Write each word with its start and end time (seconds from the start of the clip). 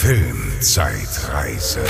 Filmzeitreise. 0.00 1.82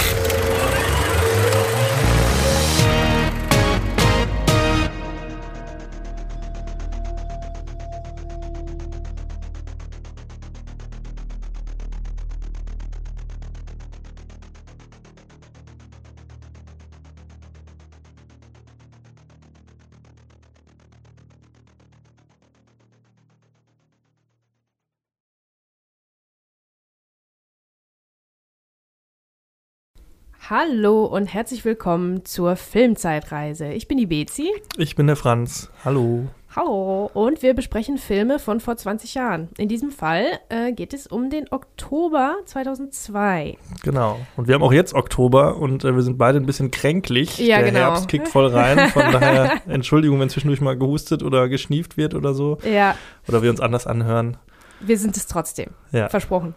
Hallo 30.50 31.04
und 31.04 31.26
herzlich 31.26 31.66
willkommen 31.66 32.24
zur 32.24 32.56
Filmzeitreise. 32.56 33.66
Ich 33.66 33.86
bin 33.86 33.98
die 33.98 34.06
Bezi. 34.06 34.50
Ich 34.78 34.96
bin 34.96 35.06
der 35.06 35.16
Franz. 35.16 35.70
Hallo. 35.84 36.28
Hallo. 36.56 37.10
Und 37.12 37.42
wir 37.42 37.52
besprechen 37.52 37.98
Filme 37.98 38.38
von 38.38 38.58
vor 38.60 38.74
20 38.74 39.12
Jahren. 39.12 39.50
In 39.58 39.68
diesem 39.68 39.90
Fall 39.90 40.24
äh, 40.48 40.72
geht 40.72 40.94
es 40.94 41.06
um 41.06 41.28
den 41.28 41.52
Oktober 41.52 42.36
2002. 42.46 43.58
Genau. 43.82 44.18
Und 44.38 44.48
wir 44.48 44.54
haben 44.54 44.62
auch 44.62 44.72
jetzt 44.72 44.94
Oktober 44.94 45.58
und 45.58 45.84
äh, 45.84 45.94
wir 45.94 46.00
sind 46.00 46.16
beide 46.16 46.38
ein 46.38 46.46
bisschen 46.46 46.70
kränklich. 46.70 47.36
Ja, 47.36 47.58
der 47.58 47.66
genau. 47.66 47.80
Herbst 47.80 48.08
kickt 48.08 48.28
voll 48.28 48.46
rein. 48.46 48.88
Von 48.88 49.02
daher 49.12 49.60
Entschuldigung, 49.66 50.18
wenn 50.18 50.30
zwischendurch 50.30 50.62
mal 50.62 50.78
gehustet 50.78 51.22
oder 51.22 51.50
geschnieft 51.50 51.98
wird 51.98 52.14
oder 52.14 52.32
so. 52.32 52.56
Ja, 52.64 52.96
Oder 53.28 53.42
wir 53.42 53.50
uns 53.50 53.60
anders 53.60 53.86
anhören. 53.86 54.38
wir 54.80 54.96
sind 54.96 55.14
es 55.18 55.26
trotzdem. 55.26 55.72
Ja. 55.92 56.08
Versprochen. 56.08 56.54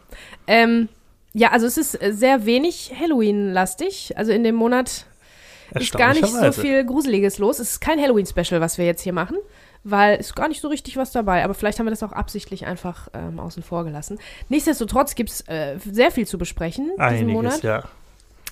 Ähm, 0.47 0.87
ja, 1.33 1.51
also 1.51 1.65
es 1.65 1.77
ist 1.77 2.01
äh, 2.01 2.13
sehr 2.13 2.45
wenig 2.45 2.93
Halloween-lastig. 2.99 4.17
Also 4.17 4.31
in 4.31 4.43
dem 4.43 4.55
Monat 4.55 5.05
ist 5.73 5.93
gar 5.93 6.13
nicht 6.13 6.27
so 6.27 6.51
viel 6.51 6.85
Gruseliges 6.85 7.37
los. 7.37 7.59
Es 7.59 7.71
ist 7.71 7.79
kein 7.79 7.99
Halloween-Special, 7.99 8.59
was 8.59 8.77
wir 8.77 8.85
jetzt 8.85 9.01
hier 9.01 9.13
machen, 9.13 9.37
weil 9.83 10.17
es 10.19 10.35
gar 10.35 10.49
nicht 10.49 10.61
so 10.61 10.67
richtig 10.67 10.97
was 10.97 11.11
dabei. 11.11 11.43
Aber 11.43 11.53
vielleicht 11.53 11.79
haben 11.79 11.85
wir 11.85 11.91
das 11.91 12.03
auch 12.03 12.11
absichtlich 12.11 12.65
einfach 12.65 13.07
ähm, 13.13 13.39
außen 13.39 13.63
vor 13.63 13.85
gelassen. 13.85 14.19
Nichtsdestotrotz 14.49 15.15
gibt 15.15 15.29
es 15.29 15.41
äh, 15.47 15.77
sehr 15.79 16.11
viel 16.11 16.27
zu 16.27 16.37
besprechen 16.37 16.91
diesen 17.11 17.27
Monat. 17.27 17.53
Einiges, 17.53 17.63
ja. 17.63 17.83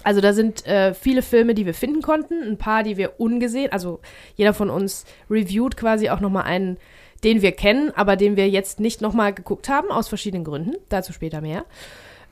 Also 0.04 0.22
da 0.22 0.32
sind 0.32 0.66
äh, 0.66 0.94
viele 0.94 1.22
Filme, 1.22 1.54
die 1.54 1.66
wir 1.66 1.74
finden 1.74 2.02
konnten, 2.02 2.42
ein 2.42 2.58
paar, 2.58 2.84
die 2.84 2.96
wir 2.96 3.20
ungesehen, 3.20 3.72
also 3.74 4.00
jeder 4.36 4.54
von 4.54 4.70
uns 4.70 5.04
reviewt 5.30 5.76
quasi 5.76 6.10
auch 6.10 6.22
nochmal 6.22 6.44
einen, 6.44 6.78
den 7.26 7.42
wir 7.42 7.52
kennen, 7.52 7.92
aber 7.96 8.16
den 8.16 8.38
wir 8.38 8.48
jetzt 8.48 8.80
nicht 8.80 9.02
nochmal 9.02 9.34
geguckt 9.34 9.68
haben, 9.68 9.92
aus 9.92 10.08
verschiedenen 10.08 10.46
Gründen. 10.46 10.76
Dazu 10.88 11.12
später 11.12 11.42
mehr. 11.42 11.66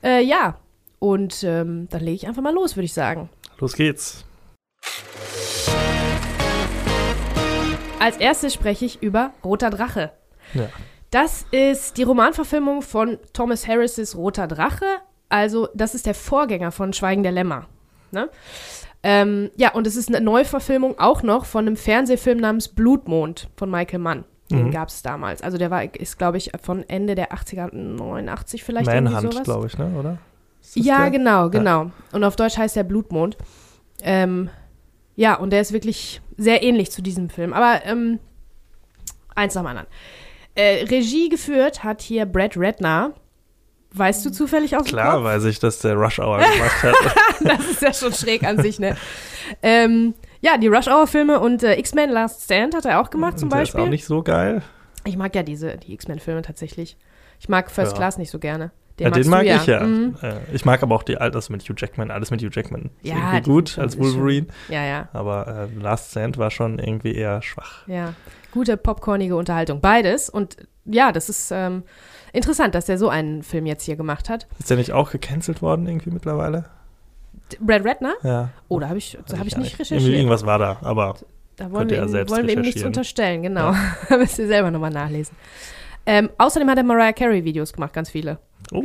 Äh, 0.02 0.22
ja, 0.22 0.58
und 0.98 1.42
ähm, 1.44 1.88
dann 1.90 2.00
lege 2.00 2.16
ich 2.16 2.26
einfach 2.26 2.42
mal 2.42 2.54
los, 2.54 2.76
würde 2.76 2.86
ich 2.86 2.92
sagen. 2.92 3.28
Los 3.58 3.74
geht's. 3.74 4.24
Als 8.00 8.16
erstes 8.16 8.54
spreche 8.54 8.84
ich 8.84 9.02
über 9.02 9.32
Roter 9.44 9.70
Drache. 9.70 10.12
Ja. 10.54 10.68
Das 11.10 11.46
ist 11.50 11.96
die 11.96 12.02
Romanverfilmung 12.02 12.82
von 12.82 13.18
Thomas 13.32 13.66
Harris' 13.66 14.14
Roter 14.14 14.46
Drache. 14.46 14.86
Also, 15.28 15.68
das 15.74 15.94
ist 15.94 16.06
der 16.06 16.14
Vorgänger 16.14 16.70
von 16.70 16.92
Schweigen 16.92 17.22
der 17.22 17.32
Lämmer. 17.32 17.66
Ne? 18.10 18.28
Ähm, 19.02 19.50
ja, 19.56 19.72
und 19.74 19.86
es 19.86 19.96
ist 19.96 20.08
eine 20.08 20.20
Neuverfilmung 20.20 20.98
auch 20.98 21.22
noch 21.22 21.44
von 21.44 21.66
einem 21.66 21.76
Fernsehfilm 21.76 22.38
namens 22.38 22.68
Blutmond 22.68 23.48
von 23.56 23.70
Michael 23.70 24.00
Mann. 24.00 24.24
Den 24.50 24.66
Mhm. 24.66 24.70
gab 24.70 24.88
es 24.88 25.02
damals. 25.02 25.42
Also, 25.42 25.58
der 25.58 25.70
war, 25.70 25.84
ist, 25.94 26.18
glaube 26.18 26.38
ich, 26.38 26.52
von 26.62 26.88
Ende 26.88 27.14
der 27.14 27.32
80er, 27.32 27.74
89 27.74 28.64
vielleicht. 28.64 28.88
irgendwie 28.88 29.12
Manhunt, 29.12 29.44
glaube 29.44 29.66
ich, 29.66 29.76
ne? 29.76 29.90
Oder? 29.98 30.18
Ja, 30.74 31.02
der? 31.02 31.10
genau, 31.10 31.50
genau. 31.50 31.90
Und 32.12 32.24
auf 32.24 32.36
Deutsch 32.36 32.56
heißt 32.56 32.76
der 32.76 32.84
Blutmond. 32.84 33.36
Ähm, 34.02 34.48
ja, 35.16 35.34
und 35.34 35.50
der 35.50 35.60
ist 35.60 35.72
wirklich 35.72 36.20
sehr 36.36 36.62
ähnlich 36.62 36.90
zu 36.90 37.02
diesem 37.02 37.28
Film. 37.30 37.52
Aber 37.52 37.84
ähm, 37.84 38.18
eins 39.34 39.54
nach 39.54 39.62
dem 39.62 39.66
anderen. 39.68 39.88
Äh, 40.54 40.84
Regie 40.84 41.28
geführt 41.28 41.84
hat 41.84 42.00
hier 42.02 42.26
Brad 42.26 42.56
Redner. 42.56 43.12
Weißt 43.92 44.24
du 44.26 44.30
zufällig 44.30 44.76
aus 44.76 44.84
dem 44.84 44.88
Klar 44.90 45.14
Kopf? 45.16 45.24
weiß 45.24 45.44
ich, 45.44 45.58
dass 45.60 45.78
der 45.80 45.94
Rush 45.94 46.18
Hour 46.18 46.38
gemacht 46.56 46.82
hat. 46.82 46.94
Das 47.40 47.66
ist 47.70 47.80
ja 47.82 47.92
schon 47.94 48.12
schräg 48.12 48.44
an 48.44 48.60
sich, 48.62 48.78
ne? 48.78 48.96
ähm, 49.62 50.14
ja, 50.40 50.56
die 50.58 50.68
Rush 50.68 50.88
Hour 50.88 51.06
Filme 51.06 51.40
und 51.40 51.62
äh, 51.62 51.78
X-Men 51.78 52.10
Last 52.10 52.44
Stand 52.44 52.74
hat 52.74 52.84
er 52.84 53.00
auch 53.00 53.10
gemacht 53.10 53.38
zum 53.38 53.48
der 53.50 53.62
ist 53.62 53.72
Beispiel. 53.72 53.80
auch 53.84 53.88
nicht 53.90 54.04
so 54.04 54.22
geil. 54.22 54.62
ich 55.04 55.16
mag 55.16 55.34
ja 55.34 55.42
diese, 55.42 55.76
die 55.76 55.92
X-Men 55.94 56.18
Filme 56.18 56.42
tatsächlich. 56.42 56.96
Ich 57.40 57.48
mag 57.48 57.70
First 57.70 57.92
Ja. 57.92 57.98
Class 57.98 58.18
nicht 58.18 58.30
so 58.30 58.38
gerne. 58.38 58.70
Den, 58.98 59.04
ja, 59.06 59.10
den 59.12 59.28
mag 59.28 59.44
du 59.44 59.54
ich 59.54 59.66
ja. 59.66 59.80
Mhm. 59.84 60.16
Äh, 60.22 60.34
ich 60.52 60.64
mag 60.64 60.82
aber 60.82 60.94
auch 60.96 61.04
die 61.04 61.18
Alters 61.18 61.50
mit 61.50 61.62
Hugh 61.62 61.74
Jackman. 61.76 62.10
Alles 62.10 62.32
mit 62.32 62.40
Hugh 62.42 62.50
Jackman. 62.52 62.90
Ist 63.02 63.12
Ja, 63.12 63.38
gut 63.38 63.78
als 63.78 63.94
ist 63.94 64.00
Wolverine. 64.00 64.48
Ja, 64.68 64.84
ja. 64.84 65.08
Aber 65.12 65.68
äh, 65.72 65.80
Last 65.80 66.10
Stand 66.10 66.36
war 66.36 66.50
schon 66.50 66.80
irgendwie 66.80 67.14
eher 67.14 67.40
schwach. 67.42 67.86
Ja, 67.86 68.14
gute 68.50 68.76
popcornige 68.76 69.36
Unterhaltung. 69.36 69.80
Beides. 69.80 70.28
Und 70.28 70.56
ja, 70.84 71.12
das 71.12 71.28
ist 71.28 71.52
ähm, 71.52 71.84
interessant, 72.32 72.74
dass 72.74 72.88
er 72.88 72.98
so 72.98 73.08
einen 73.08 73.44
Film 73.44 73.66
jetzt 73.66 73.84
hier 73.84 73.94
gemacht 73.94 74.28
hat. 74.28 74.48
Ist 74.58 74.68
der 74.70 74.76
nicht 74.78 74.90
auch 74.92 75.12
gecancelt 75.12 75.62
worden 75.62 75.86
irgendwie 75.86 76.10
mittlerweile? 76.10 76.64
Brad 77.60 77.84
Redner? 77.84 78.14
Ja. 78.22 78.50
Oh, 78.68 78.78
da 78.78 78.88
habe 78.88 78.98
ich, 78.98 79.16
da 79.26 79.38
hab 79.38 79.46
ich 79.46 79.52
ja 79.52 79.58
nicht 79.58 79.72
Irgendwie 79.72 79.82
recherchiert. 79.94 80.14
Irgendwas 80.14 80.44
war 80.44 80.58
da, 80.58 80.78
aber 80.82 81.16
Da 81.56 81.70
wollen 81.72 81.88
wir, 81.90 81.98
ja 81.98 82.08
selbst 82.08 82.30
wollen 82.30 82.46
wir 82.46 82.54
ihm 82.54 82.60
nichts 82.60 82.82
unterstellen, 82.82 83.42
genau. 83.42 83.74
Da 84.08 84.16
müsst 84.18 84.38
ihr 84.38 84.46
selber 84.46 84.70
nochmal 84.70 84.90
nachlesen. 84.90 85.36
Ähm, 86.06 86.30
außerdem 86.38 86.68
hat 86.70 86.78
er 86.78 86.84
Mariah 86.84 87.12
Carey 87.12 87.44
Videos 87.44 87.72
gemacht, 87.72 87.92
ganz 87.92 88.10
viele. 88.10 88.38
oh, 88.72 88.82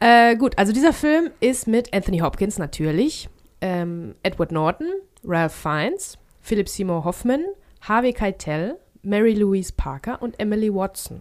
Äh, 0.00 0.36
gut, 0.36 0.58
also 0.58 0.72
dieser 0.72 0.92
Film 0.92 1.30
ist 1.40 1.66
mit 1.66 1.92
Anthony 1.94 2.18
Hopkins 2.18 2.58
natürlich, 2.58 3.28
ähm, 3.60 4.14
Edward 4.22 4.50
Norton, 4.50 4.88
Ralph 5.24 5.52
Fiennes, 5.54 6.18
Philip 6.40 6.68
Seymour 6.68 7.04
Hoffman, 7.04 7.44
Harvey 7.82 8.12
Keitel, 8.12 8.78
Mary 9.02 9.34
Louise 9.34 9.72
Parker 9.76 10.20
und 10.22 10.38
Emily 10.40 10.74
Watson. 10.74 11.20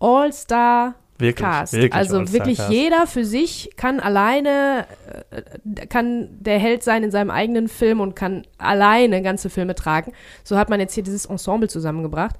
All-Star 0.00 0.94
wirklich, 1.18 1.46
Cast. 1.46 1.72
wirklich 1.72 1.94
also 1.94 2.32
wirklich 2.32 2.58
jeder 2.68 3.06
für 3.06 3.24
sich 3.24 3.70
kann 3.76 4.00
alleine, 4.00 4.86
äh, 5.30 5.86
kann 5.86 6.28
der 6.40 6.58
Held 6.58 6.82
sein 6.82 7.02
in 7.02 7.10
seinem 7.10 7.30
eigenen 7.30 7.68
Film 7.68 8.00
und 8.00 8.16
kann 8.16 8.46
alleine 8.58 9.22
ganze 9.22 9.50
Filme 9.50 9.74
tragen. 9.74 10.12
So 10.42 10.56
hat 10.56 10.68
man 10.70 10.80
jetzt 10.80 10.94
hier 10.94 11.02
dieses 11.02 11.26
Ensemble 11.26 11.68
zusammengebracht. 11.68 12.36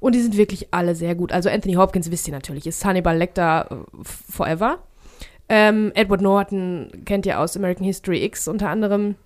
Und 0.00 0.14
die 0.14 0.20
sind 0.20 0.36
wirklich 0.36 0.68
alle 0.70 0.94
sehr 0.94 1.14
gut. 1.14 1.32
Also 1.32 1.48
Anthony 1.48 1.74
Hopkins, 1.74 2.10
wisst 2.10 2.28
ihr 2.28 2.34
natürlich, 2.34 2.66
ist 2.66 2.84
Hannibal 2.84 3.16
Lecter 3.16 3.68
äh, 3.70 4.04
forever. 4.04 4.78
Ähm, 5.48 5.92
Edward 5.94 6.20
Norton 6.20 6.90
kennt 7.04 7.26
ihr 7.26 7.38
aus 7.40 7.56
American 7.56 7.84
History 7.84 8.24
X 8.24 8.48
unter 8.48 8.70
anderem. 8.70 9.16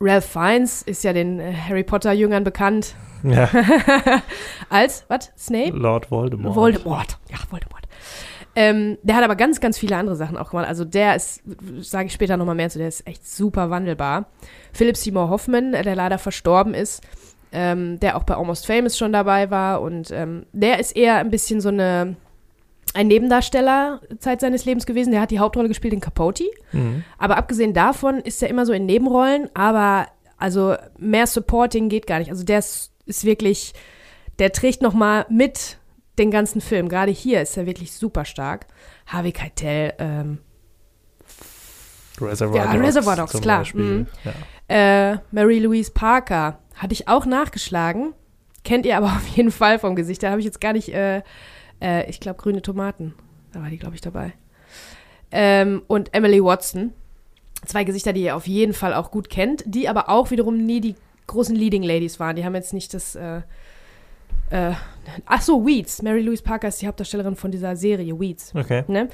Ralph 0.00 0.24
Fiennes 0.24 0.82
ist 0.82 1.04
ja 1.04 1.12
den 1.12 1.40
äh, 1.40 1.52
Harry 1.52 1.82
Potter-Jüngern 1.82 2.44
bekannt 2.44 2.94
Ja, 3.22 3.50
als, 4.70 5.04
was, 5.08 5.30
Snape? 5.36 5.76
Lord 5.76 6.10
Voldemort. 6.10 6.56
Voldemort. 6.56 7.18
Ja, 7.30 7.38
Voldemort. 7.50 7.82
Ähm, 8.56 8.98
der 9.02 9.16
hat 9.16 9.24
aber 9.24 9.36
ganz, 9.36 9.60
ganz 9.60 9.78
viele 9.78 9.96
andere 9.96 10.16
Sachen 10.16 10.36
auch 10.36 10.50
gemacht. 10.50 10.66
Also 10.66 10.84
der 10.84 11.14
ist, 11.14 11.42
sage 11.80 12.06
ich 12.06 12.12
später 12.12 12.36
nochmal 12.36 12.56
mehr 12.56 12.68
zu, 12.68 12.78
der 12.78 12.88
ist 12.88 13.06
echt 13.06 13.26
super 13.28 13.70
wandelbar. 13.70 14.26
Philip 14.72 14.96
Seymour 14.96 15.30
Hoffman, 15.30 15.72
der 15.72 15.94
leider 15.94 16.18
verstorben 16.18 16.74
ist, 16.74 17.02
ähm, 17.52 18.00
der 18.00 18.16
auch 18.16 18.24
bei 18.24 18.34
Almost 18.34 18.66
Famous 18.66 18.98
schon 18.98 19.12
dabei 19.12 19.50
war. 19.50 19.82
Und 19.82 20.10
ähm, 20.10 20.46
der 20.52 20.80
ist 20.80 20.96
eher 20.96 21.18
ein 21.18 21.30
bisschen 21.30 21.60
so 21.60 21.68
eine, 21.68 22.16
ein 22.94 23.06
Nebendarsteller 23.06 24.00
Zeit 24.18 24.40
seines 24.40 24.64
Lebens 24.64 24.84
gewesen. 24.84 25.12
Der 25.12 25.20
hat 25.20 25.30
die 25.30 25.38
Hauptrolle 25.38 25.68
gespielt 25.68 25.94
in 25.94 26.00
Capote. 26.00 26.50
Mhm. 26.72 27.04
Aber 27.18 27.36
abgesehen 27.36 27.72
davon 27.72 28.18
ist 28.18 28.42
er 28.42 28.48
immer 28.48 28.66
so 28.66 28.72
in 28.72 28.86
Nebenrollen, 28.86 29.48
aber 29.54 30.08
also 30.38 30.74
mehr 30.98 31.26
Supporting 31.26 31.88
geht 31.88 32.06
gar 32.06 32.18
nicht. 32.18 32.30
Also 32.30 32.44
der 32.44 32.58
ist, 32.58 32.92
ist 33.06 33.24
wirklich, 33.24 33.74
der 34.40 34.50
trägt 34.52 34.82
noch 34.82 34.94
mal 34.94 35.26
mit 35.28 35.76
den 36.18 36.30
ganzen 36.30 36.60
Film. 36.60 36.88
Gerade 36.88 37.12
hier 37.12 37.40
ist 37.42 37.56
er 37.56 37.66
wirklich 37.66 37.92
super 37.92 38.24
stark. 38.24 38.66
Harvey 39.06 39.32
Keitel, 39.32 39.94
ähm, 39.98 40.38
Reservoir 42.20 42.56
Ja, 42.56 42.72
Dogs 42.72 42.84
Reservoir 42.86 43.16
Dogs, 43.16 43.40
klar. 43.40 43.66
Mhm. 43.72 44.06
Ja. 44.68 45.12
äh, 45.12 45.18
Mary 45.30 45.58
Louise 45.58 45.90
Parker 45.90 46.58
hatte 46.76 46.92
ich 46.92 47.08
auch 47.08 47.26
nachgeschlagen. 47.26 48.14
Kennt 48.64 48.84
ihr 48.86 48.96
aber 48.96 49.06
auf 49.16 49.26
jeden 49.28 49.50
Fall 49.50 49.78
vom 49.78 49.96
Gesicht. 49.96 50.22
Da 50.22 50.30
habe 50.30 50.40
ich 50.40 50.44
jetzt 50.44 50.60
gar 50.60 50.72
nicht, 50.72 50.92
äh, 50.92 51.22
äh, 51.80 52.08
ich 52.10 52.20
glaube, 52.20 52.40
grüne 52.40 52.62
Tomaten. 52.62 53.14
Da 53.52 53.62
war 53.62 53.70
die, 53.70 53.78
glaube 53.78 53.94
ich, 53.94 54.00
dabei. 54.00 54.32
Ähm, 55.32 55.82
und 55.86 56.14
Emily 56.14 56.42
Watson. 56.42 56.92
Zwei 57.66 57.84
Gesichter, 57.84 58.12
die 58.12 58.22
ihr 58.22 58.36
auf 58.36 58.46
jeden 58.46 58.72
Fall 58.72 58.94
auch 58.94 59.10
gut 59.10 59.28
kennt, 59.28 59.62
die 59.66 59.88
aber 59.88 60.08
auch 60.08 60.30
wiederum 60.30 60.56
nie 60.64 60.80
die 60.80 60.94
großen 61.26 61.54
Leading 61.54 61.82
Ladies 61.82 62.18
waren. 62.18 62.36
Die 62.36 62.44
haben 62.44 62.54
jetzt 62.54 62.72
nicht 62.72 62.94
das. 62.94 63.16
Äh, 64.50 64.72
ach 65.26 65.42
so, 65.42 65.64
Weeds. 65.64 66.02
Mary 66.02 66.20
Louise 66.20 66.42
Parker 66.42 66.68
ist 66.68 66.82
die 66.82 66.86
Hauptdarstellerin 66.86 67.36
von 67.36 67.50
dieser 67.50 67.76
Serie 67.76 68.18
Weeds. 68.18 68.52
Okay. 68.54 68.84
Ne? 68.88 69.08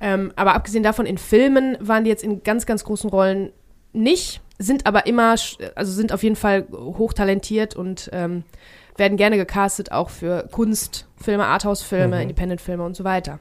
Ähm, 0.00 0.32
aber 0.36 0.54
abgesehen 0.54 0.82
davon, 0.82 1.06
in 1.06 1.18
Filmen 1.18 1.76
waren 1.80 2.04
die 2.04 2.10
jetzt 2.10 2.22
in 2.24 2.42
ganz, 2.42 2.66
ganz 2.66 2.84
großen 2.84 3.10
Rollen 3.10 3.52
nicht, 3.92 4.40
sind 4.58 4.86
aber 4.86 5.06
immer, 5.06 5.36
also 5.74 5.92
sind 5.92 6.12
auf 6.12 6.22
jeden 6.22 6.36
Fall 6.36 6.66
hochtalentiert 6.70 7.76
und 7.76 8.10
ähm, 8.12 8.44
werden 8.96 9.16
gerne 9.16 9.36
gecastet, 9.36 9.92
auch 9.92 10.08
für 10.10 10.48
Kunstfilme, 10.50 11.44
Arthouse-Filme, 11.44 12.16
Mhm. 12.16 12.22
Independent-Filme 12.22 12.82
und 12.84 12.96
so 12.96 13.04
weiter. 13.04 13.38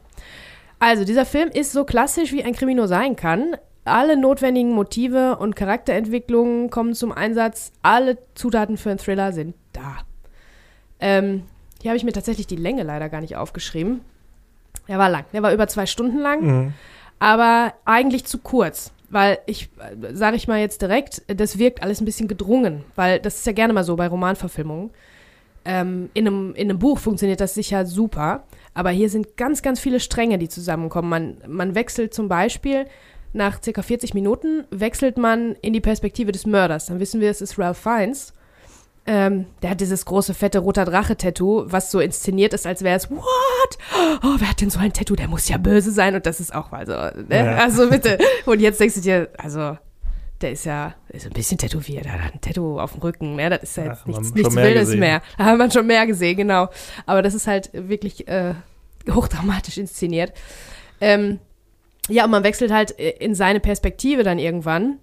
Also, 0.80 1.06
dieser 1.06 1.26
Film 1.26 1.50
ist 1.50 1.72
so 1.72 1.86
klassisch, 1.86 2.34
wie 2.34 2.44
ein 2.44 2.54
Krimi 2.54 2.74
nur 2.76 2.88
sein 2.90 3.16
kann. 3.16 3.56
Alle 3.86 4.18
notwendigen 4.18 4.72
Motive 4.74 5.38
und 5.38 5.56
Charakterentwicklungen 5.56 6.70
kommen 6.70 6.94
zum 6.94 7.12
Einsatz. 7.12 7.72
Alle 7.82 8.18
Zutaten 8.34 8.78
für 8.78 8.90
einen 8.90 9.00
Thriller 9.00 9.32
sind 9.32 9.56
da. 9.72 10.00
Ähm, 11.00 11.44
hier 11.82 11.92
habe 11.92 11.98
ich 11.98 12.04
mir 12.04 12.14
tatsächlich 12.14 12.48
die 12.48 12.56
Länge 12.56 12.84
leider 12.84 13.10
gar 13.10 13.22
nicht 13.22 13.36
aufgeschrieben. 13.36 14.02
Der 14.88 14.98
war 14.98 15.10
lang. 15.10 15.26
Der 15.34 15.42
war 15.44 15.54
über 15.54 15.68
zwei 15.68 15.86
Stunden 15.86 16.20
lang, 16.20 16.42
Mhm. 16.46 16.74
aber 17.20 17.74
eigentlich 17.86 18.26
zu 18.26 18.38
kurz. 18.40 18.92
Weil 19.10 19.38
ich, 19.46 19.70
sage 20.14 20.36
ich 20.36 20.48
mal 20.48 20.60
jetzt 20.60 20.82
direkt, 20.82 21.22
das 21.28 21.60
wirkt 21.60 21.84
alles 21.84 22.02
ein 22.02 22.06
bisschen 22.06 22.28
gedrungen. 22.28 22.84
Weil 22.96 23.20
das 23.20 23.36
ist 23.36 23.46
ja 23.46 23.54
gerne 23.54 23.72
mal 23.72 23.84
so 23.84 23.96
bei 23.96 24.08
Romanverfilmungen. 24.08 24.90
Ähm, 25.64 26.10
in, 26.14 26.28
einem, 26.28 26.56
in 26.56 26.70
einem 26.70 26.80
Buch 26.80 26.98
funktioniert 27.00 27.40
das 27.40 27.54
sicher 27.54 27.86
super. 27.86 28.44
Aber 28.74 28.90
hier 28.90 29.10
sind 29.10 29.38
ganz, 29.38 29.62
ganz 29.62 29.80
viele 29.80 30.00
Stränge, 30.00 30.38
die 30.38 30.50
zusammenkommen. 30.50 31.10
Man, 31.10 31.38
man 31.48 31.76
wechselt 31.76 32.14
zum 32.14 32.28
Beispiel 32.28 32.88
nach 33.34 33.62
circa 33.64 33.82
40 33.84 34.14
Minuten, 34.14 34.66
wechselt 34.72 35.18
man 35.18 35.56
in 35.62 35.74
die 35.74 35.82
Perspektive 35.82 36.32
des 36.32 36.46
Mörders. 36.46 36.88
Dann 36.88 37.00
wissen 37.00 37.22
wir, 37.22 37.30
es 37.30 37.42
ist 37.42 37.58
Ralph 37.60 37.78
Fiennes. 37.78 38.34
Ähm, 39.08 39.46
der 39.62 39.70
hat 39.72 39.82
dieses 39.82 40.04
große, 40.06 40.34
fette 40.34 40.60
roter 40.60 40.84
Drache-Tattoo, 40.84 41.66
was 41.68 41.92
so 41.92 42.00
inszeniert 42.00 42.54
ist, 42.54 42.66
als 42.66 42.84
wäre 42.84 42.98
es, 42.98 43.12
what? 43.12 43.78
Oh, 44.24 44.36
wer 44.40 44.50
hat 44.50 44.62
denn 44.62 44.72
so 44.72 44.80
ein 44.80 44.94
Tattoo? 44.94 45.16
Der 45.16 45.28
muss 45.28 45.48
ja 45.48 45.58
böse 45.58 45.92
sein. 45.92 46.16
Und 46.16 46.26
das 46.26 46.40
ist 46.40 46.56
auch 46.56 46.72
mal 46.72 46.86
so, 46.88 46.94
ne? 46.94 47.26
Ja. 47.46 47.56
Also 47.58 47.90
bitte. 47.90 48.18
Und 48.48 48.62
jetzt 48.62 48.80
denkst 48.80 48.96
du 48.96 49.02
dir, 49.02 49.30
also, 49.38 49.78
der 50.42 50.52
ist 50.52 50.66
ja 50.66 50.96
ist 51.10 51.28
ein 51.28 51.34
bisschen 51.34 51.58
tätowiert, 51.60 52.06
der 52.06 52.24
hat 52.24 52.34
ein 52.34 52.42
Tattoo 52.42 52.80
auf 52.80 52.94
dem 52.94 53.02
Rücken, 53.02 53.36
ne? 53.36 53.50
Das 53.52 53.62
ist 53.64 53.78
ja 53.78 53.84
Ja, 53.86 53.90
jetzt 53.92 54.08
wir 54.08 54.18
nichts, 54.20 54.34
nichts 54.34 54.56
mehr 54.56 54.66
Wildes 54.66 54.82
gesehen. 54.86 55.00
mehr. 55.00 55.22
Da 55.38 55.46
hat 55.46 55.58
man 55.58 55.70
schon 55.72 55.86
mehr 55.88 56.08
gesehen, 56.08 56.38
genau. 56.38 56.68
Aber 57.06 57.22
das 57.22 57.34
ist 57.36 57.46
halt 57.48 57.70
wirklich 57.74 58.28
äh, 58.28 58.56
hochdramatisch 59.10 59.78
inszeniert. 59.78 60.34
Ähm, 61.00 61.40
ja, 62.10 62.26
und 62.26 62.32
man 62.32 62.44
wechselt 62.44 62.72
halt 62.72 62.98
äh, 63.00 63.12
in 63.12 63.36
seine 63.36 63.60
Perspektive 63.60 64.24
dann 64.24 64.40
irgendwann. 64.40 64.98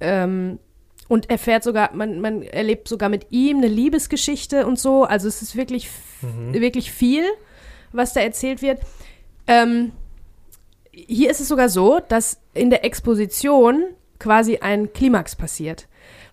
Ähm, 0.00 0.58
und 1.08 1.30
erfährt 1.30 1.62
sogar, 1.64 1.94
man, 1.94 2.20
man 2.20 2.42
erlebt 2.42 2.88
sogar 2.88 3.08
mit 3.08 3.26
ihm 3.30 3.58
eine 3.58 3.68
Liebesgeschichte 3.68 4.66
und 4.66 4.78
so. 4.78 5.04
Also 5.04 5.28
es 5.28 5.42
ist 5.42 5.56
wirklich, 5.56 5.88
Mhm. 6.22 6.54
wirklich 6.54 6.90
viel, 6.90 7.24
was 7.92 8.12
da 8.14 8.20
erzählt 8.20 8.62
wird. 8.62 8.80
Ähm, 9.46 9.92
hier 10.90 11.30
ist 11.30 11.40
es 11.40 11.48
sogar 11.48 11.68
so, 11.68 12.00
dass 12.08 12.40
in 12.54 12.70
der 12.70 12.84
Exposition 12.84 13.84
quasi 14.18 14.58
ein 14.58 14.92
Klimax 14.92 15.36
passiert. 15.36 15.88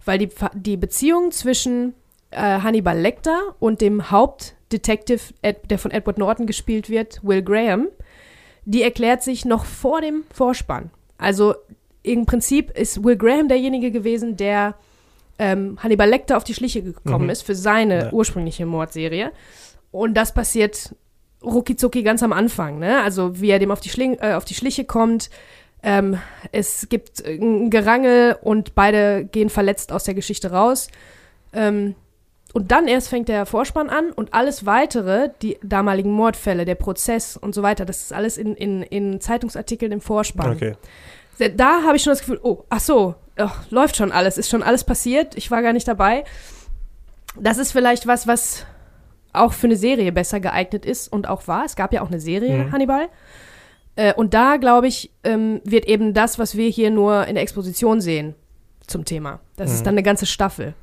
Weil 0.06 0.20
die, 0.20 0.30
die 0.54 0.78
Beziehung 0.78 1.32
zwischen 1.32 1.94
äh, 2.32 2.38
Hannibal 2.42 2.98
Lecter 2.98 3.56
und 3.60 3.82
dem 3.82 4.10
Hauptdetective, 4.10 5.34
Ed, 5.42 5.70
der 5.70 5.78
von 5.80 5.92
Edward 5.92 6.18
Norton 6.18 6.48
gespielt 6.48 6.90
wird, 6.90 7.20
Will 7.24 7.42
Graham, 7.44 7.90
die 8.66 8.82
erklärt 8.82 9.22
sich 9.22 9.44
noch 9.46 9.66
vor 9.66 10.02
dem 10.02 10.24
Vorspann. 10.34 10.90
Also 11.18 11.56
im 12.04 12.26
Prinzip 12.26 12.72
ist 12.78 13.04
Will 13.04 13.16
Graham 13.18 13.48
derjenige 13.48 13.90
gewesen, 13.92 14.38
der 14.38 14.76
ähm, 15.40 15.80
Hannibal 15.82 16.08
Lecter 16.10 16.38
auf 16.38 16.44
die 16.44 16.54
Schliche 16.54 16.84
gekommen 16.84 17.26
Mhm. 17.26 17.30
ist 17.32 17.42
für 17.42 17.56
seine 17.56 18.00
Ja. 18.06 18.12
ursprüngliche 18.14 18.66
Mordserie. 18.66 19.32
Und 19.92 20.14
das 20.16 20.34
passiert 20.34 20.96
rucki 21.44 22.04
ganz 22.04 22.22
am 22.24 22.32
Anfang, 22.34 22.80
ne? 22.80 23.02
Also 23.02 23.42
wie 23.42 23.50
er 23.50 23.60
dem 23.60 23.72
auf 23.72 23.80
die, 23.82 23.90
Schling 23.90 24.18
äh, 24.22 24.34
auf 24.34 24.46
die 24.46 24.54
Schliche 24.54 24.86
kommt. 24.86 25.30
Ähm, 25.82 26.18
es 26.52 26.88
gibt 26.88 27.26
ein 27.26 27.70
Gerangel 27.70 28.38
und 28.42 28.76
beide 28.76 29.26
gehen 29.26 29.50
verletzt 29.50 29.92
aus 29.92 30.04
der 30.06 30.14
Geschichte 30.14 30.52
raus. 30.52 30.88
Ähm, 31.52 31.96
und 32.54 32.72
dann 32.72 32.88
erst 32.88 33.10
fängt 33.10 33.28
der 33.30 33.46
Vorspann 33.46 33.90
an 33.90 34.12
und 34.12 34.34
alles 34.34 34.66
weitere, 34.66 35.30
die 35.42 35.58
damaligen 35.64 36.12
Mordfälle, 36.12 36.66
der 36.66 36.76
Prozess 36.76 37.36
und 37.36 37.54
so 37.56 37.64
weiter, 37.64 37.84
das 37.84 38.02
ist 38.04 38.14
alles 38.14 38.38
in, 38.38 38.56
in, 38.56 38.84
in 38.84 39.20
Zeitungsartikeln 39.20 39.92
im 39.92 40.02
Vorspann. 40.02 40.54
Okay. 40.56 40.76
Da 41.56 41.84
habe 41.84 41.96
ich 41.98 42.04
schon 42.04 42.12
das 42.12 42.20
Gefühl, 42.20 42.40
oh, 42.44 42.64
ach 42.70 42.80
so, 42.80 43.16
oh, 43.40 43.50
läuft 43.70 43.96
schon 43.98 44.12
alles, 44.12 44.38
ist 44.38 44.50
schon 44.50 44.64
alles 44.64 44.84
passiert, 44.84 45.36
ich 45.36 45.50
war 45.52 45.62
gar 45.62 45.74
nicht 45.74 45.88
dabei. 45.88 46.24
Das 47.40 47.58
ist 47.58 47.72
vielleicht 47.72 48.06
was, 48.08 48.28
was 48.28 48.66
auch 49.34 49.54
für 49.54 49.66
eine 49.68 49.76
Serie 49.76 50.12
besser 50.12 50.40
geeignet 50.40 50.86
ist 50.86 51.12
und 51.12 51.28
auch 51.28 51.48
war. 51.48 51.66
Es 51.66 51.76
gab 51.76 51.92
ja 51.92 52.02
auch 52.04 52.08
eine 52.10 52.20
Serie, 52.20 52.66
Mhm. 52.66 52.72
Hannibal. 52.72 53.08
Äh, 53.96 54.14
und 54.14 54.34
da, 54.36 54.58
glaube 54.58 54.88
ich, 54.88 55.12
ähm, 55.24 55.60
wird 55.64 55.86
eben 55.86 56.14
das, 56.14 56.38
was 56.38 56.56
wir 56.56 56.70
hier 56.70 56.92
nur 56.92 57.26
in 57.28 57.34
der 57.36 57.44
Exposition 57.44 58.00
sehen, 58.02 58.36
zum 58.86 59.06
Thema. 59.06 59.40
Das 59.56 59.70
Mhm. 59.70 59.76
ist 59.76 59.86
dann 59.88 59.94
eine 59.96 60.04
ganze 60.04 60.26
Staffel. 60.28 60.76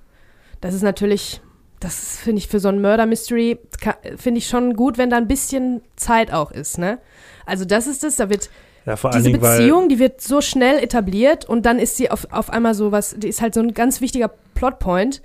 Das 0.60 0.74
ist 0.74 0.82
natürlich, 0.82 1.40
das 1.78 2.18
finde 2.18 2.38
ich 2.40 2.48
für 2.48 2.58
so 2.60 2.68
ein 2.68 2.80
Murder-Mystery, 2.82 3.58
ka- 3.80 3.98
finde 4.16 4.38
ich 4.38 4.48
schon 4.48 4.74
gut, 4.74 4.98
wenn 4.98 5.10
da 5.10 5.16
ein 5.16 5.28
bisschen 5.28 5.82
Zeit 5.96 6.32
auch 6.32 6.50
ist, 6.50 6.76
ne? 6.78 6.98
Also 7.46 7.64
das 7.64 7.86
ist 7.86 8.02
es, 8.04 8.16
da 8.16 8.28
wird 8.30 8.50
Ja, 8.86 8.96
vor 8.96 9.10
allen 9.10 9.22
diese 9.22 9.30
Dingen, 9.32 9.40
Beziehung, 9.40 9.88
die 9.88 9.98
wird 9.98 10.20
so 10.20 10.40
schnell 10.40 10.78
etabliert 10.82 11.44
und 11.44 11.66
dann 11.66 11.78
ist 11.78 11.96
sie 11.96 12.10
auf, 12.10 12.26
auf 12.30 12.50
einmal 12.50 12.74
so 12.74 12.92
was, 12.92 13.14
die 13.18 13.28
ist 13.28 13.42
halt 13.42 13.54
so 13.54 13.60
ein 13.60 13.74
ganz 13.74 14.00
wichtiger 14.00 14.30
Plotpoint 14.54 15.22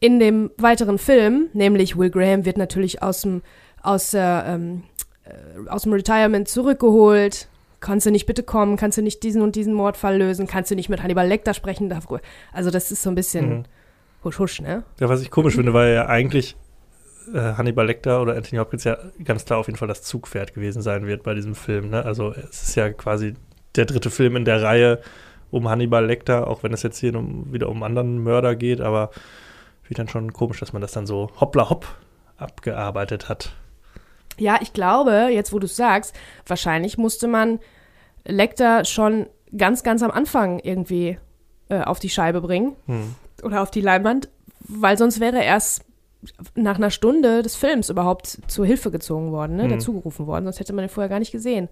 in 0.00 0.20
dem 0.20 0.50
weiteren 0.58 0.98
Film, 0.98 1.48
nämlich 1.54 1.98
Will 1.98 2.10
Graham 2.10 2.44
wird 2.44 2.56
natürlich 2.56 3.02
aus 3.02 3.22
dem, 3.22 3.42
aus, 3.82 4.12
der, 4.12 4.44
ähm, 4.46 4.82
äh, 5.24 5.68
aus 5.68 5.82
dem 5.82 5.92
Retirement 5.92 6.48
zurückgeholt. 6.48 7.48
Kannst 7.80 8.06
du 8.06 8.10
nicht 8.10 8.26
bitte 8.26 8.42
kommen? 8.42 8.76
Kannst 8.76 8.98
du 8.98 9.02
nicht 9.02 9.22
diesen 9.22 9.42
und 9.42 9.54
diesen 9.56 9.72
Mordfall 9.72 10.16
lösen? 10.18 10.46
Kannst 10.46 10.70
du 10.70 10.74
nicht 10.74 10.88
mit 10.88 11.02
Hannibal 11.02 11.26
Lecter 11.26 11.54
sprechen? 11.54 11.92
Also 12.52 12.70
das 12.70 12.90
ist 12.90 13.02
so 13.02 13.10
ein 13.10 13.14
bisschen 13.14 13.48
Mhm. 13.50 13.64
husch 14.24 14.38
husch, 14.38 14.60
ne? 14.60 14.82
Ja, 15.00 15.08
was 15.08 15.22
ich 15.22 15.30
komisch 15.30 15.54
finde, 15.54 15.74
weil 15.74 15.94
ja 15.94 16.06
eigentlich 16.06 16.52
äh, 16.52 16.67
Hannibal 17.34 17.86
Lecter 17.86 18.22
oder 18.22 18.36
Anthony 18.36 18.58
Hopkins 18.58 18.84
ja 18.84 18.96
ganz 19.24 19.44
klar 19.44 19.58
auf 19.58 19.66
jeden 19.66 19.78
Fall 19.78 19.88
das 19.88 20.02
Zugpferd 20.02 20.54
gewesen 20.54 20.82
sein 20.82 21.06
wird 21.06 21.22
bei 21.22 21.34
diesem 21.34 21.54
Film. 21.54 21.90
Ne? 21.90 22.04
Also 22.04 22.32
es 22.32 22.62
ist 22.62 22.74
ja 22.74 22.90
quasi 22.90 23.34
der 23.76 23.84
dritte 23.86 24.10
Film 24.10 24.36
in 24.36 24.44
der 24.44 24.62
Reihe 24.62 25.00
um 25.50 25.68
Hannibal 25.68 26.04
Lecter, 26.04 26.46
auch 26.46 26.62
wenn 26.62 26.72
es 26.72 26.82
jetzt 26.82 26.98
hier 26.98 27.14
um, 27.14 27.52
wieder 27.52 27.68
um 27.68 27.82
anderen 27.82 28.22
Mörder 28.22 28.54
geht, 28.54 28.80
aber 28.80 29.10
wie 29.88 29.94
dann 29.94 30.08
schon 30.08 30.32
komisch, 30.32 30.60
dass 30.60 30.72
man 30.72 30.82
das 30.82 30.92
dann 30.92 31.06
so 31.06 31.30
hoppla 31.40 31.70
hopp 31.70 31.86
abgearbeitet 32.36 33.28
hat. 33.28 33.52
Ja, 34.38 34.58
ich 34.60 34.72
glaube, 34.72 35.28
jetzt 35.32 35.52
wo 35.52 35.58
du 35.58 35.66
es 35.66 35.76
sagst, 35.76 36.14
wahrscheinlich 36.46 36.98
musste 36.98 37.26
man 37.26 37.58
Lecter 38.24 38.84
schon 38.84 39.26
ganz, 39.56 39.82
ganz 39.82 40.02
am 40.02 40.10
Anfang 40.10 40.58
irgendwie 40.60 41.18
äh, 41.68 41.80
auf 41.80 41.98
die 41.98 42.10
Scheibe 42.10 42.40
bringen 42.40 42.76
Hm. 42.86 43.14
oder 43.42 43.62
auf 43.62 43.70
die 43.70 43.80
Leinwand, 43.80 44.28
weil 44.60 44.98
sonst 44.98 45.18
wäre 45.20 45.36
er 45.38 45.44
erst 45.44 45.84
nach 46.54 46.76
einer 46.76 46.90
Stunde 46.90 47.42
des 47.42 47.54
Films 47.56 47.90
überhaupt 47.90 48.38
zur 48.48 48.66
Hilfe 48.66 48.90
gezogen 48.90 49.30
worden, 49.32 49.56
ne, 49.56 49.64
Mhm. 49.64 49.70
dazugerufen 49.70 50.26
worden, 50.26 50.44
sonst 50.44 50.58
hätte 50.60 50.72
man 50.72 50.84
ihn 50.84 50.88
vorher 50.88 51.08
gar 51.08 51.18
nicht 51.20 51.32
gesehen. 51.32 51.68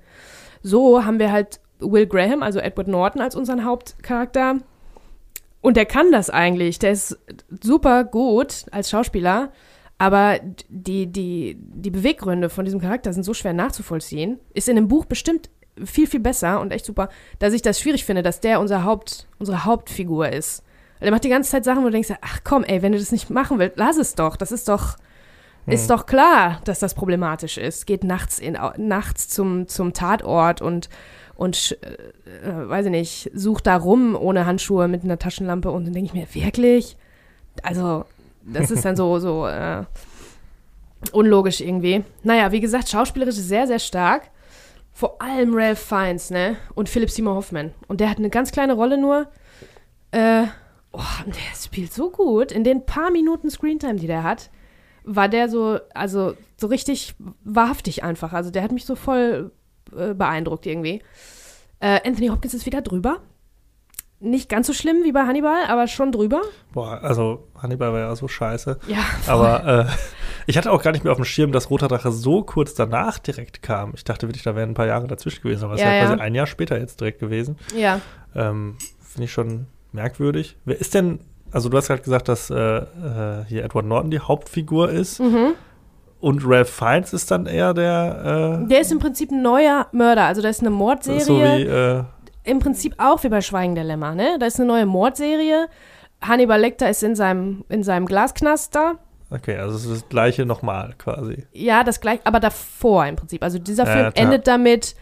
So 0.62 1.04
haben 1.04 1.18
wir 1.18 1.32
halt 1.32 1.60
Will 1.80 2.06
Graham, 2.06 2.42
also 2.42 2.58
Edward 2.58 2.88
Norton 2.88 3.20
als 3.20 3.34
unseren 3.36 3.64
Hauptcharakter. 3.64 4.58
Und 5.60 5.76
der 5.76 5.84
kann 5.86 6.12
das 6.12 6.30
eigentlich. 6.30 6.78
Der 6.78 6.92
ist 6.92 7.18
super 7.62 8.04
gut 8.04 8.66
als 8.70 8.88
Schauspieler. 8.90 9.50
Aber 9.98 10.38
die, 10.68 11.06
die, 11.06 11.56
die 11.58 11.90
Beweggründe 11.90 12.50
von 12.50 12.64
diesem 12.64 12.80
Charakter 12.80 13.12
sind 13.12 13.22
so 13.24 13.34
schwer 13.34 13.52
nachzuvollziehen. 13.54 14.38
Ist 14.54 14.68
in 14.68 14.76
dem 14.76 14.88
Buch 14.88 15.06
bestimmt 15.06 15.50
viel, 15.84 16.06
viel 16.06 16.20
besser 16.20 16.60
und 16.60 16.70
echt 16.72 16.84
super, 16.84 17.08
dass 17.38 17.52
ich 17.52 17.62
das 17.62 17.80
schwierig 17.80 18.04
finde, 18.04 18.22
dass 18.22 18.40
der 18.40 18.60
unser 18.60 18.84
Haupt, 18.84 19.26
unsere 19.38 19.64
Hauptfigur 19.64 20.28
ist. 20.28 20.62
Weil 20.98 21.06
der 21.06 21.12
macht 21.12 21.24
die 21.24 21.28
ganze 21.28 21.50
Zeit 21.50 21.64
Sachen, 21.64 21.82
wo 21.82 21.86
du 21.86 21.92
denkst, 21.92 22.12
ach 22.20 22.40
komm, 22.44 22.64
ey, 22.64 22.82
wenn 22.82 22.92
du 22.92 22.98
das 22.98 23.12
nicht 23.12 23.30
machen 23.30 23.58
willst, 23.58 23.76
lass 23.76 23.96
es 23.96 24.14
doch. 24.14 24.36
Das 24.36 24.52
ist 24.52 24.68
doch, 24.68 24.96
ist 25.66 25.90
doch 25.90 26.06
klar, 26.06 26.60
dass 26.64 26.78
das 26.78 26.94
problematisch 26.94 27.58
ist. 27.58 27.86
Geht 27.86 28.04
nachts, 28.04 28.38
in, 28.38 28.56
nachts 28.76 29.28
zum, 29.28 29.66
zum 29.68 29.92
Tatort 29.92 30.62
und, 30.62 30.88
und 31.34 31.76
äh, 31.82 32.48
äh, 32.48 32.68
weiß 32.68 32.86
ich 32.86 32.92
nicht, 32.92 33.30
sucht 33.34 33.66
da 33.66 33.76
rum 33.76 34.16
ohne 34.16 34.46
Handschuhe 34.46 34.88
mit 34.88 35.04
einer 35.04 35.18
Taschenlampe 35.18 35.70
und 35.70 35.84
dann 35.84 35.92
denke 35.92 36.06
ich 36.06 36.14
mir, 36.14 36.34
wirklich? 36.34 36.96
Also, 37.62 38.04
das 38.44 38.70
ist 38.70 38.84
dann 38.84 38.96
so, 38.96 39.18
so 39.18 39.46
äh, 39.46 39.84
unlogisch 41.12 41.60
irgendwie. 41.60 42.04
Naja, 42.22 42.52
wie 42.52 42.60
gesagt, 42.60 42.88
schauspielerisch 42.88 43.34
sehr, 43.34 43.66
sehr 43.66 43.78
stark. 43.78 44.30
Vor 44.92 45.20
allem 45.20 45.52
Ralph 45.52 45.80
Fiennes, 45.80 46.30
ne? 46.30 46.56
Und 46.74 46.88
Philip 46.88 47.10
Seymour 47.10 47.34
Hoffman. 47.34 47.74
Und 47.88 48.00
der 48.00 48.08
hat 48.08 48.18
eine 48.18 48.30
ganz 48.30 48.50
kleine 48.50 48.72
Rolle 48.72 48.98
nur. 48.98 49.26
Äh, 50.12 50.44
oh, 50.96 51.22
der 51.26 51.56
spielt 51.56 51.92
so 51.92 52.10
gut. 52.10 52.52
In 52.52 52.64
den 52.64 52.84
paar 52.86 53.10
Minuten 53.10 53.50
Screentime, 53.50 53.96
die 53.96 54.06
der 54.06 54.22
hat, 54.22 54.50
war 55.04 55.28
der 55.28 55.48
so, 55.48 55.78
also 55.94 56.34
so 56.56 56.66
richtig 56.66 57.14
wahrhaftig 57.44 58.02
einfach. 58.02 58.32
Also 58.32 58.50
der 58.50 58.62
hat 58.62 58.72
mich 58.72 58.84
so 58.86 58.96
voll 58.96 59.52
äh, 59.96 60.14
beeindruckt 60.14 60.66
irgendwie. 60.66 61.02
Äh, 61.80 62.00
Anthony 62.06 62.28
Hopkins 62.28 62.54
ist 62.54 62.66
wieder 62.66 62.82
drüber. 62.82 63.18
Nicht 64.18 64.48
ganz 64.48 64.66
so 64.66 64.72
schlimm 64.72 65.04
wie 65.04 65.12
bei 65.12 65.26
Hannibal, 65.26 65.66
aber 65.68 65.86
schon 65.88 66.10
drüber. 66.10 66.40
Boah, 66.72 67.02
also 67.02 67.48
Hannibal 67.60 67.92
war 67.92 67.98
ja 68.00 68.16
so 68.16 68.28
scheiße. 68.28 68.78
Ja, 68.88 69.04
Aber 69.26 69.86
äh, 69.88 69.92
ich 70.46 70.56
hatte 70.56 70.72
auch 70.72 70.82
gar 70.82 70.92
nicht 70.92 71.04
mehr 71.04 71.12
auf 71.12 71.18
dem 71.18 71.26
Schirm, 71.26 71.52
dass 71.52 71.68
Roter 71.68 71.86
Drache 71.88 72.10
so 72.10 72.42
kurz 72.42 72.72
danach 72.74 73.18
direkt 73.18 73.60
kam. 73.62 73.92
Ich 73.94 74.04
dachte 74.04 74.26
wirklich, 74.26 74.42
da 74.42 74.56
wären 74.56 74.70
ein 74.70 74.74
paar 74.74 74.86
Jahre 74.86 75.06
dazwischen 75.06 75.42
gewesen, 75.42 75.64
aber 75.64 75.74
es 75.74 75.80
Ja, 75.82 75.88
ist 75.88 75.92
ja 75.92 75.98
ja. 75.98 76.06
quasi 76.06 76.20
ein 76.22 76.34
Jahr 76.34 76.46
später 76.46 76.78
jetzt 76.80 76.98
direkt 76.98 77.18
gewesen. 77.20 77.58
ja. 77.76 78.00
Ähm, 78.34 78.76
Finde 79.00 79.24
ich 79.26 79.32
schon 79.32 79.66
merkwürdig. 79.96 80.56
Wer 80.64 80.78
ist 80.80 80.94
denn, 80.94 81.18
also 81.50 81.68
du 81.68 81.76
hast 81.76 81.88
gerade 81.88 82.02
gesagt, 82.02 82.28
dass 82.28 82.50
äh, 82.50 82.54
äh, 82.56 83.44
hier 83.48 83.64
Edward 83.64 83.86
Norton 83.86 84.10
die 84.12 84.20
Hauptfigur 84.20 84.90
ist. 84.90 85.18
Mhm. 85.20 85.54
und 86.20 86.42
Ralph 86.46 86.70
Fiennes 86.70 87.12
ist 87.12 87.30
dann 87.30 87.46
eher 87.46 87.74
der. 87.74 88.60
Äh, 88.64 88.68
Der 88.68 88.80
ist 88.80 88.92
im 88.92 88.98
Prinzip 88.98 89.30
ein 89.32 89.42
neuer 89.42 89.86
Mörder. 89.92 90.24
Also 90.24 90.40
da 90.42 90.48
ist 90.48 90.60
eine 90.60 90.70
Mordserie. 90.70 91.20
so 91.20 91.38
wie. 91.40 91.62
Äh, 91.62 92.04
Im 92.44 92.58
Prinzip 92.60 92.94
auch 92.98 93.22
wie 93.24 93.28
bei 93.28 93.40
Schweigen 93.40 93.74
der 93.74 93.84
Lämmer, 93.84 94.14
ne? 94.14 94.36
Da 94.38 94.46
ist 94.46 94.58
eine 94.60 94.68
neue 94.68 94.86
Mordserie. 94.86 95.66
Hannibal 96.22 96.60
Lecter 96.60 96.88
ist 96.88 97.02
in 97.02 97.14
seinem, 97.16 97.64
in 97.68 97.82
seinem 97.82 98.06
Glasknaster. 98.06 98.94
okay, 99.30 99.56
also 99.58 99.76
es 99.76 99.84
ist 99.84 99.92
das 100.02 100.08
gleiche 100.08 100.46
nochmal 100.46 100.94
quasi. 100.98 101.44
Ja, 101.52 101.84
das 101.84 102.00
gleich, 102.00 102.20
aber 102.24 102.40
davor 102.40 103.04
im 103.06 103.16
Prinzip. 103.16 103.42
Also 103.42 103.58
dieser 103.58 103.84
Film 103.86 104.12
ja, 104.16 104.22
endet 104.22 104.46
damit, 104.46 104.94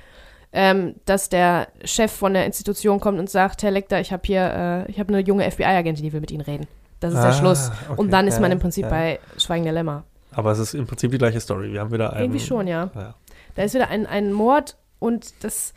ähm, 0.54 0.94
dass 1.04 1.28
der 1.28 1.66
Chef 1.84 2.12
von 2.12 2.32
der 2.32 2.46
Institution 2.46 3.00
kommt 3.00 3.18
und 3.18 3.28
sagt, 3.28 3.64
Herr 3.64 3.72
Lecter, 3.72 4.00
ich 4.00 4.12
habe 4.12 4.22
hier, 4.24 4.86
äh, 4.86 4.90
ich 4.90 5.00
habe 5.00 5.12
eine 5.12 5.20
junge 5.20 5.50
FBI-Agentin, 5.50 6.04
die 6.04 6.12
will 6.12 6.20
mit 6.20 6.30
Ihnen 6.30 6.42
reden. 6.42 6.68
Das 7.00 7.12
ist 7.12 7.20
der 7.20 7.30
Ah, 7.30 7.32
Schluss. 7.32 7.70
okay, 7.90 8.00
Und 8.00 8.12
dann 8.12 8.28
ist 8.28 8.40
man 8.40 8.52
im 8.52 8.60
Prinzip 8.60 8.84
ja. 8.84 8.88
bei 8.90 9.18
Schweigen 9.36 9.64
der 9.64 9.72
Lämmer. 9.72 10.04
Aber 10.30 10.52
es 10.52 10.58
ist 10.60 10.74
im 10.74 10.86
Prinzip 10.86 11.10
die 11.10 11.18
gleiche 11.18 11.40
Story. 11.40 11.72
Wir 11.72 11.80
haben 11.80 11.92
wieder 11.92 12.12
einen. 12.12 12.22
Irgendwie 12.24 12.40
schon, 12.40 12.66
ja. 12.68 12.90
ja. 12.94 13.14
Da 13.56 13.62
ist 13.62 13.74
wieder 13.74 13.88
ein, 13.88 14.06
ein 14.06 14.32
Mord 14.32 14.76
und 15.00 15.44
das. 15.44 15.74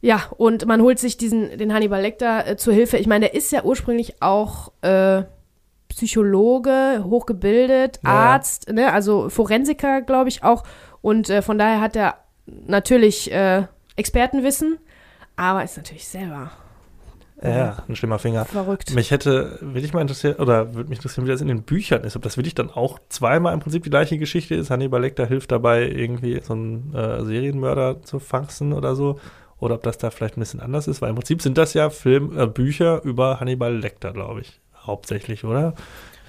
Ja, 0.00 0.22
und 0.36 0.66
man 0.66 0.82
holt 0.82 0.98
sich 0.98 1.16
diesen, 1.16 1.56
den 1.56 1.72
Hannibal 1.72 2.02
Lecter 2.02 2.46
äh, 2.46 2.56
zur 2.56 2.74
Hilfe. 2.74 2.96
Ich 2.98 3.06
meine, 3.06 3.26
der 3.26 3.34
ist 3.34 3.52
ja 3.52 3.62
ursprünglich 3.62 4.20
auch 4.20 4.72
äh, 4.82 5.22
Psychologe, 5.88 7.04
hochgebildet. 7.04 8.00
Arzt, 8.02 8.72
ne? 8.72 8.92
also 8.92 9.28
Forensiker, 9.28 10.02
glaube 10.02 10.28
ich 10.28 10.42
auch. 10.42 10.64
Und 11.00 11.30
äh, 11.30 11.42
von 11.42 11.58
daher 11.58 11.80
hat 11.80 11.94
er 11.96 12.16
natürlich 12.46 13.30
äh, 13.32 13.64
Expertenwissen, 13.96 14.78
aber 15.36 15.64
ist 15.64 15.76
natürlich 15.76 16.06
selber 16.08 16.50
Ja, 17.42 17.50
ja, 17.50 17.76
ein 17.88 17.96
schlimmer 17.96 18.18
Finger. 18.18 18.44
verrückt. 18.44 18.94
Mich 18.94 19.10
hätte, 19.10 19.58
will 19.60 19.84
ich 19.84 19.92
mal 19.92 20.00
interessieren, 20.00 20.36
oder 20.36 20.74
würde 20.74 20.88
mich 20.88 20.98
interessieren, 20.98 21.26
wie 21.26 21.30
das 21.30 21.40
in 21.40 21.48
den 21.48 21.62
Büchern 21.62 22.04
ist. 22.04 22.14
Ob 22.16 22.22
das 22.22 22.36
wirklich 22.36 22.54
dann 22.54 22.70
auch 22.70 22.98
zweimal 23.08 23.52
im 23.54 23.60
Prinzip 23.60 23.82
die 23.82 23.90
gleiche 23.90 24.18
Geschichte 24.18 24.54
ist. 24.54 24.70
Hannibal 24.70 25.00
Lecter 25.00 25.26
hilft 25.26 25.50
dabei, 25.52 25.88
irgendwie 25.88 26.40
so 26.40 26.52
einen 26.52 26.94
äh, 26.94 27.24
Serienmörder 27.24 28.02
zu 28.02 28.18
fangsen 28.20 28.72
oder 28.72 28.94
so. 28.94 29.18
Oder 29.58 29.76
ob 29.76 29.82
das 29.84 29.98
da 29.98 30.10
vielleicht 30.10 30.36
ein 30.36 30.40
bisschen 30.40 30.60
anders 30.60 30.88
ist. 30.88 31.00
Weil 31.02 31.10
im 31.10 31.16
Prinzip 31.16 31.40
sind 31.42 31.56
das 31.58 31.74
ja 31.74 31.90
Film, 31.90 32.36
äh, 32.38 32.46
Bücher 32.46 33.02
über 33.04 33.40
Hannibal 33.40 33.76
Lecter, 33.76 34.12
glaube 34.12 34.40
ich. 34.40 34.60
Hauptsächlich, 34.76 35.44
oder? 35.44 35.74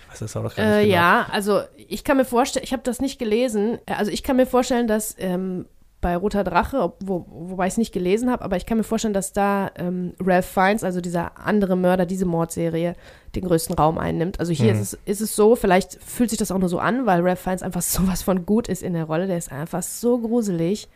Ich 0.05 0.11
weiß 0.11 0.19
das 0.19 0.37
auch 0.37 0.43
noch 0.43 0.55
gar 0.55 0.63
nicht 0.65 0.75
Äh, 0.77 0.83
genau. 0.83 0.93
Ja, 0.95 1.27
also 1.31 1.61
ich 1.75 2.03
kann 2.03 2.17
mir 2.17 2.25
vorstellen, 2.25 2.63
ich 2.63 2.73
habe 2.73 2.83
das 2.83 3.01
nicht 3.01 3.17
gelesen, 3.19 3.79
Äh, 3.87 3.93
also 3.93 4.11
ich 4.11 4.21
kann 4.23 4.35
mir 4.35 4.45
vorstellen, 4.45 4.87
dass 4.87 5.15
ähm, 5.17 5.65
bei 6.03 6.15
Roter 6.15 6.43
Drache, 6.43 6.77
ob, 6.81 6.97
wo, 7.03 7.25
wobei 7.29 7.65
ich 7.65 7.73
es 7.73 7.77
nicht 7.77 7.91
gelesen 7.91 8.29
habe, 8.29 8.43
aber 8.43 8.57
ich 8.57 8.67
kann 8.67 8.77
mir 8.77 8.83
vorstellen, 8.83 9.15
dass 9.15 9.33
da 9.33 9.71
ähm, 9.75 10.13
Ralph 10.23 10.45
Fiennes, 10.45 10.83
also 10.83 11.01
dieser 11.01 11.39
andere 11.39 11.75
Mörder, 11.75 12.05
diese 12.05 12.25
Mordserie, 12.25 12.93
den 13.33 13.45
größten 13.45 13.75
Raum 13.75 13.97
einnimmt. 13.97 14.39
Also 14.39 14.51
hier 14.53 14.75
Mhm. 14.75 14.81
ist, 14.81 14.93
es, 14.93 14.99
ist 15.05 15.21
es 15.21 15.35
so, 15.35 15.55
vielleicht 15.55 15.95
fühlt 16.03 16.29
sich 16.29 16.37
das 16.37 16.51
auch 16.51 16.59
nur 16.59 16.69
so 16.69 16.77
an, 16.77 17.07
weil 17.07 17.21
Ralph 17.21 17.39
Fiennes 17.39 17.63
einfach 17.63 17.81
sowas 17.81 18.21
von 18.21 18.45
gut 18.45 18.67
ist 18.67 18.83
in 18.83 18.93
der 18.93 19.05
Rolle, 19.05 19.25
der 19.25 19.37
ist 19.39 19.51
einfach 19.51 19.81
so 19.81 20.19
gruselig 20.19 20.87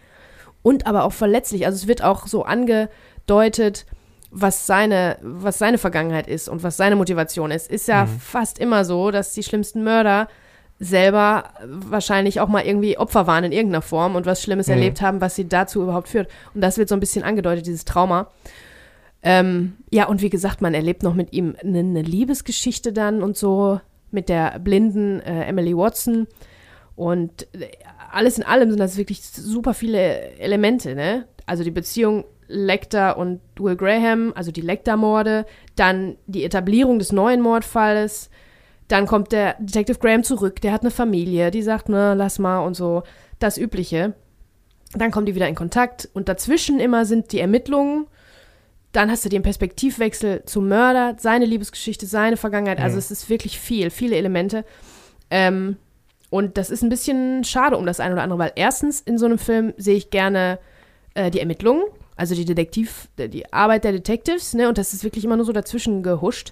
und 0.61 0.85
aber 0.85 1.03
auch 1.05 1.13
verletzlich. 1.13 1.65
Also 1.65 1.77
es 1.77 1.87
wird 1.87 2.03
auch 2.03 2.27
so 2.27 2.43
angedeutet, 2.43 3.85
was 4.29 4.67
seine, 4.67 5.17
was 5.21 5.57
seine 5.57 5.77
Vergangenheit 5.77 6.27
ist 6.27 6.49
und 6.49 6.61
was 6.63 6.75
seine 6.77 6.95
Motivation 6.97 7.49
ist. 7.49 7.71
Ist 7.71 7.87
ja 7.87 8.05
Mhm. 8.05 8.19
fast 8.19 8.59
immer 8.59 8.83
so, 8.85 9.09
dass 9.11 9.31
die 9.33 9.43
schlimmsten 9.43 9.83
Mörder 9.83 10.27
selber 10.79 11.45
wahrscheinlich 11.65 12.39
auch 12.39 12.47
mal 12.47 12.65
irgendwie 12.65 12.97
Opfer 12.97 13.25
waren 13.27 13.43
in 13.43 13.51
irgendeiner 13.51 13.81
Form 13.81 14.15
und 14.15 14.25
was 14.25 14.43
Schlimmes 14.43 14.67
Mhm. 14.67 14.73
erlebt 14.73 15.01
haben, 15.01 15.21
was 15.21 15.35
sie 15.35 15.47
dazu 15.47 15.81
überhaupt 15.81 16.07
führt. 16.07 16.29
Und 16.53 16.61
das 16.61 16.77
wird 16.77 16.89
so 16.89 16.95
ein 16.95 16.99
bisschen 16.99 17.23
angedeutet, 17.23 17.65
dieses 17.65 17.85
Trauma. 17.85 18.29
Ähm, 19.23 19.77
ja, 19.89 20.05
und 20.07 20.21
wie 20.21 20.29
gesagt, 20.29 20.61
man 20.61 20.73
erlebt 20.73 21.01
noch 21.03 21.15
mit 21.15 21.33
ihm 21.33 21.55
eine, 21.61 21.79
eine 21.79 22.01
Liebesgeschichte 22.03 22.93
dann 22.93 23.23
und 23.23 23.35
so 23.35 23.81
mit 24.11 24.29
der 24.29 24.59
blinden 24.59 25.19
äh, 25.21 25.45
Emily 25.45 25.75
Watson. 25.75 26.27
Und 26.95 27.47
äh, 27.53 27.67
alles 28.11 28.37
in 28.37 28.43
allem 28.43 28.69
sind 28.69 28.79
das 28.79 28.97
wirklich 28.97 29.21
super 29.23 29.73
viele 29.73 30.37
Elemente, 30.39 30.95
ne? 30.95 31.25
Also 31.45 31.63
die 31.63 31.71
Beziehung 31.71 32.25
Lecter 32.47 33.17
und 33.17 33.41
Will 33.57 33.75
Graham, 33.75 34.31
also 34.35 34.51
die 34.51 34.61
Lecter-Morde, 34.61 35.45
dann 35.75 36.15
die 36.27 36.45
Etablierung 36.45 36.97
des 36.99 37.11
neuen 37.11 37.41
Mordfalles, 37.41 38.29
dann 38.87 39.05
kommt 39.05 39.31
der 39.31 39.55
Detective 39.59 39.99
Graham 39.99 40.23
zurück, 40.23 40.61
der 40.61 40.71
hat 40.71 40.81
eine 40.81 40.91
Familie, 40.91 41.51
die 41.51 41.61
sagt, 41.61 41.89
ne, 41.89 42.13
lass 42.15 42.39
mal 42.39 42.59
und 42.59 42.75
so, 42.75 43.03
das 43.39 43.57
Übliche. 43.57 44.13
Dann 44.93 45.11
kommen 45.11 45.25
die 45.25 45.35
wieder 45.35 45.47
in 45.49 45.55
Kontakt 45.55 46.07
und 46.13 46.29
dazwischen 46.29 46.79
immer 46.79 47.05
sind 47.05 47.31
die 47.33 47.39
Ermittlungen. 47.39 48.07
Dann 48.93 49.11
hast 49.11 49.25
du 49.25 49.29
den 49.29 49.43
Perspektivwechsel 49.43 50.43
zum 50.45 50.69
Mörder, 50.69 51.17
seine 51.19 51.45
Liebesgeschichte, 51.45 52.05
seine 52.05 52.37
Vergangenheit. 52.37 52.79
Also 52.79 52.95
Mhm. 52.95 52.99
es 52.99 53.11
ist 53.11 53.29
wirklich 53.29 53.59
viel, 53.59 53.89
viele 53.89 54.15
Elemente. 54.15 54.63
Ähm, 55.29 55.75
und 56.29 56.57
das 56.57 56.69
ist 56.69 56.81
ein 56.83 56.89
bisschen 56.89 57.43
schade 57.43 57.77
um 57.77 57.85
das 57.85 57.99
eine 57.99 58.13
oder 58.13 58.23
andere, 58.23 58.39
weil 58.39 58.51
erstens 58.55 59.01
in 59.01 59.17
so 59.17 59.25
einem 59.25 59.37
Film 59.37 59.73
sehe 59.77 59.95
ich 59.95 60.09
gerne 60.09 60.59
äh, 61.13 61.29
die 61.29 61.39
Ermittlungen, 61.39 61.83
also 62.15 62.33
die 62.33 62.45
Detektiv, 62.45 63.09
die 63.17 63.51
Arbeit 63.53 63.83
der 63.83 63.91
Detectives, 63.91 64.53
ne? 64.53 64.67
Und 64.69 64.77
das 64.77 64.93
ist 64.93 65.03
wirklich 65.03 65.25
immer 65.25 65.35
nur 65.35 65.45
so 65.45 65.51
dazwischen 65.53 66.01
gehuscht. 66.03 66.51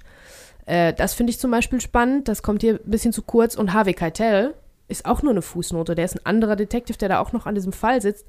Äh, 0.66 0.94
das 0.94 1.14
finde 1.14 1.32
ich 1.32 1.40
zum 1.40 1.52
Beispiel 1.52 1.82
spannend. 1.82 2.28
Das 2.28 2.44
kommt 2.44 2.62
hier 2.62 2.76
ein 2.76 2.90
bisschen 2.90 3.14
zu 3.14 3.22
kurz. 3.22 3.56
Und 3.56 3.74
Harvey 3.74 3.94
Keitel 3.94 4.54
ist 4.88 5.06
auch 5.06 5.22
nur 5.22 5.32
eine 5.32 5.42
Fußnote. 5.42 5.96
Der 5.96 6.06
ist 6.06 6.16
ein 6.16 6.26
anderer 6.26 6.56
Detective, 6.56 6.98
der 6.98 7.10
da 7.10 7.20
auch 7.20 7.32
noch 7.32 7.46
an 7.46 7.56
diesem 7.56 7.74
Fall 7.74 8.02
sitzt. 8.02 8.26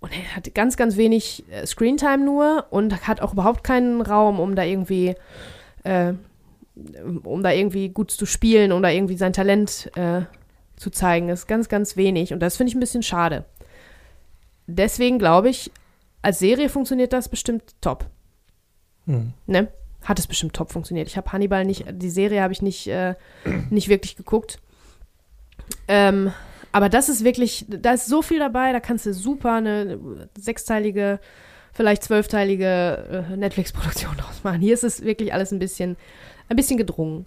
Und 0.00 0.12
er 0.12 0.36
hat 0.36 0.54
ganz, 0.54 0.76
ganz 0.76 0.96
wenig 0.96 1.44
äh, 1.50 1.66
Screentime 1.66 2.24
nur 2.24 2.66
und 2.70 3.06
hat 3.06 3.20
auch 3.20 3.32
überhaupt 3.32 3.64
keinen 3.64 4.02
Raum, 4.02 4.40
um 4.40 4.54
da 4.54 4.62
irgendwie, 4.62 5.14
äh, 5.84 6.12
um 7.24 7.42
da 7.42 7.50
irgendwie 7.50 7.88
gut 7.88 8.10
zu 8.10 8.26
spielen, 8.26 8.72
um 8.72 8.82
da 8.82 8.90
irgendwie 8.90 9.16
sein 9.16 9.32
Talent 9.32 9.90
äh, 9.96 10.22
zu 10.76 10.90
zeigen. 10.90 11.28
Das 11.28 11.40
ist 11.40 11.46
ganz, 11.46 11.68
ganz 11.68 11.96
wenig. 11.96 12.32
Und 12.32 12.40
das 12.40 12.56
finde 12.56 12.70
ich 12.70 12.76
ein 12.76 12.80
bisschen 12.80 13.02
schade. 13.02 13.44
Deswegen 14.66 15.18
glaube 15.18 15.48
ich, 15.48 15.70
als 16.22 16.40
Serie 16.40 16.68
funktioniert 16.68 17.12
das 17.12 17.28
bestimmt 17.28 17.74
top. 17.80 18.06
Hm. 19.06 19.32
Ne? 19.46 19.68
Hat 20.06 20.18
es 20.18 20.26
bestimmt 20.26 20.54
top 20.54 20.70
funktioniert. 20.70 21.08
Ich 21.08 21.16
habe 21.16 21.32
Hannibal 21.32 21.64
nicht, 21.64 21.84
die 21.90 22.10
Serie 22.10 22.40
habe 22.40 22.52
ich 22.52 22.62
nicht, 22.62 22.86
äh, 22.86 23.16
nicht 23.70 23.88
wirklich 23.88 24.16
geguckt. 24.16 24.60
Ähm, 25.88 26.32
aber 26.70 26.88
das 26.88 27.08
ist 27.08 27.24
wirklich, 27.24 27.66
da 27.68 27.92
ist 27.92 28.06
so 28.06 28.22
viel 28.22 28.38
dabei, 28.38 28.70
da 28.70 28.80
kannst 28.80 29.04
du 29.04 29.12
super 29.12 29.54
eine 29.54 30.28
sechsteilige, 30.38 31.18
vielleicht 31.72 32.04
zwölfteilige 32.04 33.26
äh, 33.30 33.36
Netflix-Produktion 33.36 34.16
draus 34.18 34.44
machen. 34.44 34.60
Hier 34.60 34.74
ist 34.74 34.84
es 34.84 35.02
wirklich 35.02 35.34
alles 35.34 35.52
ein 35.52 35.58
bisschen, 35.58 35.96
ein 36.48 36.56
bisschen 36.56 36.76
gedrungen. 36.76 37.26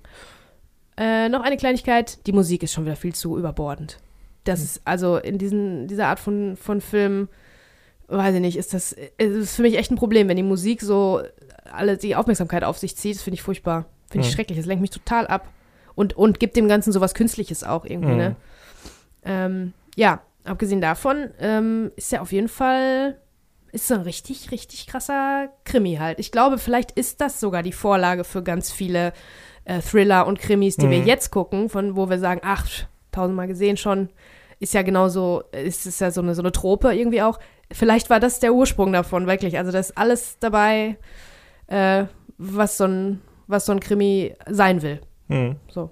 Äh, 0.98 1.28
noch 1.28 1.42
eine 1.42 1.58
Kleinigkeit, 1.58 2.26
die 2.28 2.32
Musik 2.32 2.64
ist 2.64 2.74
schon 2.74 2.86
wieder 2.86 2.96
viel 2.96 3.14
zu 3.14 3.38
überbordend. 3.38 3.98
Das 4.46 4.62
ist 4.62 4.82
also 4.86 5.18
in 5.18 5.38
diesen, 5.38 5.88
dieser 5.88 6.08
Art 6.08 6.20
von, 6.20 6.56
von 6.56 6.80
Film, 6.80 7.28
weiß 8.10 8.36
ich 8.36 8.42
nicht, 8.42 8.58
ist 8.58 8.74
das, 8.74 8.94
es 9.18 9.32
ist 9.36 9.56
für 9.56 9.62
mich 9.62 9.78
echt 9.78 9.92
ein 9.92 9.96
Problem, 9.98 10.28
wenn 10.28 10.38
die 10.38 10.44
Musik 10.44 10.82
so 10.82 11.22
alle 11.72 11.98
die 11.98 12.16
Aufmerksamkeit 12.16 12.64
auf 12.64 12.78
sich 12.78 12.96
zieht. 12.98 13.16
Das 13.16 13.22
finde 13.24 13.36
ich 13.36 13.42
furchtbar. 13.44 13.86
Finde 14.10 14.26
ich 14.26 14.32
Mhm. 14.32 14.36
schrecklich. 14.36 14.58
Das 14.58 14.66
lenkt 14.66 14.82
mich 14.82 14.90
total 14.92 15.28
ab. 15.28 15.48
Und, 15.96 16.18
und 16.18 16.40
gibt 16.40 16.56
dem 16.56 16.68
Ganzen 16.68 16.92
so 16.92 17.02
was 17.02 17.14
Künstliches 17.14 17.64
auch 17.64 17.86
irgendwie, 17.86 18.12
Mhm. 18.12 18.18
ne? 18.18 18.36
Ähm, 19.24 19.74
ja, 19.96 20.22
abgesehen 20.46 20.82
davon 20.82 21.30
ähm, 21.40 21.92
ist 21.96 22.12
er 22.14 22.22
auf 22.22 22.32
jeden 22.32 22.48
Fall 22.48 23.18
ist 23.72 23.88
so 23.88 23.94
ein 23.94 24.02
richtig, 24.02 24.50
richtig 24.50 24.88
krasser 24.88 25.50
Krimi 25.64 25.98
halt. 25.98 26.20
Ich 26.20 26.32
glaube, 26.32 26.58
vielleicht 26.58 26.92
ist 26.94 27.22
das 27.22 27.40
sogar 27.40 27.62
die 27.62 27.72
Vorlage 27.72 28.24
für 28.24 28.42
ganz 28.42 28.72
viele 28.72 29.14
äh, 29.66 29.80
Thriller 29.82 30.26
und 30.26 30.40
Krimis, 30.40 30.78
die 30.78 30.90
wir 30.90 30.98
Mhm. 31.02 31.06
jetzt 31.06 31.30
gucken, 31.30 31.70
von 31.70 31.96
wo 31.96 32.10
wir 32.10 32.18
sagen, 32.18 32.42
ach, 32.44 32.68
tausendmal 33.12 33.48
gesehen 33.48 33.78
schon, 33.78 34.10
ist 34.60 34.74
ja 34.74 34.82
genauso, 34.82 35.44
ist 35.52 35.86
es 35.86 36.00
ja 36.00 36.12
so 36.12 36.22
eine, 36.22 36.36
so 36.36 36.42
eine 36.42 36.52
Trope 36.52 36.94
irgendwie 36.94 37.22
auch. 37.22 37.40
Vielleicht 37.72 38.10
war 38.10 38.20
das 38.20 38.40
der 38.40 38.54
Ursprung 38.54 38.92
davon, 38.92 39.26
wirklich. 39.26 39.58
Also 39.58 39.72
da 39.72 39.80
ist 39.80 39.98
alles 39.98 40.38
dabei, 40.40 40.98
äh, 41.68 42.06
was 42.38 42.78
so 42.78 42.86
ein, 42.86 43.22
was 43.48 43.66
so 43.66 43.72
ein 43.72 43.80
Krimi 43.80 44.36
sein 44.50 44.82
will. 44.82 45.02
Hm. 45.28 45.56
So. 45.70 45.92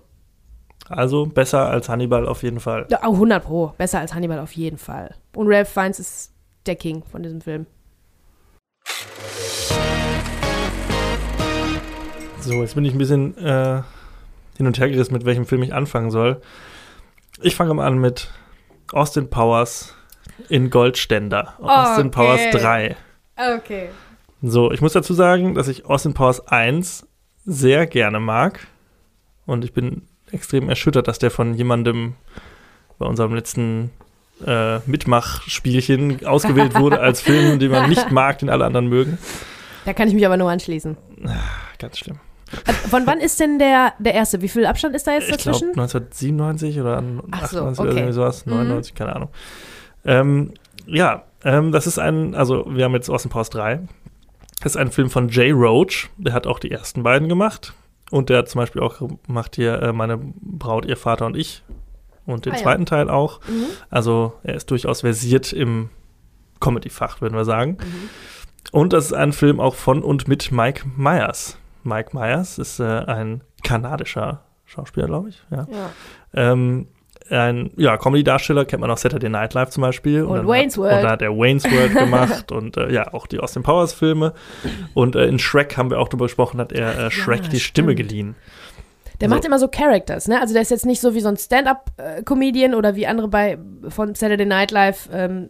Also 0.90 1.26
besser 1.26 1.70
als 1.70 1.90
Hannibal 1.90 2.28
auf 2.28 2.44
jeden 2.44 2.60
Fall. 2.60 2.88
Ja, 2.90 3.00
oh, 3.04 3.14
100 3.14 3.44
Pro. 3.44 3.74
Besser 3.78 4.00
als 4.00 4.14
Hannibal 4.14 4.40
auf 4.40 4.54
jeden 4.54 4.78
Fall. 4.78 5.16
Und 5.36 5.48
Ralph 5.48 5.70
Fiennes 5.70 6.00
ist 6.00 6.34
der 6.66 6.76
King 6.76 7.04
von 7.04 7.24
diesem 7.24 7.42
Film. 7.42 7.66
So, 12.42 12.54
jetzt 12.54 12.76
bin 12.76 12.86
ich 12.86 12.94
ein 12.94 12.98
bisschen 12.98 13.38
äh, 13.38 13.82
hin 14.56 14.68
und 14.68 14.80
her 14.80 14.90
gerissen, 14.90 15.14
mit 15.14 15.26
welchem 15.26 15.46
Film 15.46 15.64
ich 15.64 15.74
anfangen 15.74 16.12
soll. 16.12 16.42
Ich 17.42 17.56
fange 17.56 17.74
mal 17.74 17.86
an 17.86 18.00
mit 18.00 18.30
Austin 18.94 19.30
Powers 19.30 19.94
in 20.50 20.70
Goldständer. 20.70 21.54
Austin 21.60 22.08
Okay. 22.08 22.16
Powers 22.16 22.42
3. 22.52 22.96
Okay. 23.58 23.90
So, 24.42 24.72
ich 24.72 24.82
muss 24.82 24.94
dazu 24.94 25.14
sagen, 25.14 25.56
dass 25.56 25.68
ich 25.68 25.86
Austin 25.86 26.14
Powers 26.14 26.48
1 26.48 27.08
sehr 27.46 27.88
gerne 27.88 28.20
mag. 28.20 28.68
Und 29.46 29.64
ich 29.64 29.74
bin 29.74 30.04
extrem 30.32 30.70
erschüttert, 30.70 31.08
dass 31.08 31.20
der 31.20 31.32
von 31.32 31.54
jemandem 31.54 32.16
bei 33.00 33.06
unserem 33.06 33.34
letzten 33.34 33.92
äh, 34.46 34.80
Mitmachspielchen 34.86 36.26
ausgewählt 36.26 36.76
wurde 36.80 37.00
als 37.00 37.22
Film, 37.22 37.60
den 37.60 37.72
man 37.72 37.90
nicht 37.90 38.12
mag, 38.12 38.40
den 38.40 38.50
alle 38.50 38.66
anderen 38.66 38.88
mögen. 38.88 39.18
Da 39.86 39.94
kann 39.94 40.08
ich 40.08 40.14
mich 40.14 40.26
aber 40.26 40.38
nur 40.38 40.52
anschließen. 40.52 40.98
Ganz 41.80 41.98
schlimm. 41.98 42.20
Von 42.90 43.06
wann 43.06 43.20
ist 43.20 43.40
denn 43.40 43.60
der, 43.60 43.94
der 44.00 44.14
erste? 44.14 44.42
Wie 44.42 44.48
viel 44.50 44.66
Abstand 44.66 44.96
ist 44.96 45.06
da 45.08 45.14
jetzt 45.14 45.30
Ich 45.30 45.38
glaube 45.38 45.52
dazwischen? 45.60 45.80
1997 45.80 46.80
oder 46.80 47.04
Ach 47.32 47.48
so, 47.48 47.58
98 47.66 47.80
oder 47.80 47.90
okay. 47.90 48.00
irgendwie 48.00 48.14
sowas, 48.14 48.46
Mhm. 48.46 48.54
99, 48.54 48.96
keine 48.96 49.16
Ahnung. 49.16 49.30
Ähm, 50.06 50.54
ja, 50.86 51.24
ähm, 51.44 51.72
das 51.72 51.88
ist 51.88 52.00
ein, 52.00 52.36
also 52.36 52.66
wir 52.70 52.86
haben 52.86 52.94
jetzt 52.94 53.10
Austin 53.10 53.30
Powers 53.32 53.50
3. 53.50 53.82
Das 54.62 54.74
ist 54.74 54.78
ein 54.78 54.92
Film 54.92 55.10
von 55.10 55.30
Jay 55.30 55.52
Roach, 55.52 56.10
der 56.18 56.34
hat 56.34 56.48
auch 56.48 56.60
die 56.60 56.72
ersten 56.72 57.04
beiden 57.04 57.28
gemacht. 57.30 57.74
Und 58.10 58.30
der 58.30 58.38
hat 58.40 58.50
zum 58.50 58.60
Beispiel 58.60 58.82
auch 58.82 59.02
gemacht 59.28 59.56
hier 59.58 59.82
äh, 59.82 59.92
Meine 59.92 60.18
Braut, 60.18 60.86
ihr 60.86 60.96
Vater 60.98 61.26
und 61.26 61.36
ich. 61.36 61.64
Und 62.26 62.46
den 62.46 62.54
Ah 62.54 62.56
ja. 62.58 62.62
zweiten 62.64 62.86
Teil 62.86 63.10
auch. 63.10 63.42
Mhm. 63.48 63.66
Also 63.90 64.34
er 64.44 64.56
ist 64.56 64.72
durchaus 64.72 65.02
versiert 65.02 65.52
im 65.52 65.90
Comedy-Fach, 66.62 67.20
würden 67.22 67.36
wir 67.36 67.46
sagen. 67.46 67.78
Mhm. 67.82 68.10
Und 68.72 68.94
das 68.94 69.06
ist 69.08 69.14
ein 69.14 69.34
Film 69.34 69.60
auch 69.60 69.76
von 69.76 70.02
und 70.04 70.28
mit 70.28 70.52
Mike 70.52 70.84
Myers. 70.96 71.58
Mike 71.88 72.10
Myers 72.16 72.58
ist 72.58 72.80
äh, 72.80 72.84
ein 72.84 73.42
kanadischer 73.64 74.42
Schauspieler, 74.66 75.08
glaube 75.08 75.30
ich. 75.30 75.42
Ja. 75.50 75.68
Ja. 75.72 75.90
Ähm, 76.34 76.88
ein 77.30 77.72
ja, 77.76 77.98
Comedy-Darsteller 77.98 78.64
kennt 78.66 78.80
man 78.82 78.90
aus 78.92 79.02
Saturday 79.02 79.30
Night 79.30 79.54
Live 79.54 79.70
zum 79.72 79.82
Beispiel. 79.82 80.24
Und 80.24 80.38
dann 80.38 80.48
Wayne's 80.48 80.76
hat, 80.78 80.84
World. 80.84 80.96
Und 80.98 81.04
da 81.04 81.10
hat 81.12 81.22
er 81.22 81.32
Wayne's 81.38 81.66
World 81.66 81.94
gemacht 81.94 82.52
und 82.52 82.78
äh, 82.78 82.92
ja, 82.94 83.14
auch 83.14 83.28
die 83.28 83.40
Austin 83.40 83.64
Powers 83.64 83.92
Filme. 83.94 84.34
Und 84.94 85.16
äh, 85.16 85.26
in 85.26 85.40
Shrek 85.40 85.76
haben 85.78 85.90
wir 85.90 86.00
auch 86.00 86.08
drüber 86.08 86.26
gesprochen, 86.26 86.60
hat 86.60 86.72
er 86.72 86.98
äh, 87.08 87.12
Shrek 87.12 87.42
die 87.50 87.60
stimmt. 87.60 87.62
Stimme 87.62 87.96
geliehen. 87.96 88.36
Der 89.20 89.30
So. 89.30 89.36
macht 89.36 89.46
immer 89.46 89.58
so 89.60 89.68
Characters, 89.68 90.28
ne? 90.28 90.40
Also 90.40 90.54
der 90.54 90.62
ist 90.62 90.70
jetzt 90.72 90.86
nicht 90.86 91.02
so 91.02 91.16
wie 91.16 91.20
so 91.22 91.28
ein 91.28 91.38
Stand-up-Comedian 91.38 92.74
oder 92.76 92.96
wie 92.96 93.08
andere 93.08 93.28
bei 93.28 93.58
von 93.90 94.14
Saturday 94.16 94.46
Night 94.46 94.72
Live 94.72 95.10
ähm, 95.12 95.50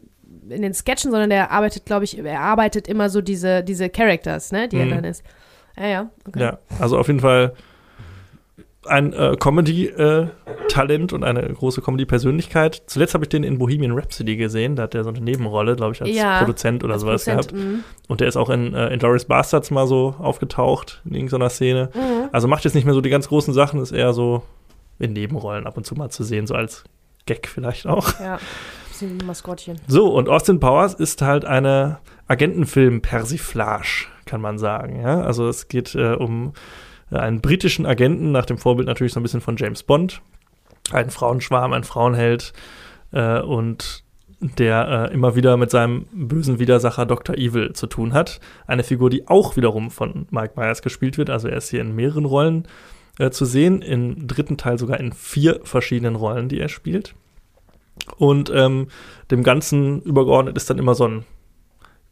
in 0.50 0.62
den 0.62 0.74
Sketchen, 0.74 1.12
sondern 1.12 1.30
der 1.30 1.52
arbeitet, 1.52 1.86
glaube 1.86 2.06
ich, 2.06 2.18
er 2.18 2.40
arbeitet 2.40 2.88
immer 2.88 3.10
so 3.10 3.22
diese, 3.22 3.64
diese 3.64 3.90
Characters, 3.90 4.52
ne? 4.52 4.68
Die 4.68 4.78
Mhm. 4.78 4.82
er 4.90 4.96
dann 4.96 5.04
ist. 5.04 5.24
Ja, 5.78 5.88
ja. 5.88 6.10
Okay. 6.28 6.40
Ja, 6.42 6.58
also 6.80 6.98
auf 6.98 7.08
jeden 7.08 7.20
Fall 7.20 7.54
ein 8.86 9.12
äh, 9.12 9.36
Comedy-Talent 9.38 11.12
und 11.12 11.24
eine 11.26 11.42
große 11.54 11.82
Comedy-Persönlichkeit. 11.82 12.84
Zuletzt 12.88 13.14
habe 13.16 13.26
ich 13.26 13.30
den 13.30 13.44
in 13.44 13.58
Bohemian 13.58 13.92
Rhapsody 13.92 14.38
gesehen. 14.38 14.76
Da 14.78 14.84
hat 14.84 14.96
er 14.96 15.04
so 15.04 15.10
eine 15.10 15.20
Nebenrolle, 15.20 15.76
glaube 15.76 15.94
ich, 15.94 16.02
als 16.02 16.10
Ja, 16.16 16.40
Produzent 16.40 16.84
oder 16.86 16.94
Als 16.94 17.02
sowas 17.02 17.26
Produzent, 17.26 17.52
gehabt. 17.54 17.66
mhm. 17.68 17.84
Und 18.08 18.22
der 18.22 18.30
ist 18.30 18.38
auch 18.38 18.50
in 18.50 18.74
äh, 18.74 18.94
Inglourious 18.94 19.26
Bastards 19.26 19.72
mal 19.72 19.88
so 19.88 20.16
aufgetaucht 20.20 21.02
in 21.06 21.16
irgendeiner 21.16 21.50
Szene. 21.50 21.90
Mhm. 21.94 22.30
Also 22.32 22.48
macht 22.48 22.64
jetzt 22.64 22.76
nicht 22.76 22.86
mehr 22.86 22.94
so 22.94 23.02
die 23.02 23.10
ganz 23.10 23.28
großen 23.28 23.54
Sachen, 23.54 23.82
ist 23.82 23.92
eher 23.92 24.14
so 24.14 24.44
in 25.00 25.12
Nebenrollen 25.14 25.68
ab 25.68 25.76
und 25.76 25.86
zu 25.86 25.96
mal 25.96 26.10
zu 26.10 26.24
sehen, 26.24 26.48
so 26.48 26.56
als 26.56 26.86
Gag 27.26 27.48
vielleicht 27.48 27.88
auch. 27.88 28.20
Ja, 28.22 28.40
bisschen 28.88 29.18
wie 29.20 29.22
ein 29.24 29.28
Maskottchen. 29.28 29.82
So, 29.88 30.08
und 30.14 30.30
Austin 30.30 30.62
Powers 30.62 30.94
ist 30.94 31.22
halt 31.22 31.44
eine 31.44 31.98
Agentenfilm-Persiflage, 32.28 34.06
kann 34.28 34.42
man 34.42 34.60
sagen. 34.60 35.02
Ja? 35.02 35.22
Also 35.22 35.48
es 35.48 35.68
geht 35.68 35.96
äh, 35.96 36.14
um 36.14 36.54
äh, 37.12 37.18
einen 37.18 37.42
britischen 37.42 37.86
Agenten, 37.86 38.32
nach 38.32 38.46
dem 38.46 38.60
Vorbild 38.60 38.88
natürlich 38.88 39.14
so 39.14 39.20
ein 39.20 39.24
bisschen 39.24 39.42
von 39.42 39.58
James 39.58 39.84
Bond. 39.84 40.22
Ein 40.92 41.10
Frauenschwarm, 41.10 41.74
ein 41.74 41.84
Frauenheld 41.84 42.54
äh, 43.12 43.40
und 43.40 44.04
der 44.40 45.10
äh, 45.10 45.14
immer 45.14 45.36
wieder 45.36 45.58
mit 45.58 45.72
seinem 45.72 46.06
bösen 46.12 46.60
Widersacher 46.60 47.06
Dr. 47.06 47.36
Evil 47.36 47.74
zu 47.74 47.88
tun 47.88 48.14
hat. 48.14 48.40
Eine 48.68 48.84
Figur, 48.84 49.10
die 49.10 49.28
auch 49.28 49.58
wiederum 49.58 49.90
von 49.90 50.28
Mike 50.30 50.54
Myers 50.56 50.82
gespielt 50.82 51.18
wird. 51.18 51.30
Also 51.30 51.48
er 51.48 51.58
ist 51.58 51.70
hier 51.70 51.82
in 51.82 51.96
mehreren 51.96 52.26
Rollen 52.26 52.68
äh, 53.18 53.32
zu 53.32 53.46
sehen. 53.46 53.82
Im 53.82 54.28
dritten 54.28 54.58
Teil 54.58 54.78
sogar 54.78 55.00
in 55.00 55.12
vier 55.12 55.62
verschiedenen 55.64 56.16
Rollen, 56.16 56.50
die 56.50 56.60
er 56.60 56.70
spielt. 56.70 57.16
Und 58.18 58.52
ähm, 58.54 58.88
dem 59.32 59.44
Ganzen 59.44 60.02
übergeordnet 60.04 60.56
ist 60.56 60.70
dann 60.70 60.78
immer 60.78 60.94
so 60.94 61.08
ein 61.08 61.26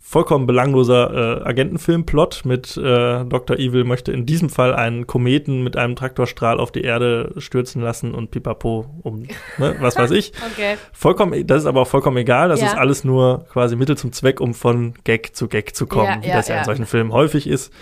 vollkommen 0.08 0.46
belangloser 0.46 1.42
äh, 1.42 1.44
Agentenfilmplot 1.48 2.44
mit 2.46 2.78
äh, 2.78 3.26
Dr. 3.26 3.58
Evil 3.58 3.86
möchte 3.86 4.12
in 4.12 4.28
diesem 4.28 4.52
Fall 4.52 4.76
einen 4.76 5.08
Kometen 5.08 5.64
mit 5.64 5.76
einem 5.78 5.96
Traktorstrahl 5.96 6.60
auf 6.60 6.72
die 6.72 6.84
Erde 6.84 7.34
stürzen 7.38 7.82
lassen 7.82 8.14
und 8.14 8.30
pipapo 8.30 8.86
um, 9.02 9.24
ne, 9.58 9.76
was 9.80 9.98
weiß 9.98 10.12
ich. 10.12 10.32
Okay. 10.54 10.78
Vollkommen, 10.94 11.48
das 11.48 11.64
ist 11.64 11.66
aber 11.66 11.82
auch 11.82 11.88
vollkommen 11.88 12.18
egal. 12.18 12.50
Das 12.50 12.62
Ja. 12.62 12.68
ist 12.68 12.78
alles 12.78 13.04
nur 13.04 13.46
quasi 13.52 13.76
Mittel 13.76 13.98
zum 13.98 14.12
Zweck, 14.12 14.40
um 14.40 14.54
von 14.54 14.94
Gag 15.06 15.36
zu 15.36 15.48
Gag 15.48 15.76
zu 15.76 15.88
kommen, 15.88 16.06
Ja, 16.06 16.24
wie 16.24 16.28
ja, 16.30 16.36
das 16.36 16.48
ja, 16.50 16.60
in 16.60 16.66
solchen 16.66 16.86
Filmen 16.86 17.12
häufig 17.12 17.48
ist. 17.48 17.74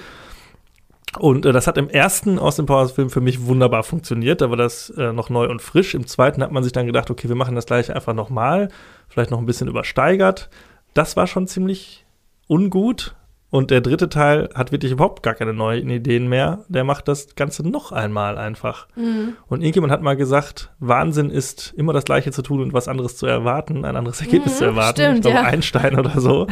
Und 1.20 1.46
äh, 1.46 1.52
das 1.52 1.68
hat 1.68 1.78
im 1.78 1.90
ersten 1.90 2.40
Austin 2.40 2.66
Powers 2.66 2.94
Film 2.94 3.10
für 3.10 3.22
mich 3.22 3.46
wunderbar 3.46 3.84
funktioniert. 3.84 4.40
Da 4.40 4.50
war 4.50 4.58
das 4.58 4.90
äh, 4.92 5.12
noch 5.12 5.30
neu 5.30 5.50
und 5.50 5.62
frisch. 5.62 5.94
Im 5.94 6.08
zweiten 6.08 6.42
hat 6.42 6.54
man 6.54 6.64
sich 6.64 6.72
dann 6.72 6.88
gedacht, 6.88 7.12
okay, 7.12 7.28
wir 7.28 7.36
machen 7.36 7.54
das 7.56 7.66
gleiche 7.66 7.94
einfach 7.94 8.14
nochmal. 8.14 8.70
Vielleicht 9.10 9.30
noch 9.30 9.40
ein 9.40 9.46
bisschen 9.46 9.68
übersteigert. 9.68 10.50
Das 10.94 11.18
war 11.18 11.28
schon 11.28 11.48
ziemlich 11.48 12.03
ungut. 12.48 13.16
Und 13.50 13.70
der 13.70 13.82
dritte 13.82 14.10
Teil 14.10 14.50
hat 14.56 14.72
wirklich 14.72 14.92
überhaupt 14.94 15.22
gar 15.22 15.36
keine 15.36 15.54
neuen 15.54 15.88
Ideen 15.92 16.28
mehr. 16.28 16.66
Der 16.70 16.84
macht 16.84 17.08
das 17.08 17.36
Ganze 17.36 17.62
noch 17.62 17.92
einmal 17.92 18.40
einfach. 18.40 18.88
Mhm. 18.96 19.36
Und 19.46 19.62
irgendjemand 19.62 19.94
hat 19.94 20.02
mal 20.02 20.16
gesagt, 20.18 20.72
Wahnsinn 20.80 21.30
ist, 21.30 21.72
immer 21.78 21.94
das 21.94 22.04
Gleiche 22.04 22.32
zu 22.32 22.42
tun 22.42 22.62
und 22.64 22.74
was 22.74 22.88
anderes 22.88 23.16
zu 23.16 23.28
erwarten, 23.28 23.86
ein 23.86 23.96
anderes 23.96 24.22
Ergebnis 24.22 24.54
Mhm, 24.56 24.58
zu 24.58 24.66
erwarten. 24.66 25.02
stimmt, 25.02 25.16
ich 25.18 25.22
glaube, 25.22 25.38
ja. 25.38 25.44
Einstein 25.44 26.00
oder 26.00 26.20
so. 26.20 26.48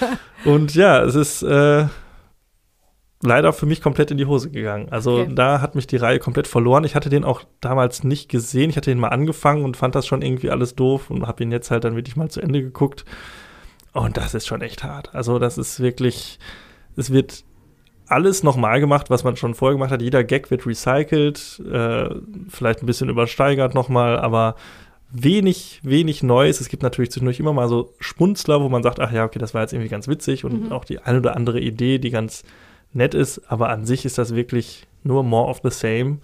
und 0.46 0.74
ja, 0.74 1.02
es 1.04 1.14
ist 1.14 1.42
äh, 1.42 1.88
leider 3.22 3.52
für 3.52 3.66
mich 3.66 3.82
komplett 3.82 4.10
in 4.10 4.16
die 4.16 4.24
Hose 4.26 4.50
gegangen. 4.50 4.88
Also 4.90 5.18
Okay. 5.18 5.32
da 5.34 5.60
hat 5.60 5.74
mich 5.74 5.86
die 5.86 5.96
Reihe 5.96 6.18
komplett 6.20 6.46
verloren. 6.46 6.84
Ich 6.84 6.94
hatte 6.94 7.10
den 7.10 7.24
auch 7.24 7.42
damals 7.60 8.02
nicht 8.02 8.30
gesehen. 8.30 8.70
Ich 8.70 8.78
hatte 8.78 8.90
den 8.90 8.98
mal 8.98 9.08
angefangen 9.08 9.62
und 9.62 9.76
fand 9.76 9.94
das 9.94 10.06
schon 10.06 10.22
irgendwie 10.22 10.50
alles 10.50 10.74
doof 10.74 11.10
und 11.10 11.26
habe 11.26 11.42
ihn 11.42 11.52
jetzt 11.52 11.70
halt 11.70 11.84
dann 11.84 11.96
wirklich 11.96 12.16
mal 12.16 12.30
zu 12.30 12.40
Ende 12.40 12.62
geguckt. 12.62 13.04
Und 13.96 14.16
das 14.16 14.34
ist 14.34 14.46
schon 14.46 14.62
echt 14.62 14.84
hart. 14.84 15.14
Also 15.14 15.38
das 15.38 15.58
ist 15.58 15.80
wirklich, 15.80 16.38
es 16.96 17.12
wird 17.12 17.44
alles 18.08 18.42
nochmal 18.42 18.78
gemacht, 18.80 19.10
was 19.10 19.24
man 19.24 19.36
schon 19.36 19.54
vorher 19.54 19.74
gemacht 19.74 19.90
hat. 19.90 20.02
Jeder 20.02 20.22
Gag 20.22 20.50
wird 20.50 20.66
recycelt, 20.66 21.60
äh, 21.70 22.08
vielleicht 22.48 22.82
ein 22.82 22.86
bisschen 22.86 23.08
übersteigert 23.08 23.74
nochmal, 23.74 24.18
aber 24.18 24.54
wenig, 25.10 25.80
wenig 25.82 26.22
Neues. 26.22 26.60
Es 26.60 26.68
gibt 26.68 26.82
natürlich 26.82 27.10
zwischendurch 27.10 27.40
immer 27.40 27.52
mal 27.52 27.68
so 27.68 27.94
Spunzler, 27.98 28.60
wo 28.60 28.68
man 28.68 28.82
sagt, 28.82 29.00
ach 29.00 29.12
ja, 29.12 29.24
okay, 29.24 29.38
das 29.38 29.54
war 29.54 29.62
jetzt 29.62 29.72
irgendwie 29.72 29.88
ganz 29.88 30.08
witzig 30.08 30.44
und 30.44 30.66
Mhm. 30.66 30.72
auch 30.72 30.84
die 30.84 31.00
eine 31.00 31.18
oder 31.18 31.34
andere 31.36 31.60
Idee, 31.60 31.98
die 31.98 32.10
ganz 32.10 32.42
nett 32.92 33.14
ist, 33.14 33.50
aber 33.50 33.68
an 33.70 33.84
sich 33.86 34.04
ist 34.04 34.18
das 34.18 34.34
wirklich 34.34 34.86
nur 35.02 35.22
more 35.22 35.48
of 35.48 35.60
the 35.62 35.70
same. 35.70 36.18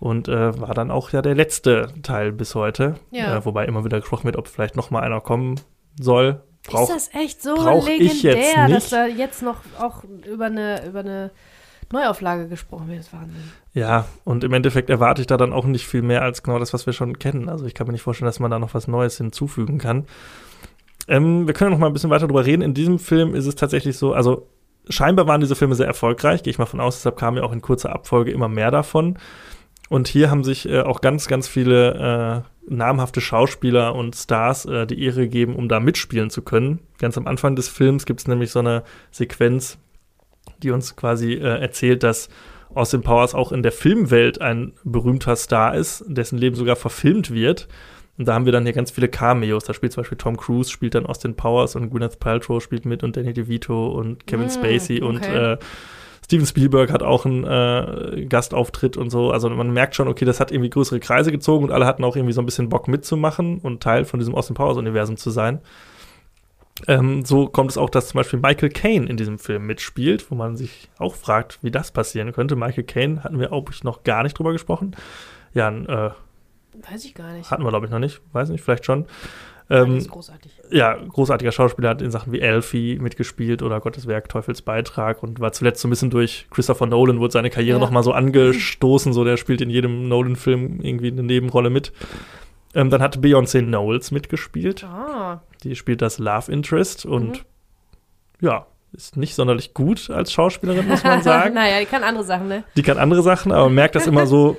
Und 0.00 0.26
äh, 0.28 0.60
war 0.60 0.74
dann 0.74 0.90
auch 0.90 1.10
ja 1.10 1.22
der 1.22 1.36
letzte 1.36 1.88
Teil 2.02 2.32
bis 2.32 2.56
heute. 2.56 2.96
Ja. 3.12 3.36
Äh, 3.36 3.44
wobei 3.44 3.66
immer 3.66 3.84
wieder 3.84 4.00
gesprochen 4.00 4.24
wird, 4.24 4.36
ob 4.36 4.48
vielleicht 4.48 4.76
noch 4.76 4.90
mal 4.90 5.00
einer 5.00 5.20
kommen 5.20 5.60
soll. 6.00 6.40
Brauch, 6.66 6.88
ist 6.88 6.94
das 6.94 7.20
echt 7.20 7.42
so 7.42 7.54
brauch 7.54 7.88
ich 7.88 7.98
legendär, 7.98 8.36
jetzt 8.36 8.56
dass 8.56 8.68
nicht. 8.70 8.92
da 8.92 9.06
jetzt 9.06 9.42
noch 9.42 9.58
auch 9.78 10.04
über 10.04 10.46
eine, 10.46 10.86
über 10.86 11.00
eine 11.00 11.30
Neuauflage 11.90 12.48
gesprochen 12.48 12.88
wird? 12.88 13.00
Das 13.00 13.12
Wahnsinn. 13.12 13.52
Ja, 13.74 14.06
und 14.24 14.44
im 14.44 14.52
Endeffekt 14.52 14.88
erwarte 14.88 15.20
ich 15.20 15.26
da 15.26 15.36
dann 15.36 15.52
auch 15.52 15.64
nicht 15.64 15.86
viel 15.86 16.02
mehr 16.02 16.22
als 16.22 16.42
genau 16.42 16.58
das, 16.58 16.72
was 16.72 16.86
wir 16.86 16.92
schon 16.92 17.18
kennen. 17.18 17.48
Also 17.48 17.66
ich 17.66 17.74
kann 17.74 17.86
mir 17.86 17.92
nicht 17.92 18.02
vorstellen, 18.02 18.28
dass 18.28 18.40
man 18.40 18.50
da 18.50 18.58
noch 18.58 18.74
was 18.74 18.86
Neues 18.88 19.16
hinzufügen 19.18 19.78
kann. 19.78 20.06
Ähm, 21.08 21.46
wir 21.46 21.54
können 21.54 21.72
noch 21.72 21.78
mal 21.78 21.88
ein 21.88 21.92
bisschen 21.92 22.10
weiter 22.10 22.26
drüber 22.26 22.46
reden. 22.46 22.62
In 22.62 22.74
diesem 22.74 22.98
Film 22.98 23.34
ist 23.34 23.46
es 23.46 23.56
tatsächlich 23.56 23.98
so, 23.98 24.12
also 24.12 24.46
scheinbar 24.88 25.26
waren 25.26 25.40
diese 25.40 25.56
Filme 25.56 25.74
sehr 25.74 25.86
erfolgreich, 25.86 26.42
gehe 26.42 26.50
ich 26.50 26.58
mal 26.58 26.66
von 26.66 26.80
aus, 26.80 26.96
deshalb 26.96 27.16
kamen 27.16 27.38
ja 27.38 27.42
auch 27.42 27.52
in 27.52 27.62
kurzer 27.62 27.92
Abfolge 27.92 28.30
immer 28.30 28.48
mehr 28.48 28.70
davon. 28.70 29.18
Und 29.88 30.08
hier 30.08 30.30
haben 30.30 30.44
sich 30.44 30.68
äh, 30.68 30.80
auch 30.80 31.00
ganz, 31.00 31.26
ganz 31.26 31.48
viele 31.48 32.44
äh, 32.46 32.51
namhafte 32.68 33.20
Schauspieler 33.20 33.94
und 33.94 34.14
Stars 34.14 34.64
äh, 34.66 34.86
die 34.86 35.02
Ehre 35.02 35.22
gegeben, 35.22 35.56
um 35.56 35.68
da 35.68 35.80
mitspielen 35.80 36.30
zu 36.30 36.42
können. 36.42 36.80
Ganz 36.98 37.18
am 37.18 37.26
Anfang 37.26 37.56
des 37.56 37.68
Films 37.68 38.06
gibt 38.06 38.20
es 38.20 38.28
nämlich 38.28 38.50
so 38.50 38.60
eine 38.60 38.84
Sequenz, 39.10 39.78
die 40.62 40.70
uns 40.70 40.96
quasi 40.96 41.34
äh, 41.34 41.60
erzählt, 41.60 42.02
dass 42.02 42.28
Austin 42.74 43.02
Powers 43.02 43.34
auch 43.34 43.52
in 43.52 43.62
der 43.62 43.72
Filmwelt 43.72 44.40
ein 44.40 44.72
berühmter 44.84 45.36
Star 45.36 45.74
ist, 45.74 46.04
dessen 46.06 46.38
Leben 46.38 46.56
sogar 46.56 46.76
verfilmt 46.76 47.32
wird. 47.32 47.68
Und 48.18 48.28
da 48.28 48.34
haben 48.34 48.44
wir 48.44 48.52
dann 48.52 48.64
hier 48.64 48.72
ganz 48.72 48.90
viele 48.90 49.08
Cameos. 49.08 49.64
Da 49.64 49.74
spielt 49.74 49.92
zum 49.92 50.02
Beispiel 50.02 50.18
Tom 50.18 50.36
Cruise, 50.36 50.70
spielt 50.70 50.94
dann 50.94 51.06
Austin 51.06 51.34
Powers 51.34 51.76
und 51.76 51.90
Gwyneth 51.90 52.18
Paltrow 52.18 52.62
spielt 52.62 52.84
mit 52.84 53.02
und 53.02 53.16
Danny 53.16 53.32
DeVito 53.32 53.88
und 53.88 54.26
Kevin 54.26 54.46
Mm, 54.46 54.50
Spacey 54.50 55.00
und 55.02 55.16
okay. 55.18 55.52
äh, 55.54 55.58
Steven 56.32 56.46
Spielberg 56.46 56.90
hat 56.90 57.02
auch 57.02 57.26
einen 57.26 57.44
äh, 57.44 58.24
Gastauftritt 58.24 58.96
und 58.96 59.10
so. 59.10 59.32
Also 59.32 59.50
man 59.50 59.70
merkt 59.70 59.94
schon, 59.94 60.08
okay, 60.08 60.24
das 60.24 60.40
hat 60.40 60.50
irgendwie 60.50 60.70
größere 60.70 60.98
Kreise 60.98 61.30
gezogen 61.30 61.64
und 61.64 61.72
alle 61.72 61.84
hatten 61.84 62.02
auch 62.04 62.16
irgendwie 62.16 62.32
so 62.32 62.40
ein 62.40 62.46
bisschen 62.46 62.70
Bock 62.70 62.88
mitzumachen 62.88 63.58
und 63.58 63.82
Teil 63.82 64.06
von 64.06 64.18
diesem 64.18 64.34
Austin 64.34 64.54
Powers-Universum 64.54 65.18
zu 65.18 65.28
sein. 65.28 65.60
Ähm, 66.88 67.22
so 67.26 67.48
kommt 67.48 67.70
es 67.70 67.76
auch, 67.76 67.90
dass 67.90 68.08
zum 68.08 68.16
Beispiel 68.16 68.38
Michael 68.38 68.70
Caine 68.70 69.10
in 69.10 69.18
diesem 69.18 69.38
Film 69.38 69.66
mitspielt, 69.66 70.30
wo 70.30 70.34
man 70.34 70.56
sich 70.56 70.88
auch 70.96 71.16
fragt, 71.16 71.58
wie 71.60 71.70
das 71.70 71.90
passieren 71.90 72.32
könnte. 72.32 72.56
Michael 72.56 72.84
Caine 72.84 73.22
hatten 73.24 73.38
wir 73.38 73.52
auch 73.52 73.68
noch 73.82 74.02
gar 74.02 74.22
nicht 74.22 74.38
drüber 74.38 74.52
gesprochen. 74.52 74.96
Ja, 75.52 75.68
äh, 75.68 76.12
Weiß 76.90 77.04
ich 77.04 77.14
gar 77.14 77.34
nicht. 77.34 77.50
hatten 77.50 77.62
wir, 77.62 77.68
glaube 77.68 77.84
ich, 77.84 77.92
noch 77.92 77.98
nicht. 77.98 78.22
Weiß 78.32 78.48
nicht, 78.48 78.64
vielleicht 78.64 78.86
schon. 78.86 79.04
Ähm, 79.70 79.96
ist 79.96 80.10
großartig. 80.10 80.52
ja, 80.70 80.94
großartiger 80.96 81.52
Schauspieler, 81.52 81.90
hat 81.90 82.02
in 82.02 82.10
Sachen 82.10 82.32
wie 82.32 82.40
Elfie 82.40 82.98
mitgespielt 82.98 83.62
oder 83.62 83.80
Gottes 83.80 84.06
Werk, 84.06 84.28
Teufels 84.28 84.60
Beitrag 84.62 85.22
und 85.22 85.40
war 85.40 85.52
zuletzt 85.52 85.80
so 85.80 85.88
ein 85.88 85.90
bisschen 85.90 86.10
durch 86.10 86.46
Christopher 86.50 86.86
Nolan, 86.86 87.20
wurde 87.20 87.32
seine 87.32 87.48
Karriere 87.50 87.78
Ja. 87.78 87.84
noch 87.84 87.90
mal 87.90 88.02
so 88.02 88.12
angestoßen, 88.12 89.12
so 89.12 89.24
der 89.24 89.36
spielt 89.36 89.60
in 89.60 89.70
jedem 89.70 90.08
Nolan-Film 90.08 90.80
irgendwie 90.82 91.08
eine 91.10 91.22
Nebenrolle 91.22 91.70
mit. 91.70 91.92
Ähm, 92.74 92.90
dann 92.90 93.02
hat 93.02 93.18
Beyoncé 93.18 93.62
Knowles 93.62 94.10
mitgespielt, 94.10 94.84
Ah, 94.84 95.42
die 95.62 95.76
spielt 95.76 96.02
das 96.02 96.18
Love 96.18 96.50
Interest 96.50 97.04
und 97.06 97.44
ja, 98.40 98.66
ist 98.92 99.16
nicht 99.16 99.34
sonderlich 99.34 99.72
gut 99.74 100.10
als 100.10 100.32
Schauspielerin, 100.32 100.88
muss 100.88 101.04
man 101.04 101.22
sagen. 101.22 101.54
naja, 101.54 101.80
die 101.80 101.86
kann 101.86 102.02
andere 102.02 102.24
Sachen, 102.24 102.48
ne? 102.48 102.64
Die 102.76 102.82
kann 102.82 102.98
andere 102.98 103.22
Sachen, 103.22 103.52
aber 103.52 103.64
man 103.66 103.74
merkt 103.74 103.94
das 103.94 104.06
immer 104.06 104.26
so, 104.26 104.56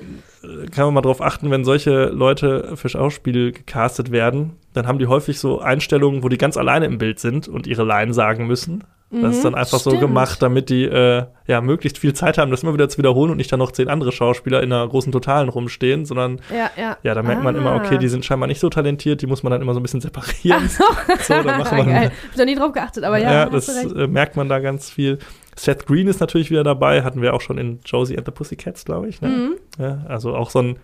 kann 0.72 0.86
man 0.86 0.94
mal 0.96 1.02
drauf 1.02 1.22
achten, 1.22 1.50
wenn 1.52 1.64
solche 1.64 2.06
Leute 2.06 2.76
für 2.76 2.90
Schauspiel 2.90 3.52
gecastet 3.52 4.12
werden, 4.12 4.58
dann 4.74 4.88
haben 4.88 5.00
die 5.00 5.08
häufig 5.08 5.40
so 5.40 5.60
Einstellungen, 5.60 6.24
wo 6.24 6.30
die 6.30 6.38
ganz 6.38 6.58
alleine 6.58 6.86
im 6.86 6.98
Bild 6.98 7.20
sind 7.20 7.48
und 7.48 7.66
ihre 7.68 7.84
Line 7.86 8.14
sagen 8.14 8.48
müssen. 8.48 8.84
Das 9.16 9.36
ist 9.36 9.46
dann 9.46 9.54
einfach 9.54 9.80
stimmt. 9.80 9.94
so 9.94 10.00
gemacht, 10.00 10.42
damit 10.42 10.70
die 10.72 10.86
äh, 10.86 11.26
ja 11.46 11.62
möglichst 11.62 12.00
viel 12.00 12.14
Zeit 12.14 12.40
haben, 12.40 12.50
das 12.50 12.64
immer 12.64 12.74
wieder 12.74 12.90
zu 12.90 12.98
wiederholen 12.98 13.30
und 13.30 13.38
nicht 13.38 13.52
dann 13.52 13.60
noch 13.60 13.72
zehn 13.72 13.88
andere 13.88 14.12
Schauspieler 14.12 14.64
in 14.64 14.74
einer 14.74 14.88
großen 14.88 15.12
Totalen 15.12 15.50
rumstehen, 15.50 16.06
sondern 16.06 16.42
Ja, 16.52 16.72
ja. 16.82 16.98
ja, 17.04 17.14
da 17.14 17.22
merkt 17.22 17.44
man 17.44 17.56
immer, 17.56 17.76
okay, 17.76 18.00
die 18.00 18.08
sind 18.08 18.26
scheinbar 18.26 18.48
nicht 18.48 18.60
so 18.60 18.72
talentiert, 18.72 19.22
die 19.22 19.28
muss 19.28 19.44
man 19.44 19.52
dann 19.52 19.62
immer 19.62 19.76
so 19.76 19.80
ein 19.80 19.84
bisschen 19.84 20.02
separieren. 20.02 20.64
Ach 20.66 21.20
so, 21.22 21.36
So, 21.36 21.44
da 21.44 21.58
macht 21.60 21.72
man- 21.74 21.86
Geil. 21.86 22.12
Hab 22.32 22.36
da 22.38 22.46
nie 22.46 22.56
drauf 22.56 22.72
geachtet, 22.72 23.04
aber 23.04 23.20
ja, 23.20 23.32
ja, 23.32 23.46
das 23.50 23.68
äh, 23.70 24.08
merkt 24.08 24.36
man 24.36 24.50
da 24.50 24.58
ganz 24.58 24.90
viel. 24.90 25.20
Seth 25.56 25.86
Green 25.86 26.08
ist 26.08 26.20
natürlich 26.20 26.50
wieder 26.52 26.64
dabei, 26.64 27.04
hatten 27.04 27.22
wir 27.22 27.34
auch 27.34 27.42
schon 27.42 27.58
in 27.58 27.80
Josie 27.86 28.18
and 28.18 28.26
the 28.26 28.32
Pussycats, 28.32 28.86
glaube 28.86 29.08
ich. 29.10 29.22
Ne? 29.22 29.28
Mhm. 29.30 29.56
Ja, 29.78 30.04
also 30.08 30.36
auch 30.36 30.50
so 30.50 30.60
ein 30.60 30.80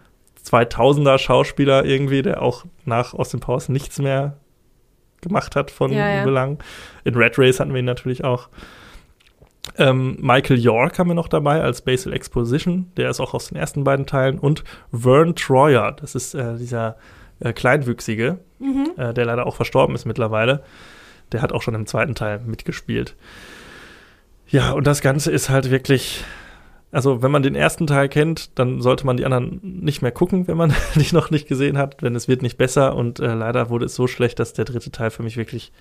2000er 0.45 1.17
Schauspieler 1.17 1.85
irgendwie, 1.85 2.21
der 2.21 2.41
auch 2.41 2.65
nach 2.85 3.13
Austin 3.13 3.39
Powers 3.39 3.69
nichts 3.69 3.99
mehr 3.99 4.37
gemacht 5.21 5.55
hat 5.55 5.69
von 5.71 5.91
Ja, 5.91 6.09
ja. 6.09 6.23
Belang. 6.23 6.59
In 7.03 7.15
Red 7.15 7.37
Race 7.37 7.59
hatten 7.59 7.73
wir 7.73 7.79
ihn 7.79 7.85
natürlich 7.85 8.23
auch. 8.23 8.49
Ähm, 9.77 10.17
Michael 10.19 10.57
York 10.59 10.97
haben 10.97 11.09
wir 11.09 11.13
noch 11.15 11.27
dabei 11.27 11.61
als 11.61 11.81
Basil 11.81 12.13
Exposition, 12.13 12.91
der 12.97 13.09
ist 13.09 13.19
auch 13.19 13.33
aus 13.33 13.49
den 13.49 13.57
ersten 13.57 13.83
beiden 13.83 14.05
Teilen. 14.05 14.39
Und 14.39 14.63
Vern 14.91 15.35
Troyer, 15.35 15.91
das 15.91 16.15
ist 16.15 16.33
äh, 16.33 16.57
dieser 16.57 16.95
äh, 17.39 17.53
Kleinwüchsige, 17.53 18.39
Mhm. 18.59 18.91
äh, 18.97 19.13
der 19.13 19.25
leider 19.25 19.45
auch 19.45 19.55
verstorben 19.55 19.95
ist 19.95 20.05
mittlerweile. 20.05 20.63
Der 21.31 21.41
hat 21.41 21.53
auch 21.53 21.61
schon 21.61 21.75
im 21.75 21.85
zweiten 21.85 22.15
Teil 22.15 22.39
mitgespielt. 22.39 23.15
Ja, 24.49 24.71
und 24.71 24.87
das 24.87 25.01
Ganze 25.01 25.31
ist 25.31 25.49
halt 25.49 25.69
wirklich, 25.69 26.23
also 26.91 27.21
wenn 27.21 27.31
man 27.31 27.43
den 27.43 27.55
ersten 27.55 27.87
Teil 27.87 28.09
kennt, 28.09 28.57
dann 28.57 28.81
sollte 28.81 29.05
man 29.05 29.17
die 29.17 29.25
anderen 29.25 29.59
nicht 29.61 30.01
mehr 30.01 30.11
gucken, 30.11 30.47
wenn 30.47 30.57
man 30.57 30.73
die 30.95 31.13
noch 31.13 31.29
nicht 31.29 31.47
gesehen 31.47 31.77
hat, 31.77 32.01
denn 32.01 32.15
es 32.15 32.27
wird 32.27 32.41
nicht 32.41 32.57
besser 32.57 32.95
und 32.95 33.19
äh, 33.19 33.33
leider 33.33 33.69
wurde 33.69 33.85
es 33.85 33.95
so 33.95 34.07
schlecht, 34.07 34.39
dass 34.39 34.53
der 34.53 34.65
dritte 34.65 34.91
Teil 34.91 35.11
für 35.11 35.23
mich 35.23 35.37
wirklich 35.37 35.71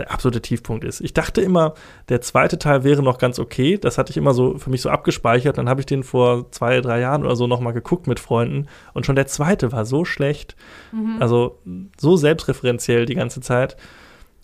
der 0.00 0.10
absolute 0.10 0.40
Tiefpunkt 0.40 0.82
ist. 0.84 1.00
Ich 1.00 1.12
dachte 1.12 1.42
immer, 1.42 1.74
der 2.08 2.22
zweite 2.22 2.58
Teil 2.58 2.84
wäre 2.84 3.02
noch 3.02 3.18
ganz 3.18 3.38
okay. 3.38 3.76
Das 3.78 3.98
hatte 3.98 4.10
ich 4.10 4.16
immer 4.16 4.32
so 4.32 4.56
für 4.56 4.70
mich 4.70 4.80
so 4.80 4.88
abgespeichert. 4.88 5.58
Dann 5.58 5.68
habe 5.68 5.80
ich 5.80 5.86
den 5.86 6.02
vor 6.02 6.50
zwei, 6.52 6.80
drei 6.80 7.00
Jahren 7.00 7.22
oder 7.22 7.36
so 7.36 7.46
nochmal 7.46 7.74
geguckt 7.74 8.06
mit 8.06 8.18
Freunden. 8.18 8.66
Und 8.94 9.04
schon 9.04 9.16
der 9.16 9.26
zweite 9.26 9.72
war 9.72 9.84
so 9.84 10.06
schlecht. 10.06 10.56
Mhm. 10.92 11.16
Also 11.20 11.58
so 11.98 12.16
selbstreferenziell 12.16 13.04
die 13.04 13.14
ganze 13.14 13.42
Zeit. 13.42 13.76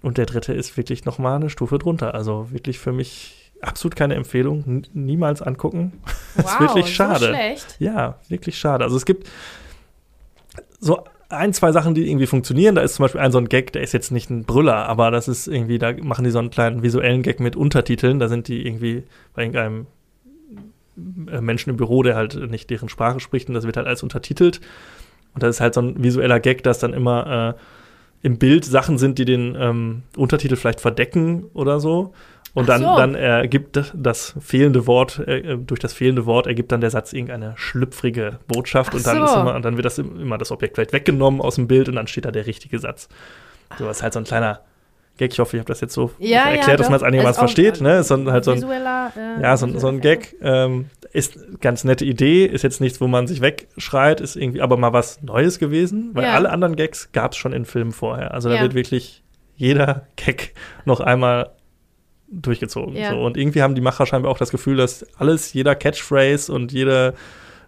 Und 0.02 0.18
der 0.18 0.26
dritte 0.26 0.52
ist 0.52 0.76
wirklich 0.76 1.06
nochmal 1.06 1.36
eine 1.36 1.48
Stufe 1.48 1.78
drunter. 1.78 2.14
Also 2.14 2.48
wirklich 2.50 2.78
für 2.78 2.92
mich 2.92 3.45
absolut 3.60 3.96
keine 3.96 4.14
Empfehlung. 4.14 4.64
N 4.66 4.86
niemals 4.92 5.42
angucken. 5.42 6.00
Das 6.36 6.52
ist 6.52 6.60
wirklich 6.60 6.94
schade. 6.94 7.26
So 7.26 7.26
schlecht. 7.26 7.76
Ja, 7.78 8.18
wirklich 8.28 8.58
schade. 8.58 8.84
Also 8.84 8.96
es 8.96 9.04
gibt 9.04 9.28
so 10.80 11.04
ein, 11.28 11.52
zwei 11.52 11.72
Sachen, 11.72 11.94
die 11.94 12.08
irgendwie 12.08 12.26
funktionieren. 12.26 12.74
Da 12.74 12.82
ist 12.82 12.94
zum 12.94 13.04
Beispiel 13.04 13.20
ein 13.20 13.32
so 13.32 13.38
ein 13.38 13.48
Gag, 13.48 13.72
der 13.72 13.82
ist 13.82 13.92
jetzt 13.92 14.12
nicht 14.12 14.30
ein 14.30 14.44
Brüller, 14.44 14.88
aber 14.88 15.10
das 15.10 15.28
ist 15.28 15.48
irgendwie, 15.48 15.78
da 15.78 15.92
machen 15.92 16.24
die 16.24 16.30
so 16.30 16.38
einen 16.38 16.50
kleinen 16.50 16.82
visuellen 16.82 17.22
Gag 17.22 17.40
mit 17.40 17.56
Untertiteln. 17.56 18.18
Da 18.18 18.28
sind 18.28 18.48
die 18.48 18.66
irgendwie 18.66 19.04
bei 19.34 19.42
irgendeinem 19.42 19.86
äh, 21.30 21.40
Menschen 21.40 21.70
im 21.70 21.76
Büro, 21.76 22.02
der 22.02 22.16
halt 22.16 22.50
nicht 22.50 22.70
deren 22.70 22.88
Sprache 22.88 23.20
spricht 23.20 23.48
und 23.48 23.54
das 23.54 23.64
wird 23.64 23.76
halt 23.76 23.86
alles 23.86 24.02
untertitelt. 24.02 24.60
Und 25.34 25.42
das 25.42 25.56
ist 25.56 25.60
halt 25.60 25.74
so 25.74 25.82
ein 25.82 26.02
visueller 26.02 26.40
Gag, 26.40 26.62
dass 26.62 26.78
dann 26.78 26.94
immer 26.94 27.54
äh, 27.56 27.60
im 28.22 28.38
Bild 28.38 28.64
Sachen 28.64 28.96
sind, 28.96 29.18
die 29.18 29.24
den 29.24 29.56
ähm, 29.58 30.02
Untertitel 30.16 30.56
vielleicht 30.56 30.80
verdecken 30.80 31.44
oder 31.52 31.80
so. 31.80 32.14
Und 32.56 32.68
dann, 32.70 32.80
so. 32.80 32.96
dann 32.96 33.14
ergibt 33.14 33.78
das 33.94 34.34
fehlende 34.40 34.86
Wort, 34.86 35.18
äh, 35.28 35.58
durch 35.58 35.78
das 35.78 35.92
fehlende 35.92 36.24
Wort 36.24 36.46
ergibt 36.46 36.72
dann 36.72 36.80
der 36.80 36.88
Satz 36.90 37.12
irgendeine 37.12 37.52
schlüpfrige 37.56 38.38
Botschaft 38.48 38.92
Ach 38.92 38.96
und 38.96 39.06
dann, 39.06 39.18
so. 39.18 39.24
ist 39.24 39.34
immer, 39.36 39.54
und 39.54 39.62
dann 39.62 39.76
wird 39.76 39.84
das 39.84 39.98
im- 39.98 40.18
immer 40.18 40.38
das 40.38 40.50
Objekt 40.50 40.76
vielleicht 40.76 40.94
weggenommen 40.94 41.42
aus 41.42 41.56
dem 41.56 41.68
Bild 41.68 41.88
und 41.90 41.96
dann 41.96 42.06
steht 42.06 42.24
da 42.24 42.30
der 42.30 42.46
richtige 42.46 42.78
Satz. 42.78 43.08
So, 43.78 43.84
das 43.84 43.98
ist 43.98 44.02
halt 44.02 44.14
so 44.14 44.20
ein 44.20 44.24
kleiner 44.24 44.60
Gag. 45.18 45.32
Ich 45.34 45.38
hoffe, 45.38 45.56
ich 45.56 45.60
habe 45.60 45.68
das 45.68 45.82
jetzt 45.82 45.92
so 45.92 46.12
Ja, 46.18 46.44
erklärt, 46.44 46.66
ja, 46.68 46.76
dass 46.76 46.88
man 46.88 46.96
es 46.96 47.02
einigermaßen 47.02 47.38
versteht. 47.40 47.82
Ne? 47.82 47.98
Ist 47.98 48.08
so 48.08 48.14
ein, 48.14 48.30
halt 48.30 48.44
so 48.44 48.52
ein, 48.52 48.56
Visueller, 48.56 49.12
äh, 49.16 49.42
ja, 49.42 49.54
so, 49.58 49.66
ein- 49.66 49.78
so 49.78 49.88
ein 49.88 50.00
Gag. 50.00 50.34
Ähm, 50.40 50.86
ist 51.12 51.38
ganz 51.60 51.84
nette 51.84 52.06
Idee, 52.06 52.46
ist 52.46 52.62
jetzt 52.62 52.80
nichts, 52.80 53.02
wo 53.02 53.06
man 53.06 53.26
sich 53.26 53.42
wegschreit, 53.42 54.22
ist 54.22 54.34
irgendwie 54.34 54.62
aber 54.62 54.78
mal 54.78 54.94
was 54.94 55.22
Neues 55.22 55.58
gewesen, 55.58 56.10
weil 56.14 56.24
Ja. 56.24 56.32
alle 56.32 56.48
anderen 56.50 56.74
Gags 56.74 57.10
gab 57.12 57.32
es 57.32 57.36
schon 57.36 57.52
in 57.52 57.66
Filmen 57.66 57.92
vorher. 57.92 58.32
Also 58.32 58.48
da 58.48 58.60
wird 58.62 58.74
wirklich 58.74 59.22
jeder 59.56 60.06
Gag 60.16 60.54
noch 60.86 61.00
einmal 61.00 61.50
durchgezogen. 62.28 62.96
Ja. 62.96 63.10
So. 63.10 63.20
Und 63.24 63.36
irgendwie 63.36 63.62
haben 63.62 63.74
die 63.74 63.80
Macher 63.80 64.06
scheinbar 64.06 64.30
auch 64.30 64.38
das 64.38 64.50
Gefühl, 64.50 64.76
dass 64.76 65.04
alles, 65.18 65.52
jeder 65.52 65.74
Catchphrase 65.74 66.52
und 66.52 66.72
jeder 66.72 67.14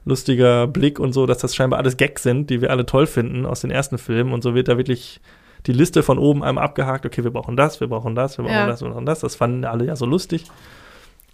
lustiger 0.04 0.66
Blick 0.66 0.98
und 0.98 1.12
so, 1.12 1.26
dass 1.26 1.38
das 1.38 1.54
scheinbar 1.54 1.78
alles 1.78 1.96
Gags 1.96 2.22
sind, 2.22 2.50
die 2.50 2.60
wir 2.60 2.70
alle 2.70 2.86
toll 2.86 3.06
finden 3.06 3.46
aus 3.46 3.60
den 3.60 3.70
ersten 3.70 3.98
Filmen. 3.98 4.32
Und 4.32 4.42
so 4.42 4.54
wird 4.54 4.68
da 4.68 4.76
wirklich 4.78 5.20
die 5.66 5.72
Liste 5.72 6.02
von 6.02 6.18
oben 6.18 6.42
einmal 6.42 6.64
abgehakt. 6.64 7.04
Okay, 7.04 7.24
wir 7.24 7.30
brauchen 7.30 7.56
das, 7.56 7.80
wir 7.80 7.88
brauchen 7.88 8.14
das, 8.14 8.38
wir 8.38 8.44
brauchen 8.44 8.54
Ja. 8.54 8.66
das, 8.66 8.80
wir 8.80 8.88
brauchen 8.88 9.06
das. 9.06 9.20
Das 9.20 9.36
fanden 9.36 9.64
alle 9.64 9.84
ja 9.84 9.96
so 9.96 10.06
lustig. 10.06 10.44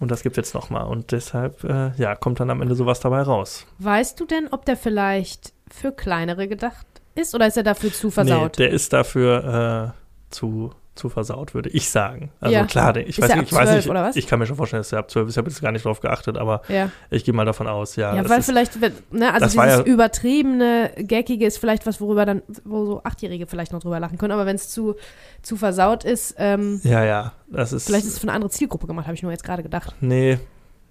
Und 0.00 0.10
das 0.10 0.22
gibt's 0.22 0.36
jetzt 0.36 0.54
noch 0.54 0.70
mal. 0.70 0.82
Und 0.82 1.12
deshalb, 1.12 1.62
äh, 1.64 1.92
ja, 1.96 2.16
kommt 2.16 2.40
dann 2.40 2.50
am 2.50 2.60
Ende 2.62 2.74
sowas 2.74 2.98
dabei 3.00 3.22
raus. 3.22 3.64
Weißt 3.78 4.18
du 4.18 4.26
denn, 4.26 4.48
ob 4.50 4.64
der 4.64 4.76
vielleicht 4.76 5.52
für 5.70 5.92
kleinere 5.92 6.48
gedacht 6.48 6.86
ist 7.14 7.34
oder 7.34 7.46
ist 7.46 7.56
er 7.56 7.62
dafür 7.62 7.92
zu 7.92 8.10
versaut? 8.10 8.58
Nee, 8.58 8.64
der 8.64 8.72
ist 8.72 8.92
dafür 8.92 9.92
äh, 9.94 10.34
zu, 10.34 10.72
zu 10.94 11.08
versaut, 11.08 11.54
würde 11.54 11.70
ich 11.70 11.90
sagen. 11.90 12.30
Also 12.40 12.54
Ja. 12.54 12.64
klar, 12.66 12.96
ich 12.96 13.18
Ist 13.18 13.20
weiß, 13.20 13.34
nicht, 13.34 13.46
ich 13.46 13.52
weiß 13.52 13.64
12 13.68 13.76
nicht, 13.76 13.88
oder 13.90 14.04
was? 14.04 14.16
ich 14.16 14.26
kann 14.28 14.38
mir 14.38 14.46
schon 14.46 14.56
vorstellen, 14.56 14.80
dass 14.80 14.90
der 14.90 15.00
ab 15.00 15.10
12 15.10 15.26
ist. 15.28 15.34
Ich 15.34 15.38
habe 15.38 15.50
jetzt 15.50 15.60
gar 15.60 15.72
nicht 15.72 15.84
drauf 15.84 16.00
geachtet, 16.00 16.38
aber 16.38 16.62
ja, 16.68 16.90
ich 17.10 17.24
gehe 17.24 17.34
mal 17.34 17.44
davon 17.44 17.66
aus, 17.66 17.96
ja. 17.96 18.14
ja 18.14 18.28
weil 18.28 18.38
ist, 18.38 18.46
vielleicht, 18.46 18.78
ne, 19.12 19.32
also 19.32 19.46
dieses 19.46 19.54
ja- 19.54 19.80
übertriebene, 19.82 20.90
gackige 21.08 21.46
ist 21.46 21.58
vielleicht 21.58 21.84
was, 21.86 22.00
worüber 22.00 22.24
dann, 22.26 22.42
wo 22.64 22.84
so 22.86 23.02
Achtjährige 23.02 23.46
vielleicht 23.46 23.72
noch 23.72 23.80
drüber 23.80 23.98
lachen 23.98 24.18
können, 24.18 24.32
aber 24.32 24.46
wenn 24.46 24.56
es 24.56 24.70
zu, 24.70 24.94
zu 25.42 25.56
versaut 25.56 26.04
ist, 26.04 26.36
ähm, 26.38 26.80
ja, 26.84 27.04
ja, 27.04 27.32
das 27.48 27.72
ist. 27.72 27.86
vielleicht 27.86 28.06
ist 28.06 28.12
es 28.12 28.18
für 28.20 28.24
eine 28.28 28.32
andere 28.32 28.50
Zielgruppe 28.50 28.86
gemacht, 28.86 29.06
habe 29.06 29.14
ich 29.16 29.22
nur 29.22 29.32
jetzt 29.32 29.44
gerade 29.44 29.62
gedacht. 29.62 29.94
Nee. 30.00 30.38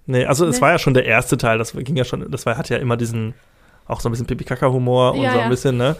Nee, 0.06 0.26
also 0.26 0.46
es 0.46 0.56
Nee. 0.56 0.60
war 0.62 0.70
ja 0.72 0.78
schon 0.78 0.92
der 0.92 1.06
erste 1.06 1.38
Teil, 1.38 1.56
das 1.56 1.72
ging 1.72 1.96
ja 1.96 2.04
schon, 2.04 2.30
das 2.30 2.44
war, 2.44 2.58
hat 2.58 2.68
ja 2.68 2.76
immer 2.76 2.98
diesen, 2.98 3.32
auch 3.86 4.00
so 4.00 4.08
ein 4.10 4.12
bisschen 4.12 4.26
Pipi-Kaka-Humor 4.26 5.12
und 5.14 5.22
so 5.30 5.38
ein 5.38 5.48
bisschen, 5.48 5.78
ne? 5.78 5.96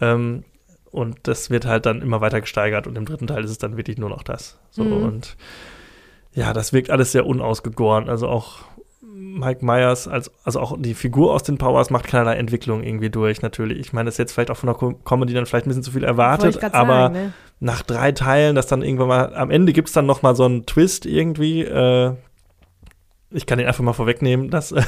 Ähm, 0.00 0.42
und 0.96 1.18
das 1.24 1.50
wird 1.50 1.66
halt 1.66 1.86
dann 1.86 2.02
immer 2.02 2.20
weiter 2.20 2.40
gesteigert 2.40 2.86
und 2.86 2.96
im 2.96 3.04
dritten 3.04 3.26
Teil 3.26 3.44
ist 3.44 3.50
es 3.50 3.58
dann 3.58 3.76
wirklich 3.76 3.98
nur 3.98 4.08
noch 4.10 4.22
das. 4.22 4.58
So, 4.70 4.82
Mhm. 4.84 4.92
und 5.04 5.36
ja, 6.32 6.52
das 6.52 6.72
wirkt 6.72 6.90
alles 6.90 7.12
sehr 7.12 7.26
unausgegoren. 7.26 8.08
Also 8.08 8.28
auch 8.28 8.58
Mike 9.02 9.64
Myers, 9.64 10.08
als, 10.08 10.30
also 10.44 10.60
auch 10.60 10.76
die 10.78 10.94
Figur 10.94 11.32
aus 11.32 11.42
den 11.42 11.56
Powers 11.58 11.88
macht 11.90 12.06
keinerlei 12.06 12.34
Entwicklung 12.36 12.82
irgendwie 12.82 13.08
durch, 13.10 13.40
natürlich. 13.40 13.78
Ich 13.78 13.92
meine, 13.92 14.06
das 14.06 14.14
ist 14.14 14.18
jetzt 14.18 14.32
vielleicht 14.32 14.50
auch 14.50 14.56
von 14.56 14.66
der 14.66 14.74
Co- 14.76 14.92
Comedy 15.04 15.32
dann 15.32 15.46
vielleicht 15.46 15.66
ein 15.66 15.70
bisschen 15.70 15.82
zu 15.82 15.90
viel 15.92 16.04
erwartet, 16.04 16.62
aber 16.74 16.86
sagen, 16.94 17.12
ne? 17.14 17.32
nach 17.60 17.82
drei 17.82 18.12
Teilen, 18.12 18.54
dass 18.54 18.66
dann 18.66 18.82
irgendwann 18.82 19.08
mal, 19.08 19.34
am 19.34 19.50
Ende 19.50 19.72
gibt 19.72 19.88
es 19.88 19.94
dann 19.94 20.04
noch 20.06 20.20
mal 20.22 20.36
so 20.36 20.44
einen 20.44 20.66
Twist 20.66 21.06
irgendwie. 21.06 21.62
Äh, 21.62 22.12
ich 23.30 23.46
kann 23.46 23.58
den 23.58 23.66
einfach 23.66 23.82
mal 23.84 23.92
vorwegnehmen, 23.94 24.50
dass 24.50 24.72
äh, 24.72 24.82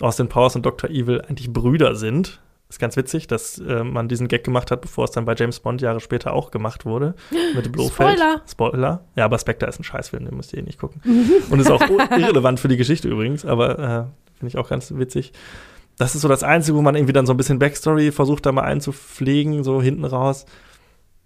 Austin 0.00 0.28
Powers 0.28 0.54
und 0.56 0.64
Dr. 0.66 0.90
Evil 0.90 1.20
eigentlich 1.22 1.50
Brüder 1.52 1.94
sind. 1.94 2.40
Ist 2.72 2.78
ganz 2.78 2.96
witzig, 2.96 3.26
dass 3.26 3.58
äh, 3.58 3.84
man 3.84 4.08
diesen 4.08 4.28
Gag 4.28 4.44
gemacht 4.44 4.70
hat, 4.70 4.80
bevor 4.80 5.04
es 5.04 5.10
dann 5.10 5.26
bei 5.26 5.34
James 5.34 5.60
Bond 5.60 5.82
Jahre 5.82 6.00
später 6.00 6.32
auch 6.32 6.50
gemacht 6.50 6.86
wurde. 6.86 7.14
Mit 7.54 7.70
Blofeld. 7.72 8.16
Spoiler. 8.18 8.40
Spoiler. 8.50 9.04
Ja, 9.14 9.26
aber 9.26 9.38
Spectre 9.38 9.68
ist 9.68 9.78
ein 9.78 9.84
Scheißfilm, 9.84 10.24
den 10.24 10.34
müsst 10.34 10.54
ihr 10.54 10.60
eh 10.60 10.62
nicht 10.62 10.78
gucken. 10.78 11.02
und 11.50 11.60
ist 11.60 11.70
auch 11.70 11.82
irrelevant 12.10 12.60
für 12.60 12.68
die 12.68 12.78
Geschichte 12.78 13.08
übrigens, 13.08 13.44
aber 13.44 13.78
äh, 13.78 14.38
finde 14.38 14.48
ich 14.48 14.56
auch 14.56 14.70
ganz 14.70 14.90
witzig. 14.96 15.34
Das 15.98 16.14
ist 16.14 16.22
so 16.22 16.28
das 16.28 16.42
Einzige, 16.42 16.74
wo 16.78 16.80
man 16.80 16.94
irgendwie 16.94 17.12
dann 17.12 17.26
so 17.26 17.34
ein 17.34 17.36
bisschen 17.36 17.58
Backstory 17.58 18.10
versucht, 18.10 18.46
da 18.46 18.52
mal 18.52 18.62
einzupflegen, 18.62 19.64
so 19.64 19.82
hinten 19.82 20.06
raus. 20.06 20.46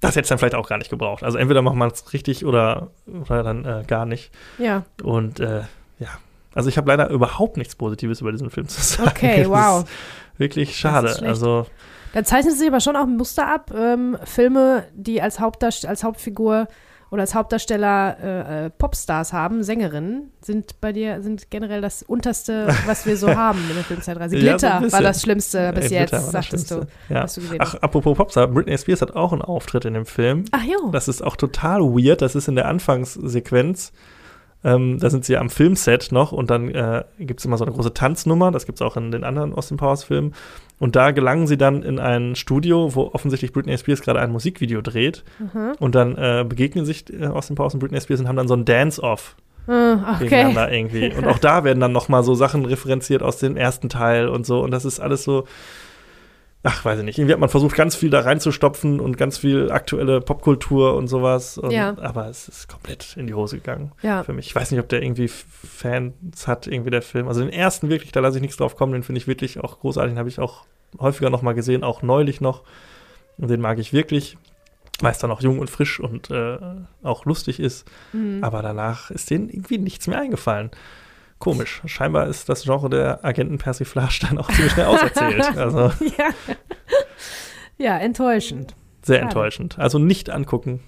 Das 0.00 0.16
hätte 0.16 0.22
es 0.22 0.28
dann 0.30 0.38
vielleicht 0.38 0.56
auch 0.56 0.68
gar 0.68 0.78
nicht 0.78 0.90
gebraucht. 0.90 1.22
Also 1.22 1.38
entweder 1.38 1.62
macht 1.62 1.76
man 1.76 1.92
es 1.92 2.12
richtig 2.12 2.44
oder, 2.44 2.90
oder 3.06 3.44
dann 3.44 3.64
äh, 3.64 3.84
gar 3.86 4.04
nicht. 4.04 4.32
Ja, 4.58 4.84
Und 5.00 5.38
äh, 5.38 5.60
ja, 6.00 6.08
also 6.56 6.68
ich 6.68 6.76
habe 6.76 6.88
leider 6.88 7.08
überhaupt 7.10 7.56
nichts 7.56 7.76
Positives 7.76 8.20
über 8.20 8.32
diesen 8.32 8.50
Film 8.50 8.66
zu 8.66 8.80
sagen. 8.80 9.10
okay, 9.10 9.38
Das 9.44 9.48
wow. 9.48 9.84
ist 9.84 9.88
wirklich 10.38 10.76
schade. 10.76 11.16
also 11.22 11.66
Da 12.12 12.24
zeichnet 12.24 12.56
sich 12.56 12.68
aber 12.68 12.80
schon 12.80 12.96
auch 12.96 13.04
ein 13.04 13.16
Muster 13.16 13.46
ab. 13.46 13.72
Ähm, 13.76 14.16
Filme, 14.24 14.84
die 14.94 15.20
als, 15.22 15.40
Hauptdarst 15.40 15.86
als 15.86 16.04
Hauptfigur 16.04 16.68
oder 17.10 17.20
als 17.22 17.34
Hauptdarsteller 17.34 18.16
äh, 18.20 18.66
äh, 18.66 18.70
Popstars 18.70 19.32
haben, 19.32 19.62
Sängerinnen, 19.62 20.32
sind 20.40 20.80
bei 20.80 20.92
dir 20.92 21.22
sind 21.22 21.50
generell 21.50 21.80
das 21.80 22.02
unterste, 22.02 22.68
was 22.86 23.06
wir 23.06 23.16
so 23.16 23.28
haben 23.36 23.60
in 23.68 23.76
der 23.76 23.84
Filmzeitreise. 23.84 24.36
Ja, 24.36 24.58
so 24.58 24.66
ein 24.66 24.80
Glitter 24.80 24.92
war 24.92 25.02
das 25.02 25.22
Schlimmste 25.22 25.72
bis 25.72 25.90
Ey, 25.90 26.00
jetzt, 26.00 26.10
Glitter 26.10 26.24
sagtest 26.24 26.70
du. 26.70 26.74
Schlimmste. 26.74 26.92
Ja. 27.08 27.22
Hast 27.22 27.36
du 27.36 27.40
gesehen. 27.42 27.58
Ach, 27.60 27.74
apropos 27.76 28.16
Popstar, 28.16 28.48
Britney 28.48 28.76
Spears 28.76 29.02
hat 29.02 29.14
auch 29.14 29.32
einen 29.32 29.42
Auftritt 29.42 29.84
in 29.84 29.94
dem 29.94 30.06
Film. 30.06 30.46
Ach 30.50 30.64
jo. 30.64 30.90
Das 30.90 31.06
ist 31.06 31.22
auch 31.22 31.36
total 31.36 31.80
weird. 31.80 32.22
Das 32.22 32.34
ist 32.34 32.48
in 32.48 32.56
der 32.56 32.66
Anfangssequenz. 32.66 33.92
Ähm, 34.66 34.98
da 34.98 35.10
sind 35.10 35.24
sie 35.24 35.36
am 35.36 35.48
Filmset 35.48 36.10
noch 36.10 36.32
und 36.32 36.50
dann 36.50 36.68
äh, 36.70 37.04
gibt 37.20 37.38
es 37.38 37.46
immer 37.46 37.56
so 37.56 37.64
eine 37.64 37.72
große 37.72 37.94
Tanznummer, 37.94 38.50
das 38.50 38.66
gibt 38.66 38.78
es 38.78 38.82
auch 38.82 38.96
in 38.96 39.12
den 39.12 39.22
anderen 39.22 39.54
Austin 39.54 39.76
Powers 39.76 40.02
Filmen. 40.02 40.34
Und 40.80 40.96
da 40.96 41.12
gelangen 41.12 41.46
sie 41.46 41.56
dann 41.56 41.84
in 41.84 42.00
ein 42.00 42.34
Studio, 42.34 42.94
wo 42.96 43.10
offensichtlich 43.12 43.52
Britney 43.52 43.78
Spears 43.78 44.02
gerade 44.02 44.20
ein 44.20 44.32
Musikvideo 44.32 44.82
dreht. 44.82 45.22
Mhm. 45.38 45.72
Und 45.78 45.94
dann 45.94 46.16
äh, 46.16 46.44
begegnen 46.46 46.84
sich 46.84 47.04
äh, 47.12 47.26
Austin 47.26 47.54
Powers 47.54 47.74
und 47.74 47.80
Britney 47.80 48.00
Spears 48.00 48.20
und 48.20 48.26
haben 48.28 48.36
dann 48.36 48.48
so 48.48 48.54
ein 48.54 48.64
Dance-Off 48.64 49.36
Ah, 49.68 50.14
okay. 50.14 50.24
gegeneinander 50.24 50.70
irgendwie. 50.70 51.12
Und 51.16 51.26
auch 51.26 51.38
da 51.38 51.64
werden 51.64 51.80
dann 51.80 51.90
noch 51.92 52.08
mal 52.08 52.22
so 52.22 52.34
Sachen 52.34 52.64
referenziert 52.64 53.22
aus 53.22 53.38
dem 53.38 53.56
ersten 53.56 53.88
Teil 53.88 54.28
und 54.28 54.46
so. 54.46 54.60
Und 54.60 54.70
das 54.70 54.84
ist 54.84 55.00
alles 55.00 55.24
so, 55.24 55.44
ach, 56.68 56.84
weiß 56.84 56.98
ich 56.98 57.04
nicht. 57.04 57.18
Irgendwie 57.18 57.32
hat 57.32 57.40
man 57.40 57.48
versucht, 57.48 57.76
ganz 57.76 57.94
viel 57.94 58.10
da 58.10 58.20
reinzustopfen 58.20 59.00
und 59.00 59.16
ganz 59.16 59.38
viel 59.38 59.70
aktuelle 59.70 60.20
Popkultur 60.20 60.94
und 60.96 61.08
sowas. 61.08 61.56
Und, 61.58 61.70
Ja. 61.70 61.96
Aber 62.00 62.26
es 62.28 62.48
ist 62.48 62.68
komplett 62.68 63.16
in 63.16 63.26
die 63.26 63.34
Hose 63.34 63.56
gegangen 63.56 63.92
Ja. 64.02 64.22
für 64.24 64.32
mich. 64.32 64.46
Ich 64.46 64.54
weiß 64.56 64.70
nicht, 64.72 64.80
ob 64.80 64.88
der 64.88 65.02
irgendwie 65.02 65.28
Fans 65.28 66.46
hat, 66.46 66.66
irgendwie 66.66 66.90
der 66.90 67.02
Film. 67.02 67.28
Also 67.28 67.40
den 67.40 67.50
ersten 67.50 67.88
wirklich, 67.88 68.12
da 68.12 68.20
lasse 68.20 68.38
ich 68.38 68.42
nichts 68.42 68.56
drauf 68.56 68.76
kommen. 68.76 68.92
Den 68.92 69.02
finde 69.02 69.20
ich 69.20 69.26
wirklich 69.26 69.60
auch 69.60 69.78
großartig. 69.80 70.12
Den 70.12 70.18
habe 70.18 70.28
ich 70.28 70.38
auch 70.40 70.64
häufiger 70.98 71.30
noch 71.30 71.42
mal 71.42 71.52
gesehen, 71.54 71.84
auch 71.84 72.02
neulich 72.02 72.40
noch. 72.40 72.62
Und 73.38 73.48
den 73.48 73.60
mag 73.60 73.78
ich 73.78 73.92
wirklich. 73.92 74.36
Weil 75.00 75.12
es 75.12 75.18
dann 75.18 75.30
auch 75.30 75.42
jung 75.42 75.58
und 75.58 75.68
frisch 75.68 76.00
und 76.00 76.30
äh, 76.30 76.56
auch 77.02 77.26
lustig 77.26 77.60
ist. 77.60 77.86
Mhm. 78.14 78.42
Aber 78.42 78.62
danach 78.62 79.10
ist 79.10 79.28
denen 79.28 79.50
irgendwie 79.50 79.76
nichts 79.76 80.06
mehr 80.06 80.18
eingefallen. 80.18 80.70
Komisch. 81.38 81.82
Scheinbar 81.84 82.26
ist 82.26 82.48
das 82.48 82.64
Genre 82.64 82.88
der 82.88 83.24
Agentenpersiflage 83.24 84.18
dann 84.22 84.38
auch 84.38 84.50
ziemlich 84.50 84.72
schnell 84.72 84.86
auserzählt. 84.86 85.44
Also 85.56 85.92
ja. 86.16 86.28
ja, 87.78 87.98
enttäuschend. 87.98 88.74
sehr 89.02 89.16
Schade. 89.16 89.26
enttäuschend. 89.26 89.78
Also 89.78 89.98
nicht 89.98 90.30
angucken. 90.30 90.80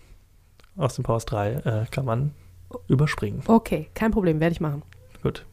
Aus 0.76 0.94
dem 0.94 1.04
Powers 1.04 1.26
3 1.26 1.52
äh, 1.52 1.86
kann 1.90 2.04
man 2.04 2.34
überspringen. 2.86 3.42
Okay, 3.46 3.88
kein 3.94 4.10
Problem, 4.10 4.40
werde 4.40 4.52
ich 4.52 4.60
machen. 4.60 4.82
Gut. 5.22 5.44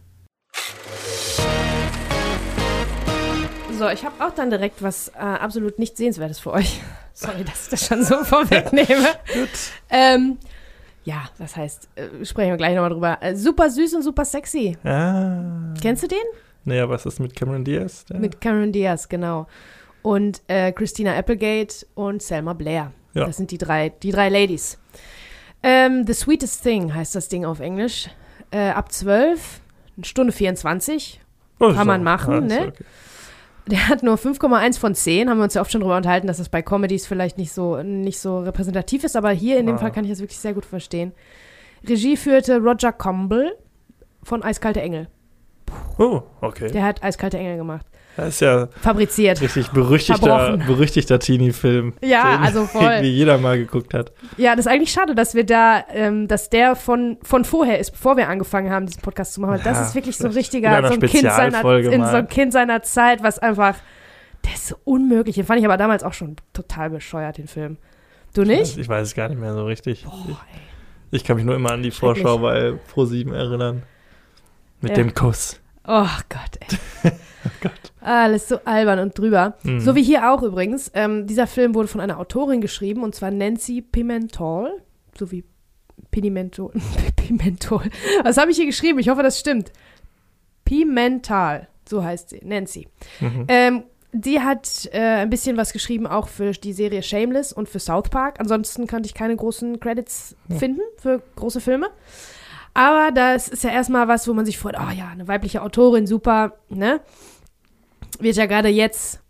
So, 3.78 3.90
ich 3.90 4.06
habe 4.06 4.24
auch 4.24 4.34
dann 4.34 4.50
direkt 4.50 4.82
was 4.82 5.10
äh, 5.10 5.20
absolut 5.20 5.80
nicht 5.80 5.98
Sehenswertes 5.98 6.40
für 6.40 6.54
euch. 6.54 6.82
Sorry, 7.14 7.44
dass 7.44 7.64
ich 7.66 7.70
das 7.72 7.88
schon 7.88 8.04
so 8.04 8.24
vorwegnehme. 8.24 9.08
Gut. 9.34 9.50
ähm, 9.90 10.38
ja, 11.06 11.24
was 11.38 11.56
heißt, 11.56 11.88
äh, 11.96 12.26
sprechen 12.26 12.50
wir 12.52 12.58
gleich 12.58 12.76
nochmal 12.76 12.90
drüber. 12.90 13.18
Äh, 13.22 13.36
super 13.36 13.70
süß 13.70 13.94
und 13.96 14.02
super 14.04 14.26
sexy. 14.26 14.78
Ah. 14.84 15.74
Kennst 15.82 16.04
du 16.04 16.08
den? 16.08 16.18
Naja, 16.66 16.90
was 16.90 17.06
ist 17.06 17.20
mit 17.20 17.36
Cameron 17.36 17.64
Diaz? 17.64 18.04
Der- 18.06 18.20
Mit 18.20 18.42
Cameron 18.42 18.72
Diaz, 18.72 19.08
genau. 19.08 19.48
Und 20.02 20.42
äh, 20.48 20.72
Christina 20.72 21.16
Applegate 21.18 21.86
und 21.96 22.22
Selma 22.22 22.54
Blair. 22.54 22.92
Ja. 23.14 23.26
Das 23.26 23.38
sind 23.38 23.50
die 23.52 23.58
drei, 23.58 23.90
die 23.90 24.12
drei 24.12 24.30
Ladies. 24.30 24.78
Ähm, 25.64 26.06
The 26.06 26.14
Sweetest 26.14 26.64
Thing 26.64 26.94
heißt 26.94 27.16
das 27.16 27.28
Ding 27.30 27.46
auf 27.46 27.60
Englisch. 27.60 28.10
Äh, 28.52 28.70
ab 28.70 28.92
12, 28.92 29.62
eine 29.98 30.06
Stunde 30.06 30.34
24. 30.34 31.22
Oh, 31.60 31.68
ist 31.70 31.76
kann 31.78 31.88
man 31.88 32.04
machen, 32.04 32.50
ist 32.50 32.60
ne? 32.60 32.68
okay. 32.68 32.84
Der 33.68 33.88
hat 33.88 34.04
nur 34.04 34.16
5,1 34.16 34.80
von 34.80 34.94
10. 34.94 35.30
Haben 35.30 35.38
wir 35.38 35.44
uns 35.44 35.56
ja 35.56 35.62
oft 35.62 35.72
schon 35.72 35.82
drüber 35.82 35.98
unterhalten, 35.98 36.28
dass 36.28 36.38
das 36.38 36.50
bei 36.50 36.62
Comedies 36.62 37.08
vielleicht 37.08 37.38
nicht 37.38 37.52
so, 37.52 37.82
nicht 37.82 38.20
so 38.20 38.40
repräsentativ 38.40 39.04
ist. 39.04 39.16
Aber 39.16 39.32
hier 39.32 39.58
in 39.58 39.66
dem 39.66 39.76
Ah. 39.76 39.80
Fall 39.80 39.92
kann 39.92 40.04
ich 40.06 40.12
das 40.12 40.20
wirklich 40.20 40.40
sehr 40.40 40.54
gut 40.54 40.66
verstehen. 40.66 41.14
Regie 41.88 42.16
führte 42.18 42.60
Roger 42.62 42.92
Comble 42.92 43.58
von 44.24 44.44
Eiskalte 44.44 44.82
Engel. 44.82 45.08
Oh, 45.98 46.22
okay. 46.42 46.70
Der 46.72 46.84
hat 46.84 47.04
Eiskalte 47.04 47.38
Engel 47.38 47.58
gemacht. 47.58 47.86
Das 48.18 48.30
ist 48.30 48.40
ja 48.40 48.68
Fabriziert. 48.82 49.42
richtig 49.42 49.70
berüchtigter, 49.72 50.58
berüchtigter 50.58 51.20
Teenie-Film. 51.20 51.94
Ja, 52.02 52.38
den 52.38 52.44
also 52.46 52.66
voll. 52.66 52.84
Irgendwie 52.84 53.10
jeder 53.10 53.38
mal 53.38 53.58
geguckt 53.58 53.94
hat. 53.94 54.14
Ja, 54.38 54.56
das 54.56 54.66
ist 54.66 54.72
eigentlich 54.72 54.92
schade, 54.92 55.16
dass 55.16 55.36
wir 55.36 55.46
da, 55.46 55.84
ähm, 55.90 56.28
dass 56.30 56.50
der 56.50 56.76
von, 56.78 57.18
von 57.24 57.44
vorher 57.44 57.78
ist, 57.80 57.92
bevor 57.92 58.16
wir 58.16 58.30
angefangen 58.30 58.72
haben, 58.72 58.86
diesen 58.86 59.02
Podcast 59.02 59.34
zu 59.34 59.42
machen. 59.42 59.52
Weil 59.56 59.60
das 59.60 59.78
Ja, 59.78 59.84
ist 59.86 59.96
wirklich 59.96 60.18
so 60.18 60.28
ein 60.28 60.34
richtiger, 60.34 60.88
so 60.88 60.94
ein, 60.94 61.00
kind 61.02 61.24
seiner, 61.30 61.64
in 61.92 62.06
so 62.06 62.16
ein 62.16 62.28
Kind 62.30 62.54
seiner 62.54 62.82
Zeit, 62.84 63.22
was 63.22 63.40
einfach, 63.40 63.76
der 64.46 64.54
ist 64.54 64.68
so 64.68 64.76
unmöglich. 64.86 65.36
Den 65.36 65.46
fand 65.46 65.60
ich 65.60 65.66
aber 65.66 65.78
damals 65.78 66.04
auch 66.04 66.14
schon 66.14 66.38
total 66.54 66.92
bescheuert, 66.92 67.38
den 67.38 67.48
Film. 67.48 67.78
Du 68.34 68.44
nicht? 68.44 68.78
Ich 68.78 68.88
weiß 68.88 69.08
es 69.10 69.16
gar 69.16 69.28
nicht 69.30 69.40
mehr 69.42 69.54
so 69.54 69.66
richtig. 69.66 70.04
Boah, 70.06 70.14
ey. 70.54 70.60
Ich 71.12 71.24
kann 71.24 71.36
mich 71.38 71.46
nur 71.46 71.56
immer 71.56 71.72
an 71.72 71.84
die. 71.84 71.92
Vorschau 71.92 72.38
bei 72.40 72.74
Pro7 72.94 73.34
erinnern. 73.34 73.84
Mit 74.82 74.92
Ja. 74.92 74.96
dem 75.04 75.14
Kuss. 75.14 75.60
Oh 75.88 76.08
Gott, 76.30 76.60
ey. 77.04 77.12
Oh. 77.64 77.70
Alles 78.02 78.48
so 78.50 78.60
albern 78.66 79.00
und 79.00 79.18
drüber. 79.18 79.58
Mhm. 79.64 79.80
So 79.80 79.96
wie 79.96 80.04
hier 80.04 80.32
auch 80.32 80.44
übrigens. 80.44 80.92
Ähm, 80.94 81.28
dieser 81.28 81.48
Film 81.48 81.74
wurde 81.76 81.88
von 81.88 82.02
einer 82.02 82.20
Autorin 82.20 82.62
geschrieben, 82.62 83.04
und 83.04 83.16
zwar 83.16 83.32
Nancy 83.32 83.82
Pimental. 83.82 84.72
So 85.18 85.32
wie 85.32 85.44
Pimentol. 86.12 86.72
Pimentol. 87.16 87.84
Was 88.24 88.38
habe 88.38 88.52
ich 88.52 88.58
hier 88.58 88.66
geschrieben? 88.66 89.00
Ich 89.00 89.10
hoffe, 89.10 89.24
das 89.24 89.40
stimmt. 89.40 89.72
Pimental. 90.64 91.68
So 91.88 92.04
heißt 92.04 92.30
sie. 92.30 92.42
Nancy. 92.44 92.88
Mhm. 93.20 93.46
Ähm, 93.48 93.84
die 94.12 94.40
hat 94.40 94.90
äh, 94.94 95.00
ein 95.00 95.30
bisschen 95.30 95.58
was 95.58 95.74
geschrieben, 95.74 96.08
auch 96.08 96.28
für 96.30 96.52
die 96.52 96.74
Serie 96.74 97.04
Shameless 97.04 97.52
und 97.54 97.68
für 97.70 97.80
South 97.80 98.10
Park. 98.10 98.40
Ansonsten 98.40 98.88
konnte 98.88 99.08
ich 99.08 99.14
keine 99.14 99.36
großen 99.36 99.80
Credits 99.80 100.36
Ja. 100.50 100.56
finden 100.58 100.82
für 100.98 101.22
große 101.36 101.60
Filme. 101.60 101.88
Aber 102.74 103.12
das 103.14 103.48
ist 103.48 103.64
ja 103.64 103.70
erstmal 103.72 104.08
was, 104.08 104.28
wo 104.28 104.34
man 104.34 104.46
sich 104.46 104.58
freut, 104.58 104.76
oh 104.78 104.92
ja, 104.92 105.08
eine 105.08 105.28
weibliche 105.28 105.62
Autorin, 105.62 106.08
super, 106.08 106.54
ne? 106.70 107.00
Wird 108.22 108.36
ja 108.36 108.46
gerade 108.46 108.70
jetzt 108.70 109.22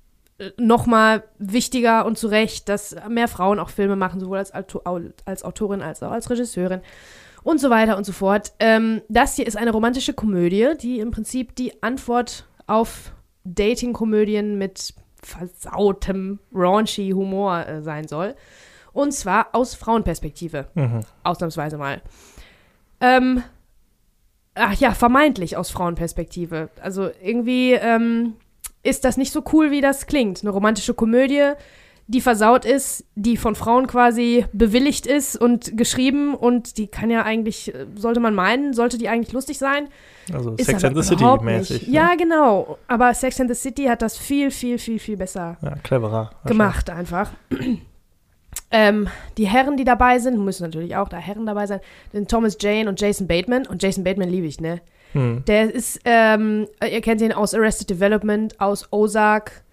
nochmal 0.58 1.24
wichtiger 1.39 2.06
und 2.06 2.17
zu 2.17 2.28
Recht, 2.28 2.67
dass 2.67 2.95
mehr 3.10 3.28
Frauen 3.28 3.58
auch 3.60 3.69
Filme 3.69 3.95
machen, 3.95 4.19
sowohl 4.19 4.38
als, 4.39 4.52
als 4.54 5.43
Autorin 5.43 5.82
als 5.82 6.04
auch 6.04 6.12
als 6.12 6.30
Regisseurin 6.30 6.82
und 7.43 7.62
so 7.62 7.69
weiter 7.69 7.95
und 7.95 8.06
so 8.06 8.12
fort. 8.12 8.52
Ähm, 8.60 9.02
das 9.08 9.36
hier 9.36 9.48
ist 9.48 9.56
eine 9.56 9.71
romantische 9.71 10.13
Komödie, 10.13 10.71
die 10.82 11.00
im 11.00 11.12
Prinzip 11.12 11.56
die 11.56 11.82
Antwort 11.82 12.45
auf 12.67 13.13
Dating-Komödien 13.45 14.58
mit 14.58 14.93
versautem, 15.21 16.39
raunchy 16.54 17.12
Humor 17.12 17.65
äh, 17.65 17.82
sein 17.82 18.08
soll. 18.08 18.36
Und 18.91 19.13
zwar 19.13 19.50
aus 19.54 19.76
Frauenperspektive, 19.76 20.67
Mhm. 20.74 21.02
ausnahmsweise 21.24 21.78
mal. 21.78 22.02
Ähm, 23.02 23.43
ach 24.56 24.74
ja, 24.74 24.93
vermeintlich 24.93 25.58
aus 25.58 25.69
Frauenperspektive. 25.69 26.69
Also 26.82 27.10
irgendwie 27.21 27.74
ähm, 27.74 28.34
ist 28.86 29.04
das 29.04 29.17
nicht 29.17 29.34
so 29.34 29.43
cool, 29.52 29.71
wie 29.71 29.82
das 29.82 30.06
klingt. 30.06 30.41
Eine 30.41 30.52
romantische 30.52 30.93
Komödie, 30.93 31.54
die 32.08 32.21
versaut 32.21 32.65
ist, 32.65 33.04
die 33.15 33.36
von 33.36 33.56
Frauen 33.56 33.88
quasi 33.88 34.45
bewilligt 34.54 35.08
ist 35.08 35.36
und 35.36 35.76
geschrieben 35.76 36.36
und 36.36 36.78
die 36.78 36.88
kann 36.88 37.10
ja 37.10 37.24
eigentlich, 37.24 37.74
äh, 37.74 37.88
sollte 37.95 38.19
man 38.19 38.36
meinen, 38.36 38.74
sollte 38.74 39.00
die 39.00 39.10
eigentlich 39.10 39.34
lustig 39.34 39.58
sein. 39.58 39.88
Also 40.32 40.52
Ist 40.52 40.67
Sex 40.67 40.84
and 40.84 40.95
the 40.95 41.02
City 41.02 41.26
mäßig. 41.41 41.88
Ne? 41.88 41.93
Ja, 41.93 42.15
genau. 42.15 42.78
Aber 42.88 43.13
Sex 43.15 43.41
and 43.41 43.50
the 43.50 43.60
City 43.60 43.86
hat 43.86 44.04
das 44.04 44.17
viel, 44.17 44.52
viel, 44.52 44.78
viel, 44.78 45.00
viel 45.00 45.17
besser 45.17 45.58
ja, 45.63 45.76
cleverer. 45.78 46.30
gemacht 46.45 46.91
einfach. 46.91 47.32
ähm, 48.71 49.08
die 49.38 49.48
Herren, 49.48 49.76
die 49.76 49.84
dabei 49.84 50.19
sind, 50.19 50.38
müssen 50.38 50.63
natürlich 50.63 50.95
auch 50.95 51.10
da 51.10 51.17
Herren 51.17 51.48
dabei 51.48 51.65
sein, 51.65 51.80
sind 52.12 52.30
Thomas 52.30 52.58
Jane 52.60 52.88
und 52.88 53.02
Jason 53.02 53.26
Bateman. 53.26 53.65
Und 53.65 53.82
Jason 53.82 54.04
Bateman 54.04 54.30
liebe 54.30 54.45
ich, 54.45 54.62
ne? 54.62 54.80
Hm. 55.15 55.43
Der 55.47 55.73
ist, 55.73 55.99
ähm, 56.06 56.67
ihr 56.88 57.01
kennt 57.01 57.21
ihn 57.21 57.32
aus 57.32 57.54
Arrested 57.54 57.89
Development, 57.89 58.60
aus 58.60 58.88
Ozark 58.91 59.63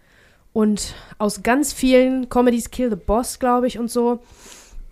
und 0.53 0.95
aus 1.19 1.43
ganz 1.43 1.73
vielen 1.73 2.29
Comedies, 2.29 2.71
Kill 2.71 2.91
the 2.91 2.97
Boss, 2.97 3.39
glaube 3.39 3.67
ich, 3.67 3.79
und 3.79 3.91
so. 3.91 4.21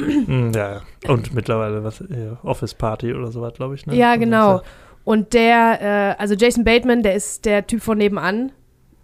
Hm, 0.00 0.52
ja. 0.54 0.80
Und 1.08 1.34
mittlerweile 1.34 1.84
was, 1.84 2.00
äh, 2.00 2.30
Office 2.42 2.74
Party 2.74 3.12
oder 3.14 3.30
sowas, 3.30 3.52
glaube 3.54 3.74
ich. 3.74 3.86
Ne? 3.86 3.94
Ja, 3.96 4.10
Also 4.10 4.20
genau. 4.20 4.60
Und 5.04 5.34
der, 5.34 6.16
äh, 6.18 6.20
also 6.20 6.34
Jason 6.34 6.64
Bateman, 6.64 7.02
der 7.02 7.14
ist 7.14 7.44
der 7.44 7.66
Typ 7.66 7.82
von 7.82 7.98
nebenan. 7.98 8.52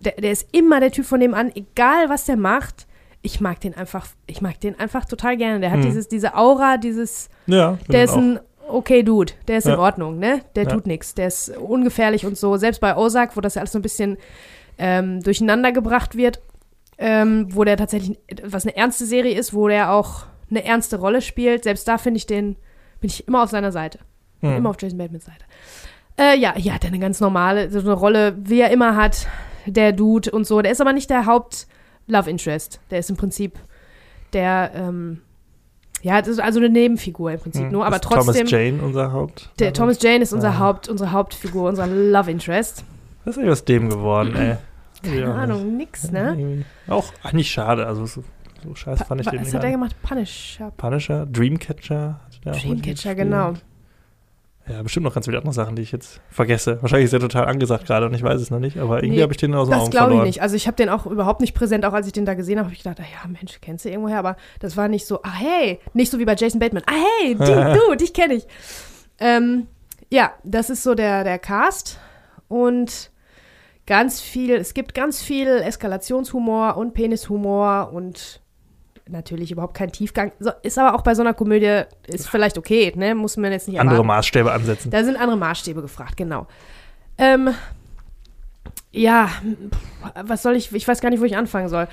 Der, 0.00 0.12
der 0.12 0.32
ist 0.32 0.48
immer 0.52 0.80
der 0.80 0.90
Typ 0.92 1.04
von 1.06 1.18
nebenan, 1.18 1.52
egal 1.54 2.09
was 2.09 2.24
der 2.24 2.37
macht. 2.37 2.87
Ich 3.22 3.40
mag 3.40 3.61
den 3.61 3.74
einfach, 3.74 4.06
ich 4.26 4.40
mag 4.40 4.61
den 4.61 4.78
einfach 4.78 5.04
total 5.04 5.37
gerne. 5.37 5.61
Der 5.61 5.70
hat 5.70 5.78
Hm. 5.78 5.85
dieses, 5.87 6.09
diese 6.09 6.35
Aura, 6.35 6.76
dieses, 6.76 7.28
Ja, 7.46 7.78
der 7.88 8.04
ist 8.04 8.14
ein 8.14 8.40
okay 8.68 9.02
Dude, 9.02 9.33
der 9.48 9.59
ist 9.59 9.66
in 9.66 9.72
Ja. 9.72 9.79
Ordnung, 9.79 10.18
ne? 10.18 10.42
Der 10.55 10.64
Ja. 10.64 10.70
tut 10.70 10.87
nichts, 10.87 11.14
der 11.14 11.29
ist 11.29 11.57
ungefährlich 11.57 12.24
und 12.26 12.37
so. 12.37 12.57
Selbst 12.57 12.81
bei 12.81 12.96
Ozark, 12.96 13.37
wo 13.37 13.40
das 13.40 13.55
ja 13.55 13.61
alles 13.61 13.72
so 13.72 13.79
ein 13.79 13.83
bisschen 13.83 14.16
ähm, 14.79 15.22
durcheinander 15.22 15.72
gebracht 15.72 16.16
wird, 16.16 16.40
ähm, 16.98 17.48
wo 17.55 17.64
der 17.64 17.76
tatsächlich, 17.76 18.18
was 18.44 18.64
eine 18.66 18.76
ernste 18.76 19.07
Serie 19.07 19.38
ist, 19.38 19.55
wo 19.55 19.68
der 19.68 19.92
auch 19.92 20.24
eine 20.50 20.64
ernste 20.64 20.98
Rolle 20.98 21.22
spielt, 21.22 21.64
selbst 21.64 21.88
da 21.88 21.98
finde 21.98 22.18
ich 22.18 22.26
den, 22.26 22.57
bin 23.00 23.09
ich 23.11 23.26
immer 23.26 23.42
auf 23.42 23.50
seiner 23.50 23.72
Seite. 23.72 23.98
auch, 24.42 24.48
hm. 24.48 24.57
Immer 24.59 24.70
auf 24.70 24.76
Jason 24.81 24.98
Batemans 24.98 25.24
Seite. 25.24 25.44
Äh, 26.18 26.38
ja, 26.38 26.55
hier 26.55 26.74
hat 26.74 26.85
er 26.85 26.88
eine 26.88 26.98
ganz 26.98 27.20
normale, 27.20 27.70
so 27.70 27.81
eine 27.81 27.92
Rolle, 27.92 28.37
wie 28.38 28.61
er 28.61 28.70
immer 28.70 28.96
hat, 28.96 29.26
der 29.66 29.92
Dude 29.92 30.31
und 30.31 30.46
so. 30.46 30.62
Der 30.62 30.72
ist 30.72 30.81
aber 30.81 30.92
nicht 30.92 31.11
der 31.11 31.26
Haupt-Love 31.26 32.31
Interest. 32.31 32.81
Der 32.90 32.98
ist 33.00 33.11
im 33.11 33.16
Prinzip 33.16 33.59
der, 34.33 34.70
ähm, 34.74 35.22
ja, 36.07 36.21
das 36.21 36.29
ist 36.29 36.38
also 36.40 36.61
eine 36.61 36.69
Nebenfigur 36.69 37.33
im 37.33 37.40
Prinzip 37.40 37.64
Hm. 37.64 37.73
nur, 37.73 37.85
aber 37.85 37.97
Ist 37.97 38.05
trotzdem. 38.05 38.35
Thomas 38.47 38.51
Jane 38.51 38.81
unser 38.83 39.12
Haupt. 39.12 39.51
Der 39.59 39.73
Thomas 39.73 40.01
Jane 40.01 40.23
ist 40.23 40.33
unser 40.33 40.51
Ah. 40.51 40.59
Haupt, 40.61 40.88
unsere 40.88 41.11
Hauptfigur, 41.11 41.69
unser 41.69 41.87
Love 41.88 42.31
Interest. 42.31 42.85
Was 43.25 43.33
ist 43.37 43.38
eigentlich 43.38 43.53
aus 43.53 43.64
dem 43.64 43.90
geworden, 43.90 44.37
ey? 44.37 44.57
Keine 45.03 45.21
Ja, 45.21 45.35
Ahnung, 45.35 45.77
nix, 45.77 46.11
ne? 46.12 46.64
Auch 46.88 47.12
eigentlich 47.25 47.51
schade. 47.51 47.87
Also 47.87 48.07
so, 48.07 48.23
so 48.64 48.75
scheiße 48.75 49.05
fand 49.05 49.21
ich 49.21 49.27
den 49.29 49.40
Was 49.40 49.47
nicht. 49.49 49.55
hat 49.57 49.64
er 49.64 49.71
gemacht? 49.73 49.95
Punisher. 50.03 50.71
Punisher, 50.77 51.27
Dreamcatcher. 51.27 52.21
hat 52.25 52.45
der 52.45 52.53
auch 52.55 52.59
Dreamcatcher, 52.61 53.14
genau. 53.16 53.55
Ja, 54.68 54.83
bestimmt 54.83 55.05
noch 55.05 55.14
ganz 55.14 55.26
viele 55.26 55.38
andere 55.38 55.55
Sachen, 55.55 55.76
die 55.76 55.83
ich 55.83 55.92
jetzt 55.92 56.20
vergesse. 56.29 56.83
Wahrscheinlich 56.83 57.07
ist 57.07 57.12
er 57.12 57.20
total 57.20 57.46
angesagt 57.46 57.87
gerade 57.87 58.07
und 58.07 58.14
ich 58.14 58.22
weiß 58.22 58.40
es 58.40 58.50
noch 58.50 58.59
nicht, 58.59 58.79
aber 58.79 58.96
irgendwie 58.96 59.16
Nee, 59.18 59.22
habe 59.22 59.33
ich 59.33 59.37
den 59.37 59.55
aus 59.55 59.68
Das 59.68 59.83
Augen 59.83 59.90
glaube 59.90 60.14
ich 60.16 60.22
nicht. 60.22 60.42
Also 60.42 60.57
ich 60.57 60.66
habe 60.66 60.76
den 60.76 60.88
auch 60.88 61.07
überhaupt 61.07 61.40
nicht 61.40 61.55
präsent. 61.55 61.85
Auch 61.85 61.92
als 61.92 62.07
ich 62.07 62.12
den 62.12 62.24
da 62.24 62.35
gesehen 62.35 62.59
habe, 62.59 62.66
habe 62.66 62.74
ich 62.74 62.83
gedacht, 62.83 62.98
ah 63.00 63.05
ja, 63.05 63.29
Mensch, 63.29 63.61
kennst 63.61 63.85
du 63.85 63.90
irgendwoher? 63.90 64.18
Aber 64.18 64.37
das 64.59 64.76
war 64.76 64.88
nicht 64.88 65.07
so, 65.07 65.22
ah 65.22 65.35
hey, 65.35 65.79
nicht 65.94 66.11
so 66.11 66.18
wie 66.18 66.24
bei 66.24 66.35
Jason 66.35 66.59
Bateman. 66.59 66.83
Ah 66.87 66.94
hey, 67.20 67.35
die, 67.35 67.79
du, 67.79 67.94
dich 67.94 68.12
kenne 68.12 68.35
ich. 68.35 68.46
Ähm, 69.20 69.68
ja, 70.11 70.33
das 70.42 70.68
ist 70.68 70.83
so 70.83 70.94
der, 70.94 71.22
der 71.22 71.38
Cast. 71.38 71.98
Und 72.48 73.11
ganz 73.87 74.20
viel, 74.20 74.55
es 74.57 74.74
gibt 74.74 74.94
ganz 74.94 75.22
viel 75.22 75.48
Eskalationshumor 75.48 76.76
und 76.76 76.92
Penishumor 76.92 77.92
und 77.92 78.40
natürlich 79.09 79.53
überhaupt 79.53 79.75
kein 79.75 79.92
Tiefgang. 79.92 80.33
So, 80.38 80.51
ist 80.62 80.79
aber 80.79 80.95
auch 80.95 81.03
bei 81.03 81.14
so 81.14 81.23
einer 81.23 81.35
Komödie, 81.35 81.83
ist 82.07 82.29
vielleicht 82.29 82.59
okay, 82.59 82.92
ne? 82.97 83.14
Muss 83.14 83.37
man 83.37 83.53
jetzt 83.53 83.69
nicht 83.69 83.81
Andere 83.81 83.97
erwarten. 83.97 84.09
Maßstäbe 84.09 84.53
ansetzen. 84.53 84.90
Da 84.90 85.05
sind 85.05 85.16
andere 85.16 85.37
Maßstäbe 85.37 85.83
gefragt, 85.83 86.16
genau. 86.16 86.47
Ähm, 87.19 87.51
ja, 88.92 89.31
was 90.23 90.42
soll 90.42 90.57
ich, 90.57 90.73
ich 90.73 90.87
weiß 90.87 91.01
gar 91.01 91.11
nicht, 91.11 91.21
wo 91.21 91.25
ich 91.25 91.37
anfangen 91.37 91.69
soll. 91.69 91.88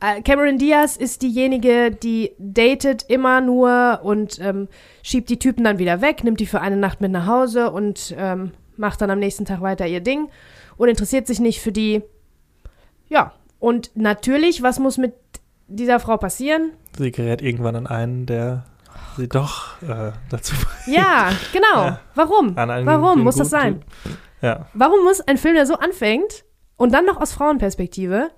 Äh, 0.00 0.22
Cameron 0.22 0.58
Diaz 0.58 0.96
ist 0.96 1.22
diejenige, 1.22 1.90
die 1.90 2.32
datet 2.38 3.04
immer 3.08 3.40
nur 3.40 4.00
und 4.02 4.38
ähm, 4.40 4.68
schiebt 5.02 5.28
die 5.28 5.38
Typen 5.38 5.64
dann 5.64 5.78
wieder 5.78 6.00
weg, 6.00 6.22
nimmt 6.22 6.40
die 6.40 6.46
für 6.46 6.60
eine 6.60 6.76
Nacht 6.76 7.00
mit 7.00 7.10
nach 7.10 7.26
Hause 7.26 7.70
und 7.70 8.14
ähm, 8.16 8.52
macht 8.76 9.00
dann 9.00 9.10
am 9.10 9.18
nächsten 9.18 9.44
Tag 9.44 9.60
weiter 9.60 9.86
ihr 9.86 10.00
Ding 10.00 10.28
und 10.76 10.88
interessiert 10.88 11.26
sich 11.26 11.40
nicht 11.40 11.60
für 11.60 11.72
die. 11.72 12.02
Ja, 13.08 13.32
und 13.58 13.90
natürlich, 13.96 14.62
was 14.62 14.78
muss 14.78 14.98
mit 14.98 15.14
dieser 15.68 16.00
Frau 16.00 16.16
passieren? 16.16 16.72
Sie 16.96 17.12
gerät 17.12 17.42
irgendwann 17.42 17.76
an 17.76 17.86
einen, 17.86 18.26
der 18.26 18.64
sie 19.16 19.28
doch 19.28 19.80
äh, 19.82 20.12
dazu 20.30 20.54
Ja, 20.86 21.30
genau. 21.52 21.84
Ja. 21.84 22.00
Warum? 22.14 22.56
einen 22.56 22.86
Warum 22.86 23.20
muss 23.22 23.36
das 23.36 23.50
sein? 23.50 23.84
Ja, 24.40 24.66
Warum 24.74 25.04
muss 25.04 25.20
ein 25.20 25.38
Film, 25.38 25.54
der 25.54 25.66
so 25.66 25.74
anfängt 25.74 26.44
und 26.76 26.92
dann 26.92 27.04
noch 27.04 27.20
aus 27.20 27.32
Frauenperspektive, 27.32 28.30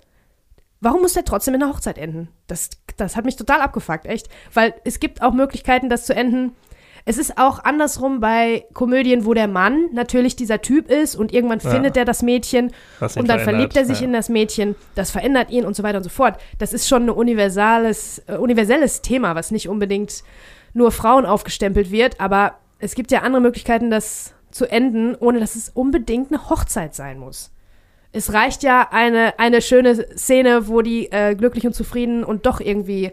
warum 0.79 1.01
muss 1.01 1.13
der 1.13 1.25
trotzdem 1.25 1.53
in 1.53 1.59
der 1.61 1.69
Hochzeit 1.69 1.97
enden? 1.97 2.29
Das, 2.47 2.69
das 2.97 3.15
hat 3.15 3.25
mich 3.25 3.35
total 3.35 3.61
abgefuckt, 3.61 4.05
echt. 4.05 4.29
Weil 4.53 4.73
es 4.83 4.99
gibt 4.99 5.21
auch 5.21 5.33
Möglichkeiten, 5.33 5.89
das 5.89 6.05
zu 6.05 6.15
enden. 6.15 6.55
Es 7.05 7.17
ist 7.17 7.37
auch 7.37 7.63
andersrum 7.63 8.19
bei 8.19 8.65
Komödien, 8.73 9.25
wo 9.25 9.33
der 9.33 9.47
Mann 9.47 9.89
natürlich 9.93 10.35
dieser 10.35 10.61
Typ 10.61 10.89
ist 10.89 11.15
und 11.15 11.33
irgendwann 11.33 11.59
Ja. 11.59 11.69
findet 11.71 11.97
er 11.97 12.05
das 12.05 12.21
Mädchen 12.21 12.71
ihn 13.01 13.07
und 13.19 13.27
dann 13.27 13.39
verliebt 13.39 13.75
er 13.75 13.85
sich 13.85 13.99
ja. 14.01 14.05
in 14.05 14.13
das 14.13 14.29
Mädchen, 14.29 14.75
das 14.95 15.11
verändert 15.11 15.49
ihn 15.51 15.65
und 15.65 15.75
so 15.75 15.83
weiter 15.83 15.97
und 15.97 16.03
so 16.03 16.09
fort. 16.09 16.39
Das 16.59 16.73
ist 16.73 16.87
schon 16.87 17.03
ein 17.03 17.09
universales, 17.09 18.19
äh, 18.27 18.35
universelles 18.35 19.01
Thema, 19.01 19.35
was 19.35 19.51
nicht 19.51 19.67
unbedingt 19.69 20.23
nur 20.73 20.91
Frauen 20.91 21.25
aufgestempelt 21.25 21.91
wird, 21.91 22.19
aber 22.19 22.55
es 22.79 22.95
gibt 22.95 23.11
ja 23.11 23.21
andere 23.21 23.41
Möglichkeiten, 23.41 23.91
das 23.91 24.33
zu 24.51 24.65
enden, 24.69 25.15
ohne 25.15 25.39
dass 25.39 25.55
es 25.55 25.69
unbedingt 25.69 26.31
eine 26.31 26.49
Hochzeit 26.49 26.93
sein 26.95 27.19
muss. 27.19 27.51
Es 28.13 28.33
reicht 28.33 28.63
ja 28.63 28.89
eine, 28.91 29.39
eine 29.39 29.61
schöne 29.61 29.95
Szene, 30.17 30.67
wo 30.67 30.81
die 30.81 31.11
äh, 31.11 31.35
glücklich 31.35 31.65
und 31.65 31.73
zufrieden 31.73 32.23
und 32.25 32.45
doch 32.45 32.59
irgendwie, 32.59 33.11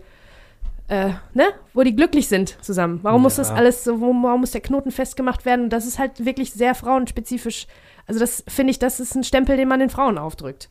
äh, 0.89 1.11
ne, 1.35 1.45
wo 1.75 1.83
die 1.83 1.95
glücklich 1.95 2.29
sind 2.29 2.57
zusammen. 2.65 3.01
Warum 3.03 3.23
muss 3.23 3.37
Ja. 3.37 3.45
das 3.45 3.53
alles 3.53 3.85
so, 3.85 4.01
warum 4.01 4.41
muss 4.41 4.51
der 4.53 4.61
Knoten 4.63 4.91
festgemacht 4.91 5.45
werden? 5.45 5.65
Und 5.65 5.71
das 5.71 5.87
ist 5.87 5.99
halt 5.99 6.25
wirklich 6.25 6.53
sehr 6.53 6.75
frauenspezifisch. 6.75 7.67
Also 8.07 8.21
das 8.21 8.43
finde 8.49 8.71
ich, 8.71 8.79
das 8.79 8.99
ist 9.01 9.15
ein 9.15 9.25
Stempel, 9.25 9.57
den 9.57 9.69
man 9.69 9.81
den 9.81 9.91
Frauen 9.91 10.17
aufdrückt. 10.19 10.69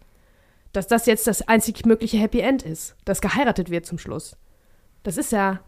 Dass 0.73 0.88
das 0.88 1.06
jetzt 1.06 1.27
das 1.27 1.47
einzig 1.47 1.86
mögliche 1.86 2.17
Happy 2.17 2.39
End 2.39 2.63
ist, 2.63 2.95
dass 3.06 3.21
geheiratet 3.21 3.69
wird 3.69 3.86
zum 3.86 3.97
Schluss. 3.99 4.36
Das 5.03 5.17
ist 5.17 5.32
ja, 5.32 5.60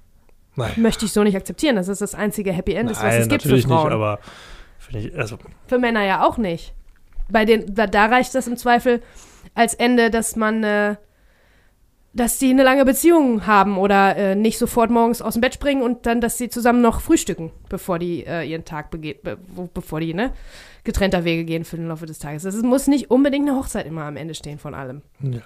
Nein, 0.55 0.71
möchte 0.77 1.05
ich 1.05 1.13
so 1.13 1.23
nicht 1.23 1.37
akzeptieren, 1.37 1.75
dass 1.75 1.85
das 1.87 1.99
das 1.99 2.15
einzige 2.15 2.51
Happy 2.51 2.73
End 2.73 2.89
ist, 2.91 2.97
was 2.97 3.03
Nein 3.13 3.21
es 3.21 3.27
gibt 3.29 3.43
für 3.43 3.47
natürlich 3.49 3.65
Frauen. 3.67 3.85
nicht, 3.85 3.93
aber 3.93 4.19
finde 4.79 5.07
ich, 5.07 5.17
also 5.17 5.37
Für 5.67 5.77
Männer 5.79 6.03
ja 6.03 6.25
auch 6.27 6.37
nicht. 6.37 6.73
Bei 7.31 7.45
den, 7.45 7.73
da, 7.75 7.85
da 7.87 8.07
reicht 8.07 8.33
das 8.35 8.47
im 8.47 8.57
Zweifel 8.57 9.01
als 9.53 9.73
Ende, 9.75 10.09
dass 10.09 10.35
man, 10.35 10.63
äh, 10.63 10.95
dass 12.19 12.37
die 12.37 12.49
eine 12.49 12.63
lange 12.63 12.85
Beziehung 12.85 13.47
haben 13.47 13.77
oder 13.77 14.15
äh, 14.15 14.35
nicht 14.35 14.57
sofort 14.57 14.89
morgens 14.91 15.21
aus 15.21 15.33
dem 15.33 15.41
Bett 15.41 15.53
springen 15.53 15.81
und 15.81 16.05
dann, 16.05 16.21
dass 16.21 16.37
sie 16.37 16.49
zusammen 16.49 16.81
noch 16.81 17.01
frühstücken, 17.01 17.51
bevor 17.69 17.99
die 17.99 18.25
äh, 18.25 18.43
ihren 18.43 18.65
Tag 18.65 18.91
begeht, 18.91 19.23
be 19.23 19.37
bevor 19.73 19.99
die, 19.99 20.13
ne, 20.13 20.31
getrennter 20.83 21.23
Wege 21.23 21.45
gehen 21.45 21.63
für 21.65 21.77
den 21.77 21.87
Laufe 21.87 22.05
des 22.05 22.19
Tages. 22.19 22.43
Es 22.45 22.61
muss 22.61 22.87
nicht 22.87 23.09
unbedingt 23.11 23.47
eine 23.47 23.57
Hochzeit 23.57 23.85
immer 23.85 24.03
am 24.03 24.17
Ende 24.17 24.33
stehen 24.35 24.59
von 24.59 24.73
allem. 24.73 25.01
ja. 25.21 25.39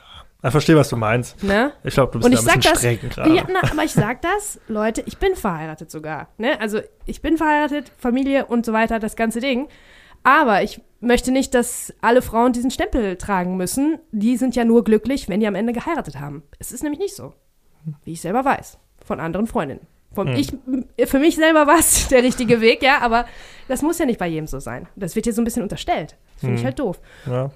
Ich 0.45 0.51
verstehe, 0.51 0.75
was 0.75 0.89
du 0.89 0.97
meinst. 0.97 1.41
Ne? 1.41 1.71
Ich 1.85 1.93
glaube, 1.93 2.11
du 2.11 2.19
bist 2.19 2.25
Und 2.25 2.33
da 2.33 2.37
ich 2.37 2.53
ein 2.55 2.59
bisschen 2.59 2.73
das- 2.73 2.79
streng 2.81 3.09
gerade. 3.09 3.33
Ja, 3.33 3.43
na, 3.47 3.71
aber 3.71 3.85
ich 3.85 3.93
sag 3.93 4.21
das, 4.23 4.59
Leute, 4.67 5.01
ich 5.05 5.17
bin 5.17 5.35
verheiratet 5.37 5.89
sogar. 5.89 6.27
Ne? 6.37 6.59
Also 6.59 6.81
ich 7.05 7.21
bin 7.21 7.37
verheiratet, 7.37 7.89
Familie 7.97 8.45
und 8.47 8.65
so 8.65 8.73
weiter, 8.73 8.99
das 8.99 9.15
ganze 9.15 9.39
Ding. 9.39 9.69
Aber 10.23 10.63
ich 10.63 10.81
möchte 11.01 11.31
nicht, 11.31 11.53
dass 11.53 11.93
alle 12.01 12.21
Frauen 12.21 12.53
diesen 12.53 12.71
Stempel 12.71 13.17
tragen 13.17 13.57
müssen. 13.57 13.99
Die 14.11 14.37
sind 14.37 14.55
ja 14.55 14.63
nur 14.65 14.83
glücklich, 14.83 15.27
wenn 15.29 15.39
die 15.41 15.47
am 15.47 15.55
Ende 15.55 15.73
geheiratet 15.73 16.19
haben. 16.19 16.43
Es 16.59 16.71
ist 16.71 16.83
nämlich 16.83 16.99
nicht 16.99 17.15
so. 17.15 17.33
Wie 18.03 18.13
ich 18.13 18.21
selber 18.21 18.45
weiß. 18.45 18.77
Von 19.05 19.19
anderen 19.19 19.47
Freundinnen. 19.47 19.85
Von 20.15 20.27
Hm. 20.29 20.35
ich, 20.35 21.09
für 21.09 21.19
mich 21.19 21.35
selber 21.35 21.67
war 21.67 21.79
es 21.79 22.07
der 22.09 22.23
richtige 22.23 22.61
Weg, 22.61 22.81
ja, 22.83 22.99
aber 23.01 23.25
das 23.67 23.81
muss 23.81 23.97
ja 23.99 24.05
nicht 24.05 24.19
bei 24.19 24.27
jedem 24.27 24.47
so 24.47 24.59
sein. 24.59 24.87
Das 24.95 25.15
wird 25.15 25.25
hier 25.25 25.33
so 25.33 25.41
ein 25.41 25.45
bisschen 25.45 25.63
unterstellt. 25.63 26.15
Das 26.35 26.41
finde 26.41 26.55
ich 26.55 26.61
Hm. 26.61 26.65
halt 26.67 26.79
doof 26.79 26.99
Ja. 27.25 27.51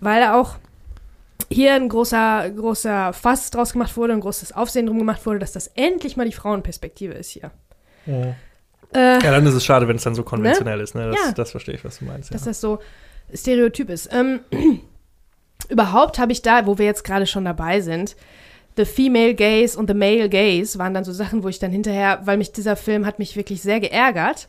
weil 0.00 0.24
auch 0.24 0.56
hier 1.50 1.74
ein 1.74 1.88
großer, 1.88 2.50
großer 2.50 3.12
Fass 3.12 3.50
draus 3.50 3.72
gemacht 3.72 3.96
wurde, 3.96 4.14
ein 4.14 4.20
großes 4.20 4.52
Aufsehen 4.52 4.86
drum 4.86 4.98
gemacht 4.98 5.24
wurde, 5.24 5.38
dass 5.38 5.52
das 5.52 5.68
endlich 5.68 6.16
mal 6.16 6.26
die 6.26 6.32
Frauenperspektive 6.32 7.14
ist 7.14 7.30
hier. 7.30 7.50
Ja. 8.06 8.34
Äh, 8.94 9.22
ja, 9.22 9.30
dann 9.30 9.46
ist 9.46 9.54
es 9.54 9.64
schade, 9.64 9.86
wenn 9.88 9.96
es 9.96 10.02
dann 10.04 10.14
so 10.14 10.22
konventionell 10.22 10.80
ist. 10.80 10.94
Ne? 10.94 11.08
Das, 11.10 11.16
Ja. 11.26 11.32
das 11.32 11.50
verstehe 11.50 11.74
ich, 11.74 11.84
was 11.84 11.98
du 11.98 12.04
meinst. 12.06 12.32
dass 12.32 12.42
Ja. 12.42 12.48
das 12.48 12.60
so 12.60 12.78
Stereotyp 13.34 13.90
ist. 13.90 14.08
Ähm, 14.12 14.40
überhaupt 15.68 16.18
habe 16.18 16.32
ich 16.32 16.42
da, 16.42 16.66
wo 16.66 16.78
wir 16.78 16.86
jetzt 16.86 17.04
gerade 17.04 17.26
schon 17.26 17.44
dabei 17.44 17.80
sind, 17.80 18.16
The 18.76 18.84
Female 18.84 19.34
Gaze 19.34 19.76
und 19.78 19.88
The 19.88 19.94
Male 19.94 20.28
Gaze 20.28 20.78
waren 20.78 20.94
dann 20.94 21.04
so 21.04 21.12
Sachen, 21.12 21.42
wo 21.42 21.48
ich 21.48 21.58
dann 21.58 21.72
hinterher, 21.72 22.20
weil 22.24 22.36
mich 22.38 22.52
dieser 22.52 22.76
Film 22.76 23.06
hat 23.06 23.18
mich 23.18 23.34
wirklich 23.36 23.60
sehr 23.60 23.80
geärgert. 23.80 24.48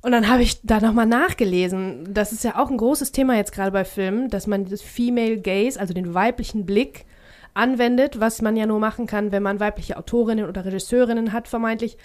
Und 0.00 0.12
dann 0.12 0.28
habe 0.28 0.42
ich 0.42 0.60
da 0.62 0.80
nochmal 0.80 1.06
nachgelesen. 1.06 2.14
Das 2.14 2.30
ist 2.32 2.44
ja 2.44 2.56
auch 2.56 2.70
ein 2.70 2.76
großes 2.76 3.10
Thema 3.10 3.36
jetzt 3.36 3.50
gerade 3.52 3.72
bei 3.72 3.84
Filmen, 3.84 4.30
dass 4.30 4.46
man 4.46 4.66
das 4.66 4.80
Female 4.80 5.38
Gaze, 5.40 5.78
also 5.80 5.92
den 5.92 6.14
weiblichen 6.14 6.66
Blick, 6.66 7.04
anwendet, 7.52 8.20
was 8.20 8.40
man 8.40 8.56
ja 8.56 8.66
nur 8.66 8.78
machen 8.78 9.08
kann, 9.08 9.32
wenn 9.32 9.42
man 9.42 9.58
weibliche 9.58 9.96
Autorinnen 9.96 10.48
oder 10.48 10.64
Regisseurinnen 10.64 11.32
hat, 11.32 11.48
vermeintlich. 11.48 11.98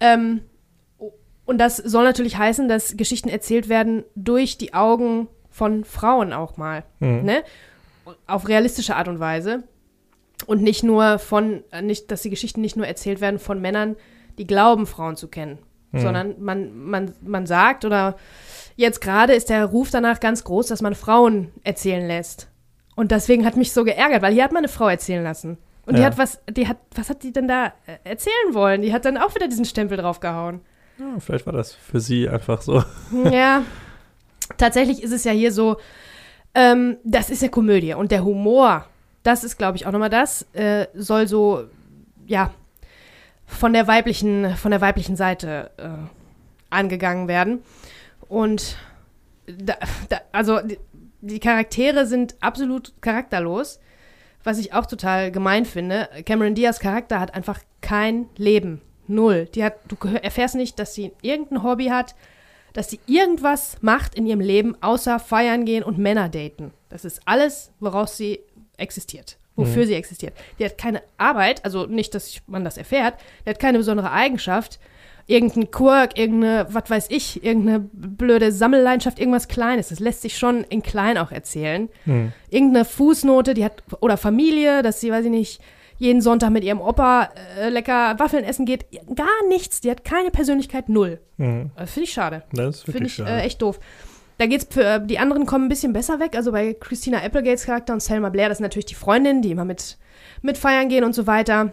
Ähm, 0.00 0.40
und 1.50 1.58
das 1.58 1.78
soll 1.78 2.04
natürlich 2.04 2.38
heißen, 2.38 2.68
dass 2.68 2.96
Geschichten 2.96 3.28
erzählt 3.28 3.68
werden 3.68 4.04
durch 4.14 4.56
die 4.56 4.72
Augen 4.72 5.26
von 5.50 5.84
Frauen 5.84 6.32
auch 6.32 6.56
mal. 6.56 6.84
Mhm. 7.00 7.24
Ne? 7.24 7.42
Auf 8.28 8.46
realistische 8.46 8.94
Art 8.94 9.08
und 9.08 9.18
Weise. 9.18 9.64
Und 10.46 10.62
nicht 10.62 10.84
nur 10.84 11.18
von, 11.18 11.64
äh, 11.72 11.82
nicht, 11.82 12.12
dass 12.12 12.22
die 12.22 12.30
Geschichten 12.30 12.60
nicht 12.60 12.76
nur 12.76 12.86
erzählt 12.86 13.20
werden 13.20 13.40
von 13.40 13.60
Männern, 13.60 13.96
die 14.38 14.46
glauben, 14.46 14.86
Frauen 14.86 15.16
zu 15.16 15.26
kennen. 15.26 15.58
Mhm. 15.90 15.98
Sondern 15.98 16.34
man, 16.40 16.84
man, 16.84 17.14
man 17.20 17.46
sagt, 17.46 17.84
oder 17.84 18.16
jetzt 18.76 19.00
gerade 19.00 19.32
ist 19.32 19.50
der 19.50 19.66
Ruf 19.66 19.90
danach 19.90 20.20
ganz 20.20 20.44
groß, 20.44 20.68
dass 20.68 20.82
man 20.82 20.94
Frauen 20.94 21.50
erzählen 21.64 22.06
lässt. 22.06 22.48
Und 22.94 23.10
deswegen 23.10 23.44
hat 23.44 23.56
mich 23.56 23.72
so 23.72 23.82
geärgert, 23.82 24.22
weil 24.22 24.32
hier 24.34 24.44
hat 24.44 24.52
man 24.52 24.60
eine 24.60 24.68
Frau 24.68 24.86
erzählen 24.88 25.24
lassen. 25.24 25.58
Und 25.84 25.96
die 25.96 26.02
Ja. 26.02 26.06
hat 26.06 26.16
was, 26.16 26.40
die 26.48 26.68
hat, 26.68 26.76
was 26.94 27.10
hat 27.10 27.24
die 27.24 27.32
denn 27.32 27.48
da 27.48 27.72
äh, 27.86 27.96
erzählen 28.04 28.52
wollen? 28.54 28.82
Die 28.82 28.92
hat 28.92 29.04
dann 29.04 29.18
auch 29.18 29.34
wieder 29.34 29.48
diesen 29.48 29.64
Stempel 29.64 29.98
draufgehauen. 29.98 30.60
Ja, 31.00 31.18
vielleicht 31.18 31.46
war 31.46 31.54
das 31.54 31.72
für 31.72 31.98
sie 31.98 32.28
einfach 32.28 32.60
so. 32.60 32.84
Ja, 33.32 33.62
tatsächlich 34.58 35.02
ist 35.02 35.12
es 35.12 35.24
ja 35.24 35.32
hier 35.32 35.50
so, 35.50 35.78
ähm, 36.54 36.98
das 37.04 37.30
ist 37.30 37.40
ja 37.40 37.48
Komödie 37.48 37.94
und 37.94 38.10
der 38.10 38.22
Humor, 38.22 38.86
das 39.22 39.42
ist, 39.42 39.56
glaube 39.56 39.76
ich, 39.76 39.86
auch 39.86 39.92
nochmal 39.92 40.10
das, 40.10 40.46
äh, 40.52 40.88
soll 40.94 41.26
so, 41.26 41.64
ja, 42.26 42.50
von 43.46 43.72
der 43.72 43.88
weiblichen, 43.88 44.54
von 44.56 44.70
der 44.70 44.82
weiblichen 44.82 45.16
Seite 45.16 45.70
äh, 45.78 45.88
angegangen 46.68 47.28
werden. 47.28 47.62
Und 48.28 48.76
da, 49.46 49.76
da, 50.08 50.20
also 50.32 50.60
die, 50.60 50.78
die 51.22 51.40
Charaktere 51.40 52.06
sind 52.06 52.36
absolut 52.40 52.92
charakterlos, 53.00 53.80
was 54.44 54.58
ich 54.58 54.74
auch 54.74 54.86
total 54.86 55.32
gemein 55.32 55.64
finde. 55.64 56.08
Cameron 56.26 56.54
Diaz 56.54 56.78
Charakter 56.78 57.18
hat 57.18 57.34
einfach 57.34 57.60
kein 57.80 58.26
Leben. 58.36 58.82
Null. 59.10 59.48
Die 59.54 59.62
hat, 59.64 59.74
du 59.88 59.96
erfährst 60.22 60.54
nicht, 60.54 60.78
dass 60.78 60.94
sie 60.94 61.12
irgendein 61.22 61.62
Hobby 61.62 61.86
hat, 61.86 62.14
dass 62.72 62.88
sie 62.88 63.00
irgendwas 63.06 63.76
macht 63.80 64.14
in 64.14 64.26
ihrem 64.26 64.40
Leben, 64.40 64.76
außer 64.80 65.18
feiern 65.18 65.64
gehen 65.64 65.82
und 65.82 65.98
Männer 65.98 66.28
daten. 66.28 66.72
Das 66.88 67.04
ist 67.04 67.20
alles, 67.24 67.72
woraus 67.80 68.16
sie 68.16 68.40
existiert, 68.76 69.36
wofür 69.56 69.82
Mhm. 69.82 69.86
sie 69.88 69.94
existiert. 69.94 70.34
Die 70.58 70.64
hat 70.64 70.78
keine 70.78 71.02
Arbeit, 71.18 71.64
also 71.64 71.86
nicht, 71.86 72.14
dass 72.14 72.40
man 72.46 72.64
das 72.64 72.78
erfährt, 72.78 73.14
die 73.44 73.50
hat 73.50 73.58
keine 73.58 73.78
besondere 73.78 74.12
Eigenschaft, 74.12 74.78
irgendein 75.26 75.70
Quirk, 75.70 76.18
irgendeine, 76.18 76.66
was 76.70 76.88
weiß 76.90 77.06
ich, 77.10 77.44
irgendeine 77.44 77.80
blöde 77.92 78.50
Sammelleidenschaft, 78.52 79.18
irgendwas 79.20 79.46
Kleines. 79.48 79.88
Das 79.88 80.00
lässt 80.00 80.22
sich 80.22 80.36
schon 80.38 80.64
in 80.64 80.82
klein 80.82 81.18
auch 81.18 81.30
erzählen 81.32 81.88
Hm. 82.04 82.32
irgendeine 82.50 82.84
Fußnote, 82.84 83.54
die 83.54 83.64
hat, 83.64 83.82
oder 84.00 84.16
Familie, 84.16 84.82
dass 84.82 85.00
sie, 85.00 85.10
weiß 85.12 85.24
ich 85.26 85.30
nicht, 85.30 85.60
jeden 86.00 86.22
Sonntag 86.22 86.50
mit 86.50 86.64
ihrem 86.64 86.80
Opa 86.80 87.28
äh, 87.58 87.68
lecker 87.68 88.18
Waffeln 88.18 88.42
essen 88.42 88.64
geht. 88.64 88.86
Gar 89.14 89.46
nichts. 89.48 89.82
Die 89.82 89.90
hat 89.90 90.02
keine 90.02 90.30
Persönlichkeit, 90.30 90.88
null. 90.88 91.20
Mhm. 91.36 91.70
Das 91.76 91.92
finde 91.92 92.04
ich 92.04 92.12
schade. 92.12 92.42
Das 92.52 92.76
ist 92.76 92.82
Finde 92.84 93.00
wirklich 93.00 93.12
ich 93.12 93.24
schade. 93.24 93.30
äh, 93.30 93.44
echt 93.44 93.60
doof. 93.60 93.78
Da 94.38 94.46
geht's 94.46 94.66
für, 94.70 94.82
äh, 94.82 95.06
die 95.06 95.18
anderen 95.18 95.44
kommen 95.44 95.66
ein 95.66 95.68
bisschen 95.68 95.92
besser 95.92 96.18
weg. 96.18 96.34
Also 96.34 96.52
bei 96.52 96.72
Christina 96.72 97.22
Applegates 97.22 97.66
Charakter 97.66 97.92
und 97.92 98.00
Selma 98.00 98.30
Blair, 98.30 98.48
das 98.48 98.56
ist 98.56 98.62
natürlich 98.62 98.86
die 98.86 98.94
Freundin, 98.94 99.42
die 99.42 99.50
immer 99.50 99.66
mit, 99.66 99.98
mit 100.40 100.56
feiern 100.56 100.88
gehen 100.88 101.04
und 101.04 101.14
so 101.14 101.26
weiter. 101.26 101.72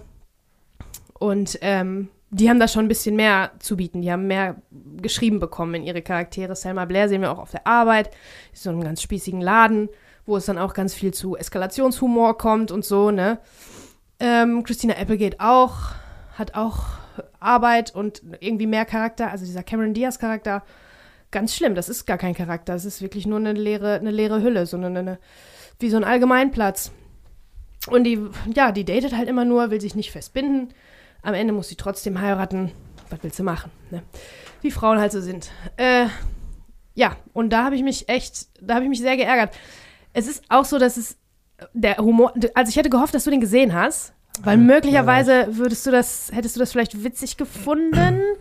Und 1.17 1.57
ähm, 1.61 2.09
die 2.29 2.49
haben 2.49 2.59
da 2.59 2.67
schon 2.67 2.83
ein 2.83 2.89
bisschen 2.89 3.15
mehr 3.15 3.51
zu 3.59 3.77
bieten. 3.77 4.01
Die 4.01 4.11
haben 4.11 4.27
mehr 4.27 4.57
geschrieben 5.01 5.39
bekommen 5.39 5.75
in 5.75 5.83
ihre 5.83 6.01
Charaktere. 6.01 6.53
Selma 6.57 6.83
Blair 6.83 7.07
sehen 7.07 7.21
wir 7.21 7.31
auch 7.31 7.39
auf 7.39 7.51
der 7.51 7.65
Arbeit. 7.65 8.11
Ist 8.51 8.63
so 8.63 8.71
in 8.71 8.75
einem 8.75 8.83
ganz 8.83 9.01
spießigen 9.01 9.39
Laden, 9.39 9.87
wo 10.25 10.35
es 10.35 10.45
dann 10.45 10.57
auch 10.57 10.73
ganz 10.73 10.93
viel 10.93 11.13
zu 11.13 11.37
Eskalationshumor 11.37 12.37
kommt 12.37 12.71
und 12.71 12.83
so, 12.83 13.09
ne? 13.11 13.39
Ähm, 14.19 14.63
Christina 14.63 14.95
Applegate 14.95 15.39
auch, 15.39 15.91
hat 16.37 16.55
auch 16.55 16.85
Arbeit 17.39 17.93
und 17.93 18.21
irgendwie 18.39 18.67
mehr 18.67 18.85
Charakter. 18.85 19.31
Also 19.31 19.45
dieser 19.45 19.63
Cameron 19.63 19.93
Diaz 19.93 20.19
Charakter, 20.19 20.63
ganz 21.31 21.55
schlimm. 21.55 21.75
Das 21.75 21.89
ist 21.89 22.05
gar 22.05 22.17
kein 22.17 22.33
Charakter. 22.33 22.73
Das 22.73 22.85
ist 22.85 23.01
wirklich 23.01 23.25
nur 23.25 23.39
eine 23.39 23.53
leere, 23.53 23.95
eine 23.95 24.11
leere 24.11 24.41
Hülle, 24.41 24.65
so 24.65 24.77
eine, 24.77 24.87
eine, 24.87 25.19
wie 25.79 25.89
so 25.89 25.97
ein 25.97 26.03
Allgemeinplatz. 26.03 26.91
Und 27.87 28.03
die, 28.03 28.19
ja, 28.53 28.71
die 28.71 28.85
datet 28.85 29.15
halt 29.15 29.29
immer 29.29 29.45
nur, 29.45 29.71
will 29.71 29.81
sich 29.81 29.95
nicht 29.95 30.11
festbinden. 30.11 30.73
Am 31.21 31.33
Ende 31.33 31.53
muss 31.53 31.69
sie 31.69 31.75
trotzdem 31.75 32.19
heiraten. 32.19 32.71
Was 33.09 33.23
willst 33.23 33.39
du 33.39 33.43
machen? 33.43 33.71
Ne? 33.91 34.03
Wie 34.61 34.71
Frauen 34.71 34.99
halt 34.99 35.11
so 35.11 35.21
sind. 35.21 35.51
Äh, 35.77 36.07
ja, 36.95 37.15
und 37.33 37.51
da 37.51 37.63
habe 37.63 37.75
ich 37.75 37.83
mich 37.83 38.09
echt, 38.09 38.47
da 38.59 38.75
habe 38.75 38.83
ich 38.83 38.89
mich 38.89 38.99
sehr 38.99 39.15
geärgert. 39.15 39.55
Es 40.13 40.27
ist 40.27 40.43
auch 40.49 40.65
so, 40.65 40.79
dass 40.79 40.97
es 40.97 41.17
der 41.73 41.97
Humor, 41.97 42.33
also 42.53 42.69
ich 42.69 42.75
hätte 42.75 42.89
gehofft, 42.89 43.13
dass 43.15 43.23
du 43.23 43.31
den 43.31 43.41
gesehen 43.41 43.73
hast, 43.73 44.13
weil 44.43 44.57
möglicherweise 44.57 45.47
würdest 45.57 45.85
du 45.87 45.91
das, 45.91 46.29
hättest 46.33 46.55
du 46.55 46.59
das 46.59 46.71
vielleicht 46.71 47.03
witzig 47.03 47.37
gefunden. 47.37 48.21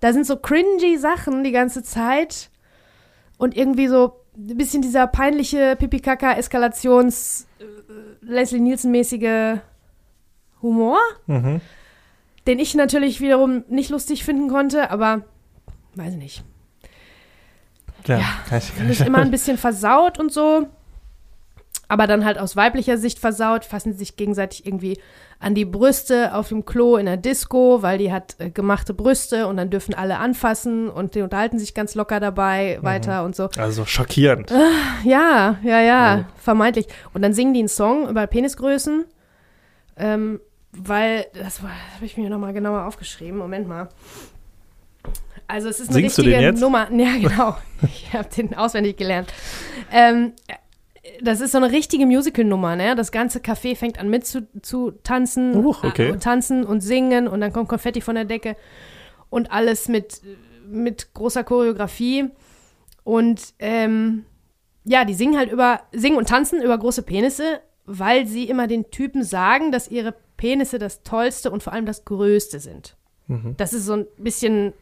Da 0.00 0.12
sind 0.12 0.26
so 0.26 0.36
cringy 0.36 0.98
Sachen 0.98 1.44
die 1.44 1.52
ganze 1.52 1.82
Zeit 1.82 2.50
und 3.38 3.56
irgendwie 3.56 3.86
so 3.88 4.20
ein 4.36 4.56
bisschen 4.58 4.82
dieser 4.82 5.06
peinliche 5.06 5.76
Pipi-Kaka-Eskalations 5.76 7.46
äh, 7.58 7.64
Leslie 8.20 8.60
Nielsen-mäßige 8.60 9.60
Humor, 10.60 10.98
Mhm. 11.26 11.62
den 12.46 12.58
ich 12.58 12.74
natürlich 12.74 13.20
wiederum 13.22 13.64
nicht 13.68 13.88
lustig 13.88 14.24
finden 14.24 14.48
konnte, 14.50 14.90
aber 14.90 15.22
weiß 15.94 16.12
ich 16.14 16.18
nicht. 16.18 16.44
Ja, 18.06 18.18
Ja, 18.18 18.24
kann 18.48 18.58
ich, 18.58 18.76
kann 18.76 18.90
ich 18.90 19.00
immer 19.00 19.18
ein 19.18 19.30
bisschen 19.30 19.56
versaut 19.56 20.18
und 20.18 20.32
so. 20.32 20.66
Aber 21.88 22.06
dann 22.06 22.24
halt 22.24 22.38
aus 22.38 22.56
weiblicher 22.56 22.96
Sicht 22.98 23.18
versaut, 23.18 23.64
fassen 23.64 23.92
sie 23.92 23.98
sich 23.98 24.16
gegenseitig 24.16 24.66
irgendwie 24.66 24.98
an 25.40 25.54
die 25.54 25.64
Brüste 25.66 26.34
auf 26.34 26.48
dem 26.48 26.64
Klo 26.64 26.96
in 26.96 27.04
der 27.06 27.16
Disco, 27.18 27.82
weil 27.82 27.98
die 27.98 28.10
hat 28.12 28.36
äh, 28.38 28.48
gemachte 28.50 28.94
Brüste 28.94 29.46
und 29.46 29.56
dann 29.58 29.68
dürfen 29.68 29.94
alle 29.94 30.18
anfassen 30.18 30.88
und 30.88 31.14
die 31.14 31.20
unterhalten 31.20 31.58
sich 31.58 31.74
ganz 31.74 31.94
locker 31.94 32.20
dabei 32.20 32.78
weiter 32.80 33.24
und 33.24 33.36
so. 33.36 33.50
also 33.58 33.84
schockierend. 33.84 34.50
Ja, 35.04 35.58
ja, 35.62 35.80
ja, 35.80 35.80
Ja. 35.82 36.28
vermeintlich. 36.36 36.86
Und 37.12 37.20
dann 37.22 37.34
singen 37.34 37.52
die 37.52 37.58
einen 37.60 37.68
Song 37.68 38.08
über 38.08 38.26
Penisgrößen, 38.26 39.04
ähm, 39.98 40.40
weil, 40.72 41.26
das, 41.34 41.56
das 41.58 41.62
habe 41.62 42.06
ich 42.06 42.16
mir 42.16 42.30
nochmal 42.30 42.52
genauer 42.54 42.84
aufgeschrieben. 42.86 43.38
Moment 43.38 43.68
mal. 43.68 43.88
Also 45.46 45.68
es 45.68 45.78
ist 45.78 45.90
eine 45.90 45.98
Singst 46.00 46.18
richtige? 46.18 46.52
Nummer. 46.54 46.88
Ja, 46.96 47.16
genau. 47.20 47.56
ich 47.82 48.12
habe 48.14 48.28
den 48.34 48.54
auswendig 48.54 48.96
gelernt. 48.96 49.32
Ähm, 49.92 50.32
das 51.22 51.40
ist 51.40 51.52
so 51.52 51.58
eine 51.58 51.70
richtige 51.70 52.06
Musical-Nummer, 52.06 52.76
ne? 52.76 52.94
Das 52.96 53.12
ganze 53.12 53.38
Café 53.38 53.76
fängt 53.76 53.98
an 53.98 54.08
mit 54.08 54.26
zu, 54.26 54.46
zu 54.62 54.92
tanzen, 55.02 55.62
Huch, 55.62 55.84
okay. 55.84 56.08
äh, 56.08 56.12
und 56.12 56.22
tanzen 56.22 56.64
und 56.64 56.80
singen 56.80 57.28
und 57.28 57.40
dann 57.40 57.52
kommt 57.52 57.68
Konfetti 57.68 58.00
von 58.00 58.14
der 58.14 58.24
Decke 58.24 58.56
und 59.30 59.52
alles 59.52 59.88
mit, 59.88 60.22
mit 60.66 61.12
großer 61.14 61.44
Choreografie. 61.44 62.30
Und 63.02 63.54
ähm, 63.58 64.24
ja, 64.84 65.04
die 65.04 65.14
singen 65.14 65.36
halt 65.36 65.52
über, 65.52 65.80
singen 65.92 66.16
und 66.16 66.28
tanzen 66.28 66.62
über 66.62 66.78
große 66.78 67.02
Penisse, 67.02 67.60
weil 67.84 68.26
sie 68.26 68.48
immer 68.48 68.66
den 68.66 68.90
Typen 68.90 69.22
sagen, 69.22 69.72
dass 69.72 69.90
ihre 69.90 70.14
Penisse 70.36 70.78
das 70.78 71.02
Tollste 71.02 71.50
und 71.50 71.62
vor 71.62 71.72
allem 71.72 71.86
das 71.86 72.04
Größte 72.04 72.60
sind. 72.60 72.96
Mhm. 73.26 73.54
Das 73.56 73.72
ist 73.72 73.86
so 73.86 73.94
ein 73.94 74.06
bisschen, 74.18 74.72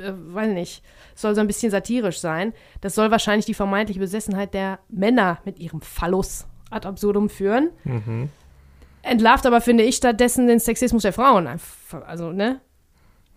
äh, 0.00 0.12
weiß 0.14 0.52
nicht, 0.52 0.82
soll 1.14 1.34
so 1.34 1.40
ein 1.40 1.46
bisschen 1.46 1.70
satirisch 1.70 2.18
sein. 2.18 2.52
Das 2.80 2.94
soll 2.94 3.10
wahrscheinlich 3.10 3.46
die 3.46 3.54
vermeintliche 3.54 4.00
Besessenheit 4.00 4.54
der 4.54 4.78
Männer 4.88 5.38
mit 5.44 5.58
ihrem 5.58 5.80
Phallus 5.80 6.46
ad 6.70 6.86
absurdum 6.86 7.28
führen. 7.28 7.70
Mhm. 7.84 8.28
Entlarvt 9.02 9.46
aber, 9.46 9.60
finde 9.60 9.84
ich, 9.84 9.96
stattdessen 9.96 10.46
den 10.46 10.60
Sexismus 10.60 11.02
der 11.02 11.12
Frauen. 11.12 11.48
Also, 12.06 12.32
ne? 12.32 12.60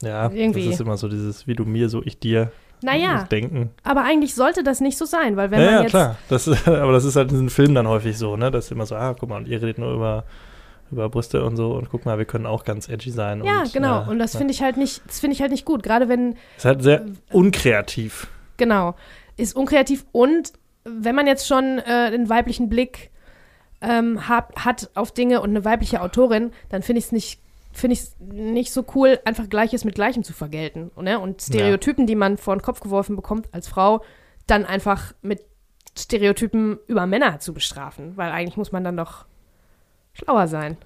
Ja, 0.02 0.30
Irgendwie. 0.30 0.66
das 0.66 0.76
ist 0.76 0.82
immer 0.82 0.98
so 0.98 1.08
dieses, 1.08 1.48
wie 1.48 1.56
du 1.56 1.64
mir, 1.64 1.90
so 1.90 2.02
ich 2.04 2.20
dir. 2.20 2.52
Naja, 2.82 3.24
Denken. 3.24 3.70
aber 3.84 4.04
eigentlich 4.04 4.36
sollte 4.36 4.62
das 4.62 4.82
nicht 4.82 4.98
so 4.98 5.06
sein, 5.06 5.38
weil 5.38 5.52
wenn 5.52 5.62
ja, 5.62 5.66
man 5.66 5.74
ja, 5.76 5.82
jetzt 5.84 5.92
klar. 5.92 6.18
Das, 6.28 6.48
aber 6.68 6.92
das 6.92 7.06
ist 7.06 7.16
halt 7.16 7.30
in 7.30 7.36
diesen 7.36 7.50
Filmen 7.50 7.76
dann 7.76 7.88
häufig 7.88 8.18
so, 8.18 8.36
ne? 8.36 8.52
Das 8.52 8.66
ist 8.66 8.72
immer 8.72 8.86
so, 8.86 8.96
ah, 8.96 9.16
guck 9.18 9.30
mal, 9.30 9.38
und 9.38 9.48
ihr 9.48 9.62
redet 9.62 9.78
nur 9.78 9.94
über, 9.94 10.26
über 10.94 11.10
Brüste 11.10 11.44
und 11.44 11.58
so 11.58 11.74
und 11.74 11.90
guck 11.90 12.06
mal, 12.06 12.18
wir 12.18 12.26
können 12.26 12.46
auch 12.46 12.64
ganz 12.64 12.90
edgy 12.90 13.12
sein. 13.12 13.44
Ja, 13.44 13.62
und, 13.62 13.74
genau. 13.74 14.06
äh, 14.06 14.10
und 14.10 14.20
das 14.20 14.34
ja. 14.34 14.40
finde 14.40 14.54
ich 14.54 14.62
halt 14.62 14.78
nicht, 14.78 15.02
das 15.08 15.20
finde 15.20 15.36
ich 15.36 15.42
halt 15.42 15.52
nicht 15.52 15.66
gut. 15.66 15.84
Gerade 15.84 16.10
wenn, 16.10 16.36
Ist 16.58 16.66
halt 16.66 16.82
sehr 16.82 17.06
unkreativ. 17.32 18.28
genau, 18.58 18.96
ist 19.38 19.56
unkreativ 19.56 20.06
und 20.12 20.54
wenn 20.86 21.16
man 21.16 21.28
jetzt 21.28 21.48
schon 21.48 21.80
äh, 21.80 22.12
den 22.12 22.30
weiblichen 22.30 22.70
Blick 22.70 23.12
ähm, 23.82 24.28
hat, 24.28 24.54
hat 24.56 24.90
auf 24.96 25.12
Dinge 25.12 25.42
und 25.42 25.50
eine 25.50 25.66
weibliche 25.66 26.02
Autorin, 26.02 26.52
dann 26.70 26.82
finde 26.82 27.00
ich 27.00 27.06
es 27.06 27.12
nicht, 27.12 27.40
finde 27.72 27.94
ich 27.94 28.00
es 28.02 28.16
nicht 28.20 28.72
so 28.72 28.86
cool, 28.96 29.20
einfach 29.26 29.50
Gleiches 29.50 29.86
mit 29.86 29.96
Gleichem 29.96 30.24
zu 30.24 30.34
vergelten. 30.34 30.92
Ne? 31.00 31.20
Und 31.20 31.42
Stereotypen, 31.42 32.08
die 32.08 32.16
man 32.16 32.38
vor 32.38 32.56
den 32.56 32.62
Kopf 32.62 32.80
geworfen 32.80 33.16
bekommt 33.16 33.48
als 33.52 33.68
Frau, 33.68 34.04
dann 34.48 34.66
einfach 34.66 35.14
mit 35.22 35.42
Stereotypen 35.98 36.80
über 36.88 37.06
Männer 37.06 37.40
zu 37.40 37.54
bestrafen. 37.54 38.16
Weil 38.16 38.32
eigentlich 38.32 38.58
muss 38.58 38.72
man 38.72 38.84
dann 38.84 38.98
doch 38.98 39.26
schlauer 40.14 40.48
sein. 40.48 40.78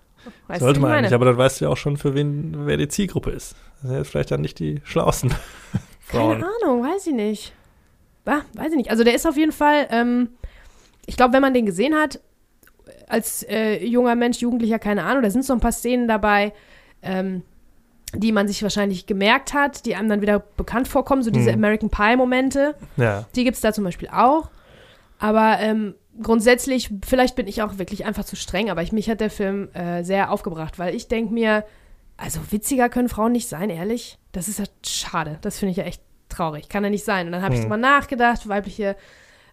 Weißt 0.48 0.62
Sollte 0.62 0.80
man 0.80 0.92
eigentlich, 0.92 1.14
aber 1.14 1.26
dann 1.26 1.38
weißt 1.38 1.62
du 1.62 1.66
ja 1.66 1.72
auch 1.72 1.78
schon, 1.78 1.98
für 1.98 2.14
wen, 2.14 2.66
wer 2.66 2.78
die 2.78 2.88
Zielgruppe 2.88 3.32
ist. 3.32 3.56
Das 3.82 3.90
sind 3.90 3.98
jetzt 3.98 4.10
vielleicht 4.10 4.32
dann 4.32 4.42
nicht 4.42 4.60
die 4.60 4.82
schlauesten 4.84 5.32
Frauen. 6.02 6.42
Keine 6.42 6.52
Ahnung, 6.64 6.84
weiß 6.84 7.08
ich 7.08 7.14
nicht. 7.14 7.54
Ah, 8.26 8.42
weiß 8.54 8.72
ich 8.72 8.78
nicht. 8.78 8.90
Also 8.92 9.04
der 9.06 9.14
ist 9.16 9.26
auf 9.26 9.38
jeden 9.38 9.54
Fall, 9.54 9.88
ähm, 9.90 10.30
ich 11.06 11.16
glaube, 11.16 11.34
wenn 11.34 11.42
man 11.42 11.54
den 11.54 11.66
gesehen 11.66 11.96
hat, 11.96 12.20
als 13.08 13.44
äh, 13.44 13.86
junger 13.86 14.16
Mensch, 14.16 14.40
Jugendlicher, 14.40 14.80
keine 14.80 15.04
Ahnung, 15.04 15.24
da 15.24 15.30
sind 15.30 15.46
so 15.46 15.54
ein 15.54 15.62
paar 15.62 15.72
Szenen 15.72 16.10
dabei, 16.10 16.52
ähm, 17.02 17.44
die 18.14 18.34
man 18.34 18.48
sich 18.50 18.64
wahrscheinlich 18.64 19.06
gemerkt 19.06 19.54
hat, 19.54 19.86
die 19.86 19.96
einem 19.96 20.10
dann 20.10 20.22
wieder 20.22 20.40
bekannt 20.40 20.88
vorkommen, 20.90 21.24
so 21.24 21.32
diese 21.32 21.50
Mhm. 21.52 21.56
American 21.64 21.90
Pie-Momente. 21.90 22.76
Ja, 22.98 23.26
Die 23.36 23.44
gibt 23.46 23.56
es 23.56 23.62
da 23.62 23.72
zum 23.72 23.84
Beispiel 23.86 24.10
auch. 24.12 24.50
Aber 25.20 25.58
ähm, 25.60 25.96
grundsätzlich, 26.22 26.90
vielleicht 27.06 27.36
bin 27.36 27.48
ich 27.48 27.62
auch 27.62 27.78
wirklich 27.78 28.06
einfach 28.06 28.26
zu 28.26 28.36
streng, 28.36 28.70
aber 28.70 28.82
ich, 28.82 28.92
mich 28.92 29.10
hat 29.10 29.20
der 29.22 29.30
Film 29.30 29.70
äh, 29.74 30.04
sehr 30.04 30.32
aufgebracht, 30.32 30.80
weil 30.80 30.96
ich 30.96 31.08
denke 31.08 31.34
mir, 31.34 31.64
also 32.18 32.40
witziger 32.50 32.90
können 32.90 33.10
Frauen 33.10 33.32
nicht 33.32 33.48
sein, 33.48 33.70
ehrlich. 33.70 34.18
Das 34.32 34.48
ist 34.48 34.60
ja 34.60 34.66
schade. 34.86 35.38
Das 35.42 35.60
finde 35.60 35.72
ich 35.72 35.78
ja 35.78 35.84
echt 35.84 36.02
traurig. 36.30 36.68
Kann 36.70 36.84
ja 36.84 36.90
nicht 36.90 37.06
sein. 37.06 37.28
Und 37.28 37.34
dann 37.34 37.42
habe 37.44 37.54
ich 37.54 37.60
Hm. 37.60 37.66
drüber 37.66 37.78
nachgedacht, 37.78 38.48
weibliche 38.50 38.96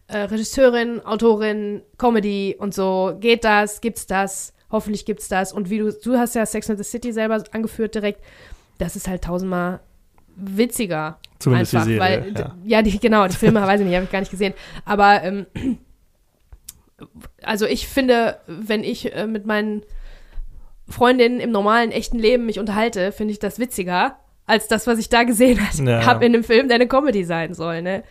äh, 0.08 0.18
Regisseurin, 0.18 1.00
Autorin, 1.04 1.82
Comedy 1.98 2.56
und 2.58 2.74
so. 2.74 3.16
Geht 3.20 3.44
das? 3.44 3.80
Gibt's 3.80 4.06
das? 4.06 4.52
Hoffentlich 4.70 5.04
gibt's 5.04 5.28
das. 5.28 5.52
Und 5.52 5.70
wie 5.70 5.78
du, 5.78 5.92
du 5.92 6.18
hast 6.18 6.34
ja 6.34 6.44
Sex 6.46 6.68
and 6.70 6.78
the 6.78 6.84
City 6.84 7.12
selber 7.12 7.42
angeführt 7.52 7.94
direkt. 7.94 8.22
Das 8.78 8.96
ist 8.96 9.08
halt 9.08 9.24
tausendmal 9.24 9.80
witziger. 10.36 11.18
zumindest 11.38 11.74
einfach, 11.74 11.86
die 11.86 11.94
Serie. 11.94 12.22
weil, 12.24 12.34
ja. 12.36 12.54
ja, 12.64 12.82
die, 12.82 12.98
genau, 12.98 13.26
die 13.28 13.36
Filme, 13.36 13.60
weiß 13.66 13.80
ich 13.80 13.86
nicht, 13.86 13.94
habe 13.94 14.04
ich 14.06 14.10
gar 14.12 14.20
nicht 14.20 14.30
gesehen. 14.30 14.54
Aber, 14.84 15.22
ähm, 15.22 15.46
also 17.42 17.66
ich 17.66 17.88
finde, 17.88 18.38
wenn 18.46 18.84
ich 18.84 19.14
äh, 19.14 19.26
mit 19.26 19.46
meinen 19.46 19.82
Freundinnen 20.88 21.40
im 21.40 21.50
normalen, 21.50 21.90
echten 21.92 22.18
Leben 22.18 22.46
mich 22.46 22.58
unterhalte, 22.58 23.12
finde 23.12 23.32
ich 23.32 23.38
das 23.38 23.58
witziger, 23.58 24.16
als 24.46 24.68
das, 24.68 24.86
was 24.86 24.98
ich 24.98 25.08
da 25.08 25.22
gesehen 25.22 25.58
Ja. 25.84 26.04
habe 26.04 26.24
in 26.26 26.34
einem 26.34 26.44
Film, 26.44 26.68
der 26.68 26.74
eine 26.76 26.86
Comedy 26.88 27.24
sein 27.24 27.54
soll, 27.54 27.80
ne? 27.82 28.02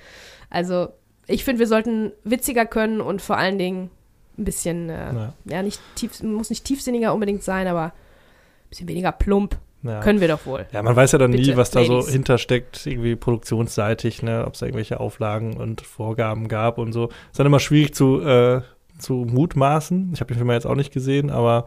Also, 0.50 0.90
ich 1.28 1.44
finde, 1.44 1.60
wir 1.60 1.68
sollten 1.68 2.12
witziger 2.24 2.66
können 2.66 3.00
und 3.02 3.22
vor 3.22 3.38
allen 3.38 3.58
Dingen 3.60 3.92
ein 4.38 4.44
bisschen, 4.46 4.90
äh, 4.90 5.14
Ja. 5.14 5.34
ja, 5.46 5.64
nicht 5.64 5.80
tief, 5.96 6.22
muss 6.24 6.50
nicht 6.50 6.66
tiefsinniger 6.66 7.14
unbedingt 7.14 7.44
sein, 7.44 7.68
aber 7.68 7.86
ein 7.86 8.70
bisschen 8.70 8.88
weniger 8.88 9.12
plump. 9.12 9.58
Ja. 9.84 10.00
Können 10.00 10.22
wir 10.22 10.30
doch 10.30 10.46
wohl. 10.46 10.66
Ja, 10.72 10.82
man 10.82 10.96
weiß 10.96 11.12
ja 11.12 11.20
dann 11.20 11.32
nie, 11.32 11.38
Bitte, 11.42 11.58
was 11.58 11.70
da 11.70 11.84
so 11.84 11.98
Ladies. 11.98 12.14
hintersteckt, 12.14 12.86
irgendwie 12.88 13.18
produktionsseitig, 13.18 14.24
ne, 14.24 14.46
ob 14.48 14.54
es 14.54 14.60
da 14.62 14.66
irgendwelche 14.66 15.00
Auflagen 15.02 15.58
und 15.58 15.82
Vorgaben 15.82 16.48
gab 16.48 16.78
und 16.78 16.94
so. 16.94 17.10
Ist 17.32 17.38
dann 17.40 17.46
immer 17.46 17.60
schwierig 17.60 17.94
zu, 17.94 18.22
äh, 18.22 18.62
zu 19.04 19.14
mutmaßen. 19.30 20.12
Ich 20.14 20.20
habe 20.22 20.30
den 20.34 20.38
Film 20.38 20.48
ja 20.50 20.56
jetzt 20.56 20.66
auch 20.66 20.76
nicht 20.76 20.92
gesehen, 20.94 21.30
aber 21.30 21.66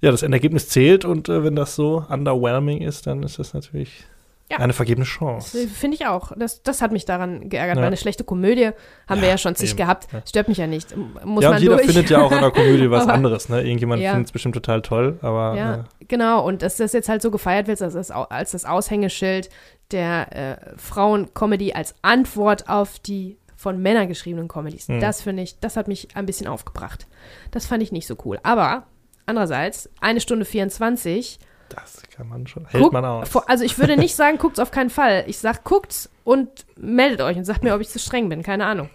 ja, 0.00 0.10
das 0.10 0.22
Endergebnis 0.22 0.68
zählt 0.68 1.04
und 1.04 1.28
äh, 1.28 1.44
wenn 1.44 1.56
das 1.56 1.74
so 1.76 2.04
underwhelming 2.08 2.82
ist, 2.82 3.06
dann 3.06 3.22
ist 3.22 3.38
das 3.38 3.54
natürlich 3.54 4.04
Ja. 4.50 4.58
Eine 4.58 4.72
vergebene 4.74 5.04
Chance. 5.06 5.66
Finde 5.66 5.96
ich 5.96 6.06
auch. 6.06 6.30
Das, 6.36 6.62
das 6.62 6.80
hat 6.80 6.92
mich 6.92 7.04
daran 7.04 7.48
geärgert, 7.48 7.76
Ja. 7.76 7.80
weil 7.82 7.88
eine 7.88 7.96
schlechte 7.96 8.22
Komödie 8.22 8.70
haben 9.08 9.20
wir 9.20 9.28
ja 9.28 9.38
schon 9.38 9.56
zig 9.56 9.70
eben. 9.70 9.78
gehabt. 9.78 10.06
Ja. 10.12 10.22
Stört 10.24 10.46
mich 10.48 10.58
ja 10.58 10.68
nicht. 10.68 10.94
Muss 11.24 11.42
ja, 11.42 11.48
und 11.48 11.54
man 11.56 11.62
jeder 11.62 11.76
durch. 11.78 11.86
findet 11.86 12.10
ja 12.10 12.22
auch 12.22 12.30
in 12.30 12.40
der 12.40 12.50
Komödie 12.52 12.88
was 12.90 13.02
Aber- 13.04 13.14
anderes, 13.14 13.48
ne? 13.48 13.62
Irgendjemand 13.62 14.02
Ja. 14.02 14.10
findet 14.12 14.26
es 14.28 14.32
bestimmt 14.32 14.54
total 14.54 14.82
toll, 14.82 15.18
aber 15.22 15.56
Ja, 15.56 15.74
äh, 15.74 16.04
genau. 16.06 16.46
Und 16.46 16.62
dass 16.62 16.76
das 16.76 16.92
jetzt 16.92 17.08
halt 17.08 17.22
so 17.22 17.30
gefeiert 17.32 17.66
wird, 17.66 17.82
als 17.82 17.94
das, 17.94 18.10
als 18.12 18.52
das 18.52 18.64
Aushängeschild 18.64 19.48
der 19.90 20.36
äh, 20.36 20.56
Frauen-Comedy 20.76 21.72
als 21.72 21.94
Antwort 22.02 22.68
auf 22.68 22.98
die 23.00 23.38
von 23.56 23.80
Männern 23.80 24.06
geschriebenen 24.08 24.48
Comedies. 24.48 24.88
Hm. 24.88 25.00
Das 25.00 25.22
finde 25.22 25.42
ich, 25.42 25.58
das 25.60 25.76
hat 25.76 25.88
mich 25.88 26.14
ein 26.14 26.26
bisschen 26.26 26.46
aufgebracht. 26.46 27.06
Das 27.50 27.66
fand 27.66 27.82
ich 27.82 27.90
nicht 27.92 28.06
so 28.06 28.16
cool. 28.24 28.38
Aber 28.42 28.84
andererseits, 29.26 29.88
eine 30.00 30.20
Stunde 30.20 30.44
24, 30.44 31.38
das 31.68 32.02
kann 32.14 32.28
man 32.28 32.46
schon, 32.46 32.66
hält 32.66 32.82
Guck- 32.82 32.92
man 32.92 33.04
aus. 33.04 33.34
also 33.48 33.64
ich 33.64 33.78
würde 33.78 33.96
nicht 33.96 34.14
sagen, 34.16 34.38
guckt's 34.38 34.58
auf 34.60 34.70
keinen 34.70 34.90
Fall. 34.90 35.24
Ich 35.26 35.38
sag, 35.38 35.64
guckt's 35.64 36.10
und 36.22 36.64
meldet 36.76 37.20
euch 37.22 37.36
und 37.36 37.44
sagt 37.44 37.64
mir, 37.64 37.74
ob 37.74 37.80
ich 37.80 37.88
zu 37.88 37.98
streng 37.98 38.28
bin. 38.28 38.42
Keine 38.42 38.66
Ahnung. 38.66 38.88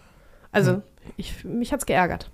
Also, 0.54 0.74
Hm. 0.76 0.82
ich, 1.18 1.44
mich 1.44 1.74
hat's 1.74 1.86
geärgert. 1.86 2.30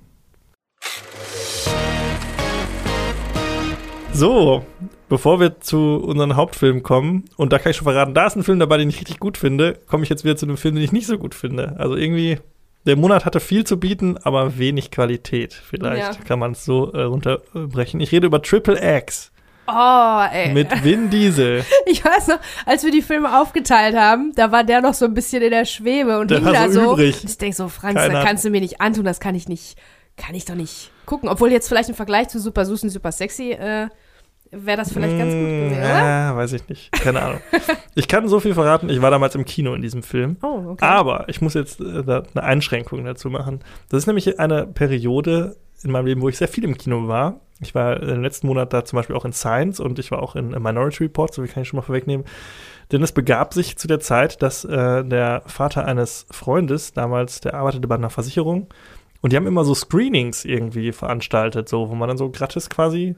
So, 4.17 4.65
bevor 5.09 5.39
wir 5.39 5.59
zu 5.61 5.97
unseren 5.97 6.35
Hauptfilmen 6.35 6.81
kommen, 6.81 7.25
und 7.35 7.53
da 7.53 7.59
kann 7.59 7.69
ich 7.69 7.77
schon 7.77 7.85
verraten, 7.85 8.15
da 8.15 8.25
ist 8.25 8.35
ein 8.35 8.43
Film 8.43 8.57
dabei, 8.59 8.77
den 8.77 8.89
ich 8.89 8.97
richtig 8.99 9.19
gut 9.19 9.37
finde, 9.37 9.77
komme 9.87 10.03
ich 10.03 10.09
jetzt 10.09 10.23
wieder 10.23 10.35
zu 10.35 10.47
einem 10.47 10.57
Film, 10.57 10.73
den 10.73 10.83
ich 10.83 10.91
nicht 10.91 11.05
so 11.05 11.19
gut 11.19 11.35
finde. 11.35 11.75
Also 11.77 11.95
irgendwie, 11.95 12.39
der 12.87 12.95
Monat 12.95 13.25
hatte 13.25 13.39
viel 13.39 13.63
zu 13.63 13.79
bieten, 13.79 14.17
aber 14.17 14.57
wenig 14.57 14.89
Qualität. 14.89 15.53
Vielleicht 15.53 16.15
Ja. 16.19 16.23
kann 16.25 16.39
man 16.39 16.53
es 16.53 16.65
so 16.65 16.91
äh, 16.93 17.03
runterbrechen. 17.03 17.99
Ich 17.99 18.11
rede 18.11 18.25
über 18.25 18.41
Triple 18.41 18.79
X 18.97 19.31
Oh, 19.67 20.23
ey. 20.31 20.51
mit 20.53 20.83
Vin 20.83 21.09
Diesel. 21.11 21.63
Ich 21.85 22.03
weiß 22.03 22.29
noch, 22.29 22.39
als 22.65 22.83
wir 22.83 22.91
die 22.91 23.01
Filme 23.03 23.39
aufgeteilt 23.39 23.95
haben, 23.95 24.31
da 24.35 24.51
war 24.51 24.63
der 24.63 24.81
noch 24.81 24.93
so 24.95 25.05
ein 25.05 25.13
bisschen 25.13 25.43
in 25.43 25.51
der 25.51 25.65
Schwebe 25.65 26.17
und 26.19 26.31
Der 26.31 26.39
hing 26.39 26.53
da 26.53 26.69
so 26.71 26.93
übrig. 26.93 27.23
Ich 27.23 27.37
denk 27.37 27.53
so, 27.53 27.67
Franz, 27.69 27.95
Keiner- 27.99 28.13
das 28.15 28.25
kannst 28.25 28.45
du 28.45 28.49
mir 28.49 28.61
nicht 28.61 28.81
antun, 28.81 29.05
das 29.05 29.19
kann 29.19 29.35
ich 29.35 29.47
nicht, 29.47 29.77
kann 30.15 30.33
ich 30.33 30.45
doch 30.45 30.55
nicht 30.55 30.89
gucken. 31.05 31.29
Obwohl 31.29 31.51
jetzt 31.51 31.67
vielleicht 31.67 31.89
im 31.89 31.95
Vergleich 31.95 32.29
zu 32.29 32.39
Super 32.39 32.65
Süß 32.65 32.83
und 32.83 32.89
Super 32.89 33.11
Sexy 33.11 33.51
äh, 33.51 33.87
wäre 34.51 34.77
das 34.77 34.91
vielleicht 34.91 35.17
ganz 35.17 35.33
gut 35.33 35.41
Mm, 35.41 35.45
gewesen, 35.45 35.77
oder? 35.79 35.87
Ja, 35.87 36.35
weiß 36.35 36.53
ich 36.53 36.67
nicht. 36.69 36.91
Keine 36.91 37.21
Ahnung. 37.21 37.39
ich 37.95 38.07
kann 38.07 38.27
so 38.27 38.39
viel 38.39 38.53
verraten, 38.53 38.89
ich 38.89 39.01
war 39.01 39.11
damals 39.11 39.35
im 39.35 39.45
Kino 39.45 39.73
in 39.73 39.81
diesem 39.81 40.03
Film. 40.03 40.37
Oh, 40.41 40.71
okay. 40.71 40.85
Aber 40.85 41.25
ich 41.27 41.41
muss 41.41 41.53
jetzt 41.53 41.79
äh, 41.81 42.03
da 42.03 42.23
eine 42.33 42.43
Einschränkung 42.43 43.03
dazu 43.05 43.29
machen. 43.29 43.59
Das 43.89 43.99
ist 43.99 44.07
nämlich 44.07 44.39
eine 44.39 44.67
Periode 44.67 45.57
in 45.83 45.91
meinem 45.91 46.05
Leben, 46.07 46.21
wo 46.21 46.29
ich 46.29 46.37
sehr 46.37 46.47
viel 46.47 46.63
im 46.63 46.77
Kino 46.77 47.07
war. 47.07 47.41
Ich 47.59 47.73
war 47.73 48.01
im 48.01 48.21
letzten 48.21 48.47
Monat 48.47 48.71
da 48.73 48.85
zum 48.85 48.97
Beispiel 48.97 49.15
auch 49.15 49.25
in 49.25 49.33
Science 49.33 49.79
und 49.79 49.97
ich 49.99 50.11
war 50.11 50.21
auch 50.21 50.35
in 50.35 50.49
Minority 50.49 51.03
Report, 51.05 51.33
so 51.33 51.43
wie 51.43 51.47
kann 51.47 51.63
ich 51.63 51.69
schon 51.69 51.77
mal 51.77 51.83
vorwegnehmen. 51.83 52.25
Denn 52.91 53.01
es 53.03 53.11
begab 53.11 53.53
sich 53.53 53.77
zu 53.77 53.87
der 53.87 53.99
Zeit, 53.99 54.41
dass 54.41 54.63
äh, 54.63 55.03
der 55.03 55.41
Vater 55.45 55.85
eines 55.85 56.27
Freundes, 56.31 56.93
damals, 56.93 57.41
der 57.41 57.55
arbeitete 57.55 57.87
bei 57.87 57.95
einer 57.95 58.09
Versicherung, 58.09 58.67
und 59.21 59.33
die 59.33 59.37
haben 59.37 59.47
immer 59.47 59.63
so 59.65 59.73
Screenings 59.73 60.45
irgendwie 60.45 60.91
veranstaltet, 60.91 61.67
so, 61.67 61.89
wo 61.89 61.95
man 61.95 62.07
dann 62.07 62.17
so 62.17 62.29
gratis 62.29 62.69
quasi 62.69 63.15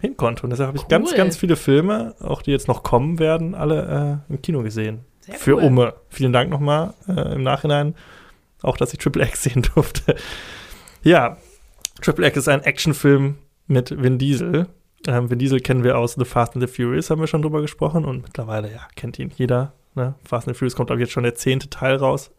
hin 0.00 0.16
konnte. 0.16 0.44
Und 0.44 0.50
deshalb 0.50 0.68
habe 0.68 0.78
ich 0.78 0.84
Cool. 0.84 0.88
ganz, 0.88 1.14
ganz 1.14 1.36
viele 1.36 1.56
Filme, 1.56 2.14
auch 2.20 2.42
die 2.42 2.50
jetzt 2.50 2.68
noch 2.68 2.82
kommen 2.82 3.18
werden, 3.18 3.54
alle 3.54 4.22
äh, 4.28 4.32
im 4.32 4.42
Kino 4.42 4.62
gesehen. 4.62 5.00
Sehr 5.20 5.34
Für 5.34 5.56
cool. 5.56 5.64
Umme. 5.64 5.94
Vielen 6.08 6.32
Dank 6.32 6.50
nochmal 6.50 6.94
äh, 7.08 7.34
im 7.34 7.42
Nachhinein. 7.42 7.94
Auch, 8.62 8.76
dass 8.76 8.92
ich 8.92 8.98
Triple 8.98 9.24
X 9.24 9.42
sehen 9.44 9.62
durfte. 9.74 10.16
Ja, 11.02 11.36
Triple 12.00 12.26
X 12.26 12.36
ist 12.38 12.48
ein 12.48 12.62
Actionfilm 12.62 13.36
mit 13.66 14.02
Vin 14.02 14.18
Diesel. 14.18 14.68
Ähm, 15.06 15.30
Vin 15.30 15.38
Diesel 15.38 15.60
kennen 15.60 15.84
wir 15.84 15.98
aus 15.98 16.14
The 16.14 16.24
Fast 16.24 16.54
and 16.54 16.66
the 16.66 16.72
Furious, 16.72 17.10
haben 17.10 17.20
wir 17.20 17.26
schon 17.26 17.42
drüber 17.42 17.60
gesprochen. 17.60 18.04
Und 18.04 18.22
mittlerweile, 18.22 18.70
ja, 18.72 18.80
kennt 18.96 19.18
ihn 19.18 19.32
jeder. 19.36 19.72
Ne? 19.94 20.14
Fast 20.24 20.46
and 20.48 20.56
the 20.56 20.58
Furious 20.58 20.74
kommt 20.76 20.90
aber 20.90 21.00
jetzt 21.00 21.12
schon 21.12 21.22
der 21.24 21.34
zehnte 21.34 21.68
Teil 21.70 21.96
raus. 21.96 22.30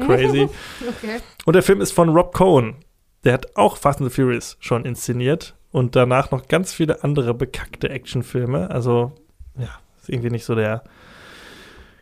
Crazy. 0.00 0.48
okay. 0.88 1.18
Und 1.44 1.52
der 1.54 1.62
Film 1.62 1.80
ist 1.80 1.92
von 1.92 2.08
Rob 2.08 2.32
Cohen. 2.34 2.76
Der 3.24 3.34
hat 3.34 3.56
auch 3.56 3.76
Fast 3.76 4.00
and 4.00 4.10
the 4.10 4.14
Furious 4.14 4.56
schon 4.60 4.84
inszeniert 4.84 5.54
und 5.70 5.94
danach 5.96 6.30
noch 6.30 6.48
ganz 6.48 6.72
viele 6.72 7.04
andere 7.04 7.34
bekackte 7.34 7.88
Actionfilme. 7.88 8.70
Also, 8.70 9.12
ja, 9.58 9.68
ist 10.00 10.08
irgendwie 10.08 10.30
nicht 10.30 10.44
so 10.44 10.54
der 10.54 10.82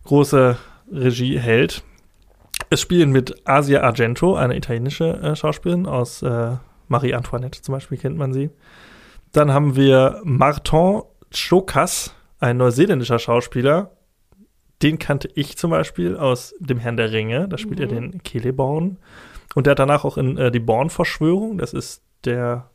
große 0.04 0.56
Regieheld. 0.90 1.82
Es 2.70 2.80
spielen 2.80 3.10
mit 3.10 3.34
Asia 3.46 3.82
Argento, 3.82 4.34
eine 4.36 4.56
italienische 4.56 5.20
äh, 5.20 5.36
Schauspielerin 5.36 5.86
aus 5.86 6.22
äh, 6.22 6.56
Marie 6.88 7.14
Antoinette 7.14 7.62
zum 7.62 7.74
Beispiel, 7.74 7.98
kennt 7.98 8.16
man 8.16 8.32
sie. 8.32 8.50
Dann 9.32 9.52
haben 9.52 9.76
wir 9.76 10.20
Martin 10.24 11.02
Chokas, 11.32 12.14
ein 12.40 12.56
neuseeländischer 12.56 13.18
Schauspieler. 13.18 13.92
Den 14.82 14.98
kannte 14.98 15.28
ich 15.34 15.56
zum 15.58 15.70
Beispiel 15.70 16.16
aus 16.16 16.54
dem 16.58 16.78
Herrn 16.78 16.96
der 16.96 17.12
Ringe. 17.12 17.46
Da 17.48 17.58
spielt 17.58 17.80
er 17.80 17.86
Mhm. 17.86 18.12
den 18.12 18.20
Celeborn. 18.24 18.96
Und 19.54 19.66
der 19.66 19.72
hat 19.72 19.78
danach 19.78 20.04
auch 20.04 20.16
in 20.16 20.36
äh, 20.36 20.50
die 20.50 20.60
Born-Verschwörung, 20.60 21.58
das 21.58 21.72
ist 21.72 22.02
der 22.24 22.70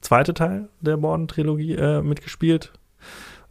zweite 0.00 0.34
Teil 0.34 0.68
der 0.80 0.96
Born-Trilogie, 0.96 1.74
äh, 1.74 2.02
mitgespielt. 2.02 2.72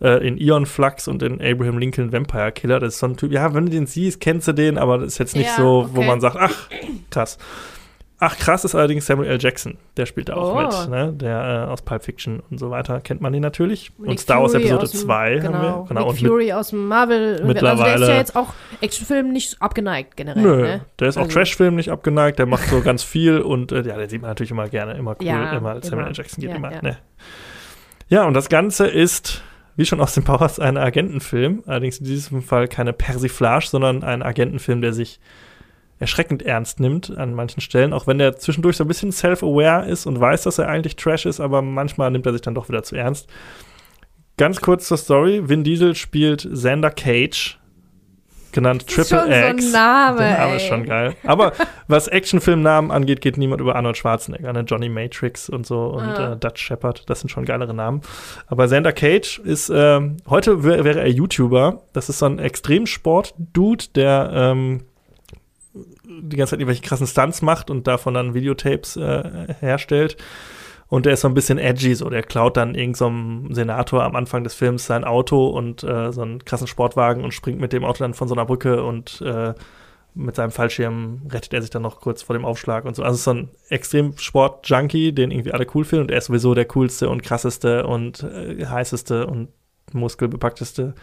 Äh, 0.02 0.28
in 0.28 0.38
Ion 0.38 0.66
Flux 0.66 1.08
und 1.08 1.24
in 1.24 1.42
Abraham 1.42 1.78
Lincoln 1.78 2.12
Vampire 2.12 2.52
Killer. 2.52 2.80
Das 2.80 2.96
ist 2.96 3.00
so 3.00 3.08
ein 3.08 3.18
Typ, 3.18 3.32
ja, 3.32 3.54
wenn 3.54 3.66
du 3.66 3.72
den 3.72 3.88
siehst, 3.88 4.20
kennst 4.20 4.48
du 4.48 4.54
den, 4.54 4.78
aber 4.78 4.98
das 4.98 5.14
ist 5.14 5.18
jetzt 5.20 5.36
nicht 5.36 5.48
Ja, 5.48 5.56
so, 5.56 5.90
wo 5.94 6.00
okay. 6.00 6.08
man 6.08 6.20
sagt, 6.20 6.36
ach, 6.38 6.70
krass. 7.10 7.38
Ach, 8.28 8.38
krass 8.38 8.66
ist 8.66 8.74
allerdings 8.76 9.06
Samuel 9.06 9.30
L. 9.30 9.38
Jackson. 9.40 9.78
Der 9.98 10.06
spielt 10.06 10.30
da 10.30 10.34
auch 10.36 10.56
Oh. 10.56 10.62
mit, 10.62 10.90
ne? 10.90 11.14
Der 11.14 11.66
äh, 11.68 11.72
aus 11.72 11.82
Pulp 11.84 12.04
Fiction 12.04 12.42
und 12.50 12.58
so 12.60 12.72
weiter 12.72 13.00
kennt 13.02 13.22
man 13.22 13.32
den 13.34 13.42
natürlich. 13.44 13.92
Nick 14.00 14.10
und 14.10 14.20
Star 14.20 14.42
Wars 14.42 14.52
Fury 14.54 14.64
Episode 14.64 14.84
aus 14.84 14.92
dem- 14.92 15.00
2 15.02 15.36
genau. 15.36 15.46
haben 15.54 15.62
wir. 15.62 15.86
Genau, 15.90 16.00
Nick 16.02 16.10
und 16.22 16.28
Fury 16.28 16.54
aus 16.54 16.70
dem 16.70 16.88
Marvel. 16.88 17.24
Also 17.34 17.38
der 17.38 17.46
mittlerweile- 17.48 18.04
ist 18.04 18.10
ja 18.10 18.16
jetzt 18.18 18.36
auch 18.36 18.54
Actionfilm 18.82 19.32
nicht 19.32 19.62
abgeneigt 19.62 20.18
generell. 20.18 20.42
Nö, 20.42 20.62
Ne? 20.64 20.82
der 21.00 21.08
ist 21.08 21.18
auch 21.18 21.24
Also- 21.24 21.34
Trashfilm 21.34 21.76
nicht 21.76 21.90
abgeneigt, 21.92 22.40
der 22.40 22.46
macht 22.48 22.68
so 22.68 22.82
ganz 22.82 23.04
viel 23.04 23.40
und 23.42 23.72
äh, 23.72 23.82
ja, 23.84 23.98
den 23.98 24.10
sieht 24.10 24.22
man 24.22 24.32
natürlich 24.32 24.52
immer 24.52 24.68
gerne, 24.70 24.94
immer 24.96 25.16
cool, 25.20 25.26
Ja, 25.28 25.52
immer 25.58 25.82
Samuel. 25.84 26.08
L. 26.08 26.14
Jackson 26.16 26.42
geht 26.42 26.50
Ja, 26.50 26.56
immer, 26.58 26.72
ja. 26.72 26.82
ne. 26.82 26.98
Ja, 28.10 28.26
und 28.26 28.34
das 28.34 28.50
Ganze 28.50 28.88
ist, 28.88 29.42
wie 29.76 29.86
schon 29.86 30.00
aus 30.02 30.14
dem 30.14 30.24
Powers, 30.24 30.60
ein 30.60 30.78
Agentenfilm, 30.78 31.64
allerdings 31.66 31.98
in 32.00 32.06
diesem 32.06 32.42
Fall 32.42 32.68
keine 32.68 32.94
Persiflage, 32.94 33.68
sondern 33.68 34.04
ein 34.04 34.22
Agentenfilm, 34.24 34.82
der 34.82 34.94
sich 34.94 35.20
erschreckend 36.00 36.44
ernst 36.44 36.80
nimmt 36.80 37.16
an 37.18 37.34
manchen 37.34 37.62
Stellen, 37.62 37.94
auch 37.94 38.06
wenn 38.08 38.18
der 38.18 38.36
zwischendurch 38.38 38.78
so 38.78 38.84
ein 38.84 38.88
bisschen 38.88 39.12
self-aware 39.12 39.86
ist 39.88 40.06
und 40.06 40.20
weiß, 40.20 40.44
dass 40.44 40.58
er 40.60 40.68
eigentlich 40.68 40.96
Trash 40.98 41.26
ist, 41.26 41.40
aber 41.40 41.62
manchmal 41.62 42.12
nimmt 42.12 42.26
er 42.26 42.34
sich 42.34 42.42
dann 42.42 42.56
doch 42.56 42.68
wieder 42.70 42.84
zu 42.84 42.96
ernst. 42.96 43.30
Ganz 44.38 44.60
kurz 44.60 44.88
zur 44.88 44.98
Story. 44.98 45.48
Vin 45.48 45.64
Diesel 45.64 45.96
spielt 45.96 46.46
Xander 46.52 46.92
Cage, 46.92 47.58
genannt 48.52 48.84
Das 48.86 48.98
ist 48.98 49.10
Triple 49.10 49.20
schon 49.24 49.34
so 49.34 49.46
ein 49.48 49.56
X. 49.58 49.72
Name, 49.72 50.18
Der 50.20 50.38
Name 50.38 50.52
ey. 50.52 50.56
ist 50.58 50.68
schon 50.68 50.86
geil. 50.86 51.16
Aber 51.24 51.54
was 51.88 52.10
Actionfilmnamen 52.10 52.92
angeht, 52.92 53.22
geht 53.22 53.38
niemand 53.38 53.62
über 53.62 53.78
Arnold 53.78 53.96
Schwarzenegger. 53.96 54.52
Ne? 54.52 54.66
Johnny 54.68 54.90
Matrix 54.90 55.48
und 55.50 55.66
so 55.66 55.86
und 55.86 56.04
Ah. 56.04 56.34
äh, 56.34 56.38
Dutch 56.38 56.62
Shepard, 56.62 57.10
das 57.10 57.22
sind 57.22 57.30
schon 57.30 57.46
geilere 57.46 57.74
Namen. 57.74 58.02
Aber 58.48 58.66
Xander 58.66 58.92
Cage 58.92 59.40
ist, 59.40 59.72
ähm, 59.74 60.18
heute 60.30 60.66
wär, 60.66 60.84
wäre 60.84 61.00
er 61.00 61.10
YouTuber. 61.10 61.84
Das 61.94 62.10
ist 62.10 62.20
so 62.20 62.26
ein 62.26 62.40
Extremsport-Dude, 62.40 63.86
der 63.96 64.32
ähm, 64.34 64.84
die 66.22 66.38
ganze 66.38 66.52
Zeit 66.52 66.60
irgendwelche 66.60 66.82
krassen 66.82 67.08
Stunts 67.08 67.42
macht 67.42 67.70
und 67.70 67.88
davon 67.88 68.14
dann 68.14 68.34
Videotapes 68.34 68.98
äh, 68.98 69.54
herstellt. 69.60 70.18
Und 70.88 71.06
der 71.06 71.14
ist 71.14 71.22
so 71.22 71.28
ein 71.28 71.34
bisschen 71.34 71.58
edgy, 71.58 71.96
so 71.96 72.10
der 72.10 72.22
klaut 72.22 72.58
dann 72.58 72.76
irgendeinem 72.76 73.54
Senator 73.54 74.04
am 74.04 74.16
Anfang 74.16 74.44
des 74.44 74.54
Films 74.54 74.86
sein 74.86 75.04
Auto 75.04 75.48
und 75.48 75.84
äh, 75.84 76.12
so 76.12 76.22
einen 76.22 76.46
krassen 76.46 76.68
Sportwagen 76.68 77.24
und 77.24 77.34
springt 77.34 77.60
mit 77.60 77.74
dem 77.74 77.84
Auto 77.84 78.04
dann 78.04 78.14
von 78.14 78.28
so 78.28 78.36
einer 78.36 78.46
Brücke 78.46 78.84
und 78.84 79.22
äh, 79.22 79.54
mit 80.14 80.36
seinem 80.36 80.52
Fallschirm 80.52 81.24
rettet 81.30 81.54
er 81.54 81.62
sich 81.62 81.72
dann 81.72 81.82
noch 81.82 82.00
kurz 82.00 82.22
vor 82.22 82.36
dem 82.36 82.46
Aufschlag 82.46 82.86
und 82.86 82.96
so. 82.96 83.04
Also 83.04 83.18
so 83.18 83.32
ein 83.32 83.50
Extremsport-Junkie, 83.70 85.12
den 85.12 85.32
irgendwie 85.32 85.52
alle 85.52 85.68
cool 85.74 85.84
finden 85.84 86.04
und 86.04 86.12
er 86.12 86.20
ist 86.20 86.26
sowieso 86.26 86.54
der 86.54 86.66
coolste 86.66 87.10
und 87.10 87.24
krasseste 87.24 87.86
und 87.86 88.24
äh, 88.24 88.66
heißeste 88.66 89.28
und 89.28 89.50
muskelbepackteste 89.92 90.94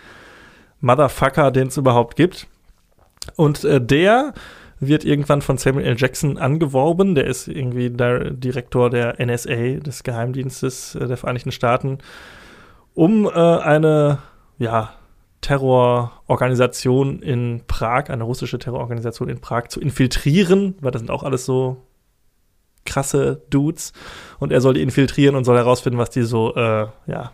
Motherfucker, 0.80 1.50
den 1.50 1.68
es 1.68 1.76
überhaupt 1.76 2.16
gibt. 2.16 2.46
Und 3.36 3.64
äh, 3.64 3.80
der 3.80 4.32
wird 4.86 5.04
irgendwann 5.04 5.42
von 5.42 5.58
Samuel 5.58 5.86
L. 5.86 5.96
Jackson 5.96 6.38
angeworben. 6.38 7.14
Der 7.14 7.26
ist 7.26 7.48
irgendwie 7.48 7.90
der 7.90 8.30
Direktor 8.30 8.90
der 8.90 9.24
NSA, 9.24 9.80
des 9.80 10.02
Geheimdienstes 10.02 10.94
äh, 10.94 11.06
der 11.06 11.16
Vereinigten 11.16 11.52
Staaten, 11.52 11.98
um 12.94 13.26
äh, 13.26 13.30
eine, 13.30 14.18
ja, 14.58 14.94
Terrororganisation 15.40 17.20
in 17.20 17.62
Prag, 17.66 18.10
eine 18.10 18.22
russische 18.22 18.60
Terrororganisation 18.60 19.28
in 19.28 19.40
Prag 19.40 19.68
zu 19.68 19.80
infiltrieren, 19.80 20.76
weil 20.80 20.92
das 20.92 21.00
sind 21.00 21.10
auch 21.10 21.24
alles 21.24 21.44
so 21.44 21.78
krasse 22.84 23.42
Dudes. 23.50 23.92
Und 24.38 24.52
er 24.52 24.60
soll 24.60 24.74
die 24.74 24.82
infiltrieren 24.82 25.34
und 25.34 25.44
soll 25.44 25.56
herausfinden, 25.56 25.98
was 25.98 26.10
die 26.10 26.22
so, 26.22 26.54
äh, 26.54 26.86
ja, 27.06 27.32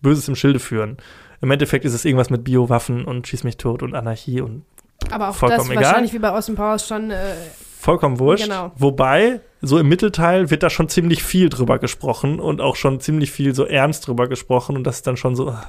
Böses 0.00 0.28
im 0.28 0.36
Schilde 0.36 0.58
führen. 0.58 0.98
Im 1.40 1.50
Endeffekt 1.50 1.84
ist 1.84 1.94
es 1.94 2.04
irgendwas 2.04 2.30
mit 2.30 2.44
Biowaffen 2.44 3.04
und 3.04 3.26
Schieß 3.26 3.44
mich 3.44 3.56
tot 3.56 3.82
und 3.82 3.94
Anarchie 3.94 4.40
und 4.40 4.64
Aber 5.10 5.30
auch 5.30 5.34
Vollkommen 5.34 5.60
das 5.60 5.70
egal. 5.70 5.84
wahrscheinlich 5.84 6.12
wie 6.12 6.18
bei 6.18 6.30
Austin 6.30 6.54
Powers 6.54 6.86
schon. 6.86 7.10
Äh, 7.10 7.34
vollkommen 7.78 8.18
wurscht. 8.18 8.44
Genau. 8.44 8.72
Wobei, 8.76 9.40
so 9.60 9.78
im 9.78 9.88
Mittelteil 9.88 10.50
wird 10.50 10.62
da 10.62 10.70
schon 10.70 10.88
ziemlich 10.88 11.22
viel 11.22 11.48
drüber 11.48 11.78
gesprochen 11.78 12.40
und 12.40 12.60
auch 12.60 12.76
schon 12.76 13.00
ziemlich 13.00 13.32
viel 13.32 13.54
so 13.54 13.64
ernst 13.64 14.06
drüber 14.06 14.28
gesprochen 14.28 14.76
und 14.76 14.84
das 14.84 14.96
ist 14.96 15.06
dann 15.06 15.16
schon 15.16 15.34
so, 15.34 15.48
ah, 15.48 15.64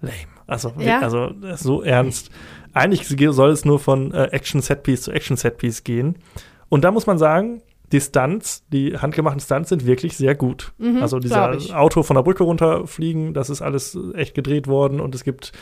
lame. 0.00 0.14
Also, 0.46 0.72
Ja. 0.78 1.00
also 1.00 1.32
so 1.56 1.82
ernst. 1.82 2.30
Eigentlich 2.74 3.06
soll 3.34 3.50
es 3.50 3.64
nur 3.64 3.78
von 3.78 4.12
äh, 4.12 4.24
Action-Setpiece 4.26 5.02
zu 5.02 5.12
Action-Setpiece 5.12 5.84
gehen. 5.84 6.16
Und 6.68 6.84
da 6.84 6.90
muss 6.90 7.06
man 7.06 7.18
sagen, 7.18 7.62
die 7.92 8.00
Stunts, 8.00 8.64
die 8.72 8.96
handgemachten 8.96 9.40
Stunts 9.40 9.68
sind 9.68 9.84
wirklich 9.86 10.16
sehr 10.16 10.34
gut. 10.34 10.72
Mhm, 10.78 11.02
also 11.02 11.18
dieser. 11.18 11.52
Auto 11.78 12.02
von 12.02 12.16
der 12.16 12.22
Brücke 12.22 12.42
runterfliegen, 12.44 13.34
das 13.34 13.50
ist 13.50 13.60
alles 13.60 13.96
echt 14.14 14.34
gedreht 14.34 14.66
worden 14.66 15.00
und 15.00 15.14
es 15.14 15.24
gibt 15.24 15.52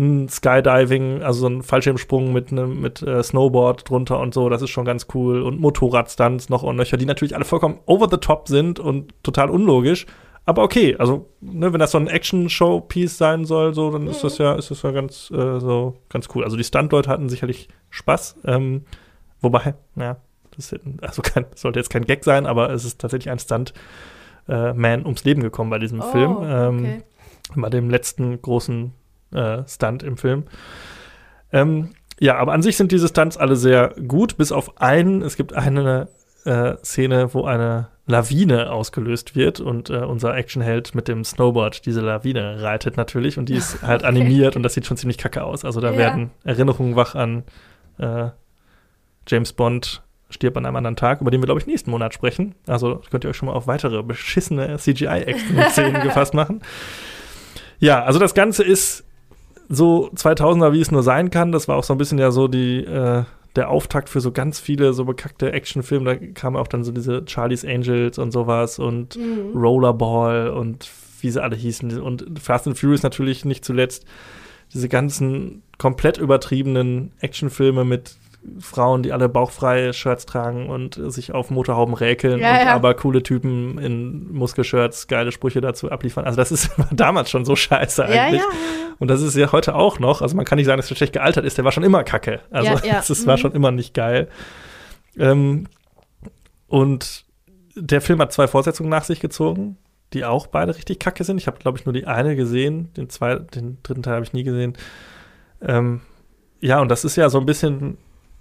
ein 0.00 0.28
Skydiving, 0.28 1.22
also 1.22 1.40
so 1.40 1.46
ein 1.46 1.62
Fallschirmsprung 1.62 2.32
mit 2.32 2.50
einem 2.50 2.80
mit 2.80 3.02
äh, 3.02 3.22
Snowboard 3.22 3.88
drunter 3.88 4.18
und 4.18 4.34
so, 4.34 4.48
das 4.48 4.62
ist 4.62 4.70
schon 4.70 4.84
ganz 4.86 5.06
cool 5.14 5.42
und 5.42 5.60
Motorradstunts 5.60 6.48
noch 6.48 6.62
und 6.62 6.76
nöcher, 6.76 6.96
die 6.96 7.06
natürlich 7.06 7.36
alle 7.36 7.44
vollkommen 7.44 7.78
over 7.86 8.08
the 8.10 8.16
top 8.16 8.48
sind 8.48 8.80
und 8.80 9.12
total 9.22 9.50
unlogisch, 9.50 10.06
aber 10.46 10.62
okay, 10.62 10.96
also 10.98 11.28
ne, 11.40 11.72
wenn 11.72 11.80
das 11.80 11.92
so 11.92 11.98
ein 11.98 12.08
Action-Show-Piece 12.08 13.18
sein 13.18 13.44
soll, 13.44 13.74
so, 13.74 13.90
dann 13.90 14.06
ist 14.06 14.24
das 14.24 14.38
ja, 14.38 14.54
ist 14.54 14.70
das 14.70 14.82
ja 14.82 14.90
ganz 14.90 15.30
äh, 15.30 15.60
so 15.60 15.94
ganz 16.08 16.28
cool. 16.34 16.44
Also 16.44 16.56
die 16.56 16.64
Stunt-Leute 16.64 17.10
hatten 17.10 17.28
sicherlich 17.28 17.68
Spaß, 17.90 18.38
ähm, 18.46 18.84
wobei, 19.40 19.74
ja, 19.96 20.16
das 20.56 20.74
also 21.02 21.22
kein, 21.22 21.46
sollte 21.54 21.78
jetzt 21.78 21.90
kein 21.90 22.04
Gag 22.04 22.24
sein, 22.24 22.46
aber 22.46 22.70
es 22.70 22.84
ist 22.84 23.00
tatsächlich 23.00 23.30
ein 23.30 23.38
Stunt. 23.38 23.74
Äh, 24.48 24.72
Man 24.72 25.04
ums 25.04 25.24
Leben 25.24 25.42
gekommen 25.42 25.70
bei 25.70 25.78
diesem 25.78 26.00
Oh, 26.00 26.10
Film. 26.10 26.38
Ähm, 26.42 26.78
okay. 26.78 27.02
bei 27.54 27.68
dem 27.68 27.90
letzten 27.90 28.40
großen 28.40 28.92
äh, 29.32 29.62
Stunt 29.66 30.02
im 30.02 30.16
Film. 30.16 30.44
Ähm, 31.52 31.90
ja, 32.18 32.36
aber 32.36 32.52
an 32.52 32.62
sich 32.62 32.76
sind 32.76 32.92
diese 32.92 33.08
Stunts 33.08 33.36
alle 33.36 33.56
sehr 33.56 33.94
gut, 34.06 34.36
bis 34.36 34.52
auf 34.52 34.80
einen. 34.80 35.22
Es 35.22 35.36
gibt 35.36 35.54
eine 35.54 36.08
äh, 36.44 36.74
Szene, 36.84 37.32
wo 37.34 37.44
eine 37.44 37.88
Lawine 38.06 38.70
ausgelöst 38.72 39.36
wird 39.36 39.60
und 39.60 39.88
äh, 39.88 39.98
unser 39.98 40.34
Actionheld 40.36 40.94
mit 40.94 41.06
dem 41.08 41.24
Snowboard 41.24 41.86
diese 41.86 42.00
Lawine 42.00 42.60
reitet 42.62 42.96
natürlich 42.96 43.38
und 43.38 43.48
die 43.48 43.54
ist 43.54 43.82
halt 43.86 44.04
animiert 44.04 44.56
und 44.56 44.62
das 44.62 44.74
sieht 44.74 44.86
schon 44.86 44.96
ziemlich 44.96 45.16
kacke 45.18 45.44
aus. 45.44 45.64
Also 45.64 45.80
da 45.80 45.92
Ja. 45.92 45.96
werden 45.96 46.30
Erinnerungen 46.44 46.96
wach 46.96 47.14
an 47.14 47.44
äh, 47.98 48.28
James 49.28 49.52
Bond 49.52 50.02
stirbt 50.28 50.56
an 50.56 50.66
einem 50.66 50.76
anderen 50.76 50.96
Tag, 50.96 51.20
über 51.20 51.30
den 51.30 51.40
wir, 51.40 51.46
glaube 51.46 51.60
ich, 51.60 51.66
nächsten 51.66 51.90
Monat 51.90 52.14
sprechen. 52.14 52.54
Also 52.66 53.00
könnt 53.10 53.24
ihr 53.24 53.30
euch 53.30 53.36
schon 53.36 53.46
mal 53.46 53.54
auf 53.54 53.66
weitere 53.66 54.02
beschissene 54.02 54.76
CGI-Action-Szenen 54.76 56.02
gefasst 56.02 56.34
machen. 56.34 56.62
Ja, 57.78 58.02
also 58.04 58.18
das 58.18 58.34
Ganze 58.34 58.62
ist 58.62 59.04
so 59.70 60.10
2000er, 60.14 60.72
wie 60.72 60.80
es 60.80 60.90
nur 60.90 61.02
sein 61.02 61.30
kann. 61.30 61.52
Das 61.52 61.68
war 61.68 61.76
auch 61.76 61.84
so 61.84 61.94
ein 61.94 61.98
bisschen 61.98 62.18
ja 62.18 62.30
so 62.32 62.48
die, 62.48 62.84
äh, 62.84 63.22
der 63.56 63.70
Auftakt 63.70 64.08
für 64.08 64.20
so 64.20 64.32
ganz 64.32 64.60
viele 64.60 64.92
so 64.92 65.04
bekackte 65.04 65.52
Actionfilme. 65.52 66.04
Da 66.04 66.26
kamen 66.34 66.56
auch 66.56 66.68
dann 66.68 66.84
so 66.84 66.92
diese 66.92 67.22
Charlie's 67.26 67.64
Angels 67.64 68.18
und 68.18 68.32
sowas 68.32 68.78
und 68.78 69.16
Mhm. 69.16 69.56
Rollerball 69.56 70.50
und 70.50 70.90
wie 71.20 71.30
sie 71.30 71.42
alle 71.42 71.56
hießen. 71.56 72.00
Und 72.00 72.38
Fast 72.40 72.66
and 72.66 72.78
Furious 72.78 73.02
natürlich 73.02 73.44
nicht 73.44 73.64
zuletzt. 73.64 74.04
Diese 74.74 74.88
ganzen 74.88 75.62
komplett 75.78 76.18
übertriebenen 76.18 77.12
Actionfilme 77.20 77.84
mit 77.84 78.16
Frauen, 78.58 79.02
die 79.02 79.12
alle 79.12 79.28
bauchfreie 79.28 79.92
Shirts 79.92 80.24
tragen 80.24 80.70
und 80.70 80.98
sich 81.12 81.32
auf 81.32 81.50
Motorhauben 81.50 81.92
räkeln 81.94 82.40
Ja, 82.40 82.52
und 82.52 82.66
ja. 82.66 82.74
aber 82.74 82.94
coole 82.94 83.22
Typen 83.22 83.76
in 83.78 84.32
Muskelshirts 84.32 85.08
geile 85.08 85.30
Sprüche 85.30 85.60
dazu 85.60 85.90
abliefern. 85.90 86.24
Also 86.24 86.36
das 86.36 86.50
ist 86.50 86.70
damals 86.90 87.30
schon 87.30 87.44
so 87.44 87.54
scheiße 87.54 88.04
eigentlich. 88.04 88.40
ja. 88.40 88.46
Und 88.98 89.08
das 89.08 89.20
ist 89.20 89.36
ja 89.36 89.52
heute 89.52 89.74
auch 89.74 89.98
noch. 89.98 90.22
Also 90.22 90.36
man 90.36 90.44
kann 90.46 90.56
nicht 90.56 90.66
sagen, 90.66 90.78
dass 90.78 90.90
er 90.90 90.96
schlecht 90.96 91.12
gealtert 91.12 91.44
ist. 91.44 91.58
Der 91.58 91.64
war 91.66 91.72
schon 91.72 91.82
immer 91.84 92.02
kacke. 92.02 92.40
Also 92.50 92.72
das 92.82 93.10
ist, 93.10 93.26
war 93.26 93.36
Mhm. 93.36 93.40
schon 93.40 93.52
immer 93.52 93.70
nicht 93.72 93.92
geil. 93.94 94.28
Ähm, 95.18 95.66
und 96.66 97.24
der 97.74 98.00
Film 98.00 98.20
hat 98.20 98.32
zwei 98.32 98.46
Fortsetzungen 98.48 98.90
nach 98.90 99.04
sich 99.04 99.20
gezogen, 99.20 99.76
die 100.12 100.24
auch 100.24 100.46
beide 100.46 100.74
richtig 100.76 100.98
kacke 100.98 101.24
sind. 101.24 101.36
Ich 101.38 101.46
habe, 101.46 101.58
glaube 101.58 101.78
ich, 101.78 101.84
nur 101.86 101.92
die 101.92 102.06
eine 102.06 102.36
gesehen. 102.36 102.92
Den, 102.96 103.08
zwei, 103.10 103.36
den 103.36 103.78
dritten 103.82 104.02
Teil 104.02 104.14
habe 104.14 104.24
ich 104.24 104.32
nie 104.32 104.42
gesehen. 104.44 104.76
Ähm, 105.62 106.00
ja, 106.60 106.80
und 106.80 106.88
das 106.90 107.04
ist 107.04 107.16
ja 107.16 107.28
so 107.30 107.38
ein 107.38 107.46
bisschen 107.46 107.96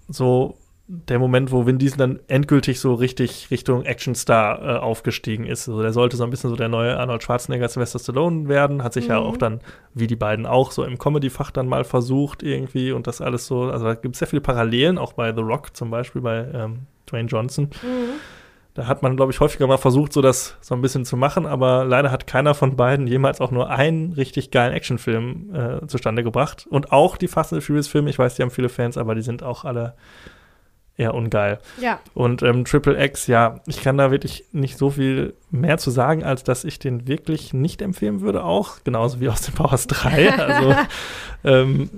so 0.09 0.55
der 0.91 1.19
Moment, 1.19 1.51
wo 1.51 1.67
Vin 1.67 1.77
Diesel 1.77 1.97
dann 1.99 2.19
endgültig 2.27 2.79
so 2.79 2.95
richtig 2.95 3.51
Richtung 3.51 3.83
Actionstar 3.85 4.59
äh, 4.61 4.79
aufgestiegen 4.79 5.45
ist. 5.45 5.69
Also 5.69 5.83
der 5.83 5.93
sollte 5.93 6.17
so 6.17 6.23
ein 6.23 6.31
bisschen 6.31 6.49
so 6.49 6.55
der 6.55 6.67
neue 6.67 6.97
Arnold 6.97 7.21
Schwarzenegger, 7.21 7.69
Sylvester 7.69 7.99
Stallone 7.99 8.47
werden. 8.49 8.81
Hat 8.83 8.93
sich 8.93 9.07
ja 9.07 9.19
Mhm. 9.19 9.25
auch 9.27 9.37
dann, 9.37 9.59
wie 9.93 10.07
die 10.07 10.15
beiden 10.15 10.47
auch, 10.47 10.71
so 10.71 10.83
im 10.83 10.97
Comedy-Fach 10.97 11.51
dann 11.51 11.67
mal 11.67 11.83
versucht 11.83 12.41
irgendwie 12.41 12.91
und 12.91 13.05
das 13.05 13.21
alles 13.21 13.45
so. 13.45 13.65
Also 13.65 13.85
da 13.85 13.93
gibt 13.93 14.15
es 14.15 14.19
sehr 14.19 14.27
viele 14.27 14.41
Parallelen, 14.41 14.97
auch 14.97 15.13
bei 15.13 15.31
The 15.31 15.41
Rock 15.41 15.75
zum 15.77 15.91
Beispiel, 15.91 16.21
bei 16.23 16.47
ähm, 16.55 16.79
Dwayne 17.07 17.27
Johnson. 17.29 17.65
Mhm. 17.83 18.19
Da 18.75 18.87
hat 18.87 19.01
man, 19.01 19.15
glaube 19.15 19.31
ich, 19.31 19.39
häufiger 19.39 19.67
mal 19.67 19.77
versucht, 19.77 20.13
so 20.13 20.21
das 20.21 20.55
so 20.61 20.75
ein 20.75 20.81
bisschen 20.81 21.03
zu 21.03 21.17
machen, 21.17 21.45
aber 21.45 21.85
leider 21.85 22.11
hat 22.11 22.27
keiner 22.27 22.53
von 22.53 22.75
beiden 22.75 23.07
jemals 23.07 23.41
auch 23.41 23.51
nur 23.51 23.69
einen 23.69 24.13
richtig 24.13 24.51
geilen 24.51 24.73
Actionfilm 24.73 25.55
äh, 25.55 25.87
zustande 25.87 26.23
gebracht. 26.23 26.67
Und 26.69 26.91
auch 26.91 27.17
die 27.17 27.27
Fast 27.27 27.51
and 27.51 27.63
Furious 27.63 27.87
Filme, 27.87 28.09
ich 28.09 28.19
weiß, 28.19 28.35
die 28.35 28.43
haben 28.43 28.51
viele 28.51 28.69
Fans, 28.69 28.97
aber 28.97 29.15
die 29.15 29.21
sind 29.21 29.43
auch 29.43 29.65
alle 29.65 29.95
eher 30.99 31.13
ungeil. 31.13 31.59
Ja. 31.81 31.99
Und 32.13 32.43
ähm, 32.43 32.65
Triple 32.65 33.01
X, 33.03 33.27
ja, 33.27 33.61
ich 33.65 33.81
kann 33.81 33.97
da 33.97 34.11
wirklich 34.11 34.43
nicht 34.51 34.77
so 34.77 34.89
viel 34.89 35.33
mehr 35.49 35.77
zu 35.77 35.91
sagen, 35.91 36.23
als 36.23 36.43
dass 36.43 36.65
ich 36.65 36.77
den 36.77 37.07
wirklich 37.07 37.53
nicht 37.53 37.81
empfehlen 37.81 38.19
würde, 38.19 38.43
auch 38.43 38.83
genauso 38.83 39.21
wie 39.21 39.29
aus 39.29 39.41
den 39.41 39.55
Powers 39.55 39.87
3. 39.87 40.29
Also 40.39 40.75
ähm, 41.43 41.89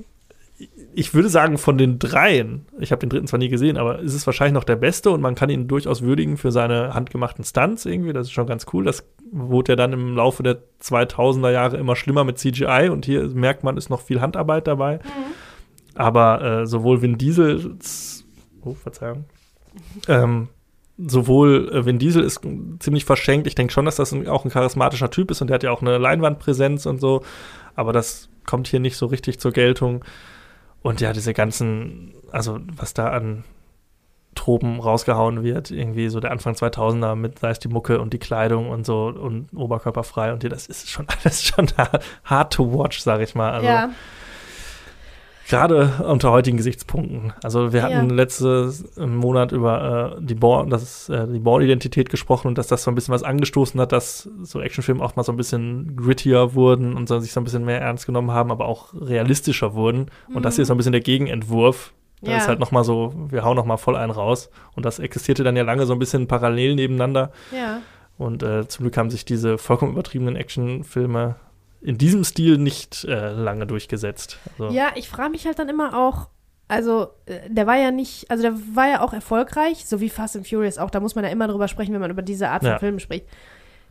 ich 0.94 1.14
würde 1.14 1.30
sagen, 1.30 1.58
von 1.58 1.78
den 1.78 2.00
dreien, 2.00 2.66
ich 2.80 2.92
habe 2.92 3.00
den 3.00 3.10
dritten 3.10 3.28
zwar 3.28 3.40
nie 3.40 3.50
gesehen, 3.50 3.78
aber 3.78 4.00
ist 4.00 4.14
es 4.14 4.26
wahrscheinlich 4.26 4.54
noch 4.54 4.64
der 4.64 4.76
beste 4.76 5.12
und 5.12 5.22
man 5.22 5.36
kann 5.36 5.50
ihn 5.50 5.68
durchaus 5.68 6.02
würdigen 6.02 6.38
für 6.38 6.52
seine 6.52 6.94
handgemachten 6.94 7.44
Stunts 7.44 7.86
irgendwie. 7.86 8.14
Das 8.14 8.28
ist 8.28 8.34
schon 8.34 8.48
ganz 8.48 8.66
cool. 8.74 8.84
Das 8.84 9.06
wurde 9.32 9.74
ja 9.74 9.76
dann 9.76 9.94
im 9.94 10.16
Laufe 10.16 10.44
der 10.44 10.60
2000er 10.82 11.52
Jahre 11.52 11.78
immer 11.78 11.96
schlimmer 11.96 12.24
mit 12.24 12.38
CGI 12.40 12.90
und 12.90 13.06
hier 13.06 13.28
merkt 13.30 13.64
man, 13.64 13.78
ist 13.78 13.90
noch 13.90 14.02
viel 14.02 14.22
Handarbeit 14.22 14.68
dabei. 14.68 15.00
Aber 15.96 16.42
äh, 16.42 16.66
sowohl 16.66 17.02
Vin 17.02 17.18
Diesel, 17.18 17.78
oh, 18.64 18.74
Verzeihung, 18.74 19.26
ähm, 20.08 20.50
sowohl 20.98 21.70
äh, 21.74 21.86
Vin 21.86 22.00
Diesel 22.00 22.24
ist 22.24 22.42
ziemlich 22.80 23.06
verschenkt. 23.06 23.48
Ich 23.48 23.56
denke 23.56 23.74
schon, 23.74 23.86
dass 23.86 23.96
das 23.96 24.14
auch 24.14 24.46
ein 24.46 24.52
charismatischer 24.52 25.10
Typ 25.10 25.32
ist 25.32 25.42
und 25.42 25.48
der 25.48 25.56
hat 25.56 25.64
ja 25.64 25.72
auch 25.72 25.82
eine 25.82 25.98
Leinwandpräsenz 25.98 26.86
und 26.86 27.00
so. 27.00 27.24
Aber 27.76 27.94
das 27.94 28.30
kommt 28.46 28.68
hier 28.68 28.80
nicht 28.80 28.98
so 28.98 29.06
richtig 29.06 29.40
zur 29.40 29.52
Geltung. 29.52 30.04
Und 30.82 31.02
ja, 31.02 31.14
diese 31.14 31.34
ganzen, 31.34 32.14
also 32.32 32.60
was 32.76 32.94
da 32.94 33.10
an 33.10 33.44
Tropen 34.36 34.80
rausgehauen 34.80 35.44
wird, 35.44 35.72
irgendwie 35.72 36.10
so 36.10 36.20
der 36.20 36.32
Anfang 36.32 36.54
2000er 36.54 37.16
mit, 37.16 37.40
sei 37.40 37.50
es 37.50 37.60
die 37.60 37.68
Mucke 37.68 38.00
und 38.00 38.14
die 38.14 38.20
Kleidung 38.20 38.70
und 38.70 38.86
so 38.86 39.08
und 39.08 39.50
oberkörperfrei 39.54 40.32
und 40.32 40.42
hier, 40.42 40.50
das 40.50 40.68
ist 40.68 40.90
schon 40.90 41.06
alles 41.24 41.44
schon 41.44 41.68
hard 42.24 42.54
to 42.54 42.74
watch, 42.74 43.00
sag 43.02 43.22
ich 43.22 43.36
mal. 43.36 43.52
Also, 43.52 43.68
ja. 43.68 43.90
Gerade 45.50 45.92
unter 46.08 46.32
heutigen 46.32 46.58
Gesichtspunkten. 46.58 47.34
Also 47.44 47.74
wir 47.74 47.84
hatten 47.84 48.10
Ja. 48.10 48.16
letztes 48.16 48.86
Monat 48.98 49.52
über 49.52 50.16
äh, 50.18 50.22
die 50.24 50.36
Born, 50.36 50.70
das 50.70 50.84
ist, 50.84 51.10
äh, 51.10 51.28
die 51.28 51.40
Born-Identität 51.40 52.10
gesprochen 52.10 52.48
und 52.48 52.58
dass 52.58 52.68
das 52.68 52.84
so 52.84 52.92
ein 52.92 52.96
bisschen 52.96 53.14
was 53.14 53.24
angestoßen 53.24 53.80
hat, 53.82 53.92
dass 53.92 54.30
so 54.44 54.62
Actionfilme 54.62 55.04
auch 55.04 55.16
mal 55.16 55.24
so 55.24 55.32
ein 55.34 55.38
bisschen 55.38 55.96
grittier 55.98 56.54
wurden 56.54 56.96
und 56.96 57.08
so, 57.10 57.20
sich 57.20 57.34
so 57.34 57.42
ein 57.42 57.44
bisschen 57.44 57.66
mehr 57.66 57.82
ernst 57.82 58.06
genommen 58.06 58.32
haben, 58.32 58.52
aber 58.52 58.66
auch 58.66 58.94
realistischer 58.94 59.74
wurden. 59.74 60.08
Und 60.34 60.46
das 60.46 60.56
hier 60.56 60.62
ist 60.62 60.68
so 60.70 60.74
ein 60.74 60.78
bisschen 60.78 60.94
der 60.94 61.02
Gegenentwurf. 61.02 61.94
Da 62.22 62.28
Mhm. 62.28 62.32
Ja. 62.34 62.38
ist 62.38 62.48
halt 62.48 62.60
noch 62.60 62.72
mal 62.72 62.84
so, 62.84 63.14
wir 63.30 63.44
hauen 63.44 63.56
noch 63.58 63.66
mal 63.66 63.78
voll 63.78 63.96
einen 63.96 64.12
raus. 64.12 64.52
Und 64.76 64.86
das 64.86 65.00
existierte 65.00 65.44
dann 65.44 65.56
ja 65.58 65.64
lange 65.64 65.86
so 65.88 65.94
ein 65.94 66.00
bisschen 66.00 66.28
parallel 66.28 66.76
nebeneinander. 66.76 67.32
Ja. 67.52 67.80
Und 68.20 68.44
äh, 68.44 68.68
zum 68.68 68.84
Glück 68.84 68.96
haben 68.98 69.10
sich 69.10 69.26
diese 69.26 69.58
vollkommen 69.58 69.94
übertriebenen 69.94 70.36
Actionfilme 70.36 71.36
in 71.82 71.98
diesem 71.98 72.24
Stil 72.24 72.58
nicht 72.58 73.04
äh, 73.06 73.32
lange 73.32 73.66
durchgesetzt. 73.68 74.38
Also, 74.60 74.74
Ja, 74.76 74.92
ich 74.96 75.10
frage 75.10 75.32
mich 75.32 75.46
halt 75.46 75.58
dann 75.60 75.70
immer 75.70 75.98
auch, 75.98 76.30
also 76.68 77.08
äh, 77.26 77.40
der 77.50 77.68
war 77.68 77.78
ja 77.78 77.92
nicht, 77.92 78.30
also 78.30 78.44
der 78.44 78.54
war 78.74 78.88
ja 78.90 79.02
auch 79.02 79.14
erfolgreich, 79.14 79.86
so 79.86 80.00
wie 80.00 80.10
Fast 80.10 80.36
and 80.36 80.48
Furious 80.48 80.78
auch, 80.78 80.90
da 80.90 81.00
muss 81.00 81.16
man 81.16 81.24
ja 81.24 81.30
immer 81.32 81.48
drüber 81.48 81.68
sprechen, 81.68 81.94
wenn 81.94 82.02
man 82.02 82.12
über 82.12 82.22
diese 82.22 82.50
Art 82.50 82.62
von 82.64 82.72
Ja. 82.72 82.80
Filmen 82.80 83.00
spricht. 83.00 83.26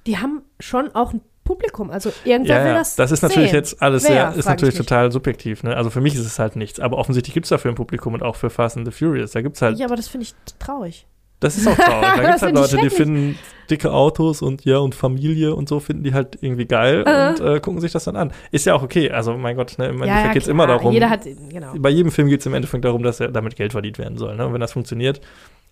Die 0.07 0.19
haben 0.19 0.43
schon 0.61 0.95
auch 0.95 1.13
ein 1.13 1.21
Publikum, 1.45 1.91
also 1.91 2.13
irgendwer 2.25 2.59
Ja, 2.61 2.65
will 2.67 2.75
das 2.75 2.95
das 2.97 3.11
ist 3.11 3.23
natürlich 3.23 3.51
sehen. 3.51 3.57
jetzt 3.59 3.83
alles 3.83 4.05
Wer, 4.05 4.31
sehr, 4.31 4.35
ist 4.39 4.47
natürlich 4.47 4.77
total 4.77 5.11
subjektiv. 5.11 5.63
Ne? 5.65 5.77
Also 5.77 5.91
für 5.91 6.01
mich 6.01 6.15
ist 6.15 6.25
es 6.25 6.39
halt 6.39 6.55
nichts. 6.55 6.79
Aber 6.79 6.97
offensichtlich 6.97 7.35
gibt 7.35 7.47
es 7.47 7.51
dafür 7.51 7.73
ein 7.73 7.75
Publikum 7.75 8.15
und 8.15 8.23
auch 8.23 8.37
für 8.37 8.51
Fast 8.51 8.77
and 8.77 8.87
the 8.87 8.93
Furious. 8.93 9.33
Da 9.33 9.43
gibt 9.43 9.57
es 9.57 9.63
halt, 9.63 9.77
Ja, 9.79 9.87
aber 9.87 9.97
das 9.97 10.07
finde 10.07 10.25
ich 10.25 10.35
traurig. 10.61 11.07
Das 11.41 11.57
ist 11.57 11.67
auch 11.67 11.75
traurig. 11.75 12.09
Da 12.17 12.23
gibt 12.23 12.37
es 12.37 12.43
halt 12.43 12.55
Leute, 12.55 12.77
die 12.79 12.91
finden 12.91 13.39
dicke 13.71 13.93
Autos 13.93 14.43
und 14.43 14.65
ja 14.65 14.79
und 14.79 14.95
Familie 14.95 15.55
und 15.55 15.69
so 15.69 15.81
finden 15.81 16.03
die 16.03 16.13
halt 16.13 16.39
irgendwie 16.41 16.67
geil 16.67 17.05
Äh. 17.07 17.29
und 17.29 17.41
äh, 17.41 17.61
gucken 17.61 17.81
sich 17.81 17.93
das 17.93 18.05
dann 18.05 18.17
an. 18.17 18.33
Ist 18.51 18.67
ja 18.67 18.75
auch 18.75 18.83
okay. 18.83 19.11
Also 19.11 19.37
mein 19.37 19.57
Gott, 19.57 19.79
ne, 19.79 19.87
im 19.89 19.99
ja, 19.99 20.05
Endeffekt 20.05 20.27
ja, 20.27 20.33
geht 20.33 20.43
es 20.43 20.49
immer 20.49 20.67
darum. 20.67 20.93
Jeder 20.93 21.09
hat, 21.09 21.25
genau. 21.25 21.73
bei 21.79 21.91
jedem 21.91 22.11
Film 22.13 22.29
geht 22.29 22.41
es 22.41 22.47
im 22.47 22.55
Endeffekt 22.55 22.85
darum, 22.85 23.03
dass 23.03 23.21
er 23.21 23.29
damit 23.29 23.57
Geld 23.57 23.73
verdient 23.73 23.99
werden 23.99 24.19
soll. 24.19 24.37
Ne? 24.37 24.47
Und 24.47 24.53
wenn 24.53 24.61
das 24.61 24.73
funktioniert, 24.73 25.21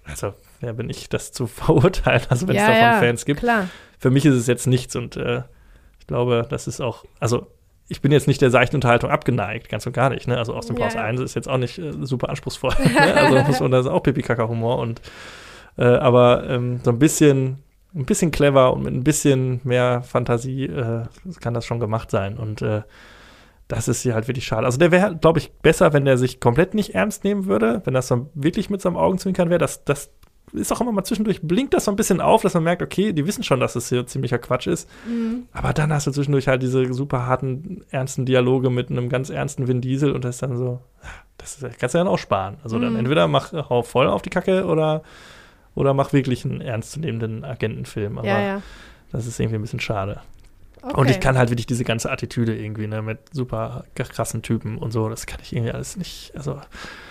also 0.04 0.32
wer 0.60 0.72
bin 0.72 0.88
ich, 0.88 1.08
das 1.08 1.32
zu 1.32 1.46
verurteilen, 1.46 2.22
also 2.28 2.48
wenn 2.48 2.56
es 2.56 2.62
ja, 2.62 2.68
davon 2.68 2.82
ja, 2.82 2.98
Fans 3.00 3.24
gibt. 3.24 3.40
Klar. 3.40 3.68
Für 3.98 4.10
mich 4.10 4.24
ist 4.24 4.34
es 4.34 4.46
jetzt 4.46 4.66
nichts 4.66 4.96
und 4.96 5.16
äh, 5.16 5.42
ich 5.98 6.06
glaube, 6.06 6.46
das 6.48 6.66
ist 6.68 6.80
auch, 6.80 7.04
also 7.20 7.48
ich 7.88 8.00
bin 8.00 8.12
jetzt 8.12 8.28
nicht 8.28 8.40
der 8.40 8.50
seichten 8.50 8.76
Unterhaltung 8.76 9.10
abgeneigt, 9.10 9.68
ganz 9.68 9.86
und 9.86 9.92
gar 9.92 10.10
nicht. 10.10 10.28
Ne? 10.28 10.38
Also 10.38 10.54
aus 10.54 10.66
dem 10.66 10.76
Ja, 10.76 10.84
Paus 10.84 10.94
ja. 10.94 11.02
1 11.02 11.20
ist 11.20 11.34
jetzt 11.34 11.48
auch 11.48 11.56
nicht 11.56 11.78
äh, 11.78 11.92
super 12.02 12.28
anspruchsvoll. 12.28 12.74
ne? 12.78 13.14
Also 13.14 13.38
muss 13.44 13.60
man, 13.60 13.70
das 13.70 13.86
ist 13.86 13.90
auch 13.90 14.02
Pipi-Kaka-Humor 14.02 14.78
und 14.78 15.00
äh, 15.78 15.84
aber 15.84 16.48
ähm, 16.48 16.80
so 16.82 16.90
ein 16.90 16.98
bisschen, 16.98 17.58
ein 17.94 18.04
bisschen 18.04 18.30
clever 18.30 18.72
und 18.74 18.82
mit 18.82 18.92
ein 18.92 19.04
bisschen 19.04 19.60
mehr 19.64 20.02
Fantasie 20.02 20.64
äh, 20.64 21.04
kann 21.40 21.54
das 21.54 21.64
schon 21.64 21.80
gemacht 21.80 22.10
sein. 22.10 22.36
Und 22.36 22.60
äh, 22.62 22.82
das 23.68 23.88
ist 23.88 24.02
hier 24.02 24.14
halt 24.14 24.28
wirklich 24.28 24.46
schade. 24.46 24.66
Also 24.66 24.78
der 24.78 24.90
wäre, 24.90 25.16
glaube 25.16 25.38
ich, 25.38 25.52
besser, 25.52 25.92
wenn 25.92 26.04
der 26.04 26.16
sich 26.18 26.40
komplett 26.40 26.74
nicht 26.74 26.94
ernst 26.94 27.24
nehmen 27.24 27.46
würde, 27.46 27.82
wenn 27.84 27.94
das 27.94 28.08
so 28.08 28.30
wirklich 28.34 28.70
mit 28.70 28.80
seinem 28.80 28.96
Augenzwinkern 28.96 29.50
wäre. 29.50 29.58
Das, 29.58 29.84
das 29.84 30.10
ist 30.54 30.72
auch 30.72 30.80
immer 30.80 30.92
mal 30.92 31.04
zwischendurch, 31.04 31.42
blinkt 31.42 31.74
das 31.74 31.84
so 31.84 31.90
ein 31.90 31.96
bisschen 31.96 32.22
auf, 32.22 32.40
dass 32.40 32.54
man 32.54 32.64
merkt, 32.64 32.82
okay, 32.82 33.12
die 33.12 33.26
wissen 33.26 33.42
schon, 33.44 33.60
dass 33.60 33.76
es 33.76 33.90
hier 33.90 34.06
ziemlicher 34.06 34.38
Quatsch 34.38 34.66
ist. 34.66 34.88
Mhm. 35.06 35.42
Aber 35.52 35.74
dann 35.74 35.92
hast 35.92 36.06
du 36.06 36.10
zwischendurch 36.10 36.48
halt 36.48 36.62
diese 36.62 36.90
super 36.94 37.26
harten, 37.26 37.84
ernsten 37.90 38.24
Dialoge 38.24 38.70
mit 38.70 38.90
einem 38.90 39.10
ganz 39.10 39.28
ernsten 39.28 39.68
Vin 39.68 39.82
Diesel 39.82 40.12
und 40.12 40.24
das 40.24 40.36
ist 40.36 40.42
dann 40.42 40.56
so, 40.56 40.80
das 41.36 41.58
kannst 41.78 41.94
du 41.94 41.98
dann 41.98 42.08
auch 42.08 42.16
sparen. 42.18 42.56
Also 42.64 42.78
dann 42.78 42.94
Mhm. 42.94 43.00
entweder 43.00 43.28
mach 43.28 43.52
hau 43.52 43.82
voll 43.82 44.06
auf 44.08 44.22
die 44.22 44.30
Kacke 44.30 44.64
oder, 44.64 45.02
oder 45.78 45.94
mach 45.94 46.12
wirklich 46.12 46.44
einen 46.44 46.60
ernstzunehmenden 46.60 47.44
Agentenfilm. 47.44 48.18
Aber 48.18 48.26
Ja, 48.28 48.40
ja. 48.40 48.62
das 49.12 49.26
ist 49.26 49.38
irgendwie 49.40 49.56
ein 49.56 49.62
bisschen 49.62 49.80
schade. 49.80 50.20
Okay. 50.80 50.94
Und 51.00 51.10
ich 51.10 51.18
kann 51.18 51.36
halt 51.36 51.50
wirklich 51.50 51.66
diese 51.66 51.82
ganze 51.82 52.08
Attitüde 52.08 52.56
irgendwie, 52.56 52.86
ne, 52.86 53.02
mit 53.02 53.18
super 53.32 53.84
krassen 53.96 54.42
Typen 54.42 54.78
und 54.78 54.92
so, 54.92 55.08
das 55.08 55.26
kann 55.26 55.40
ich 55.42 55.52
irgendwie 55.52 55.72
alles 55.72 55.96
nicht, 55.96 56.30
also 56.36 56.60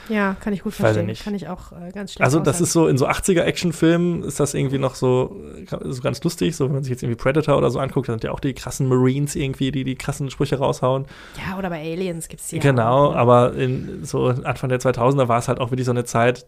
Ja, 0.07 0.37
kann 0.39 0.53
ich 0.53 0.63
gut 0.63 0.73
verstehen. 0.73 1.05
nicht. 1.07 1.21
Kann 1.25 1.35
ich 1.35 1.49
auch 1.49 1.73
äh, 1.73 1.91
ganz 1.91 2.13
schlecht 2.13 2.21
Also 2.23 2.39
das 2.39 2.47
aushalten. 2.61 2.63
ist 2.63 2.71
so, 2.71 2.87
in 2.87 2.97
so 2.97 3.07
80er-Actionfilmen 3.09 4.23
ist 4.23 4.39
das 4.39 4.53
irgendwie 4.53 4.77
noch 4.77 4.95
so, 4.95 5.35
äh, 5.57 5.65
so 5.91 6.01
ganz 6.01 6.23
lustig, 6.23 6.55
so 6.55 6.65
wenn 6.67 6.75
man 6.75 6.83
sich 6.83 6.91
jetzt 6.91 7.03
irgendwie 7.03 7.17
Predator 7.21 7.57
oder 7.57 7.69
so 7.69 7.79
anguckt, 7.79 8.07
da 8.07 8.13
sind 8.13 8.23
ja 8.23 8.31
auch 8.31 8.39
die 8.39 8.53
krassen 8.53 8.87
Marines 8.87 9.35
irgendwie, 9.35 9.71
die 9.71 9.83
die 9.83 9.95
krassen 9.95 10.29
Sprüche 10.29 10.57
raushauen. 10.59 11.05
Ja, 11.45 11.57
oder 11.57 11.69
bei 11.69 11.81
Aliens 11.81 12.29
gibt 12.29 12.41
es 12.41 12.47
die 12.47 12.59
genau, 12.59 13.07
auch, 13.07 13.11
ne? 13.15 13.19
aber 13.19 13.53
in 13.55 14.05
so 14.05 14.27
Anfang 14.27 14.69
der 14.69 14.79
2000er 14.79 15.27
war 15.27 15.39
es 15.39 15.49
halt 15.49 15.59
auch 15.59 15.71
wirklich 15.71 15.85
so 15.85 15.91
eine 15.91 16.05
Zeit, 16.05 16.45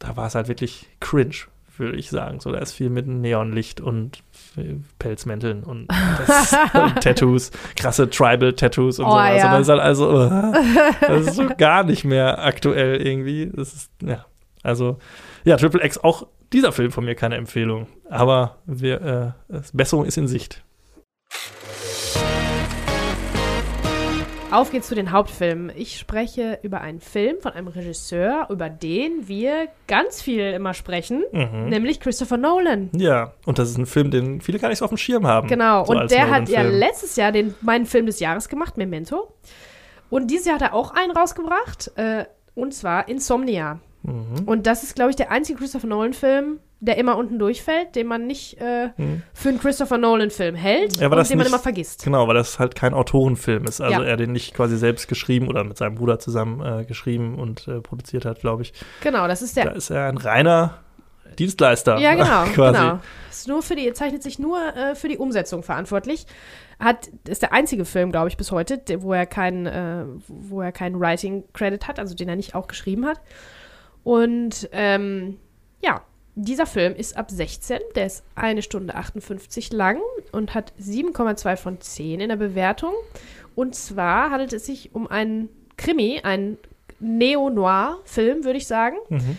da 0.00 0.18
war 0.18 0.26
es 0.26 0.34
halt 0.34 0.48
wirklich 0.48 0.86
cringe, 1.00 1.34
würde 1.78 1.96
ich 1.96 2.10
sagen. 2.10 2.40
So, 2.40 2.52
da 2.52 2.58
ist 2.58 2.72
viel 2.72 2.90
mit 2.90 3.06
Neonlicht 3.06 3.80
und 3.80 4.18
äh, 4.56 4.76
Pelzmänteln 4.98 5.64
und, 5.64 5.88
das, 6.26 6.56
und 6.74 7.00
Tattoos, 7.02 7.50
krasse 7.76 8.08
Tribal-Tattoos 8.08 8.98
und 8.98 9.06
Oh, 9.06 9.10
so. 9.10 9.16
Also 9.16 9.46
ja. 9.46 9.52
das 9.52 9.60
ist 9.62 9.68
halt 9.68 9.80
also, 9.80 10.22
äh, 10.24 10.52
das 11.00 11.26
ist 11.26 11.36
so 11.36 11.46
gar 11.58 11.84
nicht 11.84 12.04
mehr 12.04 12.44
aktuell 12.44 13.00
irgendwie. 13.04 13.50
Das 13.54 13.74
ist, 13.74 13.90
ja, 14.02 14.26
also, 14.62 14.98
ja, 15.44 15.56
Triple 15.56 15.84
X, 15.84 15.98
auch 15.98 16.26
dieser 16.52 16.72
Film 16.72 16.90
von 16.90 17.04
mir 17.04 17.14
keine 17.14 17.36
Empfehlung. 17.36 17.86
Aber 18.08 18.58
wir, 18.66 19.34
äh, 19.50 19.60
Besserung 19.72 20.04
ist 20.04 20.16
in 20.16 20.28
Sicht. 20.28 20.64
Auf 24.50 24.70
geht's 24.70 24.88
zu 24.88 24.94
den 24.94 25.12
Hauptfilmen. 25.12 25.70
Ich 25.76 25.98
spreche 25.98 26.58
über 26.62 26.80
einen 26.80 27.00
Film 27.00 27.36
von 27.40 27.52
einem 27.52 27.68
Regisseur, 27.68 28.46
über 28.48 28.70
den 28.70 29.28
wir 29.28 29.68
ganz 29.86 30.22
viel 30.22 30.40
immer 30.52 30.72
sprechen, 30.72 31.22
Mhm. 31.32 31.68
nämlich 31.68 32.00
Christopher 32.00 32.38
Nolan. 32.38 32.88
Ja, 32.94 33.32
und 33.44 33.58
das 33.58 33.68
ist 33.68 33.76
ein 33.76 33.84
Film, 33.84 34.10
den 34.10 34.40
viele 34.40 34.58
gar 34.58 34.70
nicht 34.70 34.78
so 34.78 34.86
auf 34.86 34.90
dem 34.90 34.96
Schirm 34.96 35.26
haben. 35.26 35.48
Genau, 35.48 35.84
so 35.84 35.92
und 35.92 36.10
der 36.10 36.30
hat 36.30 36.48
ja 36.48 36.62
letztes 36.62 37.16
Jahr 37.16 37.30
den, 37.30 37.54
meinen 37.60 37.84
Film 37.84 38.06
des 38.06 38.20
Jahres 38.20 38.48
gemacht, 38.48 38.78
Memento. 38.78 39.34
Und 40.08 40.30
dieses 40.30 40.46
Jahr 40.46 40.54
hat 40.54 40.62
er 40.62 40.72
auch 40.74 40.92
einen 40.92 41.10
rausgebracht, 41.12 41.92
äh, 41.96 42.24
und 42.54 42.72
zwar 42.72 43.06
Insomnia. 43.08 43.80
Mhm. 44.02 44.44
Und 44.46 44.66
das 44.66 44.82
ist, 44.82 44.94
glaube 44.94 45.10
ich, 45.10 45.16
der 45.16 45.30
einzige 45.30 45.58
Christopher 45.58 45.86
Nolan-Film, 45.88 46.60
der 46.80 46.96
immer 46.98 47.16
unten 47.18 47.38
durchfällt, 47.40 47.96
den 47.96 48.06
man 48.06 48.26
nicht 48.26 48.56
äh, 48.60 48.90
Mhm. 48.96 49.22
für 49.34 49.48
einen 49.48 49.58
Christopher 49.58 49.98
Nolan-Film 49.98 50.54
hält 50.54 50.96
Ja, 50.96 51.06
und 51.08 51.10
den 51.12 51.18
man 51.36 51.38
nicht- 51.38 51.46
immer 51.48 51.58
vergisst. 51.58 52.04
Genau, 52.04 52.28
weil 52.28 52.34
das 52.36 52.58
halt 52.60 52.74
kein 52.76 52.94
Autorenfilm 52.94 53.64
ist. 53.64 53.80
Also 53.80 54.00
Ja. 54.02 54.06
er 54.06 54.16
den 54.16 54.32
nicht 54.32 54.54
quasi 54.54 54.76
selbst 54.76 55.08
geschrieben 55.08 55.48
oder 55.48 55.64
mit 55.64 55.76
seinem 55.76 55.96
Bruder 55.96 56.18
zusammen 56.20 56.60
äh, 56.64 56.84
geschrieben 56.84 57.36
und 57.38 57.66
äh, 57.66 57.80
produziert 57.80 58.24
hat, 58.24 58.40
glaube 58.40 58.62
ich. 58.62 58.72
Genau, 59.02 59.26
das 59.26 59.42
ist 59.42 59.56
Da 59.56 59.62
der. 59.64 59.74
ist 59.76 59.90
er 59.90 60.06
ein 60.08 60.18
reiner 60.18 60.78
Dienstleister. 61.38 61.98
Ja, 61.98 62.14
genau, 62.14 62.44
quasi. 62.54 62.78
genau. 62.78 62.98
Ist 63.30 63.48
nur 63.48 63.62
für 63.62 63.76
die, 63.76 63.92
zeichnet 63.92 64.22
sich 64.22 64.38
nur 64.38 64.58
äh, 64.74 64.94
für 64.94 65.08
die 65.08 65.18
Umsetzung 65.18 65.62
verantwortlich. 65.62 66.26
Hat, 66.80 67.08
ist 67.28 67.42
der 67.42 67.52
einzige 67.52 67.84
Film, 67.84 68.12
glaube 68.12 68.28
ich, 68.28 68.36
bis 68.36 68.52
heute, 68.52 68.80
wo 69.02 69.12
er 69.12 69.26
keinen, 69.26 69.66
äh, 69.66 70.04
wo 70.28 70.60
er 70.62 70.70
keinen 70.72 70.98
Writing 71.00 71.44
Credit 71.52 71.86
hat, 71.88 71.98
also 71.98 72.14
den 72.14 72.28
er 72.28 72.36
nicht 72.36 72.54
auch 72.54 72.68
geschrieben 72.68 73.04
hat. 73.06 73.20
Und 74.08 74.70
ähm, 74.72 75.36
ja, 75.82 76.00
dieser 76.34 76.64
Film 76.64 76.96
ist 76.96 77.18
ab 77.18 77.30
16, 77.30 77.78
der 77.94 78.06
ist 78.06 78.24
eine 78.34 78.62
Stunde 78.62 78.94
58 78.94 79.70
lang 79.70 80.00
und 80.32 80.54
hat 80.54 80.72
7,2 80.80 81.56
von 81.56 81.78
10 81.78 82.20
in 82.20 82.30
der 82.30 82.36
Bewertung. 82.36 82.94
Und 83.54 83.74
zwar 83.74 84.30
handelt 84.30 84.54
es 84.54 84.64
sich 84.64 84.94
um 84.94 85.08
einen 85.08 85.50
Krimi, 85.76 86.20
einen 86.22 86.56
Neo-Noir-Film, 87.00 88.44
würde 88.44 88.56
ich 88.56 88.66
sagen. 88.66 88.96
Mhm. 89.10 89.36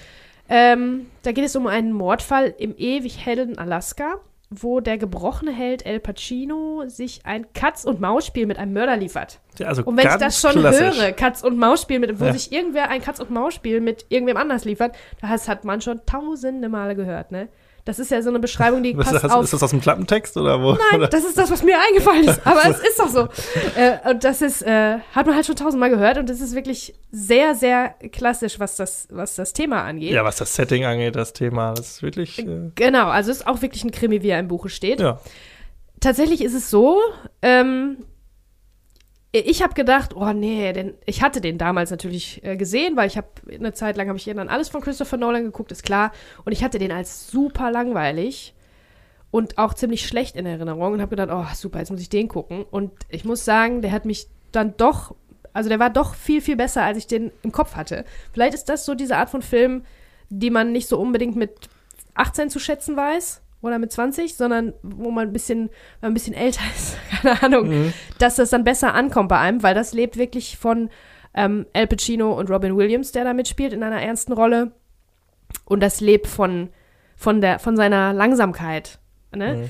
Ähm, 0.49 1.05
da 1.23 1.31
geht 1.31 1.45
es 1.45 1.55
um 1.55 1.65
einen 1.65 1.91
Mordfall 1.91 2.53
im 2.59 2.75
ewig 2.77 3.25
hellen 3.25 3.57
Alaska, 3.57 4.21
wo 4.51 4.79
der 4.79 4.97
gebrochene 4.97 5.51
Held 5.51 5.85
El 5.85 5.99
Pacino 5.99 6.83
sich 6.87 7.21
ein 7.23 7.45
Katz-und-Maus-Spiel 7.53 8.47
mit 8.47 8.57
einem 8.57 8.73
Mörder 8.73 8.97
liefert. 8.97 9.39
Ja, 9.59 9.67
also 9.67 9.83
Und 9.83 9.95
wenn 9.97 10.07
ich 10.07 10.15
das 10.15 10.41
schon 10.41 10.53
klassisch. 10.53 10.99
höre, 10.99 11.11
Katz-und-Maus-Spiel, 11.11 11.99
mit, 11.99 12.19
wo 12.19 12.25
Ja. 12.25 12.33
sich 12.33 12.51
irgendwer 12.51 12.89
ein 12.89 13.01
Katz-und-Maus-Spiel 13.01 13.79
mit 13.79 14.07
irgendwem 14.09 14.37
anders 14.37 14.65
liefert, 14.65 14.95
das 15.21 15.47
hat 15.47 15.65
man 15.65 15.81
schon 15.81 16.01
tausende 16.05 16.67
Male 16.67 16.95
gehört, 16.95 17.31
ne? 17.31 17.47
Das 17.85 17.99
ist 17.99 18.11
ja 18.11 18.21
so 18.21 18.29
eine 18.29 18.39
Beschreibung, 18.39 18.83
die 18.83 18.93
passt 18.95 19.13
das, 19.13 19.23
auf. 19.31 19.43
ist 19.43 19.53
das 19.53 19.63
aus 19.63 19.69
dem 19.71 19.81
Klappentext 19.81 20.37
oder 20.37 20.61
wo? 20.61 20.73
Nein, 20.73 20.99
oder? 21.01 21.07
das 21.07 21.23
ist 21.25 21.37
das, 21.37 21.49
was 21.51 21.63
mir 21.63 21.75
eingefallen 21.79 22.25
ist. 22.27 22.41
Aber 22.45 22.61
es 22.69 22.79
ist 22.89 22.99
doch 22.99 23.07
so. 23.09 23.27
Äh, 23.75 24.09
und 24.11 24.23
das 24.23 24.41
ist, 24.41 24.61
äh, 24.61 24.99
hat 25.13 25.25
man 25.25 25.35
halt 25.35 25.45
schon 25.45 25.55
tausendmal 25.55 25.89
gehört 25.89 26.17
und 26.17 26.29
das 26.29 26.41
ist 26.41 26.53
wirklich 26.55 26.93
sehr, 27.11 27.55
sehr 27.55 27.89
klassisch, 28.11 28.59
was 28.59 28.75
das, 28.75 29.07
was 29.11 29.35
das 29.35 29.53
Thema 29.53 29.83
angeht. 29.83 30.11
Ja, 30.11 30.23
was 30.23 30.37
das 30.37 30.53
Setting 30.53 30.85
angeht, 30.85 31.15
das 31.15 31.33
Thema, 31.33 31.73
das 31.73 31.89
ist 31.91 32.03
wirklich. 32.03 32.39
Äh, 32.39 32.71
Genau, 32.75 33.07
also 33.07 33.31
ist 33.31 33.47
auch 33.47 33.61
wirklich 33.61 33.83
ein 33.83 33.91
Krimi, 33.91 34.21
wie 34.21 34.29
er 34.29 34.39
im 34.39 34.47
Buche 34.47 34.69
steht. 34.69 34.99
ja. 34.99 35.19
Tatsächlich 36.01 36.41
ist 36.41 36.53
es 36.53 36.69
so, 36.69 36.97
ähm, 37.41 37.97
ich 39.31 39.61
habe 39.61 39.75
gedacht, 39.75 40.15
oh 40.15 40.33
nee, 40.33 40.73
denn 40.73 40.95
ich 41.05 41.21
hatte 41.21 41.39
den 41.39 41.59
damals 41.59 41.91
natürlich 41.91 42.43
äh, 42.43 42.57
gesehen, 42.57 42.95
weil 42.95 43.07
ich 43.07 43.15
habe 43.15 43.27
eine 43.53 43.73
Zeit 43.73 43.95
lang 43.95 44.07
habe 44.07 44.17
ich 44.17 44.25
dann 44.25 44.49
alles 44.49 44.69
von 44.69 44.81
Christopher 44.81 45.17
Nolan 45.17 45.43
geguckt, 45.43 45.71
ist 45.71 45.83
klar, 45.83 46.11
und 46.45 46.51
ich 46.51 46.63
hatte 46.63 46.79
den 46.79 46.91
als 46.91 47.29
super 47.29 47.71
langweilig 47.71 48.55
und 49.29 49.59
auch 49.59 49.75
ziemlich 49.75 50.07
schlecht 50.07 50.35
in 50.35 50.47
Erinnerung 50.47 50.93
und 50.93 51.01
habe 51.01 51.15
gedacht, 51.15 51.29
oh 51.31 51.45
super, 51.53 51.77
jetzt 51.77 51.91
muss 51.91 52.01
ich 52.01 52.09
den 52.09 52.27
gucken. 52.27 52.65
Und 52.71 52.91
ich 53.09 53.23
muss 53.23 53.45
sagen, 53.45 53.83
der 53.83 53.91
hat 53.91 54.05
mich 54.05 54.27
dann 54.51 54.75
doch, 54.77 55.15
also 55.53 55.69
der 55.69 55.79
war 55.79 55.91
doch 55.91 56.15
viel 56.15 56.41
viel 56.41 56.55
besser, 56.55 56.81
als 56.83 56.97
ich 56.97 57.05
den 57.05 57.31
im 57.43 57.51
Kopf 57.51 57.75
hatte. 57.75 58.05
Vielleicht 58.33 58.55
ist 58.55 58.65
das 58.65 58.85
so 58.85 58.95
diese 58.95 59.17
Art 59.17 59.29
von 59.29 59.43
Film, 59.43 59.83
die 60.29 60.49
man 60.49 60.71
nicht 60.71 60.87
so 60.87 60.99
unbedingt 60.99 61.35
mit 61.35 61.69
18 62.15 62.49
zu 62.49 62.59
schätzen 62.59 62.97
weiß 62.97 63.43
oder 63.61 63.79
mit 63.79 63.91
20, 63.91 64.35
sondern 64.35 64.73
wo 64.83 65.11
man 65.11 65.27
ein 65.27 65.33
bisschen, 65.33 65.69
wenn 65.99 66.09
man 66.09 66.11
ein 66.11 66.13
bisschen 66.13 66.33
älter 66.33 66.61
ist, 66.75 66.97
keine 67.21 67.43
Ahnung, 67.43 67.69
Mhm. 67.69 67.93
dass 68.19 68.35
das 68.37 68.49
dann 68.49 68.63
besser 68.63 68.93
ankommt 68.93 69.29
bei 69.29 69.39
einem, 69.39 69.63
weil 69.63 69.75
das 69.75 69.93
lebt 69.93 70.17
wirklich 70.17 70.57
von 70.57 70.89
ähm, 71.33 71.65
Al 71.73 71.87
Pacino 71.87 72.31
und 72.37 72.49
Robin 72.49 72.75
Williams, 72.77 73.11
der 73.11 73.23
da 73.23 73.33
mitspielt 73.33 73.73
in 73.73 73.83
einer 73.83 74.01
ernsten 74.01 74.33
Rolle. 74.33 74.71
Und 75.65 75.81
das 75.81 75.99
lebt 76.01 76.27
von, 76.27 76.69
von, 77.15 77.41
der, 77.41 77.59
von 77.59 77.75
seiner 77.75 78.13
Langsamkeit. 78.13 78.99
Ne? 79.35 79.55
Mhm. 79.55 79.69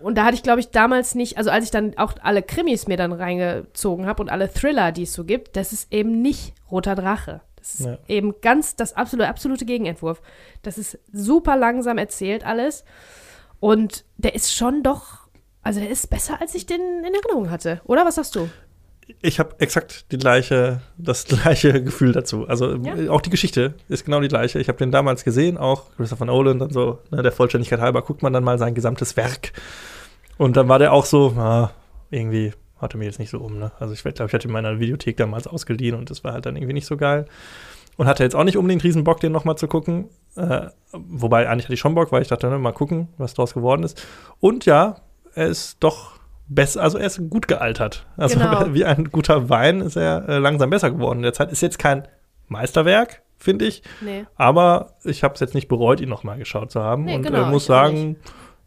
Und 0.00 0.16
da 0.16 0.24
hatte 0.24 0.34
ich, 0.36 0.42
glaube 0.42 0.60
ich, 0.60 0.70
damals 0.70 1.14
nicht, 1.14 1.38
also 1.38 1.50
als 1.50 1.64
ich 1.64 1.70
dann 1.70 1.96
auch 1.98 2.14
alle 2.22 2.42
Krimis 2.42 2.86
mir 2.86 2.96
dann 2.96 3.12
reingezogen 3.12 4.06
habe 4.06 4.22
und 4.22 4.28
alle 4.30 4.52
Thriller, 4.52 4.92
die 4.92 5.02
es 5.02 5.12
so 5.12 5.24
gibt, 5.24 5.56
das 5.56 5.72
ist 5.72 5.92
eben 5.92 6.22
nicht 6.22 6.54
Roter 6.70 6.94
Drache. 6.94 7.40
Das 7.62 7.74
ist 7.80 7.86
Ja. 7.86 7.96
eben 8.08 8.34
ganz 8.40 8.74
das 8.74 8.94
absolute, 8.94 9.28
absolute 9.28 9.64
Gegenentwurf. 9.64 10.20
Das 10.62 10.78
ist 10.78 10.98
super 11.12 11.56
langsam 11.56 11.96
erzählt 11.96 12.44
alles. 12.44 12.84
Und 13.60 14.04
der 14.16 14.34
ist 14.34 14.52
schon 14.52 14.82
doch, 14.82 15.28
also 15.62 15.78
der 15.78 15.88
ist 15.90 16.10
besser, 16.10 16.40
als 16.40 16.56
ich 16.56 16.66
den 16.66 16.80
in 16.80 17.14
Erinnerung 17.14 17.50
hatte. 17.50 17.80
Oder 17.84 18.04
was 18.04 18.16
sagst 18.16 18.34
du? 18.34 18.48
Ich 19.20 19.38
habe 19.38 19.54
exakt 19.58 20.10
die 20.10 20.18
gleiche, 20.18 20.80
das 20.98 21.24
gleiche 21.26 21.82
Gefühl 21.84 22.10
dazu. 22.12 22.48
Also 22.48 22.74
Ja. 22.76 23.10
auch 23.12 23.20
die 23.20 23.30
Geschichte 23.30 23.74
ist 23.88 24.04
genau 24.04 24.20
die 24.20 24.28
gleiche. 24.28 24.58
Ich 24.58 24.66
habe 24.68 24.78
den 24.78 24.90
damals 24.90 25.22
gesehen, 25.22 25.56
auch 25.56 25.94
Christopher 25.96 26.24
Nolan, 26.24 26.58
dann 26.58 26.70
so, 26.70 26.98
ne, 27.12 27.22
der 27.22 27.30
Vollständigkeit 27.32 27.80
halber, 27.80 28.02
guckt 28.02 28.22
man 28.22 28.32
dann 28.32 28.42
mal 28.42 28.58
sein 28.58 28.74
gesamtes 28.74 29.16
Werk. 29.16 29.52
Und 30.38 30.56
dann 30.56 30.68
war 30.68 30.80
der 30.80 30.92
auch 30.92 31.04
so, 31.04 31.28
ah, 31.36 31.70
irgendwie 32.10 32.52
hatte 32.82 32.98
mir 32.98 33.04
jetzt 33.04 33.18
nicht 33.18 33.30
so 33.30 33.38
um. 33.38 33.58
Ne? 33.58 33.72
Also 33.78 33.94
ich 33.94 34.02
glaube, 34.02 34.26
ich 34.26 34.34
hatte 34.34 34.48
in 34.48 34.52
meiner 34.52 34.78
Videothek 34.78 35.16
damals 35.16 35.46
ausgeliehen 35.46 35.96
und 35.96 36.10
das 36.10 36.24
war 36.24 36.32
halt 36.32 36.46
dann 36.46 36.56
irgendwie 36.56 36.74
nicht 36.74 36.86
so 36.86 36.96
geil. 36.96 37.26
Und 37.96 38.06
hatte 38.06 38.24
jetzt 38.24 38.34
auch 38.34 38.44
nicht 38.44 38.56
unbedingt 38.56 38.84
riesen 38.84 39.04
Bock, 39.04 39.20
den 39.20 39.32
nochmal 39.32 39.56
zu 39.56 39.68
gucken. 39.68 40.08
Äh, 40.34 40.68
wobei, 40.92 41.48
eigentlich 41.48 41.64
hatte 41.64 41.74
ich 41.74 41.80
schon 41.80 41.94
Bock, 41.94 42.10
weil 42.10 42.22
ich 42.22 42.28
dachte, 42.28 42.48
ne, 42.48 42.58
mal 42.58 42.72
gucken, 42.72 43.08
was 43.18 43.34
draus 43.34 43.52
geworden 43.54 43.82
ist. 43.82 44.06
Und 44.40 44.64
ja, 44.64 44.96
er 45.34 45.46
ist 45.46 45.76
doch 45.80 46.12
besser, 46.48 46.82
also 46.82 46.98
er 46.98 47.06
ist 47.06 47.20
gut 47.30 47.48
gealtert. 47.48 48.06
Also 48.16 48.38
Genau. 48.38 48.66
wie 48.74 48.84
ein 48.84 49.10
guter 49.10 49.48
Wein 49.50 49.80
ist 49.80 49.96
er 49.96 50.28
äh, 50.28 50.38
langsam 50.38 50.70
besser 50.70 50.90
geworden. 50.90 51.18
In 51.18 51.22
der 51.24 51.34
Zeit 51.34 51.52
ist 51.52 51.60
jetzt 51.60 51.78
kein 51.78 52.08
Meisterwerk, 52.48 53.22
finde 53.38 53.66
ich. 53.66 53.82
Nee. 54.00 54.24
Aber 54.36 54.94
ich 55.04 55.22
habe 55.22 55.34
es 55.34 55.40
jetzt 55.40 55.54
nicht 55.54 55.68
bereut, 55.68 56.00
ihn 56.00 56.08
nochmal 56.08 56.38
geschaut 56.38 56.70
zu 56.70 56.82
haben. 56.82 57.04
Nee, 57.04 57.16
und 57.16 57.22
genau, 57.22 57.44
äh, 57.44 57.50
muss 57.50 57.66
sagen, 57.66 58.16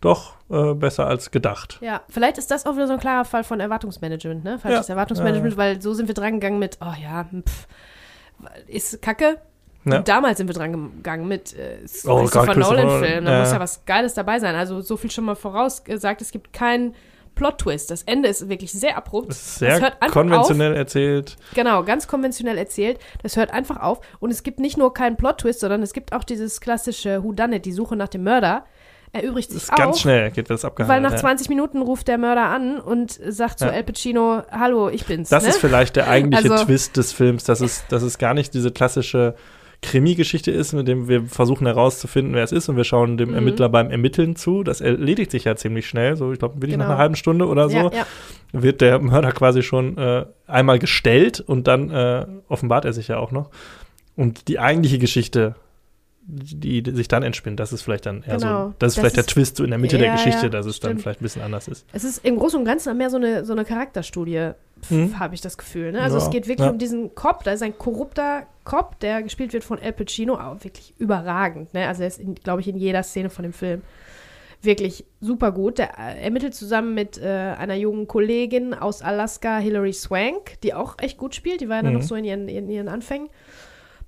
doch 0.01 0.34
äh, 0.49 0.73
besser 0.73 1.07
als 1.07 1.31
gedacht. 1.31 1.79
Ja, 1.81 2.01
vielleicht 2.09 2.37
ist 2.37 2.51
das 2.51 2.65
auch 2.65 2.75
wieder 2.75 2.87
so 2.87 2.93
ein 2.93 2.99
klarer 2.99 3.25
Fall 3.25 3.43
von 3.43 3.59
Erwartungsmanagement, 3.59 4.43
ne? 4.43 4.59
Falsches 4.59 4.87
Ja. 4.87 4.93
Erwartungsmanagement, 4.93 5.57
weil 5.57 5.81
so 5.81 5.93
sind 5.93 6.07
wir 6.07 6.15
dran 6.15 6.33
gegangen 6.33 6.59
mit, 6.59 6.77
oh 6.81 6.93
ja, 7.01 7.25
hm, 7.29 7.43
pff, 7.43 7.67
ist 8.67 9.01
kacke. 9.01 9.39
Ja. 9.85 9.97
Und 9.97 10.07
damals 10.07 10.37
sind 10.39 10.47
wir 10.47 10.55
dran 10.55 10.97
gegangen 10.97 11.27
mit 11.27 11.53
äh, 11.53 11.77
Oh 12.07 12.21
Christopher 12.21 12.45
Gott, 12.45 12.55
Christopher 12.55 12.83
Nolan-Film. 12.83 13.25
Da 13.25 13.31
Nolan, 13.31 13.39
muss 13.39 13.49
ja. 13.49 13.55
ja 13.55 13.59
was 13.59 13.85
Geiles 13.85 14.13
dabei 14.15 14.39
sein. 14.39 14.55
Also 14.55 14.81
so 14.81 14.97
viel 14.97 15.11
schon 15.11 15.25
mal 15.25 15.35
vorausgesagt, 15.35 16.21
es 16.21 16.31
gibt 16.31 16.53
keinen 16.53 16.95
Plot-Twist. 17.35 17.91
Das 17.91 18.01
Ende 18.03 18.29
ist 18.29 18.49
wirklich 18.49 18.71
sehr 18.71 18.97
abrupt. 18.97 19.33
Sehr 19.33 19.79
das 19.79 20.11
konventionell 20.11 20.71
auf. 20.71 20.77
erzählt. 20.77 21.35
Genau, 21.53 21.83
ganz 21.83 22.07
konventionell 22.07 22.57
erzählt. 22.57 22.99
Das 23.21 23.37
hört 23.37 23.51
einfach 23.51 23.81
auf. 23.81 24.01
Und 24.19 24.31
es 24.31 24.41
gibt 24.41 24.59
nicht 24.59 24.77
nur 24.77 24.93
keinen 24.93 25.17
Plot-Twist, 25.17 25.59
sondern 25.59 25.83
es 25.83 25.93
gibt 25.93 26.13
auch 26.13 26.23
dieses 26.23 26.61
klassische 26.61 27.23
Whodunit, 27.23 27.65
die 27.65 27.73
Suche 27.73 27.95
nach 27.95 28.07
dem 28.07 28.23
Mörder. 28.23 28.65
Erübrigt 29.15 29.49
sich 29.49 29.71
auch. 29.71 29.75
Ganz 29.77 30.01
schnell 30.01 30.31
geht 30.31 30.49
das 30.49 30.65
abgehandelt. 30.65 30.93
Weil 30.93 31.01
nach 31.01 31.13
ja. 31.13 31.17
20 31.17 31.47
Minuten 31.47 31.81
ruft 31.81 32.09
der 32.09 32.17
Mörder 32.17 32.47
an 32.47 32.79
und 32.79 33.11
sagt 33.11 33.59
zu 33.59 33.65
ja. 33.65 33.71
Al 33.71 33.83
Pacino, 33.83 34.43
hallo, 34.51 34.89
ich 34.89 35.05
bin's. 35.05 35.29
Das 35.29 35.43
ne? 35.43 35.49
ist 35.49 35.57
vielleicht 35.57 35.95
der 35.95 36.09
eigentliche 36.09 36.51
also, 36.51 36.65
Twist 36.65 36.97
des 36.97 37.13
Films. 37.13 37.45
Das 37.45 37.61
ist, 37.61 37.85
das 37.89 38.03
ist 38.03 38.17
gar 38.17 38.33
nicht 38.33 38.53
diese 38.53 38.71
klassische 38.71 39.35
Krimi-Geschichte 39.81 40.51
ist, 40.51 40.73
mit 40.73 40.87
dem 40.87 41.07
wir 41.07 41.25
versuchen 41.25 41.65
herauszufinden, 41.65 42.33
wer 42.33 42.43
es 42.43 42.51
ist 42.51 42.67
und 42.67 42.75
wir 42.75 42.83
schauen 42.83 43.17
dem 43.17 43.29
mhm. 43.29 43.35
Ermittler 43.35 43.69
beim 43.69 43.89
Ermitteln 43.89 44.35
zu. 44.35 44.63
Das 44.63 44.81
erledigt 44.81 45.31
sich 45.31 45.45
ja 45.45 45.55
ziemlich 45.55 45.87
schnell, 45.87 46.17
so 46.17 46.33
ich 46.33 46.39
glaube, 46.39 46.55
wirklich 46.55 46.71
genau. 46.71 46.83
nach 46.83 46.91
einer 46.91 46.99
halben 46.99 47.15
Stunde 47.15 47.47
oder 47.47 47.69
so, 47.69 47.77
ja, 47.77 47.91
ja. 47.91 48.05
wird 48.51 48.81
der 48.81 48.99
Mörder 48.99 49.31
quasi 49.31 49.63
schon 49.63 49.97
äh, 49.97 50.25
einmal 50.47 50.79
gestellt 50.79 51.39
und 51.39 51.67
dann 51.67 51.89
äh, 51.89 52.25
offenbart 52.49 52.83
er 52.85 52.93
sich 52.93 53.07
ja 53.07 53.17
auch 53.17 53.31
noch. 53.31 53.49
Und 54.15 54.47
die 54.47 54.59
eigentliche 54.59 54.97
Geschichte 54.99 55.55
die, 56.27 56.81
die 56.81 56.91
sich 56.91 57.07
dann 57.07 57.23
entspinnt. 57.23 57.59
Das 57.59 57.71
ist 57.71 57.81
vielleicht 57.81 58.05
dann 58.05 58.23
eher 58.23 58.37
genau. 58.37 58.67
so, 58.67 58.73
das 58.79 58.93
ist 58.93 58.97
das 58.97 59.01
vielleicht 59.01 59.17
ist, 59.17 59.27
der 59.27 59.33
Twist 59.33 59.57
so 59.57 59.63
in 59.63 59.69
der 59.69 59.79
Mitte 59.79 59.97
ja, 59.97 60.03
der 60.03 60.11
Geschichte, 60.13 60.43
ja, 60.43 60.49
dass 60.49 60.65
es 60.65 60.77
stimmt. 60.77 60.93
dann 60.93 60.99
vielleicht 60.99 61.21
ein 61.21 61.23
bisschen 61.23 61.41
anders 61.41 61.67
ist. 61.67 61.85
Es 61.93 62.03
ist 62.03 62.25
im 62.25 62.37
Großen 62.37 62.59
und 62.59 62.65
Ganzen 62.65 62.95
mehr 62.97 63.09
so 63.09 63.17
eine, 63.17 63.45
so 63.45 63.53
eine 63.53 63.63
Charakterstudie, 63.63 64.51
mhm. 64.89 65.19
habe 65.19 65.35
ich 65.35 65.41
das 65.41 65.57
Gefühl. 65.57 65.91
Ne? 65.91 66.01
Also 66.01 66.17
ja, 66.17 66.23
es 66.23 66.29
geht 66.31 66.47
wirklich 66.47 66.69
um 66.69 66.77
diesen 66.77 67.13
Cop, 67.13 67.43
da 67.43 67.51
ist 67.51 67.61
ein 67.61 67.77
korrupter 67.77 68.47
Cop, 68.63 68.99
der 68.99 69.21
gespielt 69.21 69.53
wird 69.53 69.63
von 69.63 69.79
Al 69.79 69.93
Pacino, 69.93 70.35
auch 70.35 70.63
wirklich 70.63 70.93
überragend. 70.97 71.73
Ne? 71.73 71.87
Also 71.87 72.01
er 72.01 72.07
ist, 72.07 72.21
glaube 72.43 72.61
ich, 72.61 72.67
in 72.67 72.77
jeder 72.77 73.03
Szene 73.03 73.29
von 73.29 73.43
dem 73.43 73.53
Film 73.53 73.81
wirklich 74.63 75.05
super 75.21 75.51
gut. 75.51 75.77
Der 75.77 75.99
äh, 75.99 76.23
ermittelt 76.23 76.55
zusammen 76.55 76.95
mit 76.95 77.19
äh, 77.19 77.27
einer 77.27 77.75
jungen 77.75 78.07
Kollegin 78.07 78.73
aus 78.73 79.03
Alaska, 79.03 79.59
Hilary 79.59 79.93
Swank, 79.93 80.59
die 80.63 80.73
auch 80.73 80.97
echt 80.99 81.17
gut 81.17 81.35
spielt. 81.35 81.61
Die 81.61 81.69
war 81.69 81.77
ja 81.77 81.81
mhm. 81.83 81.85
dann 81.85 81.93
noch 81.95 82.01
so 82.01 82.15
in 82.15 82.25
ihren, 82.25 82.49
in 82.49 82.69
ihren 82.69 82.87
Anfängen. 82.87 83.29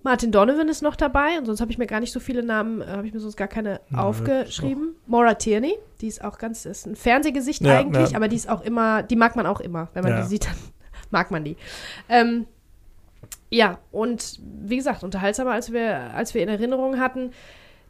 Martin 0.07 0.31
Donovan 0.31 0.69
ist 0.69 0.81
noch 0.81 0.95
dabei 0.95 1.37
und 1.37 1.45
sonst 1.45 1.59
habe 1.59 1.69
ich 1.69 1.77
mir 1.77 1.85
gar 1.85 1.99
nicht 1.99 2.13
so 2.13 2.21
viele 2.21 2.41
Namen, 2.41 2.79
äh, 2.79 2.85
habe 2.85 3.05
ich 3.05 3.13
mir 3.13 3.19
sonst 3.19 3.35
gar 3.35 3.49
keine 3.49 3.81
ja, 3.91 3.97
aufgeschrieben. 3.97 4.95
Maura 5.05 5.33
Tierney, 5.33 5.75
die 5.99 6.07
ist 6.07 6.23
auch 6.23 6.37
ganz, 6.37 6.65
ist 6.65 6.87
ein 6.87 6.95
Fernsehgesicht 6.95 7.61
ja, 7.61 7.79
eigentlich, 7.79 8.11
ja. 8.11 8.15
aber 8.15 8.29
die 8.29 8.37
ist 8.37 8.47
auch 8.47 8.61
immer, 8.61 9.03
die 9.03 9.17
mag 9.17 9.35
man 9.35 9.45
auch 9.45 9.59
immer. 9.59 9.89
Wenn 9.93 10.05
man 10.05 10.21
die 10.21 10.27
sieht, 10.29 10.45
dann 10.45 10.55
mag 11.11 11.29
man 11.29 11.43
die. 11.43 11.57
Ähm, 12.07 12.45
ja, 13.49 13.79
und 13.91 14.39
wie 14.63 14.77
gesagt, 14.77 15.03
unterhaltsamer, 15.03 15.51
als 15.51 15.73
wir, 15.73 16.13
als 16.13 16.33
wir 16.33 16.41
in 16.41 16.47
Erinnerung 16.47 16.99
hatten. 16.99 17.31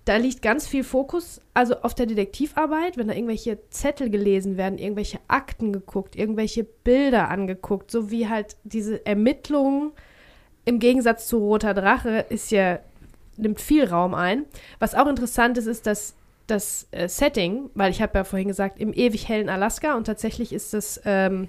Da 0.06 0.16
liegt 0.16 0.42
ganz 0.42 0.66
viel 0.66 0.84
Fokus, 0.84 1.40
also 1.54 1.82
auf 1.82 1.94
der 1.94 2.08
Detektivarbeit, 2.08 2.98
wenn 2.98 3.10
da 3.10 3.14
irgendwelche 3.14 3.60
Zettel 3.70 4.10
gelesen 4.10 4.58
werden, 4.58 4.80
irgendwelche 4.80 5.20
Akten 5.28 5.72
geguckt, 5.72 6.16
irgendwelche 6.16 6.64
Bilder 6.64 7.30
angeguckt, 7.30 7.92
so 7.92 8.10
wie 8.10 8.28
halt 8.28 8.56
diese 8.64 9.06
Ermittlungen 9.06 9.92
im 10.68 10.80
Gegensatz 10.80 11.28
zu 11.28 11.38
Roter 11.38 11.74
Drache 11.74 12.26
ist 12.28 12.52
ja, 12.52 12.80
nimmt 13.38 13.62
viel 13.62 13.86
Raum 13.86 14.14
ein. 14.14 14.44
Was 14.80 14.96
auch 14.96 15.08
interessant 15.08 15.58
ist, 15.58 15.66
ist, 15.66 15.88
dass 15.88 16.14
das 16.46 16.88
äh, 16.92 17.08
Setting, 17.08 17.70
weil 17.74 17.90
ich 17.90 18.02
habe 18.02 18.18
ja 18.18 18.26
vorhin 18.26 18.50
gesagt, 18.50 18.78
im 18.78 18.92
ewig 18.92 19.30
hellen 19.30 19.48
Alaska 19.48 19.96
und 19.96 20.04
tatsächlich 20.04 20.52
ist 20.52 20.74
das 20.74 21.02
ähm, 21.06 21.48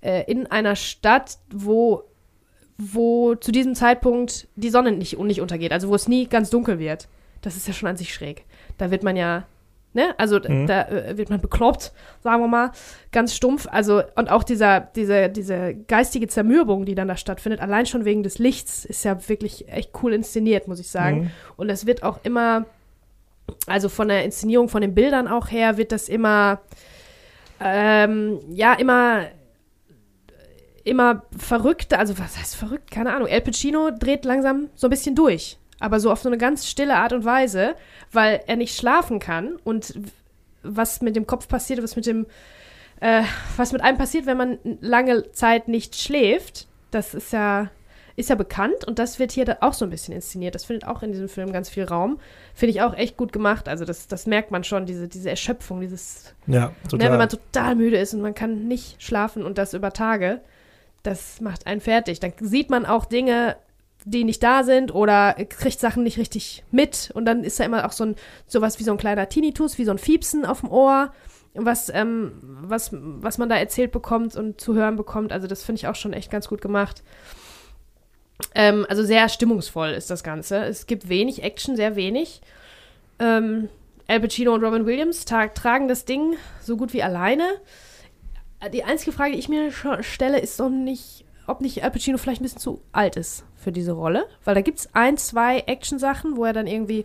äh, 0.00 0.24
in 0.30 0.46
einer 0.46 0.76
Stadt, 0.76 1.36
wo, 1.50 2.04
wo 2.78 3.34
zu 3.34 3.52
diesem 3.52 3.74
Zeitpunkt 3.74 4.48
die 4.56 4.70
Sonne 4.70 4.92
nicht, 4.92 5.18
nicht 5.18 5.42
untergeht, 5.42 5.72
also 5.72 5.90
wo 5.90 5.94
es 5.94 6.08
nie 6.08 6.26
ganz 6.26 6.48
dunkel 6.48 6.78
wird. 6.78 7.08
Das 7.42 7.56
ist 7.56 7.68
ja 7.68 7.74
schon 7.74 7.90
an 7.90 7.98
sich 7.98 8.14
schräg. 8.14 8.46
Da 8.78 8.90
wird 8.90 9.02
man 9.02 9.16
ja 9.16 9.46
Ne? 9.94 10.14
Also 10.18 10.40
mhm. 10.46 10.66
da 10.66 10.88
äh, 10.88 11.18
wird 11.18 11.28
man 11.28 11.40
bekloppt, 11.40 11.92
sagen 12.20 12.42
wir 12.42 12.48
mal, 12.48 12.72
ganz 13.10 13.34
stumpf. 13.34 13.68
Also, 13.70 14.02
und 14.14 14.30
auch 14.30 14.42
dieser, 14.42 14.80
diese, 14.80 15.28
diese 15.28 15.74
geistige 15.74 16.28
Zermürbung, 16.28 16.86
die 16.86 16.94
dann 16.94 17.08
da 17.08 17.16
stattfindet, 17.16 17.60
allein 17.60 17.84
schon 17.84 18.04
wegen 18.04 18.22
des 18.22 18.38
Lichts, 18.38 18.84
ist 18.84 19.04
ja 19.04 19.28
wirklich 19.28 19.68
echt 19.68 19.90
cool 20.02 20.14
inszeniert, 20.14 20.66
muss 20.66 20.80
ich 20.80 20.88
sagen. 20.88 21.20
Mhm. 21.20 21.30
Und 21.56 21.68
es 21.68 21.86
wird 21.86 22.02
auch 22.02 22.20
immer, 22.22 22.64
also 23.66 23.88
von 23.90 24.08
der 24.08 24.24
Inszenierung, 24.24 24.68
von 24.68 24.80
den 24.80 24.94
Bildern 24.94 25.28
auch 25.28 25.50
her, 25.50 25.76
wird 25.76 25.92
das 25.92 26.08
immer, 26.08 26.60
ähm, 27.60 28.40
ja, 28.50 28.72
immer 28.74 29.26
immer 30.84 31.22
verrückter, 31.38 32.00
also 32.00 32.18
was 32.18 32.36
heißt 32.36 32.56
verrückt? 32.56 32.90
Keine 32.90 33.12
Ahnung. 33.14 33.28
El 33.28 33.40
Pacino 33.40 33.92
dreht 33.96 34.24
langsam 34.24 34.68
so 34.74 34.88
ein 34.88 34.90
bisschen 34.90 35.14
durch 35.14 35.56
aber 35.82 35.98
so 35.98 36.12
auf 36.12 36.20
so 36.20 36.28
eine 36.28 36.38
ganz 36.38 36.68
stille 36.68 36.96
Art 36.96 37.12
und 37.12 37.24
Weise, 37.24 37.74
weil 38.12 38.40
er 38.46 38.56
nicht 38.56 38.76
schlafen 38.76 39.18
kann 39.18 39.56
und 39.64 39.94
was 40.62 41.02
mit 41.02 41.16
dem 41.16 41.26
Kopf 41.26 41.48
passiert, 41.48 41.82
was 41.82 41.96
mit 41.96 42.06
dem, 42.06 42.26
äh, 43.00 43.24
was 43.56 43.72
mit 43.72 43.82
einem 43.82 43.98
passiert, 43.98 44.26
wenn 44.26 44.36
man 44.36 44.58
lange 44.80 45.32
Zeit 45.32 45.66
nicht 45.66 45.96
schläft, 45.96 46.68
das 46.92 47.14
ist 47.14 47.32
ja, 47.32 47.68
ist 48.14 48.30
ja 48.30 48.36
bekannt 48.36 48.84
und 48.86 49.00
das 49.00 49.18
wird 49.18 49.32
hier 49.32 49.56
auch 49.60 49.72
so 49.72 49.84
ein 49.84 49.90
bisschen 49.90 50.14
inszeniert. 50.14 50.54
Das 50.54 50.64
findet 50.64 50.86
auch 50.86 51.02
in 51.02 51.10
diesem 51.10 51.28
Film 51.28 51.50
ganz 51.52 51.68
viel 51.68 51.84
Raum. 51.84 52.20
Finde 52.54 52.70
ich 52.74 52.82
auch 52.82 52.94
echt 52.94 53.16
gut 53.16 53.32
gemacht. 53.32 53.68
Also 53.68 53.84
das, 53.84 54.06
das 54.06 54.26
merkt 54.26 54.52
man 54.52 54.62
schon, 54.62 54.86
diese, 54.86 55.08
diese 55.08 55.30
Erschöpfung, 55.30 55.80
dieses, 55.80 56.32
ja, 56.46 56.72
total. 56.88 57.06
Ne, 57.06 57.12
wenn 57.12 57.18
man 57.18 57.28
total 57.28 57.74
müde 57.74 57.96
ist 57.96 58.14
und 58.14 58.20
man 58.20 58.34
kann 58.34 58.68
nicht 58.68 59.02
schlafen 59.02 59.44
und 59.44 59.58
das 59.58 59.74
über 59.74 59.92
Tage, 59.92 60.42
das 61.02 61.40
macht 61.40 61.66
einen 61.66 61.80
fertig. 61.80 62.20
Dann 62.20 62.34
sieht 62.38 62.70
man 62.70 62.86
auch 62.86 63.06
Dinge 63.06 63.56
die 64.04 64.24
nicht 64.24 64.42
da 64.42 64.64
sind 64.64 64.94
oder 64.94 65.34
kriegt 65.48 65.80
Sachen 65.80 66.02
nicht 66.02 66.18
richtig 66.18 66.64
mit 66.70 67.10
und 67.14 67.24
dann 67.24 67.44
ist 67.44 67.60
da 67.60 67.64
immer 67.64 67.86
auch 67.86 67.92
so 67.92 68.04
ein 68.04 68.16
sowas 68.46 68.78
wie 68.78 68.84
so 68.84 68.92
ein 68.92 68.98
kleiner 68.98 69.28
Tinnitus, 69.28 69.78
wie 69.78 69.84
so 69.84 69.90
ein 69.90 69.98
Fiepsen 69.98 70.44
auf 70.44 70.60
dem 70.60 70.70
Ohr, 70.70 71.12
was 71.54 71.88
ähm, 71.88 72.32
was 72.42 72.90
was 72.92 73.38
man 73.38 73.48
da 73.48 73.56
erzählt 73.56 73.92
bekommt 73.92 74.36
und 74.36 74.60
zu 74.60 74.74
hören 74.74 74.96
bekommt. 74.96 75.32
Also 75.32 75.46
das 75.46 75.62
finde 75.62 75.80
ich 75.80 75.86
auch 75.88 75.94
schon 75.94 76.12
echt 76.12 76.30
ganz 76.30 76.48
gut 76.48 76.60
gemacht. 76.60 77.02
Ähm, 78.54 78.86
also 78.88 79.04
sehr 79.04 79.28
stimmungsvoll 79.28 79.90
ist 79.90 80.10
das 80.10 80.24
Ganze. 80.24 80.64
Es 80.64 80.86
gibt 80.86 81.08
wenig 81.08 81.42
Action, 81.42 81.76
sehr 81.76 81.96
wenig. 81.96 82.40
Ähm, 83.18 83.68
Al 84.08 84.20
Pacino 84.20 84.52
und 84.52 84.64
Robin 84.64 84.84
Williams 84.84 85.24
tragen 85.24 85.88
das 85.88 86.04
Ding 86.04 86.36
so 86.60 86.76
gut 86.76 86.92
wie 86.92 87.02
alleine. 87.02 87.44
Die 88.72 88.84
einzige 88.84 89.12
Frage, 89.12 89.32
die 89.32 89.38
ich 89.38 89.48
mir 89.48 89.72
stelle, 90.02 90.38
ist 90.38 90.60
doch 90.60 90.68
nicht, 90.68 91.21
ob 91.46 91.60
nicht 91.60 91.82
Al 91.82 91.90
Pacino 91.90 92.18
vielleicht 92.18 92.40
ein 92.40 92.44
bisschen 92.44 92.60
zu 92.60 92.82
alt 92.92 93.16
ist 93.16 93.44
für 93.56 93.72
diese 93.72 93.92
Rolle. 93.92 94.26
Weil 94.44 94.54
da 94.54 94.60
gibt 94.60 94.80
es 94.80 94.88
ein, 94.94 95.16
zwei 95.16 95.60
Action-Sachen, 95.60 96.36
wo 96.36 96.44
er 96.44 96.52
dann 96.52 96.66
irgendwie 96.66 97.04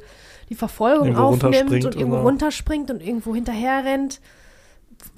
die 0.49 0.55
Verfolgung 0.55 1.07
irgendwo 1.07 1.23
aufnimmt 1.23 1.85
und 1.85 1.95
irgendwo 1.95 2.17
runterspringt 2.17 2.91
und 2.91 3.01
irgendwo 3.01 3.35
hinterher 3.35 3.83
rennt. 3.83 4.21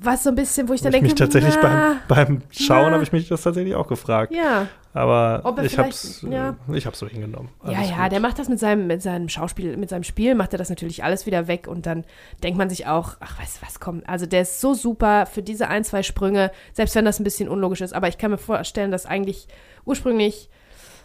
Was 0.01 0.23
so 0.23 0.30
ein 0.30 0.36
bisschen, 0.36 0.69
wo 0.69 0.73
ich 0.73 0.82
dann 0.82 0.93
ich 0.93 0.99
denke, 0.99 1.07
mich 1.07 1.15
tatsächlich 1.15 1.55
na, 1.61 1.97
beim, 2.07 2.39
beim 2.39 2.41
Schauen 2.51 2.93
habe 2.93 3.03
ich 3.03 3.11
mich 3.11 3.27
das 3.27 3.41
tatsächlich 3.41 3.75
auch 3.75 3.88
gefragt. 3.88 4.34
Ja. 4.34 4.67
Aber 4.93 5.43
ich 5.63 5.77
habe 5.77 5.89
es 5.89 6.25
ja. 6.27 6.55
ich 6.73 6.86
hab's 6.88 6.99
so 6.99 7.07
hingenommen. 7.07 7.49
Alles 7.59 7.77
ja, 7.77 7.84
ja, 7.95 8.03
gut. 8.03 8.11
der 8.13 8.19
macht 8.19 8.39
das 8.39 8.49
mit 8.49 8.59
seinem, 8.59 8.88
mit 8.88 9.01
seinem 9.03 9.30
Schauspiel, 9.30 9.77
mit 9.77 9.89
seinem 9.89 10.03
Spiel, 10.03 10.34
macht 10.34 10.53
er 10.53 10.57
das 10.57 10.69
natürlich 10.69 11.03
alles 11.03 11.25
wieder 11.25 11.47
weg 11.47 11.67
und 11.67 11.86
dann 11.86 12.05
denkt 12.41 12.57
man 12.57 12.69
sich 12.69 12.88
auch, 12.88 13.17
ach, 13.19 13.39
weißt 13.39 13.57
du 13.57 13.65
was, 13.65 13.80
kommt. 13.80 14.09
Also 14.09 14.25
der 14.25 14.41
ist 14.41 14.61
so 14.61 14.73
super 14.73 15.27
für 15.27 15.43
diese 15.43 15.67
ein, 15.67 15.84
zwei 15.84 16.01
Sprünge, 16.01 16.51
selbst 16.73 16.95
wenn 16.95 17.05
das 17.05 17.19
ein 17.19 17.23
bisschen 17.23 17.49
unlogisch 17.49 17.82
ist. 17.82 17.93
Aber 17.93 18.07
ich 18.07 18.17
kann 18.17 18.32
mir 18.32 18.39
vorstellen, 18.39 18.89
dass 18.89 19.05
eigentlich 19.05 19.47
ursprünglich 19.86 20.49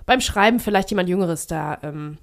beim 0.07 0.21
Schreiben 0.21 0.61
vielleicht 0.61 0.91
jemand 0.91 1.09
Jüngeres 1.11 1.47
da 1.47 1.79
ähm, 1.83 2.17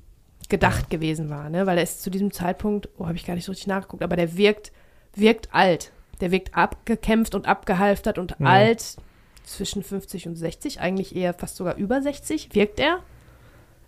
gedacht 0.49 0.85
ja. 0.91 0.97
gewesen 0.97 1.29
war, 1.29 1.49
ne? 1.49 1.67
Weil 1.67 1.77
er 1.77 1.83
ist 1.83 2.01
zu 2.01 2.09
diesem 2.09 2.31
Zeitpunkt, 2.31 2.89
oh, 2.97 3.05
habe 3.05 3.17
ich 3.17 3.25
gar 3.25 3.35
nicht 3.35 3.45
so 3.45 3.51
richtig 3.51 3.67
nachgeguckt, 3.67 4.03
aber 4.03 4.15
der 4.15 4.35
wirkt, 4.35 4.71
wirkt 5.15 5.53
alt. 5.53 5.91
Der 6.21 6.31
wirkt 6.31 6.55
abgekämpft 6.55 7.35
und 7.35 7.47
abgehalftert 7.47 8.17
und 8.17 8.35
ja. 8.39 8.45
alt, 8.45 8.97
zwischen 9.43 9.83
50 9.83 10.27
und 10.27 10.35
60, 10.35 10.79
eigentlich 10.79 11.15
eher 11.15 11.33
fast 11.33 11.55
sogar 11.55 11.75
über 11.75 12.01
60, 12.01 12.53
wirkt 12.53 12.79
er. 12.79 12.99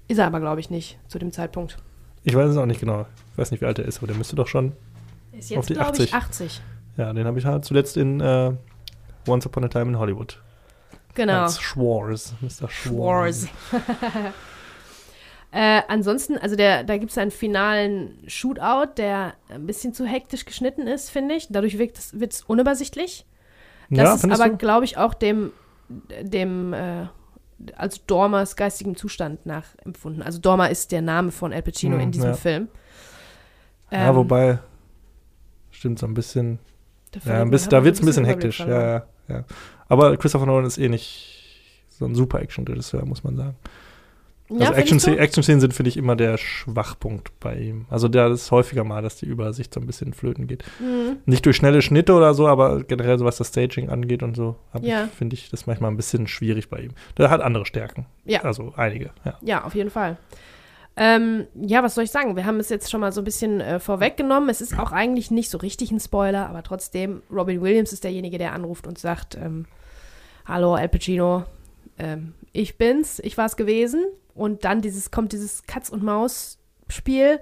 Ist 0.07 0.17
er 0.17 0.27
aber, 0.27 0.39
glaube 0.39 0.59
ich, 0.59 0.69
nicht 0.69 0.99
zu 1.07 1.19
dem 1.19 1.31
Zeitpunkt. 1.31 1.77
Ich 2.23 2.35
weiß 2.35 2.49
es 2.49 2.57
auch 2.57 2.65
nicht 2.65 2.79
genau. 2.79 3.05
Ich 3.31 3.37
weiß 3.37 3.51
nicht, 3.51 3.61
wie 3.61 3.65
alt 3.65 3.79
er 3.79 3.85
ist, 3.85 3.99
aber 3.99 4.07
der 4.07 4.15
müsste 4.15 4.35
doch 4.35 4.47
schon 4.47 4.73
ist 5.31 5.49
jetzt, 5.49 5.59
auf 5.59 5.65
die 5.65 5.77
80. 5.77 6.05
Ich, 6.05 6.13
80. 6.13 6.61
Ja, 6.97 7.13
den 7.13 7.25
habe 7.25 7.39
ich 7.39 7.45
halt 7.45 7.65
zuletzt 7.65 7.97
in 7.97 8.21
uh, 8.21 8.55
Once 9.27 9.45
Upon 9.45 9.63
a 9.63 9.67
Time 9.67 9.91
in 9.91 9.99
Hollywood 9.99 10.39
Genau. 11.15 11.43
Als 11.43 11.61
Schwarz, 11.61 12.33
Mr. 12.41 12.69
Schwarz. 12.69 13.47
äh, 15.53 15.83
ansonsten, 15.87 16.39
also 16.39 16.55
der, 16.55 16.83
da 16.83 16.97
gibt 16.97 17.11
es 17.11 17.17
einen 17.19 17.29
finalen 17.29 18.17
Shootout, 18.25 18.95
der 18.97 19.35
ein 19.49 19.67
bisschen 19.67 19.93
zu 19.93 20.03
hektisch 20.03 20.45
geschnitten 20.45 20.87
ist, 20.87 21.11
finde 21.11 21.35
ich. 21.35 21.47
Dadurch 21.51 21.77
wird 21.77 21.99
es 21.99 22.41
unübersichtlich. 22.41 23.27
Das 23.91 24.23
ja, 24.23 24.33
ist 24.33 24.41
aber, 24.41 24.55
glaube 24.55 24.85
ich, 24.85 24.97
auch 24.97 25.13
dem, 25.13 25.51
dem 26.21 26.73
äh, 26.73 27.05
also 27.75 28.01
Dormers 28.07 28.55
geistigem 28.55 28.95
Zustand 28.95 29.45
nachempfunden. 29.45 30.23
Also 30.23 30.39
Dormer 30.39 30.71
ist 30.71 30.91
der 30.91 31.03
Name 31.03 31.29
von 31.31 31.53
Al 31.53 31.61
Pacino 31.61 31.97
hm, 31.97 32.01
in 32.01 32.11
diesem 32.11 32.29
ja. 32.29 32.35
Film. 32.35 32.67
Ähm, 33.91 34.01
ja, 34.01 34.15
wobei, 34.15 34.57
stimmt 35.69 35.99
so 35.99 36.07
ein 36.07 36.15
bisschen. 36.15 36.57
Ja, 37.25 37.43
ein 37.43 37.51
bisschen, 37.51 37.69
da 37.69 37.83
wird 37.83 37.93
es 37.93 38.01
ein 38.01 38.07
bisschen 38.07 38.25
hektisch. 38.25 38.59
Ja, 38.59 38.81
ja, 38.81 39.05
ja. 39.27 39.43
Aber 39.87 40.17
Christopher 40.17 40.47
Nolan 40.47 40.65
ist 40.65 40.79
eh 40.79 40.89
nicht 40.89 41.85
so 41.89 42.05
ein 42.05 42.15
super 42.15 42.41
Action-Regisseur, 42.41 43.05
muss 43.05 43.23
man 43.23 43.35
sagen. 43.35 43.55
Ja, 44.59 44.67
also 44.67 44.79
Action-Szenen? 44.79 45.19
Action 45.19 45.43
sind, 45.43 45.73
finde 45.73 45.89
ich, 45.89 45.97
immer 45.97 46.15
der 46.15 46.37
Schwachpunkt 46.37 47.31
bei 47.39 47.55
ihm. 47.55 47.85
Also 47.89 48.07
da 48.07 48.27
ist 48.27 48.51
häufiger 48.51 48.83
mal, 48.83 49.01
dass 49.01 49.15
die 49.17 49.25
Übersicht 49.25 49.73
so 49.73 49.79
ein 49.79 49.87
bisschen 49.87 50.13
flöten 50.13 50.47
geht. 50.47 50.63
Mhm. 50.79 51.17
Nicht 51.25 51.45
durch 51.45 51.55
schnelle 51.55 51.81
Schnitte 51.81 52.13
oder 52.13 52.33
so, 52.33 52.47
aber 52.47 52.83
generell 52.83 53.17
so 53.17 53.25
was 53.25 53.37
das 53.37 53.47
Staging 53.49 53.89
angeht 53.89 54.23
und 54.23 54.35
so, 54.35 54.55
Ja. 54.81 55.07
finde 55.17 55.35
ich 55.35 55.49
das 55.49 55.65
manchmal 55.67 55.91
ein 55.91 55.97
bisschen 55.97 56.27
schwierig 56.27 56.69
bei 56.69 56.79
ihm. 56.81 56.91
Der 57.17 57.29
hat 57.29 57.41
andere 57.41 57.65
Stärken. 57.65 58.05
Ja. 58.25 58.41
Also 58.43 58.73
einige, 58.75 59.11
ja. 59.25 59.37
Ja, 59.41 59.63
auf 59.63 59.75
jeden 59.75 59.89
Fall. 59.89 60.17
Ähm, 60.95 61.47
ja, 61.55 61.81
was 61.81 61.95
soll 61.95 62.03
ich 62.03 62.11
sagen? 62.11 62.35
Wir 62.35 62.45
haben 62.45 62.59
es 62.59 62.69
jetzt 62.69 62.91
schon 62.91 63.01
mal 63.01 63.11
so 63.11 63.21
ein 63.21 63.23
bisschen 63.23 63.61
äh, 63.61 63.79
vorweggenommen. 63.79 64.49
Es 64.49 64.61
ist 64.61 64.77
auch 64.77 64.91
eigentlich 64.91 65.31
nicht 65.31 65.49
so 65.49 65.57
richtig 65.57 65.91
ein 65.91 65.99
Spoiler, 65.99 66.47
aber 66.47 66.61
trotzdem, 66.61 67.23
Robin 67.31 67.61
Williams 67.61 67.93
ist 67.93 68.03
derjenige, 68.03 68.37
der 68.37 68.53
anruft 68.53 68.85
und 68.85 68.99
sagt, 68.99 69.35
ähm, 69.35 69.65
hallo 70.45 70.75
Al 70.75 70.89
Pacino, 70.89 71.45
ähm, 71.97 72.33
ich 72.51 72.77
bin's, 72.77 73.19
ich 73.23 73.37
war's 73.39 73.57
gewesen. 73.57 74.05
Und 74.35 74.65
dann 74.65 74.81
dieses, 74.81 75.11
kommt 75.11 75.31
dieses 75.31 75.63
Katz-und-Maus-Spiel. 75.63 77.39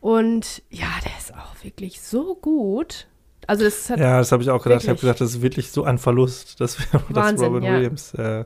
Und 0.00 0.62
ja, 0.70 0.88
der 1.04 1.12
ist 1.18 1.32
auch 1.34 1.64
wirklich 1.64 2.02
so 2.02 2.34
gut. 2.34 3.06
Also 3.46 3.64
das 3.64 3.88
hat 3.90 3.98
Ja, 4.00 4.18
das 4.18 4.32
habe 4.32 4.42
ich 4.42 4.50
auch 4.50 4.62
gedacht. 4.62 4.82
Ich 4.82 4.88
habe 4.88 5.00
gedacht, 5.00 5.20
das 5.20 5.30
ist 5.30 5.42
wirklich 5.42 5.70
so 5.70 5.84
ein 5.84 5.98
Verlust, 5.98 6.60
dass, 6.60 6.78
wir, 6.78 7.00
dass 7.00 7.14
Wahnsinn, 7.14 7.46
Robin 7.46 7.62
ja. 7.62 7.74
Williams 7.74 8.14
äh, 8.14 8.44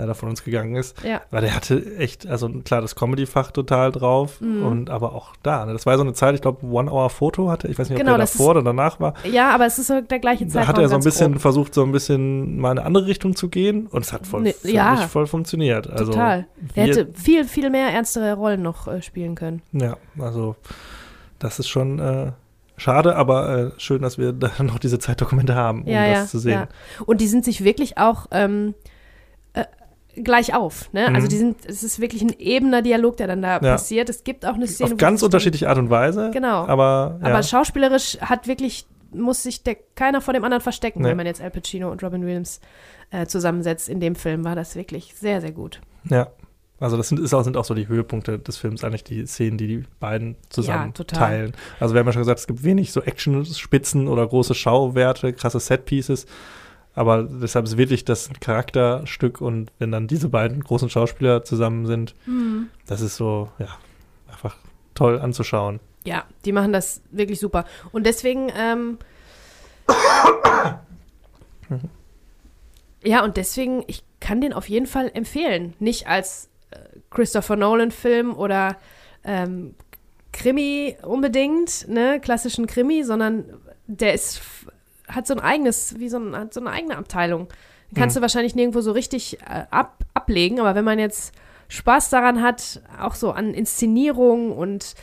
leider 0.00 0.14
von 0.14 0.28
uns 0.28 0.42
gegangen 0.42 0.74
ist. 0.76 1.02
ja, 1.04 1.20
Weil 1.30 1.42
der 1.42 1.54
hatte 1.54 1.96
echt, 1.98 2.26
also 2.26 2.48
klar, 2.48 2.80
das 2.80 2.96
Comedy-Fach 2.96 3.50
total 3.52 3.92
drauf 3.92 4.40
Mhm. 4.40 4.64
und 4.66 4.90
aber 4.90 5.14
auch 5.14 5.34
da. 5.42 5.64
Ne? 5.66 5.72
Das 5.72 5.86
war 5.86 5.96
so 5.96 6.02
eine 6.02 6.12
Zeit, 6.14 6.34
ich 6.34 6.42
glaube, 6.42 6.66
One-Hour-Foto 6.66 7.50
hatte. 7.50 7.68
Ich 7.68 7.78
weiß 7.78 7.88
nicht, 7.90 7.96
ob 7.96 8.00
Genau, 8.00 8.12
der 8.16 8.18
das 8.18 8.32
davor 8.32 8.50
oder 8.50 8.62
danach 8.62 8.98
war. 9.00 9.14
ja, 9.30 9.50
aber 9.54 9.66
es 9.66 9.78
ist 9.78 9.86
so 9.86 10.00
der 10.00 10.18
gleiche 10.18 10.46
Da 10.46 10.52
Zeitraum. 10.52 10.68
hat 10.68 10.78
er 10.78 10.88
so 10.88 10.94
ein 10.96 11.02
bisschen 11.04 11.32
grob. 11.32 11.42
versucht, 11.42 11.74
so 11.74 11.82
ein 11.84 11.92
bisschen 11.92 12.58
mal 12.58 12.72
in 12.72 12.78
eine 12.78 12.86
andere 12.86 13.06
Richtung 13.06 13.36
zu 13.36 13.48
gehen 13.48 13.86
und 13.86 14.02
es 14.04 14.12
hat 14.12 14.26
voll, 14.26 14.46
völlig 14.52 14.74
ja. 14.74 14.96
voll 15.08 15.26
funktioniert. 15.26 15.88
Also, 15.88 16.06
Total. 16.12 16.46
Der 16.76 16.86
wir- 16.86 16.94
hätte 16.96 17.12
viel, 17.14 17.44
viel 17.44 17.70
mehr 17.70 17.88
ernstere 17.90 18.34
Rollen 18.34 18.62
noch 18.62 18.88
äh, 18.88 19.02
spielen 19.02 19.34
können. 19.34 19.62
Ja, 19.72 19.96
also 20.18 20.56
das 21.38 21.58
ist 21.58 21.68
schon 21.68 21.98
äh, 21.98 22.32
schade, 22.76 23.16
aber 23.16 23.56
äh, 23.58 23.70
schön, 23.78 24.02
dass 24.02 24.18
wir 24.18 24.32
da 24.32 24.50
noch 24.62 24.78
diese 24.78 24.98
Zeitdokumente 24.98 25.54
haben, 25.54 25.82
um 25.82 25.88
ja, 25.88 26.06
das 26.08 26.18
ja, 26.18 26.26
zu 26.26 26.38
sehen. 26.38 26.52
Ja. 26.52 26.68
Und 27.06 27.20
die 27.20 27.26
sind 27.26 27.44
sich 27.44 27.64
wirklich 27.64 27.98
auch 27.98 28.26
ähm, 28.30 28.74
äh, 28.84 28.90
gleich 30.16 30.54
auf. 30.54 30.92
Ne? 30.92 31.06
Also 31.08 31.26
Mhm. 31.26 31.28
die 31.28 31.36
sind, 31.36 31.56
es 31.66 31.82
ist 31.82 32.00
wirklich 32.00 32.22
ein 32.22 32.34
ebener 32.38 32.82
Dialog, 32.82 33.16
der 33.16 33.26
dann 33.26 33.42
da 33.42 33.58
passiert. 33.58 34.08
Es 34.08 34.24
gibt 34.24 34.44
auch 34.46 34.54
eine 34.54 34.66
Szene. 34.66 34.92
Auf 34.92 34.96
ganz 34.98 35.22
unterschiedliche 35.22 35.68
Art 35.68 35.78
und 35.78 35.90
Weise. 35.90 36.30
Genau. 36.32 36.66
Aber, 36.66 37.18
ja. 37.22 37.28
Aber 37.28 37.42
schauspielerisch 37.42 38.18
hat 38.20 38.46
wirklich, 38.46 38.86
muss 39.12 39.42
sich 39.42 39.62
der, 39.62 39.76
keiner 39.94 40.20
vor 40.20 40.34
dem 40.34 40.44
anderen 40.44 40.62
verstecken, 40.62 41.02
Nee. 41.02 41.08
wenn 41.08 41.16
man 41.16 41.26
jetzt 41.26 41.40
Al 41.40 41.50
Pacino 41.50 41.90
und 41.90 42.02
Robin 42.02 42.22
Williams 42.24 42.60
äh, 43.10 43.26
zusammensetzt. 43.26 43.88
In 43.88 43.98
dem 44.00 44.14
Film 44.14 44.44
war 44.44 44.54
das 44.54 44.76
wirklich 44.76 45.14
sehr, 45.16 45.40
sehr 45.40 45.52
gut. 45.52 45.80
Ja. 46.08 46.28
Also 46.78 46.96
das 46.96 47.08
sind, 47.08 47.20
ist 47.20 47.34
auch, 47.34 47.42
sind 47.42 47.58
auch 47.58 47.64
so 47.66 47.74
die 47.74 47.88
Höhepunkte 47.88 48.38
des 48.38 48.56
Films, 48.56 48.84
eigentlich 48.84 49.04
die 49.04 49.26
Szenen, 49.26 49.58
die 49.58 49.66
die 49.66 49.84
beiden 49.98 50.36
zusammen 50.48 50.94
total. 50.94 51.18
teilen. 51.18 51.52
Also 51.78 51.94
wir 51.94 51.98
haben 51.98 52.06
ja 52.06 52.12
schon 52.14 52.22
gesagt, 52.22 52.40
es 52.40 52.46
gibt 52.46 52.64
wenig 52.64 52.90
so 52.92 53.02
Action-Spitzen 53.02 54.08
oder 54.08 54.26
große 54.26 54.54
Schauwerte, 54.54 55.34
krasse 55.34 55.60
Set-Pieces. 55.60 56.24
Aber 57.00 57.22
deshalb 57.22 57.64
ist 57.64 57.78
wirklich 57.78 58.04
das 58.04 58.28
Charakterstück 58.40 59.40
und 59.40 59.72
wenn 59.78 59.90
dann 59.90 60.06
diese 60.06 60.28
beiden 60.28 60.62
großen 60.62 60.90
Schauspieler 60.90 61.44
zusammen 61.44 61.86
sind, 61.86 62.14
das 62.86 63.00
ist 63.00 63.16
so, 63.16 63.48
ja, 63.58 63.68
einfach 64.30 64.54
toll 64.94 65.18
anzuschauen. 65.18 65.80
Ja, 66.04 66.24
die 66.44 66.52
machen 66.52 66.74
das 66.74 67.00
wirklich 67.10 67.40
super. 67.40 67.64
Und 67.90 68.04
deswegen, 68.04 68.52
ähm, 68.54 68.98
ja, 73.02 73.24
und 73.24 73.38
deswegen, 73.38 73.82
ich 73.86 74.04
kann 74.20 74.42
den 74.42 74.52
auf 74.52 74.68
jeden 74.68 74.86
Fall 74.86 75.10
empfehlen. 75.14 75.72
Nicht 75.78 76.06
als 76.06 76.50
äh, 76.70 76.76
Christopher 77.08 77.56
Nolan-Film 77.56 78.36
oder 78.36 78.76
ähm, 79.24 79.74
Krimi 80.32 80.98
unbedingt, 81.00 81.88
ne, 81.88 82.20
klassischen 82.20 82.66
Krimi, 82.66 83.04
sondern 83.04 83.46
der 83.86 84.12
ist, 84.12 84.42
hat 85.14 85.26
so 85.26 85.34
ein 85.34 85.40
eigenes, 85.40 85.98
wie 85.98 86.08
so, 86.08 86.18
ein, 86.18 86.34
hat 86.36 86.54
so 86.54 86.60
eine 86.60 86.70
eigene 86.70 86.96
Abteilung. 86.96 87.48
Den 87.90 87.96
kannst 87.96 88.14
Mhm. 88.16 88.20
du 88.20 88.22
wahrscheinlich 88.22 88.54
nirgendwo 88.54 88.80
so 88.80 88.92
richtig 88.92 89.38
äh, 89.40 89.64
ab, 89.70 90.04
ablegen, 90.14 90.60
aber 90.60 90.74
wenn 90.74 90.84
man 90.84 90.98
jetzt 90.98 91.32
Spaß 91.68 92.10
daran 92.10 92.42
hat, 92.42 92.80
auch 93.00 93.14
so 93.14 93.30
an 93.32 93.54
Inszenierung 93.54 94.52
und 94.52 94.94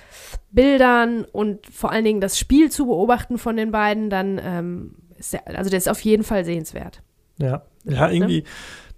Bildern 0.52 1.26
und 1.32 1.66
vor 1.68 1.92
allen 1.92 2.06
Dingen 2.06 2.22
das 2.22 2.38
Spiel 2.40 2.72
zu 2.72 2.86
beobachten 2.88 3.38
von 3.38 3.56
den 3.58 3.72
beiden, 3.72 4.10
dann 4.10 4.40
ähm, 4.44 4.96
ist 5.18 5.34
der, 5.34 5.48
also 5.58 5.70
der 5.70 5.78
ist 5.78 5.90
auf 5.90 6.02
jeden 6.02 6.24
Fall 6.24 6.46
sehenswert. 6.46 7.02
Ja, 7.40 7.62
ja, 7.84 8.10
irgendwie 8.10 8.44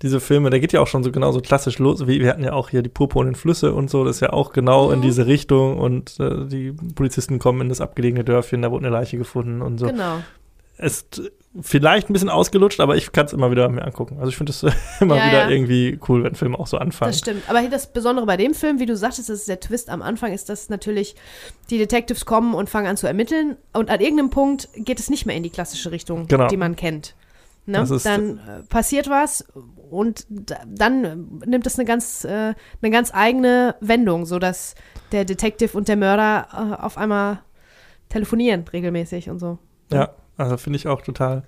diese 0.01 0.19
Filme, 0.21 0.49
der 0.49 0.59
geht 0.61 0.71
ja 0.71 0.79
auch 0.79 0.87
schon 0.87 1.03
so 1.03 1.11
genauso 1.11 1.41
klassisch 1.41 1.77
los. 1.77 2.07
Wie, 2.07 2.21
wir 2.21 2.29
hatten 2.29 2.43
ja 2.43 2.53
auch 2.53 2.69
hier 2.69 2.81
die 2.81 2.89
purpurnen 2.89 3.35
Flüsse 3.35 3.73
und 3.73 3.89
so, 3.89 4.05
das 4.05 4.17
ist 4.17 4.21
ja 4.21 4.31
auch 4.31 4.53
genau 4.53 4.91
in 4.91 4.99
Mhm. 4.99 5.03
diese 5.03 5.27
Richtung 5.27 5.77
und 5.77 6.19
äh, 6.19 6.45
die 6.47 6.71
Polizisten 6.71 7.37
kommen 7.37 7.61
in 7.61 7.69
das 7.69 7.81
abgelegene 7.81 8.23
Dörfchen, 8.23 8.61
da 8.61 8.71
wurde 8.71 8.85
eine 8.87 8.95
Leiche 8.95 9.17
gefunden 9.17 9.61
und 9.61 9.77
so. 9.77 9.87
Genau. 9.87 10.19
Ist 10.79 11.21
vielleicht 11.61 12.09
ein 12.09 12.13
bisschen 12.13 12.29
ausgelutscht, 12.29 12.79
aber 12.79 12.95
ich 12.95 13.11
kann 13.11 13.25
es 13.25 13.33
immer 13.33 13.49
wieder 13.51 13.67
mir 13.69 13.83
angucken. 13.83 14.17
Also 14.19 14.29
ich 14.29 14.37
finde 14.37 14.51
es 14.51 14.63
immer 15.01 15.17
Ja, 15.17 15.27
wieder 15.27 15.39
ja. 15.43 15.49
irgendwie 15.49 15.99
cool, 16.07 16.23
wenn 16.23 16.35
Filme 16.35 16.57
auch 16.59 16.67
so 16.67 16.77
anfangen. 16.77 17.11
Das 17.11 17.19
stimmt. 17.19 17.43
Aber 17.49 17.61
das 17.63 17.91
Besondere 17.91 18.25
bei 18.25 18.37
dem 18.37 18.53
Film, 18.53 18.79
wie 18.79 18.85
du 18.85 18.95
sagtest, 18.95 19.29
ist 19.29 19.47
der 19.47 19.59
Twist 19.59 19.89
am 19.89 20.01
Anfang, 20.01 20.31
ist, 20.31 20.47
dass 20.49 20.69
natürlich 20.69 21.15
die 21.69 21.77
Detectives 21.77 22.25
kommen 22.25 22.53
und 22.53 22.69
fangen 22.69 22.87
an 22.87 22.97
zu 22.97 23.07
ermitteln 23.07 23.57
und 23.73 23.89
an 23.89 23.99
irgendeinem 23.99 24.29
Punkt 24.29 24.69
geht 24.75 24.99
es 24.99 25.09
nicht 25.09 25.25
mehr 25.25 25.35
in 25.35 25.43
die 25.43 25.49
klassische 25.49 25.91
Richtung, 25.91 26.27
Genau. 26.27 26.47
die 26.47 26.57
man 26.57 26.75
kennt. 26.75 27.15
Ne? 27.65 27.85
Dann 28.03 28.37
äh, 28.39 28.63
passiert 28.69 29.09
was 29.09 29.45
und 29.91 30.25
dann 30.65 31.03
äh, 31.03 31.15
nimmt 31.47 31.67
es 31.67 31.77
eine 31.77 31.85
ganz, 31.85 32.23
äh, 32.25 32.53
eine 32.81 32.91
ganz 32.91 33.11
eigene 33.13 33.75
Wendung, 33.79 34.25
sodass 34.25 34.75
der 35.11 35.25
Detective 35.25 35.75
und 35.77 35.87
der 35.87 35.97
Mörder 35.97 36.47
äh, 36.79 36.81
auf 36.83 36.97
einmal 36.97 37.41
telefonieren 38.09 38.65
regelmäßig 38.71 39.29
und 39.29 39.39
so. 39.39 39.59
Ja, 39.91 40.09
also 40.39 40.57
finde 40.57 40.77
ich 40.77 40.87
auch 40.87 41.01
total 41.01 41.43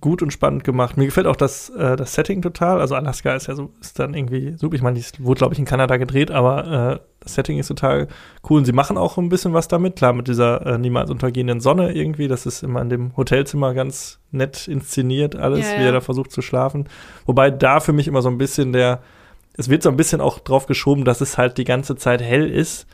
gut 0.00 0.22
und 0.22 0.32
spannend 0.32 0.64
gemacht. 0.64 0.96
Mir 0.96 1.06
gefällt 1.06 1.26
auch 1.26 1.36
das, 1.36 1.70
äh, 1.70 1.96
das 1.96 2.14
Setting 2.14 2.42
total. 2.42 2.80
Also 2.80 2.94
Alaska 2.94 3.34
ist 3.34 3.46
ja 3.46 3.54
so, 3.54 3.72
ist 3.80 3.98
dann 3.98 4.14
irgendwie 4.14 4.54
super. 4.56 4.74
Ich 4.74 4.82
meine, 4.82 4.98
die 4.98 5.24
wurde, 5.24 5.38
glaube 5.38 5.54
ich, 5.54 5.58
in 5.58 5.64
Kanada 5.64 5.96
gedreht, 5.96 6.30
aber 6.30 6.66
äh, 6.66 7.00
das 7.20 7.34
Setting 7.34 7.58
ist 7.58 7.68
total 7.68 8.08
cool. 8.48 8.58
Und 8.58 8.64
sie 8.64 8.72
machen 8.72 8.98
auch 8.98 9.16
ein 9.16 9.28
bisschen 9.28 9.52
was 9.52 9.68
damit. 9.68 9.96
Klar, 9.96 10.12
mit 10.12 10.28
dieser 10.28 10.66
äh, 10.66 10.78
niemals 10.78 11.10
untergehenden 11.10 11.60
Sonne 11.60 11.92
irgendwie. 11.92 12.28
Das 12.28 12.46
ist 12.46 12.62
immer 12.62 12.82
in 12.82 12.90
dem 12.90 13.16
Hotelzimmer 13.16 13.74
ganz 13.74 14.18
nett 14.32 14.68
inszeniert, 14.68 15.36
alles, 15.36 15.70
Ja, 15.70 15.78
wie 15.78 15.84
er 15.84 15.92
da 15.92 16.00
versucht 16.00 16.32
zu 16.32 16.42
schlafen. 16.42 16.88
Wobei 17.24 17.50
da 17.50 17.80
für 17.80 17.92
mich 17.92 18.08
immer 18.08 18.22
so 18.22 18.28
ein 18.28 18.38
bisschen 18.38 18.72
der, 18.72 19.00
es 19.56 19.68
wird 19.68 19.82
so 19.82 19.88
ein 19.88 19.96
bisschen 19.96 20.20
auch 20.20 20.40
drauf 20.40 20.66
geschoben, 20.66 21.04
dass 21.04 21.20
es 21.20 21.38
halt 21.38 21.58
die 21.58 21.64
ganze 21.64 21.96
Zeit 21.96 22.20
hell 22.20 22.50
ist. 22.50 22.86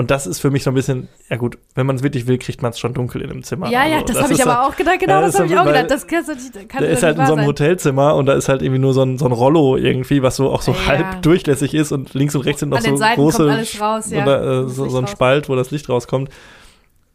Und 0.00 0.10
das 0.10 0.26
ist 0.26 0.40
für 0.40 0.50
mich 0.50 0.62
so 0.62 0.70
ein 0.70 0.74
bisschen, 0.74 1.08
ja 1.28 1.36
gut, 1.36 1.58
wenn 1.74 1.84
man 1.84 1.94
es 1.96 2.02
wirklich 2.02 2.26
will, 2.26 2.38
kriegt 2.38 2.62
man 2.62 2.70
es 2.70 2.78
schon 2.78 2.94
dunkel 2.94 3.20
in 3.20 3.30
einem 3.30 3.42
Zimmer. 3.42 3.68
Ja, 3.68 3.86
ja, 3.86 3.96
Also, 3.98 4.14
das, 4.14 4.22
habe 4.22 4.32
ich 4.32 4.40
aber 4.42 4.58
halt- 4.58 4.72
auch 4.72 4.76
gedacht, 4.76 4.98
genau 4.98 5.12
Ja, 5.16 5.20
das 5.20 5.32
das 5.32 5.40
habe 5.42 5.52
ich 5.52 5.58
auch 5.58 5.66
weil- 5.66 5.74
gedacht. 5.82 5.90
Das 5.90 6.06
kann 6.06 6.24
nicht, 6.26 6.68
kann 6.70 6.82
Der 6.82 6.90
ist 6.92 7.02
halt 7.02 7.18
in 7.18 7.26
so 7.26 7.32
einem 7.32 7.40
sein. 7.40 7.46
Hotelzimmer 7.48 8.14
und 8.14 8.24
da 8.24 8.32
ist 8.32 8.48
halt 8.48 8.62
irgendwie 8.62 8.78
nur 8.80 8.94
so 8.94 9.02
ein, 9.02 9.18
so 9.18 9.26
ein 9.26 9.32
Rollo 9.32 9.76
irgendwie, 9.76 10.22
was 10.22 10.36
so 10.36 10.48
auch 10.50 10.62
so 10.62 10.72
Ja. 10.72 10.86
halb 10.86 11.20
durchlässig 11.22 11.74
ist 11.74 11.92
und 11.92 12.14
links 12.14 12.34
und 12.34 12.46
rechts 12.46 12.60
sind 12.60 12.70
noch 12.70 12.78
An 12.78 12.96
so 12.96 13.04
große 13.14 13.36
kommt 13.36 13.50
alles 13.50 13.78
raus, 13.78 14.10
ja. 14.10 14.22
oder, 14.22 14.40
äh, 14.42 14.62
Das 14.62 14.74
so, 14.76 14.88
so 14.88 14.96
ein 14.96 15.04
raus. 15.04 15.10
Spalt, 15.10 15.48
wo 15.50 15.54
das 15.54 15.70
Licht 15.70 15.86
rauskommt. 15.90 16.30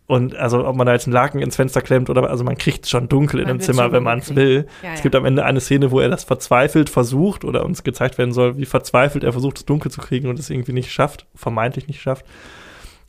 Und 0.07 0.35
also 0.35 0.67
ob 0.67 0.75
man 0.75 0.85
da 0.85 0.93
jetzt 0.93 1.07
einen 1.07 1.13
Laken 1.13 1.41
ins 1.41 1.55
Fenster 1.55 1.81
klemmt 1.81 2.11
oder 2.11 2.29
also 2.29 2.43
man 2.43 2.59
kriegt 2.59 2.87
schon 2.87 3.09
dunkel 3.09 3.39
in 3.39 3.45
Man 3.45 3.49
einem 3.53 3.59
wird 3.61 3.65
Zimmer, 3.75 3.91
wenn 3.91 4.03
man 4.03 4.19
es 4.19 4.35
will. 4.35 4.67
Ja, 4.83 4.89
Es 4.93 5.01
gibt 5.01 5.15
am 5.15 5.25
Ende 5.25 5.43
eine 5.43 5.59
Szene, 5.59 5.89
wo 5.89 5.99
er 5.99 6.09
das 6.09 6.23
verzweifelt 6.23 6.91
versucht 6.91 7.43
oder 7.43 7.65
uns 7.65 7.81
gezeigt 7.83 8.19
werden 8.19 8.31
soll, 8.31 8.55
wie 8.59 8.65
verzweifelt 8.65 9.23
er 9.23 9.31
versucht, 9.31 9.57
es 9.57 9.65
dunkel 9.65 9.89
zu 9.89 10.01
kriegen 10.01 10.27
und 10.29 10.37
es 10.37 10.51
irgendwie 10.51 10.73
nicht 10.73 10.91
schafft, 10.91 11.25
vermeintlich 11.33 11.87
nicht 11.87 12.01
schafft. 12.01 12.23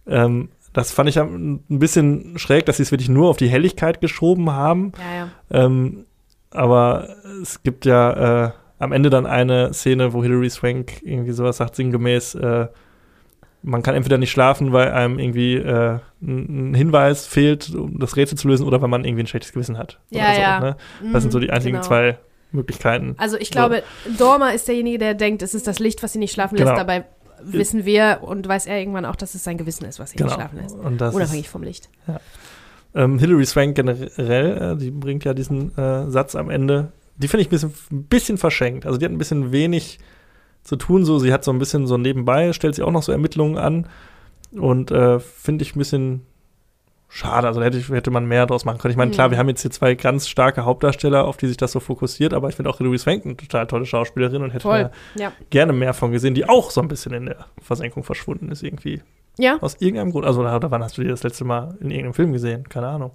Ähm, 0.07 0.49
das 0.73 0.93
fand 0.93 1.09
ich 1.09 1.19
ein 1.19 1.61
bisschen 1.69 2.39
schräg, 2.39 2.67
dass 2.67 2.77
sie 2.77 2.83
es 2.83 2.91
wirklich 2.91 3.09
nur 3.09 3.31
auf 3.31 3.39
die 3.39 3.49
Helligkeit 3.49 4.01
geschoben 4.01 4.53
haben. 4.53 4.93
Ja, 4.99 5.17
ja. 5.17 5.65
Ähm, 5.65 6.05
aber 6.51 7.09
es 7.43 7.63
gibt 7.63 7.87
ja 7.87 8.47
äh, 8.47 8.51
am 8.79 8.93
Ende 8.93 9.09
dann 9.11 9.27
eine 9.27 9.73
Szene, 9.73 10.13
wo 10.13 10.23
Hilary 10.23 10.51
Swank 10.51 11.03
irgendwie 11.03 11.33
sowas 11.33 11.57
sagt, 11.57 11.77
sinngemäß, 11.77 12.35
äh, 12.35 12.67
man 13.63 13.83
kann 13.83 13.95
entweder 13.95 14.19
nicht 14.19 14.31
schlafen, 14.31 14.73
weil 14.73 14.91
einem 14.93 15.19
irgendwie 15.19 15.55
äh, 15.55 15.99
ein 16.23 16.75
Hinweis 16.75 17.27
fehlt, 17.27 17.75
um 17.75 17.99
das 17.99 18.17
Rätsel 18.17 18.39
zu 18.39 18.47
lösen, 18.47 18.67
oder 18.67 18.81
weil 18.81 18.89
man 18.89 19.05
irgendwie 19.05 19.25
ein 19.25 19.27
schlechtes 19.27 19.53
Gewissen 19.53 19.79
hat. 19.79 19.99
Ja, 20.11 20.35
so, 20.35 20.41
ja. 20.41 20.61
Ne? 20.61 20.77
Das 21.13 21.23
sind 21.23 21.33
so 21.33 21.41
die 21.41 21.47
Mhm, 21.47 21.53
einzigen 21.55 21.77
genau. 21.77 21.87
zwei 21.87 22.19
Möglichkeiten. 22.53 23.15
Also 23.19 23.37
ich 23.39 23.51
glaube, 23.51 23.83
Dormer 24.19 24.55
ist 24.55 24.69
derjenige, 24.69 24.99
der 24.99 25.15
denkt, 25.15 25.43
es 25.43 25.55
ist 25.55 25.67
das 25.67 25.79
Licht, 25.79 26.03
was 26.03 26.15
ihn 26.15 26.21
nicht 26.21 26.33
schlafen 26.33 26.57
lässt. 26.57 26.67
Genau. 26.67 26.79
Dabei 26.79 27.07
wissen 27.53 27.85
wir 27.85 28.19
und 28.23 28.47
weiß 28.47 28.67
er 28.67 28.79
irgendwann 28.79 29.05
auch, 29.05 29.17
dass 29.17 29.35
es 29.35 29.45
sein 29.45 29.57
Gewissen 29.59 29.85
ist, 29.85 29.99
was 29.99 30.13
ihn 30.15 30.19
Genau. 30.19 30.33
schlafen 30.35 30.59
lässt. 30.59 30.75
Und 30.77 30.99
das 31.01 31.15
Unabhängig 31.15 31.45
ist, 31.47 31.51
vom 31.51 31.63
Licht. 31.63 31.89
ähm, 32.95 33.19
Hilary 33.19 33.47
Swank 33.47 33.75
generell, 33.77 34.73
äh, 34.73 34.77
die 34.77 34.91
bringt 34.91 35.25
ja 35.25 35.35
diesen 35.35 35.77
äh, 35.77 36.11
Satz 36.11 36.35
am 36.35 36.51
Ende, 36.51 36.93
die 37.17 37.29
finde 37.29 37.43
ich 37.43 37.49
ein 37.49 37.51
bisschen, 37.51 37.75
ein 37.91 38.05
bisschen 38.05 38.39
verschenkt. 38.39 38.87
Also 38.87 38.99
die 38.99 39.05
hat 39.05 39.13
ein 39.13 39.19
bisschen 39.19 39.53
wenig 39.53 39.99
zu 40.63 40.77
tun, 40.77 41.05
so 41.05 41.19
sie 41.19 41.33
hat 41.33 41.45
so 41.45 41.53
ein 41.53 41.59
bisschen 41.59 41.87
so 41.87 41.97
nebenbei, 41.97 42.53
stellt 42.53 42.75
sie 42.75 42.83
auch 42.83 42.91
noch 42.91 43.03
so 43.03 43.13
Ermittlungen 43.13 43.57
an 43.59 43.87
und 44.53 44.91
äh, 44.91 45.21
finde 45.21 45.63
ich 45.63 45.75
ein 45.77 45.79
bisschen 45.79 46.23
schade. 47.09 47.47
Also 47.47 47.61
da 47.61 47.67
hätte, 47.67 47.79
ich- 47.79 47.89
hätte 47.89 48.11
man 48.11 48.27
mehr 48.27 48.47
draus 48.47 48.65
machen 48.65 48.79
können. 48.79 48.91
Ich 48.93 48.97
meine, 48.99 49.11
klar, 49.11 49.29
Mhm. 49.29 49.33
wir 49.33 49.39
haben 49.39 49.49
jetzt 49.49 49.63
hier 49.63 49.71
zwei 49.71 49.95
ganz 49.95 50.29
starke 50.29 50.65
Hauptdarsteller, 50.65 51.25
auf 51.25 51.37
die 51.37 51.47
sich 51.49 51.57
das 51.57 51.73
so 51.73 51.81
fokussiert, 51.81 52.35
aber 52.35 52.49
ich 52.49 52.55
finde 52.57 52.71
auch 52.71 52.81
Louise 52.81 53.03
Swank 53.05 53.25
eine 53.25 53.37
total 53.37 53.67
tolle 53.67 53.87
Schauspielerin 53.87 54.43
und 54.43 54.51
hätte 54.51 54.69
da 54.69 54.91
Ja. 55.17 55.33
gerne 55.51 55.73
mehr 55.73 55.95
von 55.95 56.13
gesehen, 56.13 56.35
die 56.35 56.49
auch 56.49 56.71
so 56.71 56.81
ein 56.81 56.89
bisschen 56.89 57.13
in 57.15 57.27
der 57.27 57.47
Versenkung 57.63 58.03
verschwunden 58.05 58.51
ist 58.51 58.63
irgendwie. 58.63 59.03
Ja. 59.39 59.59
Aus 59.61 59.77
irgendeinem 59.81 60.13
Grund. 60.13 60.25
Also, 60.27 60.41
oder 60.41 60.71
wann 60.71 60.83
hast 60.83 60.97
du 60.99 61.03
die 61.03 61.09
das 61.09 61.23
letzte 61.23 61.45
Mal 61.45 61.77
in 61.81 61.91
irgendeinem 61.91 62.15
Film 62.15 62.33
gesehen? 62.33 62.69
Keine 62.69 62.89
Ahnung. 62.89 63.13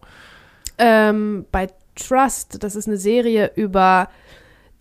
Ähm, 0.77 1.45
bei 1.51 1.67
Trust, 1.95 2.63
das 2.63 2.75
ist 2.75 2.87
eine 2.87 2.97
Serie 2.97 3.51
über 3.55 4.07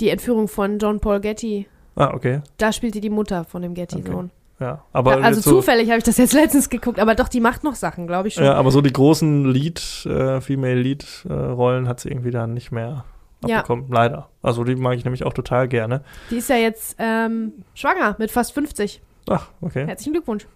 die 0.00 0.10
Entführung 0.10 0.48
von 0.48 0.78
John 0.78 1.00
Paul 1.00 1.20
Getty. 1.20 1.66
Ah, 1.96 2.12
okay. 2.14 2.40
Da 2.58 2.72
spielt 2.72 2.94
sie 2.94 3.00
die 3.00 3.10
Mutter 3.10 3.44
von 3.44 3.62
dem 3.62 3.74
Getty-Sohn. 3.74 4.30
Ja. 4.60 4.84
Aber 4.92 5.16
Da- 5.16 5.22
Also 5.22 5.38
jetzt 5.38 5.44
so, 5.46 5.56
zufällig 5.60 5.88
habe 5.88 5.98
ich 5.98 6.04
das 6.04 6.18
jetzt 6.18 6.32
letztens 6.34 6.68
geguckt, 6.70 6.98
aber 7.00 7.14
doch, 7.14 7.28
die 7.28 7.40
macht 7.40 7.64
noch 7.64 7.74
Sachen, 7.74 8.06
glaube 8.06 8.28
ich 8.28 8.34
schon. 8.34 8.44
Ja, 8.44 8.54
aber 8.54 8.70
so 8.70 8.80
die 8.82 8.92
großen 8.92 9.46
Lead, 9.50 9.80
äh, 10.06 10.40
Female 10.40 10.74
Lead-Rollen 10.80 11.88
hat 11.88 12.00
sie 12.00 12.10
irgendwie 12.10 12.30
dann 12.30 12.52
nicht 12.54 12.70
mehr 12.70 13.04
Ja. 13.46 13.58
abbekommen. 13.58 13.86
Leider. 13.90 14.28
Also 14.42 14.64
die 14.64 14.76
mag 14.76 14.96
ich 14.96 15.04
nämlich 15.04 15.24
auch 15.24 15.32
total 15.32 15.66
gerne. 15.66 16.02
Die 16.30 16.36
ist 16.36 16.50
ja 16.50 16.56
jetzt 16.56 16.96
ähm, 16.98 17.52
schwanger 17.74 18.16
mit 18.18 18.30
fast 18.30 18.52
50. 18.52 19.00
Ach, 19.28 19.48
okay. 19.60 19.86
Herzlichen 19.86 20.12
Glückwunsch. 20.14 20.46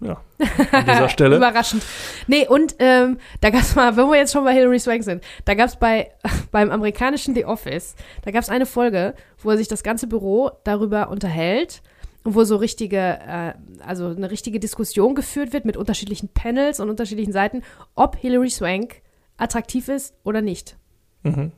An 0.73 0.85
dieser 0.87 1.09
Stelle. 1.11 1.37
Überraschend. 1.37 1.83
Nee, 2.27 2.49
und 2.49 2.75
ähm, 2.81 3.19
da 3.41 3.51
gab 3.51 3.61
es 3.61 3.75
mal, 3.77 3.97
wenn 3.97 4.09
wir 4.09 4.17
jetzt 4.17 4.33
schon 4.33 4.43
bei 4.45 4.53
Hilary 4.53 4.81
Swank 4.81 5.05
sind, 5.05 5.23
da 5.45 5.55
gab 5.55 5.69
es 5.69 5.77
bei, 5.77 6.11
beim 6.51 6.71
amerikanischen 6.71 7.35
The 7.35 7.45
Office, 7.45 7.95
da 8.23 8.31
gab 8.33 8.43
es 8.43 8.49
eine 8.49 8.67
Folge, 8.67 9.15
wo 9.43 9.55
sich 9.55 9.69
das 9.69 9.83
ganze 9.83 10.07
Büro 10.09 10.51
darüber 10.65 11.09
unterhält 11.11 11.83
wo 12.25 12.45
so 12.45 12.57
richtige, 12.57 12.97
äh, 12.99 13.53
also 13.87 14.07
eine 14.09 14.31
richtige 14.31 14.59
Diskussion 14.59 15.15
geführt 15.15 15.53
wird 15.53 15.65
mit 15.67 15.77
unterschiedlichen 15.77 16.29
Panels 16.29 16.81
und 16.81 16.89
unterschiedlichen 16.91 17.33
Seiten, 17.33 17.63
ob 17.95 18.17
Hilary 18.17 18.51
Swank 18.51 19.03
attraktiv 19.37 19.89
ist 19.89 20.15
oder 20.25 20.41
nicht. 20.41 20.77
Mhm. 21.23 21.53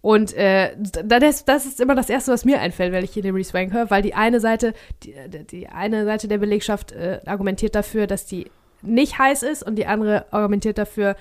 Und 0.00 0.34
äh, 0.34 0.74
da- 1.04 1.20
das, 1.20 1.44
das 1.44 1.64
ist 1.66 1.80
immer 1.80 1.94
das 1.94 2.08
Erste, 2.10 2.32
was 2.32 2.44
mir 2.44 2.60
einfällt, 2.60 2.92
wenn 2.92 3.04
ich 3.04 3.12
Hilary 3.12 3.44
Swank 3.44 3.72
höre, 3.72 3.90
weil 3.90 4.02
die 4.02 4.14
eine 4.14 4.40
Seite, 4.40 4.74
die, 5.04 5.14
die 5.50 5.68
eine 5.68 6.04
Seite 6.04 6.26
der 6.26 6.38
Belegschaft 6.38 6.92
äh, 6.92 7.20
argumentiert 7.26 7.74
dafür, 7.74 8.06
dass 8.06 8.24
die 8.26 8.50
nicht 8.82 9.18
heiß 9.18 9.42
ist 9.44 9.62
und 9.62 9.76
die 9.76 9.86
andere 9.86 10.32
argumentiert 10.32 10.78
dafür, 10.78 11.14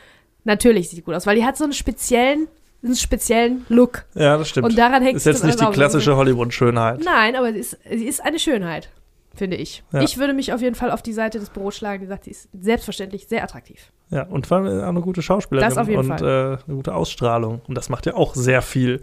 natürlich 0.46 0.90
sieht 0.90 0.98
sie 0.98 1.04
gut 1.04 1.14
aus, 1.14 1.28
weil 1.28 1.36
die 1.36 1.46
hat 1.46 1.58
so 1.58 1.64
einen 1.64 1.74
speziellen, 1.74 2.48
einen 2.84 2.96
speziellen 2.96 3.66
Look. 3.70 4.06
Ja, 4.16 4.38
das 4.38 4.50
stimmt. 4.50 4.68
Und 4.68 4.78
daran 4.78 5.04
hängt 5.04 5.18
ist 5.18 5.26
jetzt 5.26 5.44
nicht 5.44 5.60
die 5.60 5.66
klassische 5.68 6.16
Hollywood-Schönheit. 6.16 7.02
Nein, 7.04 7.36
aber 7.36 7.52
sie 7.54 7.60
ist, 7.60 7.78
sie 7.90 8.06
ist 8.08 8.24
eine 8.24 8.40
Schönheit, 8.40 8.90
finde 9.36 9.58
ich. 9.58 9.84
Ja. 9.92 10.02
Ich 10.02 10.18
würde 10.18 10.34
mich 10.34 10.54
auf 10.54 10.62
jeden 10.62 10.76
Fall 10.76 10.92
auf 10.92 11.02
die 11.02 11.14
Seite 11.14 11.40
des 11.40 11.50
Büros 11.50 11.76
schlagen, 11.76 12.02
die 12.02 12.08
sagt, 12.08 12.26
sie 12.26 12.32
ist 12.32 12.50
selbstverständlich 12.60 13.28
sehr 13.28 13.44
attraktiv. 13.44 13.92
Ja, 14.10 14.24
und 14.24 14.48
vor 14.48 14.58
allem 14.58 14.82
auch 14.82 14.88
eine 14.88 15.02
gute 15.02 15.22
Schauspielerin 15.22 15.70
Das 15.70 15.78
auf 15.78 15.88
jeden 15.88 16.00
und 16.00 16.20
Fall. 16.20 16.60
Äh, 16.60 16.64
eine 16.68 16.76
gute 16.76 16.94
Ausstrahlung. 16.94 17.62
Und 17.68 17.76
das 17.76 17.90
macht 17.90 18.06
ja 18.06 18.16
auch 18.16 18.36
sehr 18.36 18.62
viel 18.62 19.02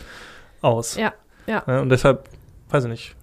aus. 0.60 0.96
Ja, 0.96 1.12
ja. 1.46 1.62
und 1.80 1.88
deshalb, 1.88 2.28
weiß 2.70 2.84
ich 2.84 2.90
nicht. 2.90 3.14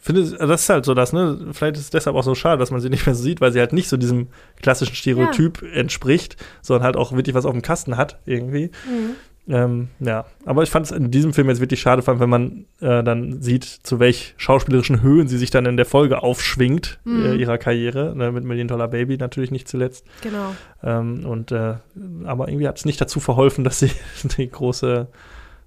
Finde, 0.00 0.22
das 0.22 0.62
ist 0.62 0.68
halt 0.68 0.84
so 0.84 0.94
das, 0.94 1.12
ne? 1.12 1.48
Vielleicht 1.52 1.76
ist 1.76 1.82
es 1.82 1.90
deshalb 1.90 2.14
auch 2.14 2.22
so 2.22 2.34
schade, 2.34 2.58
dass 2.58 2.70
man 2.70 2.80
sie 2.80 2.88
nicht 2.88 3.04
mehr 3.04 3.14
so 3.16 3.22
sieht, 3.22 3.40
weil 3.40 3.52
sie 3.52 3.58
halt 3.58 3.72
nicht 3.72 3.88
so 3.88 3.96
diesem 3.96 4.28
klassischen 4.62 4.94
Stereotyp 4.94 5.62
entspricht, 5.74 6.36
sondern 6.62 6.84
halt 6.84 6.96
auch 6.96 7.12
wirklich 7.12 7.34
was 7.34 7.44
auf 7.44 7.52
dem 7.52 7.62
Kasten 7.62 7.96
hat, 7.96 8.18
irgendwie. 8.24 8.70
Mhm. 8.88 9.16
Ähm, 9.48 9.88
ja, 10.00 10.26
aber 10.44 10.62
ich 10.62 10.68
fand 10.70 10.84
es 10.86 10.92
in 10.92 11.10
diesem 11.10 11.32
Film 11.32 11.48
jetzt 11.48 11.60
wirklich 11.60 11.80
schade, 11.80 12.02
vor 12.02 12.12
allem 12.12 12.20
wenn 12.20 12.28
man 12.28 12.64
äh, 12.80 13.02
dann 13.02 13.40
sieht, 13.40 13.64
zu 13.64 13.98
welch 13.98 14.34
schauspielerischen 14.36 15.00
Höhen 15.00 15.26
sie 15.26 15.38
sich 15.38 15.50
dann 15.50 15.64
in 15.64 15.76
der 15.78 15.86
Folge 15.86 16.22
aufschwingt, 16.22 16.98
Mhm. 17.04 17.24
äh, 17.24 17.34
ihrer 17.36 17.56
Karriere, 17.56 18.14
ne, 18.14 18.30
mit 18.30 18.44
Million 18.44 18.68
Dollar 18.68 18.88
Baby 18.88 19.16
natürlich 19.16 19.50
nicht 19.50 19.66
zuletzt. 19.66 20.04
Genau. 20.22 20.54
Ähm, 20.82 21.24
und 21.24 21.50
äh, 21.50 21.76
aber 22.24 22.48
irgendwie 22.48 22.68
hat 22.68 22.78
es 22.78 22.84
nicht 22.84 23.00
dazu 23.00 23.20
verholfen, 23.20 23.64
dass 23.64 23.78
sie 23.78 23.90
die 24.36 24.50
große 24.50 25.08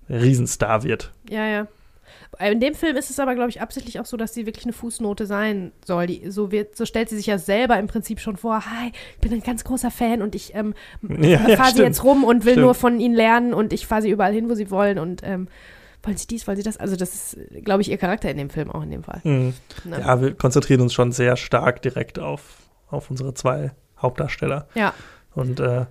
Riesenstar 0.09 0.83
wird. 0.83 1.11
Ja, 1.29 1.47
ja. 1.47 1.67
In 2.39 2.59
dem 2.61 2.75
Film 2.75 2.95
ist 2.95 3.09
es 3.09 3.19
aber, 3.19 3.35
glaube 3.35 3.49
ich, 3.49 3.61
absichtlich 3.61 3.99
auch 3.99 4.05
so, 4.05 4.15
dass 4.15 4.33
sie 4.33 4.45
wirklich 4.45 4.65
eine 4.65 4.73
Fußnote 4.73 5.25
sein 5.25 5.73
soll. 5.85 6.07
Die, 6.07 6.31
so, 6.31 6.51
wird, 6.51 6.77
so 6.77 6.85
stellt 6.85 7.09
sie 7.09 7.17
sich 7.17 7.25
ja 7.25 7.37
selber 7.37 7.77
im 7.77 7.87
Prinzip 7.87 8.19
schon 8.19 8.37
vor, 8.37 8.65
hi, 8.65 8.91
ich 9.15 9.19
bin 9.19 9.33
ein 9.33 9.43
ganz 9.43 9.63
großer 9.63 9.91
Fan 9.91 10.21
und 10.21 10.33
ich 10.33 10.55
ähm, 10.55 10.73
Ja, 11.21 11.39
fahre 11.57 11.73
sie 11.75 11.83
jetzt 11.83 12.03
rum 12.03 12.23
und 12.23 12.45
will 12.45 12.53
Stimmt. 12.53 12.65
nur 12.65 12.73
von 12.73 12.99
ihnen 12.99 13.15
lernen 13.15 13.53
und 13.53 13.73
ich 13.73 13.85
fahre 13.85 14.01
sie 14.01 14.09
überall 14.09 14.33
hin, 14.33 14.49
wo 14.49 14.55
sie 14.55 14.71
wollen 14.71 14.97
und 14.97 15.21
ähm, 15.25 15.49
wollen 16.03 16.17
sie 16.17 16.25
dies, 16.25 16.47
wollen 16.47 16.57
sie 16.57 16.63
das. 16.63 16.77
Also 16.77 16.95
das 16.95 17.13
ist, 17.13 17.37
glaube 17.63 17.81
ich, 17.81 17.91
ihr 17.91 17.97
Charakter 17.97 18.31
in 18.31 18.37
dem 18.37 18.49
Film 18.49 18.71
auch 18.71 18.81
in 18.81 18.91
dem 18.91 19.03
Fall. 19.03 19.19
Mhm. 19.23 19.53
Ne? 19.83 19.99
Ja, 19.99 20.21
wir 20.21 20.33
konzentrieren 20.33 20.81
uns 20.81 20.93
schon 20.93 21.11
sehr 21.11 21.35
stark 21.35 21.81
direkt 21.81 22.17
auf, 22.17 22.57
auf 22.89 23.09
unsere 23.11 23.33
zwei 23.33 23.71
Hauptdarsteller. 24.01 24.67
Ja. 24.73 24.93
Und 25.35 25.59
äh, 25.59 25.85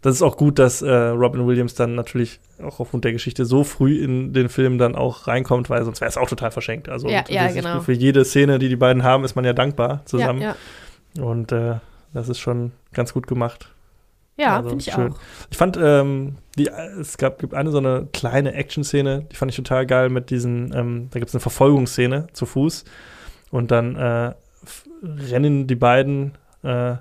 das 0.00 0.14
ist 0.14 0.22
auch 0.22 0.36
gut, 0.36 0.58
dass 0.58 0.80
äh, 0.80 0.90
Robin 0.90 1.46
Williams 1.46 1.74
dann 1.74 1.94
natürlich 1.94 2.38
auch 2.62 2.78
aufgrund 2.78 3.04
der 3.04 3.12
Geschichte 3.12 3.44
so 3.44 3.64
früh 3.64 4.02
in 4.02 4.32
den 4.32 4.48
Film 4.48 4.78
dann 4.78 4.94
auch 4.94 5.26
reinkommt, 5.26 5.70
weil 5.70 5.84
sonst 5.84 6.00
wäre 6.00 6.08
es 6.08 6.16
auch 6.16 6.28
total 6.28 6.52
verschenkt. 6.52 6.88
Also 6.88 7.08
Ja, 7.08 7.24
ja, 7.28 7.50
genau. 7.50 7.80
für 7.80 7.92
jede 7.92 8.24
Szene, 8.24 8.58
die 8.58 8.68
die 8.68 8.76
beiden 8.76 9.02
haben, 9.02 9.24
ist 9.24 9.34
man 9.34 9.44
ja 9.44 9.52
dankbar 9.52 10.02
zusammen. 10.04 10.40
Ja. 10.40 10.56
Und 11.20 11.50
äh, 11.50 11.76
das 12.12 12.28
ist 12.28 12.38
schon 12.38 12.72
ganz 12.92 13.12
gut 13.12 13.26
gemacht. 13.26 13.74
ja 14.36 14.56
Also 14.56 14.68
finde 14.70 14.84
ich 14.86 14.92
schön. 14.92 15.12
auch. 15.12 15.18
Ich 15.50 15.56
fand, 15.56 15.76
ähm, 15.80 16.36
die, 16.56 16.68
es 16.68 17.18
gab, 17.18 17.40
gibt 17.40 17.54
eine 17.54 17.72
so 17.72 17.78
eine 17.78 18.06
kleine 18.12 18.54
Action-Szene, 18.54 19.26
die 19.32 19.36
fand 19.36 19.50
ich 19.50 19.56
total 19.56 19.84
geil 19.84 20.10
mit 20.10 20.30
diesen, 20.30 20.72
ähm, 20.74 21.08
da 21.10 21.18
gibt 21.18 21.28
es 21.28 21.34
eine 21.34 21.40
Verfolgungsszene 21.40 22.28
zu 22.32 22.46
Fuß 22.46 22.84
und 23.50 23.72
dann 23.72 23.96
äh, 23.96 24.32
rennen 25.02 25.66
die 25.66 25.76
beiden 25.76 26.38
äh, 26.62 26.96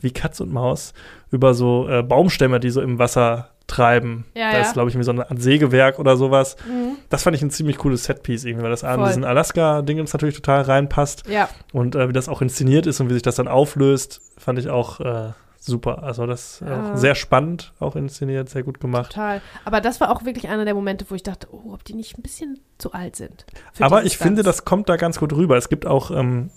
wie 0.00 0.10
Katz 0.10 0.40
und 0.40 0.52
Maus 0.52 0.92
über 1.34 1.52
so 1.54 1.88
äh, 1.88 2.02
Baumstämme, 2.02 2.60
die 2.60 2.70
so 2.70 2.80
im 2.80 2.98
Wasser 2.98 3.50
treiben. 3.66 4.24
Ja, 4.34 4.50
da 4.52 4.58
ja. 4.58 4.62
ist, 4.62 4.74
glaube 4.74 4.90
ich, 4.90 4.98
wie 4.98 5.02
so 5.02 5.12
Art 5.12 5.40
Sägewerk 5.42 5.98
oder 5.98 6.16
sowas. 6.16 6.56
Mhm. 6.68 6.96
Das 7.08 7.22
fand 7.22 7.34
ich 7.36 7.42
ein 7.42 7.50
ziemlich 7.50 7.78
cooles 7.78 8.04
Setpiece 8.04 8.44
irgendwie, 8.44 8.62
weil 8.64 8.70
das 8.70 8.84
an 8.84 9.04
diesen 9.06 9.24
Alaska-Dingens 9.24 10.12
natürlich 10.12 10.36
total 10.36 10.62
reinpasst. 10.62 11.26
Ja, 11.28 11.48
Und 11.72 11.94
äh, 11.96 12.08
wie 12.08 12.12
das 12.12 12.28
auch 12.28 12.42
inszeniert 12.42 12.86
ist 12.86 13.00
und 13.00 13.08
wie 13.08 13.14
sich 13.14 13.22
das 13.22 13.36
dann 13.36 13.48
auflöst, 13.48 14.20
fand 14.36 14.58
ich 14.58 14.68
auch 14.68 15.00
äh, 15.00 15.32
super. 15.58 16.02
Also 16.02 16.26
das 16.26 16.60
äh, 16.60 16.66
Ja. 16.68 16.92
auch 16.92 16.96
sehr 16.96 17.14
spannend, 17.14 17.72
auch 17.80 17.96
inszeniert, 17.96 18.50
sehr 18.50 18.62
gut 18.64 18.80
gemacht. 18.80 19.12
total. 19.12 19.40
Aber 19.64 19.80
das 19.80 19.98
war 20.00 20.10
auch 20.10 20.24
wirklich 20.26 20.48
einer 20.48 20.66
der 20.66 20.74
Momente, 20.74 21.06
wo 21.08 21.14
ich 21.14 21.22
dachte, 21.22 21.48
oh, 21.50 21.72
ob 21.72 21.84
die 21.84 21.94
nicht 21.94 22.18
ein 22.18 22.22
bisschen 22.22 22.60
zu 22.76 22.92
alt 22.92 23.16
sind. 23.16 23.46
Aber 23.80 24.04
ich 24.04 24.18
finde, 24.18 24.42
Stunts. 24.42 24.58
das 24.58 24.64
kommt 24.66 24.90
da 24.90 24.96
ganz 24.96 25.18
gut 25.18 25.32
rüber. 25.32 25.56
Es 25.56 25.70
gibt 25.70 25.86
auch 25.86 26.10
ähm, 26.10 26.50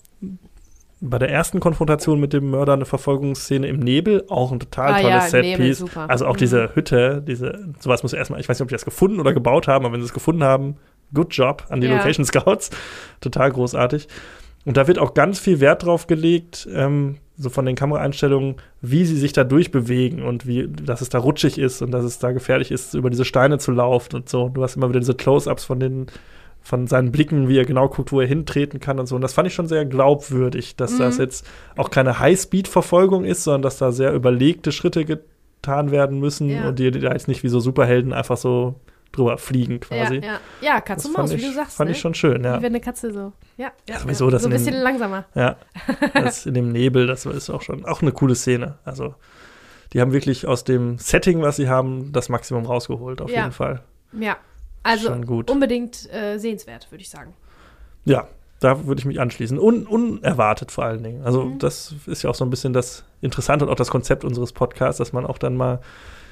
bei 1.00 1.20
der 1.20 1.30
ersten 1.30 1.60
Konfrontation 1.60 2.20
mit 2.20 2.34
dem 2.34 2.50
Mörder 2.50 2.74
eine 2.74 2.86
Verfolgungsszene 2.86 3.68
im 3.68 3.80
Nebel, 3.80 4.24
auch 4.30 4.52
ein 4.52 4.60
total 4.60 4.94
Ah 4.94 5.00
tolles 5.02 5.24
ja, 5.26 5.30
Setpiece. 5.30 5.86
Also 6.08 6.26
auch 6.26 6.34
Mhm. 6.34 6.38
diese 6.40 6.76
Hütte, 6.76 7.24
diese, 7.26 7.68
sowas 7.80 8.04
muss 8.04 8.14
erstmal, 8.14 8.40
ich 8.40 8.50
weiß 8.50 8.58
nicht, 8.58 8.64
ob 8.64 8.70
die 8.70 8.76
das 8.76 8.86
gefunden 8.86 9.20
oder 9.20 9.34
gebaut 9.34 9.68
haben, 9.68 9.86
aber 9.86 9.94
wenn 9.94 10.02
sie 10.02 10.08
es 10.08 10.14
gefunden 10.14 10.44
haben, 10.44 10.78
good 11.14 11.34
job 11.34 11.66
an 11.70 11.82
die 11.82 11.88
Ja. 11.88 11.98
Location 11.98 12.26
Scouts. 12.26 12.70
Total 13.22 13.52
großartig. 13.52 14.08
Und 14.66 14.76
da 14.76 14.88
wird 14.88 15.00
auch 15.00 15.14
ganz 15.14 15.40
viel 15.40 15.60
Wert 15.62 15.84
drauf 15.86 16.08
gelegt, 16.08 16.68
ähm, 16.74 17.18
so 17.38 17.50
von 17.50 17.66
den 17.66 17.76
Kameraeinstellungen, 17.76 18.56
wie 18.82 19.06
sie 19.06 19.16
sich 19.16 19.32
da 19.32 19.44
durchbewegen 19.44 20.24
und 20.24 20.48
wie, 20.48 20.68
dass 20.68 21.02
es 21.02 21.10
da 21.10 21.20
rutschig 21.20 21.60
ist 21.60 21.82
und 21.84 21.92
dass 21.92 22.04
es 22.04 22.18
da 22.20 22.32
gefährlich 22.32 22.72
ist, 22.72 22.96
über 22.96 23.10
diese 23.12 23.24
Steine 23.24 23.60
zu 23.60 23.72
laufen 23.72 24.16
und 24.16 24.28
so. 24.30 24.50
Du 24.50 24.64
hast 24.64 24.76
immer 24.76 24.90
wieder 24.90 25.00
diese 25.00 25.14
Close-ups 25.14 25.64
von 25.64 25.80
den, 25.80 26.08
von 26.68 26.86
seinen 26.88 27.12
Blicken, 27.14 27.48
wie 27.48 27.58
er 27.58 27.66
genau 27.66 27.88
guckt, 27.88 28.12
wo 28.12 28.20
er 28.20 28.28
hintreten 28.28 28.80
kann 28.82 29.00
und 29.00 29.06
so. 29.08 29.16
Und 29.16 29.22
das 29.22 29.34
fand 29.34 29.48
ich 29.48 29.54
schon 29.54 29.68
sehr 29.68 29.86
glaubwürdig, 29.86 30.76
dass 30.76 30.94
Mhm. 30.94 31.00
das 31.00 31.18
jetzt 31.18 31.48
auch 31.78 31.90
keine 31.90 32.20
High-Speed-Verfolgung 32.20 33.24
ist, 33.24 33.44
sondern 33.46 33.62
dass 33.62 33.78
da 33.78 33.92
sehr 33.94 34.14
überlegte 34.14 34.72
Schritte 34.74 35.06
getan 35.06 35.92
werden 35.92 36.20
müssen 36.20 36.50
Ja. 36.50 36.68
und 36.68 36.78
die, 36.80 36.92
da 36.92 37.14
jetzt 37.14 37.28
nicht 37.30 37.44
wie 37.44 37.48
so 37.48 37.60
Superhelden 37.62 38.12
einfach 38.12 38.36
so 38.36 38.76
drüber 39.14 39.38
fliegen 39.38 39.80
ja, 39.90 40.04
quasi. 40.04 40.16
ja. 40.18 40.40
ja, 40.62 40.82
Katz 40.82 41.04
Das 41.04 41.06
und 41.12 41.18
Maus, 41.18 41.32
ich, 41.32 41.42
wie 41.42 41.46
du 41.48 41.54
sagst. 41.54 41.78
fand 41.78 41.90
ne? 41.90 41.96
ich 41.96 42.02
schon 42.02 42.14
schön, 42.14 42.44
ja. 42.44 42.58
Wie 42.60 42.64
wenn 42.64 42.74
eine 42.74 42.82
Katze 42.82 43.14
so. 43.14 43.32
Ja, 43.56 43.68
ja, 43.88 43.96
Ja, 43.96 44.00
sowieso, 44.00 44.30
das 44.30 44.44
so 44.44 44.50
ein 44.50 44.52
bisschen 44.52 44.76
langsamer. 44.76 45.24
Ja, 45.36 45.56
das 46.14 46.46
in 46.46 46.54
dem 46.54 46.74
Nebel, 46.74 47.08
das 47.08 47.26
ist 47.26 47.50
auch 47.50 47.62
schon 47.62 47.86
auch 47.86 48.02
eine 48.02 48.12
coole 48.12 48.36
Szene. 48.36 48.78
Also, 48.84 49.16
die 49.94 50.02
haben 50.02 50.12
wirklich 50.12 50.46
aus 50.46 50.66
dem 50.66 50.98
Setting, 50.98 51.42
was 51.42 51.56
sie 51.56 51.70
haben, 51.70 52.12
das 52.12 52.28
Maximum 52.28 52.66
rausgeholt, 52.66 53.22
auf 53.22 53.32
Ja. 53.32 53.44
jeden 53.44 53.54
Fall. 53.54 53.84
Ja, 54.12 54.36
also 54.88 55.08
schon 55.10 55.26
gut. 55.26 55.52
unbedingt 55.52 56.12
äh, 56.14 56.38
sehenswert, 56.38 56.92
würde 56.92 57.02
ich 57.02 57.10
sagen. 57.10 57.34
Ja, 58.06 58.28
da 58.60 58.86
würde 58.88 59.00
ich 59.00 59.06
mich 59.06 59.20
anschließen. 59.20 59.60
Un 59.60 59.86
unerwartet 59.86 60.72
vor 60.72 60.86
allen 60.86 61.04
Dingen. 61.04 61.22
Also, 61.24 61.44
Mhm. 61.46 61.60
das 61.60 61.94
ist 62.08 62.24
ja 62.24 62.30
auch 62.30 62.36
so 62.36 62.44
ein 62.46 62.50
bisschen 62.50 62.74
das 62.74 63.04
Interessante 63.22 63.66
und 63.66 63.72
auch 63.72 63.76
das 63.76 63.90
Konzept 63.92 64.24
unseres 64.24 64.52
Podcasts, 64.54 64.98
dass 64.98 65.14
man 65.14 65.26
auch 65.26 65.38
dann 65.38 65.56
mal 65.56 65.80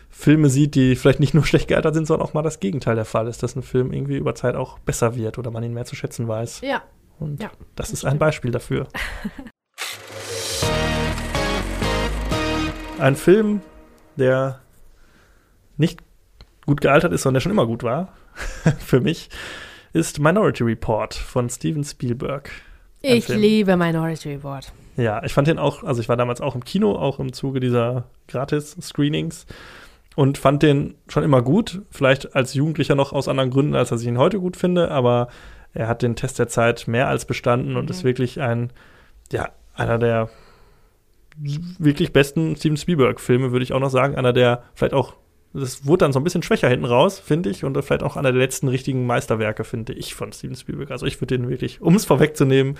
Filme 0.09 0.49
sieht, 0.49 0.75
die 0.75 0.95
vielleicht 0.95 1.19
nicht 1.19 1.33
nur 1.33 1.45
schlecht 1.45 1.67
gealtert 1.67 1.93
sind, 1.93 2.07
sondern 2.07 2.25
auch 2.27 2.33
mal 2.33 2.41
das 2.41 2.59
Gegenteil 2.59 2.95
der 2.95 3.05
Fall 3.05 3.27
ist, 3.27 3.43
dass 3.43 3.55
ein 3.55 3.61
Film 3.63 3.91
irgendwie 3.93 4.15
über 4.17 4.33
Zeit 4.35 4.55
auch 4.55 4.79
besser 4.79 5.15
wird 5.15 5.37
oder 5.37 5.51
man 5.51 5.63
ihn 5.63 5.73
mehr 5.73 5.85
zu 5.85 5.95
schätzen 5.95 6.27
weiß. 6.27 6.61
Ja, 6.61 6.81
Und 7.19 7.41
Ja, 7.41 7.49
das 7.75 7.89
das 7.89 7.89
ist 7.91 8.05
ein 8.05 8.09
stimmt. 8.11 8.19
Beispiel 8.21 8.51
dafür. 8.51 8.87
ein 12.99 13.15
Film, 13.15 13.61
der 14.15 14.59
nicht 15.77 15.99
gut 16.65 16.81
gealtert 16.81 17.11
ist, 17.13 17.23
sondern 17.23 17.35
der 17.35 17.41
schon 17.41 17.51
immer 17.51 17.67
gut 17.67 17.83
war, 17.83 18.13
für 18.79 19.01
mich, 19.01 19.29
ist 19.93 20.19
Minority 20.19 20.63
Report 20.63 21.13
von 21.13 21.49
Steven 21.49 21.83
Spielberg. 21.83 22.51
Ich 23.01 23.27
liebe 23.27 23.77
Minority 23.77 24.33
Report. 24.33 24.73
Ja, 24.97 25.23
ich 25.23 25.33
fand 25.33 25.47
den 25.47 25.59
auch, 25.59 25.83
also 25.83 26.01
ich 26.01 26.09
war 26.09 26.17
damals 26.17 26.41
auch 26.41 26.55
im 26.55 26.63
Kino, 26.63 26.95
auch 26.95 27.19
im 27.19 27.33
Zuge 27.33 27.59
dieser 27.59 28.05
Gratis-Screenings 28.27 29.45
und 30.15 30.37
fand 30.37 30.63
den 30.63 30.95
schon 31.07 31.23
immer 31.23 31.41
gut. 31.41 31.81
Vielleicht 31.91 32.35
als 32.35 32.53
Jugendlicher 32.53 32.95
noch 32.95 33.13
aus 33.13 33.27
anderen 33.27 33.51
Gründen, 33.51 33.75
als 33.75 33.89
dass 33.89 34.01
ich 34.01 34.07
ihn 34.07 34.17
heute 34.17 34.39
gut 34.39 34.55
finde, 34.57 34.91
aber 34.91 35.27
er 35.73 35.87
hat 35.87 36.01
den 36.01 36.15
Test 36.15 36.39
der 36.39 36.47
Zeit 36.47 36.87
mehr 36.87 37.07
als 37.07 37.25
bestanden 37.25 37.71
mhm. 37.71 37.77
und 37.77 37.89
ist 37.89 38.03
wirklich 38.03 38.41
ein, 38.41 38.71
ja, 39.31 39.49
einer 39.73 39.99
der 39.99 40.29
wirklich 41.37 42.13
besten 42.13 42.55
Steven 42.55 42.77
Spielberg-Filme, 42.77 43.51
würde 43.51 43.63
ich 43.63 43.73
auch 43.73 43.79
noch 43.81 43.89
sagen. 43.89 44.15
Einer 44.15 44.31
der 44.31 44.63
vielleicht 44.73 44.93
auch 44.93 45.15
das 45.55 45.85
wurde 45.85 46.05
dann 46.05 46.13
so 46.13 46.19
ein 46.19 46.23
bisschen 46.23 46.43
schwächer 46.43 46.67
hinten 46.67 46.85
raus, 46.85 47.17
finde 47.19 47.49
ich, 47.49 47.63
und 47.63 47.81
vielleicht 47.81 48.03
auch 48.03 48.17
einer 48.17 48.31
der 48.31 48.41
letzten 48.41 48.67
richtigen 48.67 49.05
Meisterwerke, 49.05 49.63
finde 49.63 49.93
ich, 49.93 50.13
von 50.13 50.33
Steven 50.33 50.55
Spielberg. 50.55 50.91
Also 50.91 51.05
ich 51.05 51.21
würde 51.21 51.37
den 51.37 51.49
wirklich, 51.49 51.81
um 51.81 51.95
es 51.95 52.05
vorwegzunehmen, 52.05 52.77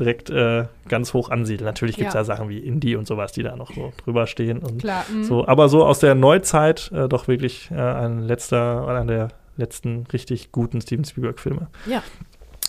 direkt 0.00 0.30
äh, 0.30 0.64
ganz 0.88 1.12
hoch 1.12 1.28
ansiedeln. 1.30 1.66
Natürlich 1.66 1.96
gibt 1.96 2.08
es 2.08 2.14
ja. 2.14 2.20
da 2.20 2.24
Sachen 2.24 2.48
wie 2.48 2.58
Indie 2.58 2.96
und 2.96 3.06
sowas, 3.06 3.32
die 3.32 3.42
da 3.42 3.56
noch 3.56 3.74
so 3.74 3.92
drüber 4.02 4.26
stehen. 4.26 4.58
Und 4.58 4.80
Klar, 4.80 5.04
mhm. 5.12 5.24
so, 5.24 5.46
aber 5.46 5.68
so 5.68 5.84
aus 5.84 5.98
der 5.98 6.14
Neuzeit 6.14 6.90
äh, 6.92 7.08
doch 7.08 7.28
wirklich 7.28 7.70
äh, 7.70 7.74
ein 7.74 8.20
letzter, 8.20 8.88
einer 8.88 9.04
der 9.04 9.28
letzten 9.56 10.06
richtig 10.12 10.50
guten 10.50 10.80
Steven 10.80 11.04
Spielberg-Filme. 11.04 11.68
Ja, 11.86 12.02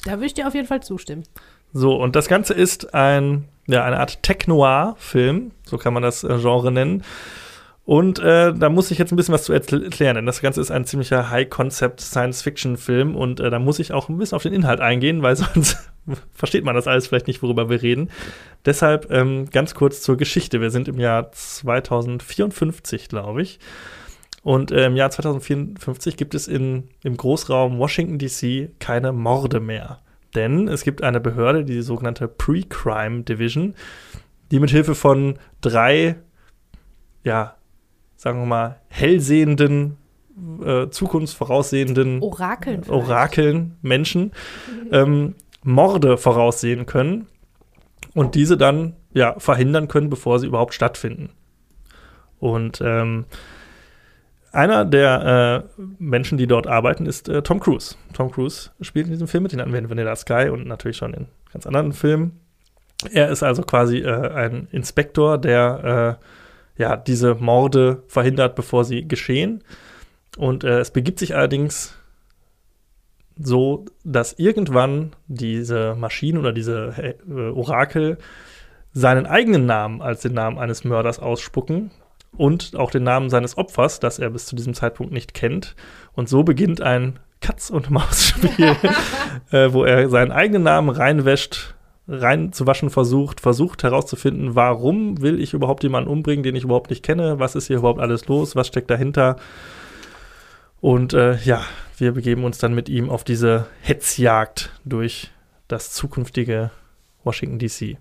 da 0.04 0.12
würde 0.14 0.26
ich 0.26 0.34
dir 0.34 0.48
auf 0.48 0.54
jeden 0.54 0.68
Fall 0.68 0.84
zustimmen. 0.84 1.24
So, 1.74 1.96
und 1.96 2.16
das 2.16 2.28
Ganze 2.28 2.54
ist 2.54 2.94
ein, 2.94 3.46
ja, 3.68 3.84
eine 3.84 4.00
Art 4.00 4.22
Tech-Noir-Film, 4.22 5.52
so 5.66 5.78
kann 5.78 5.94
man 5.94 6.04
das 6.04 6.24
äh, 6.24 6.38
Genre 6.40 6.72
nennen. 6.72 7.04
Und 7.86 8.18
äh, 8.18 8.52
da 8.52 8.70
muss 8.70 8.90
ich 8.90 8.98
jetzt 8.98 9.14
ein 9.14 9.16
bisschen 9.16 9.36
was 9.36 9.44
zu 9.44 9.54
erklären, 9.54 10.16
denn 10.16 10.26
das 10.26 10.42
Ganze 10.42 10.60
ist 10.60 10.72
ein 10.72 10.86
ziemlicher 10.86 11.30
High-Concept-Science-Fiction-Film 11.30 13.16
und 13.16 13.40
äh, 13.40 13.52
da 13.52 13.60
muss 13.60 13.78
ich 13.78 13.94
auch 13.94 14.10
ein 14.10 14.18
bisschen 14.18 14.36
auf 14.36 14.42
den 14.42 14.54
Inhalt 14.54 14.80
eingehen, 14.80 15.22
weil 15.22 15.36
sonst 15.36 15.92
versteht 16.34 16.64
man 16.64 16.74
das 16.74 16.88
alles 16.88 17.06
vielleicht 17.08 17.28
nicht, 17.28 17.44
worüber 17.44 17.70
wir 17.70 17.84
reden. 17.84 18.10
Deshalb 18.66 19.12
ähm, 19.12 19.52
ganz 19.52 19.76
kurz 19.76 20.02
zur 20.02 20.18
Geschichte. 20.18 20.62
Wir 20.62 20.72
sind 20.72 20.88
im 20.88 21.00
Jahr 21.00 21.32
2054, 21.32 23.08
glaube 23.08 23.44
ich. 23.44 23.60
Und 24.42 24.72
äh, 24.72 24.88
im 24.88 24.96
Jahr 24.96 25.12
2054 25.12 26.18
gibt 26.18 26.34
es 26.34 26.48
in, 26.48 26.90
im 27.04 27.18
Großraum 27.18 27.78
Washington, 27.78 28.18
D.C. 28.18 28.72
keine 28.80 29.12
Morde 29.12 29.60
mehr. 29.60 30.00
Denn 30.34 30.68
es 30.68 30.84
gibt 30.84 31.04
eine 31.04 31.20
Behörde, 31.20 31.64
die 31.64 31.82
sogenannte 31.82 32.28
Pre-Crime 32.28 33.24
Division, 33.24 33.76
die 34.52 34.60
mit 34.60 34.72
Hilfe 34.72 34.96
von 34.96 35.38
drei 35.62 36.16
ja, 37.24 37.56
sagen 38.26 38.40
wir 38.40 38.48
mal, 38.48 38.80
hellsehenden, 38.88 39.98
äh, 40.66 40.90
zukunftsvoraussehenden 40.90 42.24
Orakeln, 42.24 42.84
Orakeln 42.90 43.78
Menschen 43.84 44.32
ähm, 44.92 45.36
Morde 45.62 46.18
voraussehen 46.18 46.88
können 46.88 47.28
und 48.16 48.34
diese 48.34 48.58
dann 48.58 48.94
ja 49.14 49.36
verhindern 49.38 49.88
können, 49.88 50.10
bevor 50.10 50.40
sie 50.40 50.48
überhaupt 50.48 50.74
stattfinden. 50.74 51.30
Und 52.40 52.82
ähm, 52.84 53.26
einer 54.52 54.86
der 54.86 55.68
äh, 55.78 55.84
Menschen, 56.00 56.40
die 56.40 56.48
dort 56.48 56.66
arbeiten, 56.66 57.06
ist 57.06 57.30
äh, 57.30 57.44
Tom 57.44 57.60
Cruise. 57.60 57.96
Tom 58.14 58.32
Cruise 58.32 58.72
spielt 58.82 59.06
in 59.06 59.12
diesem 59.12 59.28
Film 59.28 59.44
mit, 59.44 59.52
den 59.52 59.62
hatten 59.62 59.72
wir 59.72 59.78
in 59.80 59.90
Vanilla 59.92 60.16
Sky 60.16 60.50
und 60.52 60.66
natürlich 60.66 60.98
schon 60.98 61.14
in 61.14 61.28
ganz 61.54 61.68
anderen 61.68 61.94
Filmen. 61.94 62.40
Er 63.12 63.30
ist 63.30 63.44
also 63.44 63.62
quasi 63.62 64.00
äh, 64.00 64.32
ein 64.34 64.68
Inspektor, 64.72 65.38
der 65.38 66.18
äh, 66.20 66.26
ja, 66.78 66.98
diese 66.98 67.36
Morde 67.36 68.04
verhindert, 68.08 68.56
bevor 68.56 68.84
sie 68.84 69.08
geschehen. 69.08 69.64
Und 70.38 70.64
äh, 70.64 70.80
es 70.80 70.92
begibt 70.92 71.20
sich 71.20 71.36
allerdings 71.36 71.96
so, 73.38 73.86
dass 74.04 74.34
irgendwann 74.34 75.14
diese 75.28 75.96
Maschinen 75.96 76.38
oder 76.38 76.54
diese 76.54 77.16
äh, 77.28 77.50
Orakel 77.52 78.18
seinen 78.94 79.26
eigenen 79.26 79.66
Namen 79.66 80.02
als 80.02 80.22
den 80.22 80.34
Namen 80.34 80.58
eines 80.58 80.84
Mörders 80.84 81.20
ausspucken 81.20 81.92
und 82.38 82.76
auch 82.76 82.92
den 82.92 83.04
Namen 83.04 83.30
seines 83.30 83.58
Opfers, 83.58 84.00
das 84.00 84.20
er 84.20 84.30
bis 84.30 84.46
zu 84.46 84.56
diesem 84.56 84.74
Zeitpunkt 84.74 85.12
nicht 85.12 85.34
kennt. 85.34 85.76
Und 86.14 86.30
so 86.30 86.44
beginnt 86.44 86.82
ein 86.82 87.20
Katz-und-Maus-Spiel, 87.42 88.76
äh, 89.52 89.74
wo 89.74 89.84
er 89.84 90.10
seinen 90.10 90.32
eigenen 90.32 90.64
Namen 90.64 90.90
reinwäscht 90.90 91.76
reinzuwaschen 92.08 92.90
versucht, 92.90 93.42
versucht 93.42 93.84
herauszufinden, 93.84 94.56
warum 94.56 95.22
will 95.22 95.40
ich 95.40 95.54
überhaupt 95.54 95.84
jemanden 95.84 96.10
umbringen, 96.10 96.44
den 96.44 96.56
ich 96.56 96.64
überhaupt 96.64 96.90
nicht 96.90 97.04
kenne, 97.04 97.40
was 97.40 97.56
ist 97.56 97.68
hier 97.68 97.78
überhaupt 97.78 98.00
alles 98.00 98.28
los, 98.28 98.56
was 98.56 98.68
steckt 98.68 98.90
dahinter. 98.90 99.38
Und 100.82 101.14
äh, 101.14 101.38
ja, 101.38 101.64
wir 101.98 102.12
begeben 102.12 102.44
uns 102.44 102.60
dann 102.60 102.76
mit 102.76 102.90
ihm 102.90 103.10
auf 103.10 103.24
diese 103.24 103.68
Hetzjagd 103.82 104.72
durch 104.84 105.32
das 105.68 105.92
zukünftige 105.92 106.70
Washington 107.24 107.58
DC. 107.58 107.98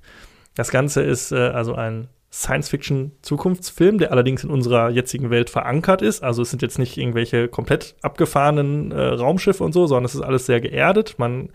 Das 0.55 0.71
Ganze 0.71 1.03
ist 1.03 1.33
äh, 1.33 1.37
also 1.37 1.75
ein 1.75 2.09
Science-Fiction-Zukunftsfilm, 2.31 3.99
der 3.99 4.11
allerdings 4.11 4.43
in 4.43 4.51
unserer 4.51 4.91
jetzigen 4.91 5.31
Welt 5.31 5.51
verankert 5.51 6.03
ist. 6.03 6.23
Also 6.23 6.43
es 6.43 6.51
sind 6.51 6.63
jetzt 6.63 6.79
nicht 6.79 6.99
irgendwelche 6.99 7.49
komplett 7.49 7.95
abgefahrenen 8.03 8.91
äh, 8.91 9.01
Raumschiffe 9.01 9.63
und 9.63 9.73
so, 9.73 9.87
sondern 9.87 10.05
es 10.05 10.17
ist 10.17 10.21
alles 10.21 10.45
sehr 10.45 10.61
geerdet. 10.61 11.15
Man 11.17 11.51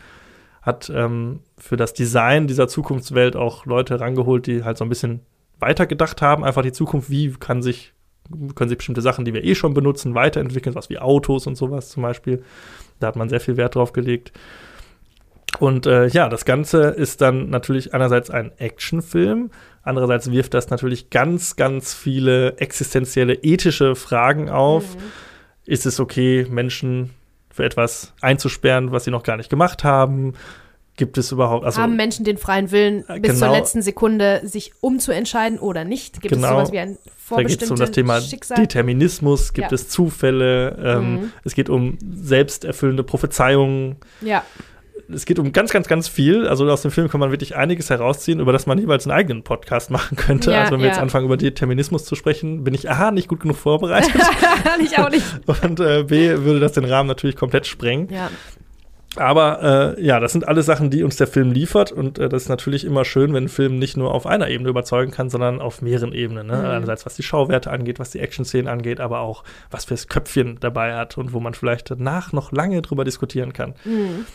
hat 0.70 0.92
ähm, 0.94 1.42
für 1.58 1.76
das 1.76 1.94
Design 1.94 2.48
dieser 2.48 2.68
Zukunftswelt 2.68 3.36
auch 3.36 3.66
Leute 3.66 4.00
rangeholt, 4.00 4.48
die 4.48 4.64
halt 4.64 4.78
so 4.78 4.86
ein 4.86 4.90
bisschen 4.90 5.22
weitergedacht 5.60 6.22
haben. 6.22 6.44
Einfach 6.44 6.62
die 6.62 6.72
Zukunft, 6.72 7.10
wie 7.10 7.34
kann 7.34 7.62
sich, 7.62 7.94
können 8.56 8.70
sich 8.70 8.78
bestimmte 8.78 9.02
Sachen, 9.02 9.26
die 9.26 9.34
wir 9.34 9.44
eh 9.44 9.56
schon 9.56 9.74
benutzen, 9.74 10.16
weiterentwickeln, 10.16 10.76
was 10.76 10.90
wie 10.90 11.00
Autos 11.00 11.48
und 11.48 11.56
sowas 11.56 11.90
zum 11.90 12.04
Beispiel. 12.04 12.44
Da 13.00 13.08
hat 13.08 13.16
man 13.16 13.30
sehr 13.30 13.42
viel 13.42 13.58
Wert 13.58 13.76
drauf 13.76 13.92
gelegt. 13.92 14.32
Und 15.58 15.88
äh, 15.88 16.08
ja, 16.08 16.30
das 16.30 16.46
Ganze 16.46 16.84
ist 16.84 17.22
dann 17.22 17.50
natürlich 17.50 17.94
einerseits 17.94 18.30
ein 18.30 18.52
Actionfilm, 18.60 19.50
andererseits 19.82 20.32
wirft 20.32 20.54
das 20.54 20.70
natürlich 20.70 21.10
ganz, 21.10 21.56
ganz 21.56 21.94
viele 21.94 22.58
existenzielle 22.58 23.34
ethische 23.34 23.96
Fragen 23.96 24.50
auf. 24.50 24.96
Mhm. 24.96 25.02
Ist 25.66 25.86
es 25.86 26.00
okay, 26.00 26.46
Menschen 26.50 27.10
für 27.60 27.66
etwas 27.66 28.14
einzusperren, 28.22 28.94
was 28.94 29.04
sie 29.04 29.12
noch 29.12 29.24
gar 29.24 29.36
nicht 29.36 29.50
gemacht 29.50 29.84
haben? 29.84 30.34
Gibt 30.96 31.18
es 31.18 31.32
überhaupt. 31.32 31.66
Also, 31.66 31.82
haben 31.82 31.98
Menschen 31.98 32.24
den 32.24 32.38
freien 32.38 32.72
Willen, 32.72 33.04
bis 33.06 33.22
genau, 33.22 33.34
zur 33.34 33.50
letzten 33.50 33.82
Sekunde 33.82 34.42
sich 34.44 34.72
umzuentscheiden 34.80 35.60
oder 35.60 35.84
nicht? 35.84 36.22
Gibt 36.22 36.36
genau, 36.36 36.48
es 36.48 36.54
sowas 36.54 36.72
wie 36.72 36.80
ein 36.80 36.98
vorbestimmtes 37.18 37.38
Da 37.38 37.44
geht 37.44 37.62
es 37.64 37.72
um 37.72 37.78
das 37.78 37.92
Thema 37.92 38.22
Schicksal? 38.22 38.58
Determinismus, 38.58 39.52
gibt 39.52 39.72
ja. 39.72 39.76
es 39.76 39.90
Zufälle, 39.90 40.78
ähm, 40.82 41.14
mhm. 41.14 41.32
es 41.44 41.54
geht 41.54 41.70
um 41.70 41.98
selbsterfüllende 42.02 43.04
Prophezeiungen. 43.04 43.98
Ja 44.22 44.44
es 45.14 45.26
geht 45.26 45.40
um 45.40 45.52
ganz, 45.52 45.72
ganz, 45.72 45.88
ganz 45.88 46.08
viel. 46.08 46.48
Also 46.48 46.70
aus 46.70 46.82
dem 46.82 46.92
Film 46.92 47.10
kann 47.10 47.20
man 47.20 47.32
wirklich 47.32 47.56
einiges 47.56 47.90
herausziehen, 47.90 48.40
über 48.40 48.54
das 48.54 48.66
man 48.66 48.78
jeweils 48.78 49.06
einen 49.06 49.18
eigenen 49.18 49.44
Podcast 49.44 49.90
machen 49.92 50.16
könnte. 50.18 50.52
Ja, 50.52 50.62
also 50.62 50.74
wenn 50.74 50.80
wir 50.80 50.88
ja. 50.88 50.94
jetzt 50.94 51.02
anfangen, 51.02 51.26
über 51.26 51.38
Determinismus 51.38 52.06
zu 52.06 52.16
sprechen, 52.16 52.64
bin 52.64 52.74
ich 52.74 52.90
A, 52.90 53.12
nicht 53.12 53.28
gut 53.28 53.40
genug 53.40 53.58
vorbereitet. 53.58 54.12
ich 54.84 54.98
auch 54.98 55.10
nicht. 55.10 55.26
Und 55.64 55.80
äh, 55.80 56.04
B, 56.04 56.38
würde 56.40 56.60
das 56.60 56.74
den 56.74 56.86
Rahmen 56.86 57.08
natürlich 57.08 57.36
komplett 57.36 57.66
sprengen. 57.68 58.10
Ja. 58.10 58.30
Aber 59.16 59.96
äh, 59.98 60.06
ja, 60.06 60.20
das 60.20 60.34
sind 60.34 60.48
alles 60.48 60.68
Sachen, 60.68 60.92
die 60.92 61.04
uns 61.04 61.16
der 61.16 61.26
Film 61.26 61.52
liefert. 61.52 61.92
Und 61.92 62.20
äh, 62.20 62.30
das 62.30 62.44
ist 62.44 62.50
natürlich 62.50 62.86
immer 62.86 63.06
schön, 63.06 63.34
wenn 63.34 63.46
ein 63.46 63.50
Film 63.50 63.80
nicht 63.80 63.98
nur 63.98 64.14
auf 64.14 64.28
einer 64.28 64.48
Ebene 64.50 64.70
überzeugen 64.70 65.12
kann, 65.12 65.32
sondern 65.32 65.60
auf 65.60 65.82
mehreren 65.82 66.14
Ebenen. 66.14 66.48
Ne? 66.48 66.58
Mhm. 66.58 66.66
Einerseits, 66.66 67.08
was 67.08 67.16
die 67.16 67.24
Schauwerte 67.24 67.72
angeht, 67.72 68.00
was 68.00 68.12
die 68.12 68.20
Action-Szenen 68.20 68.68
angeht, 68.68 69.00
aber 69.00 69.22
auch, 69.22 69.44
was 69.72 69.86
fürs 69.86 70.08
Köpfchen 70.08 70.58
dabei 70.60 70.96
hat 70.96 71.18
und 71.18 71.34
wo 71.34 71.40
man 71.40 71.56
vielleicht 71.56 71.90
danach 71.90 72.34
noch 72.34 72.52
lange 72.52 72.84
drüber 72.84 73.04
diskutieren 73.04 73.52
kann. 73.52 73.74
Mhm. 73.84 74.26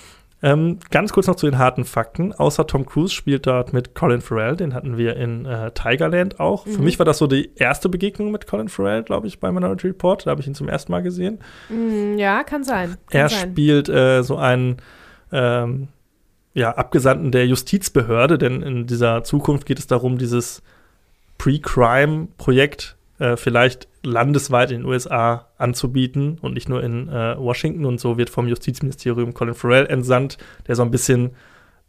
Ähm, 0.45 0.79
ganz 0.91 1.15
kurz 1.15 1.27
noch 1.27 1.37
zu 1.37 1.47
den 1.47 1.57
harten 1.57 1.87
Fakten. 1.87 2.35
Außer 2.35 2.67
Tom 2.67 2.85
Cruise 2.85 3.15
spielt 3.15 3.47
dort 3.47 3.73
mit 3.73 3.95
Colin 3.95 4.21
Farrell, 4.21 4.57
den 4.57 4.75
hatten 4.75 4.99
wir 4.99 5.17
in 5.17 5.47
äh, 5.47 5.71
Tigerland 5.71 6.39
auch. 6.39 6.67
Mhm. 6.67 6.73
Für 6.73 6.83
mich 6.83 6.99
war 6.99 7.07
das 7.07 7.17
so 7.17 7.27
die 7.27 7.53
erste 7.57 7.89
Begegnung 7.89 8.31
mit 8.31 8.47
Colin 8.47 8.69
Farrell, 8.69 9.03
glaube 9.05 9.27
ich, 9.27 9.41
bei 9.41 9.51
Minority 9.51 9.87
Report. 9.87 10.27
Da 10.27 10.33
habe 10.33 10.43
ich 10.43 10.47
ihn 10.47 10.55
zum 10.55 10.69
ersten 10.69 10.93
Mal 10.93 11.03
gesehen. 11.03 11.39
Mhm, 11.71 12.19
ja, 12.19 12.45
kann 12.45 12.63
sein. 12.63 12.99
Kann 13.09 13.21
er 13.23 13.29
sein. 13.31 13.53
spielt 13.53 13.89
äh, 13.89 14.23
so 14.23 14.37
einen 14.37 14.77
ähm, 15.33 15.89
ja, 16.53 16.73
Abgesandten 16.73 17.33
der 17.33 17.47
Justizbehörde, 17.47 18.37
denn 18.37 18.61
in 18.61 18.87
dieser 18.87 19.25
Zukunft 19.25 19.65
geht 19.65 19.79
es 19.79 19.87
darum, 19.87 20.19
dieses 20.19 20.63
Pre-Crime-Projekt 21.39 22.99
äh, 23.19 23.37
vielleicht 23.37 23.89
landesweit 24.03 24.71
in 24.71 24.81
den 24.81 24.87
USA 24.87 25.49
anzubieten 25.57 26.39
und 26.41 26.55
nicht 26.55 26.69
nur 26.69 26.83
in 26.83 27.09
äh, 27.09 27.37
Washington. 27.39 27.85
Und 27.85 28.01
so 28.01 28.19
wird 28.19 28.31
vom 28.31 28.49
Justizministerium 28.49 29.35
Colin 29.35 29.55
Farrell 29.55 29.87
entsandt, 29.87 30.39
der 30.67 30.77
so 30.77 30.83
ein 30.83 30.91
bisschen 30.91 31.33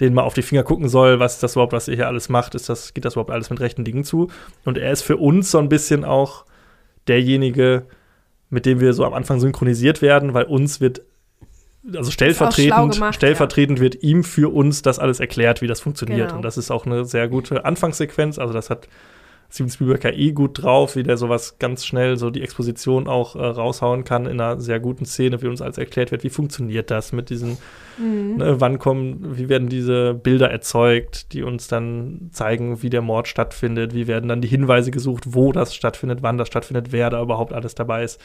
den 0.01 0.13
mal 0.13 0.23
auf 0.23 0.33
die 0.33 0.41
Finger 0.41 0.63
gucken 0.63 0.89
soll, 0.89 1.19
was 1.19 1.35
ist 1.35 1.43
das 1.43 1.53
überhaupt, 1.53 1.73
was 1.73 1.87
ihr 1.87 1.95
hier 1.95 2.07
alles 2.07 2.27
macht, 2.27 2.53
ist 2.53 2.67
das, 2.67 2.93
geht 2.93 3.05
das 3.05 3.13
überhaupt 3.13 3.31
alles 3.31 3.49
mit 3.49 3.61
rechten 3.61 3.85
Dingen 3.85 4.03
zu? 4.03 4.29
Und 4.65 4.77
er 4.77 4.91
ist 4.91 5.03
für 5.03 5.17
uns 5.17 5.51
so 5.51 5.57
ein 5.57 5.69
bisschen 5.69 6.03
auch 6.03 6.45
derjenige, 7.07 7.85
mit 8.49 8.65
dem 8.65 8.79
wir 8.79 8.93
so 8.93 9.05
am 9.05 9.13
Anfang 9.13 9.39
synchronisiert 9.39 10.01
werden, 10.01 10.33
weil 10.33 10.45
uns 10.45 10.81
wird, 10.81 11.01
also 11.93 12.11
stellvertretend, 12.11 12.93
gemacht, 12.93 13.15
stellvertretend 13.15 13.79
ja. 13.79 13.83
wird 13.83 14.03
ihm 14.03 14.23
für 14.23 14.53
uns 14.53 14.81
das 14.81 14.99
alles 14.99 15.21
erklärt, 15.21 15.61
wie 15.61 15.67
das 15.67 15.79
funktioniert. 15.79 16.27
Genau. 16.27 16.37
Und 16.37 16.41
das 16.41 16.57
ist 16.57 16.71
auch 16.71 16.85
eine 16.85 17.05
sehr 17.05 17.29
gute 17.29 17.63
Anfangssequenz. 17.63 18.37
Also 18.37 18.53
das 18.53 18.69
hat 18.69 18.89
Steven 19.49 19.69
Spielberg 19.69 20.03
ja 20.03 20.11
eh 20.11 20.31
gut 20.31 20.63
drauf, 20.63 20.95
wie 20.95 21.03
der 21.03 21.17
sowas 21.17 21.57
ganz 21.59 21.85
schnell, 21.85 22.17
so 22.17 22.29
die 22.29 22.41
Exposition 22.41 23.07
auch 23.07 23.35
äh, 23.35 23.45
raushauen 23.45 24.03
kann 24.03 24.25
in 24.25 24.41
einer 24.41 24.59
sehr 24.59 24.79
guten 24.79 25.05
Szene, 25.05 25.41
wie 25.41 25.47
uns 25.47 25.61
alles 25.61 25.77
erklärt 25.77 26.11
wird, 26.11 26.23
wie 26.23 26.29
funktioniert 26.29 26.91
das 26.91 27.13
mit 27.13 27.29
diesen, 27.29 27.57
Mhm. 27.97 28.37
ne, 28.37 28.59
wann 28.59 28.77
kommen, 28.79 29.37
wie 29.37 29.47
werden 29.47 29.69
diese 29.69 30.13
Bilder 30.13 30.51
erzeugt, 30.51 31.31
die 31.31 31.43
uns 31.43 31.67
dann 31.67 32.29
zeigen, 32.33 32.81
wie 32.83 32.89
der 32.89 33.01
Mord 33.01 33.27
stattfindet, 33.27 33.93
wie 33.93 34.07
werden 34.07 34.27
dann 34.27 34.41
die 34.41 34.47
Hinweise 34.49 34.91
gesucht, 34.91 35.23
wo 35.27 35.51
das 35.53 35.73
stattfindet, 35.73 36.19
wann 36.21 36.37
das 36.37 36.47
stattfindet, 36.49 36.91
wer 36.91 37.09
da 37.09 37.21
überhaupt 37.21 37.53
alles 37.53 37.75
dabei 37.75 38.03
ist. 38.03 38.19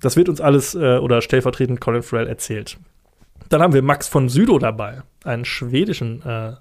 Das 0.00 0.16
wird 0.16 0.28
uns 0.28 0.40
alles 0.40 0.74
äh, 0.74 0.98
oder 0.98 1.20
stellvertretend 1.20 1.80
Colin 1.80 2.02
Farrell 2.02 2.26
erzählt. 2.26 2.78
Dann 3.48 3.60
haben 3.62 3.74
wir 3.74 3.82
Max 3.82 4.08
von 4.08 4.28
Südow 4.28 4.58
dabei, 4.58 5.02
einen 5.24 5.44
schwedischen 5.44 6.22
äh, 6.22 6.52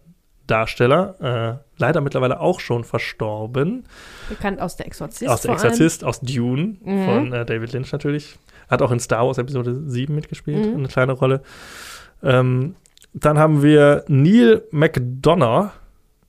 Darsteller, 0.47 1.59
äh, 1.59 1.81
leider 1.81 2.01
mittlerweile 2.01 2.39
auch 2.39 2.59
schon 2.59 2.84
verstorben, 2.84 3.85
Bekannt 4.30 4.61
aus 4.61 4.76
der 4.76 4.85
Exorzist. 4.88 5.30
aus 5.30 5.41
der. 5.41 5.53
Exorzist, 5.53 6.03
aus 6.03 6.19
Dune 6.22 6.77
Mhm. 6.84 7.05
von 7.05 7.34
äh, 7.34 7.45
David 7.45 7.73
Lynch 7.73 7.91
natürlich. 7.91 8.38
Hat 8.69 8.81
auch 8.81 8.91
in 8.91 8.99
Star 8.99 9.26
Wars 9.26 9.38
Episode 9.38 9.76
7 9.85 10.13
mitgespielt, 10.15 10.65
Mhm. 10.72 10.77
eine 10.80 10.88
kleine 10.88 11.11
Rolle. 11.13 11.41
Ähm, 12.23 12.76
dann 13.13 13.38
haben 13.38 13.61
wir 13.63 14.03
Neil 14.07 14.63
McDonough. 14.72 15.69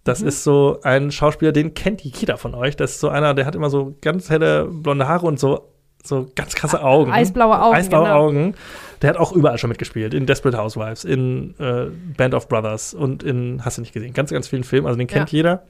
Das 0.04 0.20
Mhm. 0.22 0.28
ist 0.28 0.44
so 0.44 0.78
ein 0.82 1.10
Schauspieler, 1.10 1.52
den 1.52 1.74
kennt 1.74 2.02
jeder 2.02 2.36
von 2.36 2.54
euch. 2.54 2.76
Das 2.76 2.92
ist 2.92 3.00
so 3.00 3.08
einer, 3.08 3.34
der 3.34 3.46
hat 3.46 3.54
immer 3.54 3.70
so 3.70 3.96
ganz 4.02 4.30
helle 4.30 4.66
blonde 4.66 5.08
Haare 5.08 5.26
und 5.26 5.40
so, 5.40 5.68
so 6.04 6.28
ganz 6.36 6.54
krasse 6.54 6.82
Augen. 6.84 7.10
Eisblaue 7.10 7.60
Augen, 7.60 7.74
Eisblaue 7.76 8.04
genau. 8.04 8.16
Augen. 8.26 8.54
Der 9.02 9.10
hat 9.10 9.16
auch 9.16 9.32
überall 9.32 9.58
schon 9.58 9.68
mitgespielt. 9.68 10.14
In 10.14 10.26
Desperate 10.26 10.56
Housewives, 10.58 11.04
in 11.04 11.54
äh, 11.58 11.86
Band 12.16 12.34
of 12.34 12.48
Brothers 12.48 12.94
und 12.94 13.22
in, 13.22 13.64
hast 13.64 13.76
du 13.78 13.82
nicht 13.82 13.92
gesehen, 13.92 14.12
ganz, 14.14 14.30
ganz 14.30 14.48
vielen 14.48 14.64
Filmen. 14.64 14.86
Also 14.86 14.98
den 14.98 15.06
kennt 15.06 15.30
Ja. 15.32 15.36
jeder. 15.36 15.62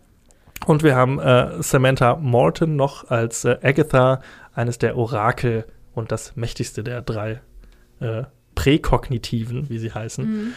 Und 0.66 0.82
wir 0.82 0.96
haben 0.96 1.18
äh, 1.18 1.62
Samantha 1.62 2.16
Morton 2.16 2.76
noch 2.76 3.10
als 3.10 3.44
äh, 3.44 3.58
Agatha, 3.62 4.20
eines 4.54 4.78
der 4.78 4.96
Orakel 4.96 5.64
und 5.94 6.10
das 6.12 6.34
mächtigste 6.36 6.82
der 6.82 7.02
drei 7.02 7.40
äh, 8.00 8.22
Präkognitiven, 8.54 9.68
wie 9.68 9.78
sie 9.78 9.92
heißen. 9.92 10.24
Mhm. 10.24 10.52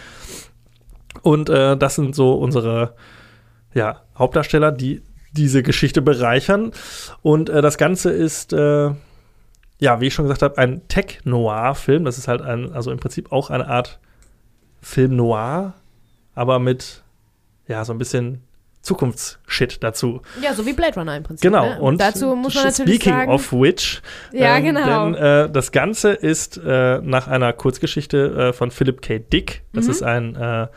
Und 1.22 1.50
äh, 1.50 1.76
das 1.76 1.96
sind 1.96 2.16
so 2.16 2.34
unsere 2.34 2.96
ja, 3.74 4.02
Hauptdarsteller, 4.18 4.72
die 4.72 5.02
diese 5.32 5.64
Geschichte 5.64 6.02
bereichern. 6.02 6.72
Und 7.22 7.50
äh, 7.50 7.62
das 7.62 7.78
Ganze 7.78 8.12
ist, 8.12 8.54
äh, 8.54 8.92
ja, 9.80 10.02
wie 10.02 10.08
ich 10.08 10.14
schon 10.14 10.26
gesagt 10.26 10.42
habe, 10.42 10.58
ein 10.58 10.82
Tech-Noir-Film. 10.88 12.06
Das 12.06 12.18
ist 12.18 12.28
halt 12.28 12.42
ein, 12.42 12.72
also 12.74 12.92
im 12.92 13.00
Prinzip 13.00 13.32
auch 13.32 13.50
eine 13.50 13.68
Art 13.68 14.00
Film 14.82 15.16
Noir, 15.16 15.74
aber 16.36 16.60
mit, 16.60 17.04
ja, 17.68 17.84
so 17.86 17.94
ein 17.94 17.98
bisschen 17.98 18.42
Zukunftsshit 18.82 19.84
dazu. 19.84 20.22
Ja, 20.42 20.54
so 20.54 20.66
wie 20.66 20.74
Blade 20.74 20.96
Runner 20.96 21.16
im 21.18 21.24
Prinzip. 21.24 21.42
Genau. 21.50 21.66
Ne? 21.66 21.82
Und 21.82 22.00
dazu 22.00 22.36
muss 22.36 22.56
man 22.56 22.64
natürlich 22.66 22.96
speaking 22.96 23.14
sagen. 23.14 23.32
of 23.32 23.52
which, 23.52 24.02
ja, 24.32 24.58
ähm, 24.58 24.64
genau. 24.64 25.06
Denn 25.12 25.16
äh, 25.16 25.50
das 25.50 25.72
Ganze 25.72 26.12
ist 26.14 26.58
äh, 26.66 27.00
nach 27.02 27.28
einer 27.28 27.52
Kurzgeschichte 27.54 28.50
äh, 28.50 28.54
von 28.54 28.72
Philip 28.72 29.02
K. 29.02 29.20
Dick. 29.20 29.64
Das 29.74 29.86
Mhm. 29.86 29.92
ist 29.92 30.04
ein 30.04 30.36
äh, 30.36 30.68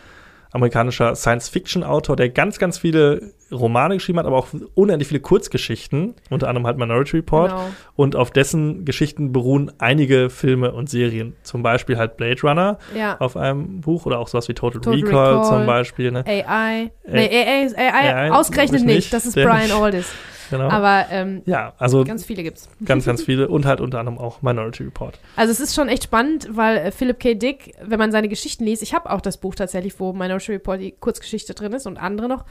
amerikanischer 0.52 1.14
Science-Fiction-Autor, 1.14 2.16
der 2.16 2.28
ganz, 2.28 2.58
ganz 2.58 2.78
viele 2.78 3.32
Romane 3.50 3.94
geschrieben 3.96 4.18
hat, 4.18 4.26
aber 4.26 4.36
auch 4.36 4.48
unendlich 4.74 5.08
viele 5.08 5.20
Kurzgeschichten, 5.20 6.14
unter 6.30 6.48
anderem 6.48 6.66
halt 6.66 6.78
Minority 6.78 7.16
Report. 7.18 7.50
genau. 7.50 7.64
Und 7.96 8.16
auf 8.16 8.30
dessen 8.30 8.84
Geschichten 8.84 9.32
beruhen 9.32 9.70
einige 9.78 10.30
Filme 10.30 10.72
und 10.72 10.88
Serien. 10.88 11.34
Zum 11.42 11.62
Beispiel 11.62 11.98
halt 11.98 12.16
Blade 12.16 12.40
Runner 12.42 12.78
Ja. 12.96 13.16
auf 13.18 13.36
einem 13.36 13.80
Buch 13.82 14.06
oder 14.06 14.18
auch 14.18 14.28
sowas 14.28 14.48
wie 14.48 14.54
Total, 14.54 14.80
Total 14.80 15.00
Recall, 15.00 15.34
Recall. 15.34 15.44
zum 15.44 15.66
Beispiel. 15.66 16.10
Ne? 16.12 16.24
AI. 16.26 16.90
Nee, 17.06 17.28
AI, 17.28 17.68
AI, 17.76 18.14
AI 18.14 18.30
ausgerechnet 18.32 18.84
nicht. 18.84 18.94
nicht. 18.96 19.12
Das 19.12 19.26
ist 19.26 19.34
Brian. 19.34 19.70
Aldiss. 19.72 20.10
Genau. 20.52 20.68
Aber 20.68 21.06
ähm, 21.10 21.42
ja, 21.46 21.72
also 21.78 22.04
ganz 22.04 22.24
viele 22.24 22.42
gibt's. 22.42 22.68
ganz, 22.84 23.06
ganz 23.06 23.22
viele 23.22 23.48
und 23.48 23.64
halt 23.64 23.80
unter 23.80 23.98
anderem 23.98 24.18
auch 24.18 24.42
Minority 24.42 24.84
Report. 24.84 25.18
Also 25.34 25.50
es 25.50 25.60
ist 25.60 25.74
schon 25.74 25.88
echt 25.88 26.04
spannend, 26.04 26.46
weil 26.50 26.76
äh, 26.76 26.90
Philip 26.92 27.18
K. 27.18 27.34
Dick, 27.34 27.74
wenn 27.82 27.98
man 27.98 28.12
seine 28.12 28.28
Geschichten 28.28 28.64
liest, 28.64 28.82
ich 28.82 28.92
habe 28.94 29.10
auch 29.10 29.22
das 29.22 29.38
Buch 29.38 29.54
tatsächlich, 29.54 29.98
wo 29.98 30.12
Minority 30.12 30.52
Report 30.52 30.80
die 30.80 30.92
Kurzgeschichte 30.92 31.54
drin 31.54 31.72
ist 31.72 31.86
und 31.86 31.96
andere 31.96 32.28
noch. 32.28 32.44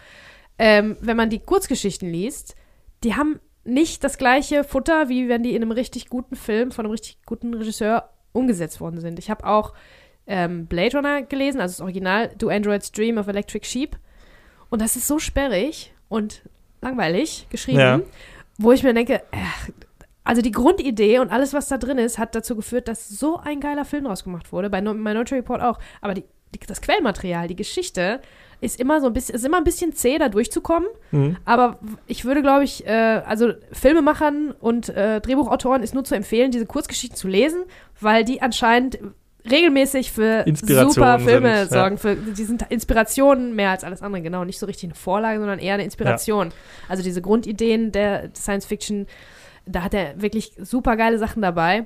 Ähm, 0.58 0.98
wenn 1.00 1.16
man 1.16 1.30
die 1.30 1.40
Kurzgeschichten 1.40 2.10
liest, 2.10 2.56
die 3.04 3.16
haben 3.16 3.40
nicht 3.64 4.04
das 4.04 4.18
gleiche 4.18 4.64
Futter, 4.64 5.10
wie 5.10 5.30
wenn 5.30 5.44
die 5.44 5.56
in 5.56 5.62
einem 5.62 5.72
richtig 5.72 6.10
guten 6.10 6.36
Film 6.36 6.72
von 6.72 6.86
einem 6.86 6.92
richtig 6.92 7.20
guten 7.26 7.54
Regisseur 7.54 8.10
umgesetzt 8.32 8.82
worden 8.82 9.00
sind. 9.00 9.20
Ich 9.20 9.30
habe 9.30 9.46
auch 9.46 9.74
ähm, 10.26 10.66
Blade 10.66 10.98
Runner 10.98 11.22
gelesen, 11.22 11.62
also 11.62 11.74
das 11.74 11.82
Original 11.82 12.32
Do 12.38 12.50
Androids 12.50 12.92
Dream 12.92 13.18
of 13.18 13.28
Electric 13.28 13.66
Sheep. 13.66 13.98
Und 14.70 14.82
das 14.82 14.96
ist 14.96 15.08
so 15.08 15.20
sperrig 15.20 15.94
und 16.08 16.42
langweilig 16.82 17.48
geschrieben, 17.50 17.80
Ja. 17.80 18.00
wo 18.58 18.72
ich 18.72 18.84
mir 18.84 18.94
denke, 18.94 19.16
äh, 19.32 19.38
also 20.24 20.42
die 20.42 20.52
Grundidee 20.52 21.20
und 21.20 21.32
alles, 21.32 21.54
was 21.54 21.68
da 21.68 21.78
drin 21.78 21.98
ist, 21.98 22.18
hat 22.18 22.36
dazu 22.36 22.56
geführt, 22.56 22.88
dass 22.88 23.10
so 23.10 23.38
ein 23.40 23.60
geiler 23.60 23.86
Film 23.86 24.04
draus 24.06 24.24
gemacht 24.24 24.52
wurde. 24.52 24.70
Bei 24.70 24.80
No- 24.82 24.94
Minority 24.94 25.36
Report 25.36 25.62
auch. 25.62 25.80
Aber 26.00 26.14
die, 26.14 26.24
die, 26.54 26.60
das 26.68 26.82
Quellmaterial, 26.82 27.48
die 27.48 27.56
Geschichte, 27.56 28.22
ist 28.60 28.80
immer 28.80 29.02
so 29.02 29.08
ein 29.08 29.14
bisschen, 29.14 29.34
ist 29.34 29.44
immer 29.44 29.58
ein 29.58 29.64
bisschen 29.64 29.94
zäh, 29.94 30.20
da 30.20 30.30
durchzukommen. 30.30 30.88
Mhm. 31.10 31.38
Aber 31.46 31.80
ich 32.06 32.26
würde, 32.26 32.44
glaube 32.44 32.64
ich, 32.64 32.86
äh, 32.86 32.92
also 33.26 33.54
Filmemachern 33.72 34.52
und 34.60 34.90
äh, 34.90 35.20
Drehbuchautoren 35.22 35.82
ist 35.82 35.96
nur 35.96 36.04
zu 36.04 36.14
empfehlen, 36.14 36.52
diese 36.52 36.68
Kurzgeschichten 36.68 37.18
zu 37.18 37.28
lesen, 37.28 37.64
weil 38.00 38.24
die 38.24 38.44
anscheinend 38.44 39.00
regelmäßig 39.50 40.12
für 40.12 40.46
super 40.56 41.20
Filme 41.20 41.60
sind, 41.60 41.72
ja. 41.72 41.82
sorgen. 41.82 41.98
Für, 41.98 42.16
die 42.16 42.44
sind 42.44 42.66
Inspirationen 42.70 43.56
mehr 43.56 43.72
als 43.72 43.84
alles 43.84 44.02
andere, 44.02 44.22
genau. 44.22 44.44
Nicht 44.44 44.60
so 44.60 44.66
richtig 44.66 44.86
eine 44.86 44.96
Vorlage, 44.96 45.40
sondern 45.40 45.60
eher 45.60 45.76
eine 45.76 45.84
Inspiration. 45.84 46.52
Also 46.88 47.04
diese 47.04 47.22
Grundideen 47.22 47.92
der 47.92 48.30
Science 48.36 48.66
Fiction, 48.66 49.08
da 49.66 49.84
hat 49.84 49.94
er 49.94 50.22
wirklich 50.22 50.54
super 50.60 50.98
geile 50.98 51.18
Sachen 51.18 51.42
dabei. 51.42 51.86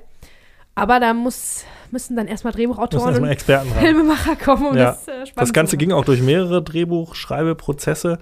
Aber 0.78 1.00
da 1.00 1.14
muss, 1.14 1.64
müssen 1.90 2.16
dann 2.16 2.26
erstmal 2.28 2.52
Drehbuchautoren 2.52 3.08
erstmal 3.08 3.28
und 3.30 3.32
Experten 3.32 3.72
ran. 3.72 3.80
Filmemacher 3.80 4.36
kommen, 4.36 4.66
um 4.66 4.76
Ja. 4.76 4.92
das 4.92 5.08
äh, 5.08 5.32
Das 5.34 5.54
Ganze 5.54 5.78
ging 5.78 5.90
auch 5.90 6.04
durch 6.04 6.20
mehrere 6.20 6.62
Drehbuchschreibeprozesse 6.62 8.18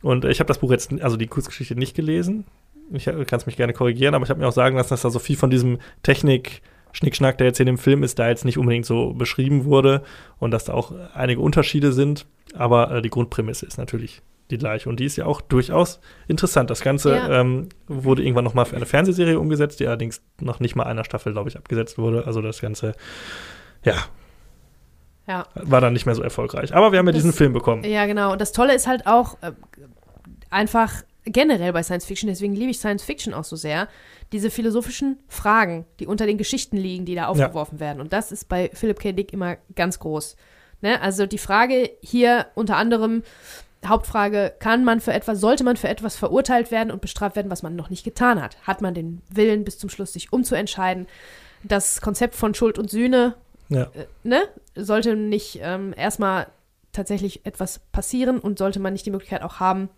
und 0.00 0.24
ich 0.24 0.40
habe 0.40 0.48
das 0.48 0.58
Buch 0.58 0.70
jetzt, 0.70 0.90
also 1.02 1.18
die 1.18 1.26
Kurzgeschichte 1.26 1.74
nicht 1.76 1.94
gelesen. 1.94 2.46
Ich 2.92 3.04
kann 3.04 3.26
es 3.30 3.46
mich 3.46 3.56
gerne 3.56 3.74
korrigieren, 3.74 4.14
aber 4.14 4.24
ich 4.24 4.30
habe 4.30 4.40
mir 4.40 4.48
auch 4.48 4.52
sagen 4.52 4.76
lassen, 4.76 4.88
dass 4.90 5.02
da 5.02 5.10
so 5.10 5.18
viel 5.18 5.36
von 5.36 5.50
diesem 5.50 5.78
Technik 6.02 6.62
Schnickschnack, 6.92 7.38
der 7.38 7.46
jetzt 7.48 7.60
in 7.60 7.66
dem 7.66 7.78
Film 7.78 8.02
ist, 8.02 8.18
da 8.18 8.28
jetzt 8.28 8.44
nicht 8.44 8.58
unbedingt 8.58 8.86
so 8.86 9.12
beschrieben 9.14 9.64
wurde 9.64 10.02
und 10.38 10.50
dass 10.50 10.64
da 10.64 10.74
auch 10.74 10.92
einige 11.14 11.40
Unterschiede 11.40 11.92
sind, 11.92 12.26
aber 12.54 12.90
äh, 12.90 13.02
die 13.02 13.10
Grundprämisse 13.10 13.66
ist 13.66 13.78
natürlich 13.78 14.22
die 14.50 14.58
gleiche 14.58 14.88
und 14.88 14.98
die 14.98 15.04
ist 15.04 15.14
ja 15.16 15.26
auch 15.26 15.40
durchaus 15.40 16.00
interessant. 16.26 16.70
Das 16.70 16.80
Ganze 16.80 17.14
Ja. 17.14 17.40
ähm, 17.40 17.68
wurde 17.86 18.22
irgendwann 18.24 18.44
noch 18.44 18.54
mal 18.54 18.64
für 18.64 18.74
eine 18.74 18.86
Fernsehserie 18.86 19.38
umgesetzt, 19.38 19.78
die 19.78 19.86
allerdings 19.86 20.20
noch 20.40 20.58
nicht 20.58 20.74
mal 20.74 20.82
einer 20.84 21.04
Staffel, 21.04 21.32
glaube 21.32 21.48
ich, 21.48 21.56
abgesetzt 21.56 21.98
wurde. 21.98 22.26
Also 22.26 22.42
das 22.42 22.60
Ganze, 22.60 22.94
ja, 23.84 23.94
Ja. 25.28 25.46
war 25.54 25.80
dann 25.80 25.92
nicht 25.92 26.06
mehr 26.06 26.16
so 26.16 26.22
erfolgreich. 26.22 26.74
Aber 26.74 26.90
wir 26.90 26.98
haben 26.98 27.06
ja 27.06 27.12
Das- 27.12 27.22
diesen 27.22 27.32
Film 27.32 27.52
bekommen. 27.52 27.84
Ja, 27.84 28.06
genau. 28.06 28.32
Und 28.32 28.40
das 28.40 28.50
Tolle 28.50 28.74
ist 28.74 28.88
halt 28.88 29.06
auch 29.06 29.36
äh, 29.42 29.52
einfach 30.50 30.90
generell 31.24 31.72
bei 31.72 31.82
Science 31.82 32.06
Fiction, 32.06 32.28
deswegen 32.28 32.54
liebe 32.54 32.70
ich 32.70 32.78
Science 32.78 33.04
Fiction 33.04 33.34
auch 33.34 33.44
so 33.44 33.54
sehr, 33.54 33.88
diese 34.32 34.50
philosophischen 34.50 35.18
Fragen, 35.28 35.86
die 35.98 36.06
unter 36.06 36.26
den 36.26 36.38
Geschichten 36.38 36.76
liegen, 36.76 37.04
die 37.04 37.14
da 37.14 37.26
aufgeworfen 37.26 37.80
werden. 37.80 38.00
Und 38.00 38.12
das 38.12 38.30
ist 38.32 38.48
bei 38.48 38.70
Philip 38.72 38.98
K. 39.00 39.12
Dick 39.12 39.32
immer 39.32 39.56
ganz 39.74 39.98
groß. 39.98 40.36
Ne? 40.82 41.00
Also 41.00 41.26
die 41.26 41.38
Frage 41.38 41.90
hier 42.00 42.46
unter 42.54 42.76
anderem, 42.76 43.22
Hauptfrage, 43.84 44.52
kann 44.58 44.84
man 44.84 45.00
für 45.00 45.12
etwas, 45.12 45.40
sollte 45.40 45.64
man 45.64 45.76
für 45.76 45.88
etwas 45.88 46.16
verurteilt 46.16 46.70
werden 46.70 46.90
und 46.90 47.00
bestraft 47.00 47.34
werden, 47.36 47.50
was 47.50 47.62
man 47.62 47.76
noch 47.76 47.90
nicht 47.90 48.04
getan 48.04 48.40
hat? 48.42 48.56
Hat 48.66 48.82
man 48.82 48.94
den 48.94 49.22
Willen 49.30 49.64
bis 49.64 49.78
zum 49.78 49.88
Schluss, 49.88 50.12
sich 50.12 50.32
umzuentscheiden? 50.32 51.06
Das 51.62 52.00
Konzept 52.00 52.34
von 52.34 52.54
Schuld 52.54 52.78
und 52.78 52.90
Sühne 52.90 53.34
Ja. 53.68 53.84
äh, 53.94 54.06
ne, 54.22 54.42
sollte 54.74 55.16
nicht 55.16 55.60
ähm, 55.62 55.94
erstmal 55.96 56.48
tatsächlich 56.92 57.46
etwas 57.46 57.80
passieren 57.92 58.38
und 58.38 58.58
sollte 58.58 58.80
man 58.80 58.92
nicht 58.92 59.06
die 59.06 59.10
Möglichkeit 59.10 59.42
auch 59.42 59.60
haben, 59.60 59.88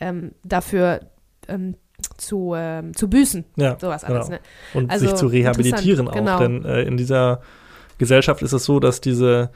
ähm, 0.00 0.32
dafür 0.42 1.00
ähm, 1.46 1.76
zu, 2.18 2.54
ähm, 2.56 2.94
zu 2.94 3.08
büßen. 3.08 3.44
Ja, 3.56 3.78
Sowas 3.80 4.02
genau. 4.02 4.16
alles. 4.16 4.28
Ne? 4.28 4.40
Und 4.74 4.90
Also, 4.90 5.06
sich 5.06 5.14
zu 5.14 5.26
rehabilitieren 5.26 6.08
auch. 6.08 6.12
genau. 6.12 6.38
Denn 6.38 6.64
äh, 6.64 6.82
in 6.82 6.96
dieser 6.96 7.40
Gesellschaft 7.98 8.42
ist 8.42 8.52
es 8.52 8.64
so, 8.64 8.80
dass 8.80 9.00
diese 9.00 9.50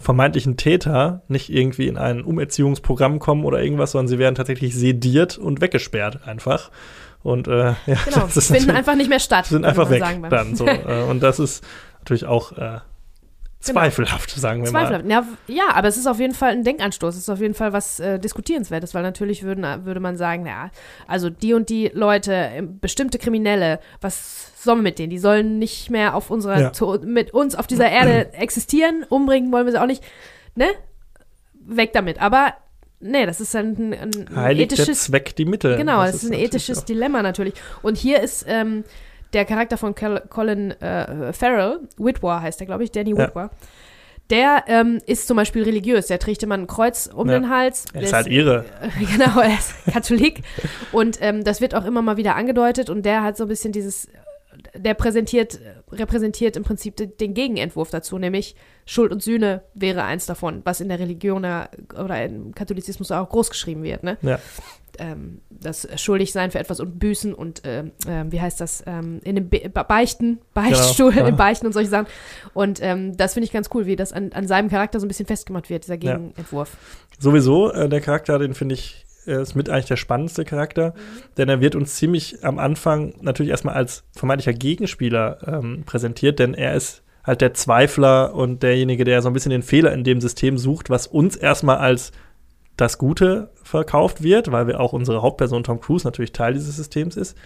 vermeintlichen 0.00 0.56
Täter 0.56 1.22
nicht 1.28 1.50
irgendwie 1.50 1.86
in 1.88 1.96
ein 1.96 2.22
Umerziehungsprogramm 2.22 3.18
kommen 3.18 3.44
oder 3.44 3.62
irgendwas, 3.62 3.92
sondern 3.92 4.08
sie 4.08 4.18
werden 4.18 4.34
tatsächlich 4.34 4.74
sediert 4.74 5.38
und 5.38 5.60
weggesperrt 5.60 6.26
einfach. 6.26 6.70
Und 7.22 7.48
äh, 7.48 7.74
ja, 7.86 7.96
Genau, 8.04 8.28
das 8.32 8.48
finden 8.48 8.70
einfach 8.70 8.94
nicht 8.94 9.08
mehr 9.08 9.20
statt. 9.20 9.46
sind 9.46 9.64
einfach 9.64 9.90
weg 9.90 10.02
dann 10.30 10.54
so. 10.54 10.66
äh, 10.66 11.02
und 11.08 11.22
das 11.22 11.38
ist 11.38 11.64
natürlich 11.98 12.26
auch 12.26 12.52
äh, 12.52 12.78
zweifelhaft, 13.60 14.30
sagen 14.30 14.64
wir 14.64 14.72
mal. 14.72 14.86
Zweifelhaft. 14.88 15.28
Ja, 15.48 15.64
aber 15.74 15.88
es 15.88 15.96
ist 15.96 16.06
auf 16.06 16.20
jeden 16.20 16.34
Fall 16.34 16.52
ein 16.52 16.64
Denkanstoß. 16.64 17.14
Es 17.14 17.22
ist 17.22 17.28
auf 17.30 17.40
jeden 17.40 17.54
Fall 17.54 17.72
was 17.72 18.00
äh, 18.00 18.18
Diskutierenswertes, 18.18 18.94
weil 18.94 19.02
natürlich 19.02 19.42
würden, 19.42 19.64
würde 19.84 20.00
man 20.00 20.16
sagen, 20.16 20.46
ja, 20.46 20.70
also 21.06 21.30
die 21.30 21.54
und 21.54 21.68
die 21.68 21.90
Leute, 21.92 22.32
äh, 22.32 22.62
bestimmte 22.62 23.18
Kriminelle, 23.18 23.80
was 24.00 24.52
sollen 24.62 24.78
wir 24.78 24.82
mit 24.84 24.98
denen? 24.98 25.10
Die 25.10 25.18
sollen 25.18 25.58
nicht 25.58 25.90
mehr 25.90 26.14
auf 26.14 26.30
unserer, 26.30 26.60
Ja. 26.60 26.72
zu, 26.72 26.98
mit 27.04 27.32
uns 27.32 27.54
auf 27.54 27.66
dieser 27.66 27.90
Erde 27.90 28.32
existieren. 28.34 29.04
Umbringen 29.08 29.52
wollen 29.52 29.66
wir 29.66 29.72
sie 29.72 29.80
auch 29.80 29.86
nicht. 29.86 30.02
Ne? 30.54 30.66
Weg 31.54 31.92
damit. 31.92 32.20
Aber 32.20 32.54
Nee, 32.98 33.26
das 33.26 33.42
ist 33.42 33.54
ein, 33.54 33.92
ein, 33.92 34.28
ein 34.34 34.56
ethisches 34.56 35.04
Zweck 35.04 35.36
die 35.36 35.44
Mittel. 35.44 35.76
Genau, 35.76 36.00
Das 36.02 36.12
das 36.12 36.24
ist 36.24 36.30
ein 36.30 36.38
ethisches 36.38 36.86
Dilemma 36.86 37.20
natürlich. 37.22 37.52
Und 37.82 37.98
hier 37.98 38.22
ist 38.22 38.46
ähm, 38.48 38.84
der 39.32 39.44
Charakter 39.44 39.76
von 39.76 39.94
Col 39.94 40.22
Colin 40.28 40.70
äh, 40.80 41.32
Farrell, 41.32 41.80
Whitwer 41.98 42.42
heißt 42.42 42.60
er, 42.60 42.66
glaube 42.66 42.84
ich, 42.84 42.90
Danny 42.92 43.10
Ja. 43.10 43.18
Whitwer. 43.18 43.50
Der 44.30 44.64
ähm, 44.66 44.98
ist 45.06 45.28
zum 45.28 45.36
Beispiel 45.36 45.62
religiös. 45.62 46.08
Der 46.08 46.18
trägt 46.18 46.42
immer 46.42 46.56
ein 46.56 46.66
Kreuz 46.66 47.06
um 47.06 47.28
Ja. 47.28 47.38
den 47.38 47.48
Hals. 47.48 47.84
Er 47.92 48.00
Der 48.00 48.02
ist 48.02 48.12
halt 48.12 48.26
irre. 48.26 48.64
genau, 48.98 49.38
er 49.40 49.54
ist 49.56 49.72
Katholik. 49.92 50.42
Und 50.90 51.18
ähm, 51.20 51.44
das 51.44 51.60
wird 51.60 51.74
auch 51.76 51.84
immer 51.84 52.02
mal 52.02 52.16
wieder 52.16 52.34
angedeutet. 52.34 52.90
Und 52.90 53.04
der 53.06 53.22
hat 53.22 53.36
so 53.36 53.44
ein 53.44 53.48
bisschen 53.48 53.70
dieses, 53.70 54.08
der 54.74 54.94
präsentiert, 54.94 55.60
repräsentiert 55.92 56.56
im 56.56 56.64
Prinzip 56.64 56.96
de- 56.96 57.06
den 57.06 57.34
Gegenentwurf 57.34 57.90
dazu, 57.90 58.18
nämlich 58.18 58.56
Schuld 58.84 59.12
und 59.12 59.22
Sühne 59.22 59.62
wäre 59.74 60.02
eins 60.02 60.26
davon, 60.26 60.60
was 60.64 60.80
in 60.80 60.88
der 60.88 60.98
Religion 60.98 61.44
ja- 61.44 61.68
oder 61.96 62.24
im 62.24 62.52
Katholizismus 62.52 63.12
auch 63.12 63.28
groß 63.28 63.50
geschrieben 63.50 63.84
wird. 63.84 64.02
Ne? 64.02 64.16
Ja. 64.22 64.40
Ähm, 64.98 65.40
das 65.50 65.88
schuldig 66.00 66.32
sein 66.32 66.50
für 66.50 66.58
etwas 66.58 66.80
und 66.80 66.98
büßen 66.98 67.32
und 67.34 67.62
ähm, 67.64 67.92
ähm, 68.08 68.30
wie 68.32 68.40
heißt 68.40 68.60
das 68.60 68.82
ähm, 68.86 69.20
in 69.24 69.34
dem 69.36 69.48
Be 69.48 69.60
Be- 69.68 69.84
Beichten, 69.84 70.38
Beichtstuhl, 70.54 71.10
Genau, 71.10 71.22
ja. 71.24 71.28
im 71.30 71.36
Beichten 71.36 71.66
und 71.66 71.72
solche 71.72 71.90
Sachen. 71.90 72.06
Und 72.54 72.78
ähm, 72.82 73.16
das 73.16 73.34
finde 73.34 73.46
ich 73.46 73.52
ganz 73.52 73.68
cool, 73.74 73.86
wie 73.86 73.96
das 73.96 74.12
an, 74.12 74.32
an 74.32 74.46
seinem 74.46 74.68
Charakter 74.68 75.00
so 75.00 75.06
ein 75.06 75.08
bisschen 75.08 75.26
festgemacht 75.26 75.70
wird, 75.70 75.84
dieser 75.84 75.94
Ja. 75.94 76.16
Gegenentwurf. 76.16 76.76
Sowieso, 77.18 77.72
äh, 77.72 77.88
der 77.88 78.00
Charakter, 78.00 78.38
den 78.38 78.54
finde 78.54 78.74
ich, 78.74 79.04
er 79.24 79.40
ist 79.40 79.54
mit 79.54 79.68
eigentlich 79.68 79.86
der 79.86 79.96
spannendste 79.96 80.44
Charakter, 80.44 80.94
denn 81.36 81.48
er 81.48 81.60
wird 81.60 81.74
uns 81.74 81.96
ziemlich 81.96 82.44
am 82.44 82.58
Anfang 82.58 83.14
natürlich 83.22 83.50
erstmal 83.50 83.74
als 83.74 84.04
vermeintlicher 84.14 84.52
Gegenspieler 84.52 85.38
ähm, 85.46 85.82
präsentiert, 85.84 86.38
denn 86.38 86.54
er 86.54 86.74
ist 86.74 87.02
halt 87.24 87.40
der 87.40 87.52
Zweifler 87.54 88.34
und 88.34 88.62
derjenige, 88.62 89.02
der 89.02 89.20
so 89.22 89.28
ein 89.28 89.32
bisschen 89.32 89.50
den 89.50 89.62
Fehler 89.62 89.92
in 89.92 90.04
dem 90.04 90.20
System 90.20 90.58
sucht, 90.58 90.90
was 90.90 91.08
uns 91.08 91.34
erstmal 91.34 91.78
als 91.78 92.12
das 92.76 92.98
Gute 92.98 93.50
verkauft 93.62 94.22
wird, 94.22 94.52
weil 94.52 94.66
wir 94.66 94.80
auch 94.80 94.92
unsere 94.92 95.22
Hauptperson 95.22 95.64
Tom 95.64 95.80
Cruise 95.80 96.06
natürlich 96.06 96.32
Teil 96.32 96.54
dieses 96.54 96.76
Systems 96.76 97.16
ist. 97.16 97.36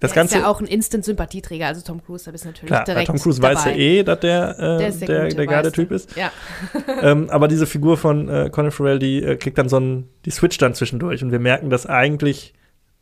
Das 0.00 0.10
der 0.10 0.22
Ganze 0.22 0.34
ist 0.36 0.42
ja 0.42 0.48
auch 0.48 0.60
ein 0.60 0.66
Instant-Sympathieträger, 0.66 1.66
also 1.68 1.80
Tom 1.80 2.04
Cruise, 2.04 2.24
da 2.26 2.32
bist 2.32 2.44
du 2.44 2.48
natürlich 2.48 2.68
Klar, 2.68 2.84
direkt 2.84 3.06
Tom 3.06 3.18
Cruise 3.18 3.40
dabei. 3.40 3.54
weiß 3.54 3.64
ja 3.66 3.70
eh, 3.72 4.02
dass 4.02 4.20
der, 4.20 4.50
äh, 4.58 4.78
Der 4.78 4.90
der 4.90 5.06
der, 5.06 5.28
der 5.28 5.46
geile. 5.46 5.72
Typ 5.72 5.90
ist. 5.92 6.14
Ja, 6.16 6.30
ähm, 7.02 7.30
aber 7.30 7.48
diese 7.48 7.66
Figur 7.66 7.96
von 7.96 8.28
äh, 8.28 8.50
Colin 8.50 8.70
Farrell, 8.70 8.98
die 8.98 9.22
äh, 9.22 9.36
kriegt 9.36 9.56
dann 9.56 9.68
so 9.68 9.76
einen, 9.76 10.10
die 10.26 10.30
switcht 10.30 10.60
dann 10.60 10.74
zwischendurch 10.74 11.22
und 11.22 11.32
wir 11.32 11.38
merken, 11.38 11.70
dass 11.70 11.86
eigentlich 11.86 12.52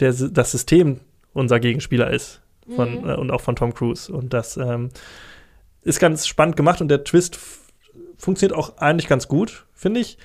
der, 0.01 0.13
das 0.13 0.53
System 0.53 1.01
unser 1.33 1.59
Gegenspieler 1.59 2.11
ist 2.11 2.43
von, 2.77 3.03
Mhm. 3.03 3.09
äh, 3.09 3.15
und 3.17 3.31
auch 3.33 3.41
von 3.41 3.57
Tom 3.57 3.75
Cruise 3.75 4.13
und 4.13 4.33
das 4.33 4.57
ähm, 4.57 4.91
ist 5.83 5.99
ganz 5.99 6.27
spannend 6.29 6.57
gemacht 6.57 6.81
und 6.81 6.89
der 6.89 7.03
Twist 7.03 7.39
funktioniert 8.17 8.57
auch 8.57 8.77
eigentlich 8.79 9.09
ganz 9.09 9.27
gut, 9.27 9.67
finde 9.75 9.99
ich. 10.01 10.19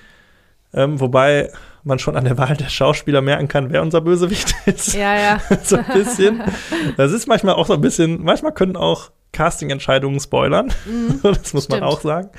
Ähm, 0.74 1.00
wobei 1.00 1.52
man 1.84 2.00
schon 2.00 2.16
an 2.16 2.26
der 2.26 2.38
Wahl 2.38 2.56
der 2.58 2.70
Schauspieler 2.70 3.22
merken 3.22 3.48
kann, 3.48 3.72
wer 3.72 3.82
unser 3.82 4.02
Bösewicht 4.02 4.54
ist. 4.66 4.94
ja, 4.94 5.18
ja. 5.18 5.42
so 5.64 5.78
ein 5.78 5.86
bisschen. 5.94 6.44
Das 6.98 7.12
ist 7.12 7.28
manchmal 7.28 7.56
auch 7.56 7.66
so 7.66 7.74
ein 7.74 7.82
bisschen, 7.82 8.24
manchmal 8.24 8.54
können 8.54 8.76
auch 8.76 9.12
Casting-Entscheidungen 9.32 10.20
spoilern. 10.20 10.74
das 11.24 11.54
muss 11.54 11.70
man 11.70 11.80
Stimmt. 11.80 11.84
auch 11.84 12.02
sagen. 12.02 12.30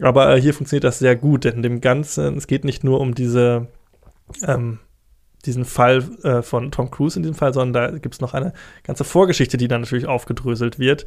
Aber 0.00 0.34
äh, 0.34 0.40
hier 0.40 0.54
funktioniert 0.54 0.84
das 0.84 0.98
sehr 0.98 1.14
gut, 1.16 1.44
denn 1.44 1.62
dem 1.62 1.80
Ganzen, 1.80 2.38
es 2.38 2.46
geht 2.46 2.64
nicht 2.64 2.84
nur 2.84 3.00
um 3.00 3.14
diese, 3.14 3.66
ähm, 4.46 4.78
diesen 5.46 5.64
Fall 5.64 6.04
äh, 6.22 6.42
von 6.42 6.70
Tom 6.70 6.90
Cruise 6.90 7.18
in 7.18 7.22
diesem 7.22 7.34
Fall, 7.34 7.54
sondern 7.54 7.92
da 7.92 7.98
gibt 7.98 8.14
es 8.14 8.20
noch 8.20 8.34
eine 8.34 8.52
ganze 8.84 9.04
Vorgeschichte, 9.04 9.56
die 9.56 9.68
dann 9.68 9.82
natürlich 9.82 10.06
aufgedröselt 10.06 10.78
wird. 10.78 11.06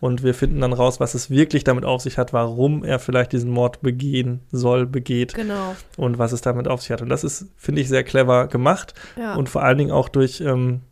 Und 0.00 0.22
wir 0.22 0.32
finden 0.32 0.60
dann 0.60 0.72
raus, 0.72 1.00
was 1.00 1.14
es 1.14 1.28
wirklich 1.28 1.64
damit 1.64 1.84
auf 1.84 2.02
sich 2.02 2.18
hat, 2.18 2.32
warum 2.32 2.84
er 2.84 3.00
vielleicht 3.00 3.32
diesen 3.32 3.50
Mord 3.50 3.80
begehen 3.80 4.40
soll, 4.52 4.86
begeht 4.86 5.34
Genau. 5.34 5.74
und 5.96 6.18
was 6.18 6.30
es 6.32 6.40
damit 6.40 6.68
auf 6.68 6.82
sich 6.82 6.92
hat. 6.92 7.02
Und 7.02 7.08
das 7.08 7.24
ist, 7.24 7.46
finde 7.56 7.80
ich, 7.80 7.88
sehr 7.88 8.04
clever 8.04 8.46
gemacht. 8.46 8.94
Ja. 9.16 9.34
Und 9.34 9.48
vor 9.48 9.62
allen 9.64 9.78
Dingen 9.78 9.90
auch 9.90 10.08
durch 10.08 10.40
ähm, 10.40 10.82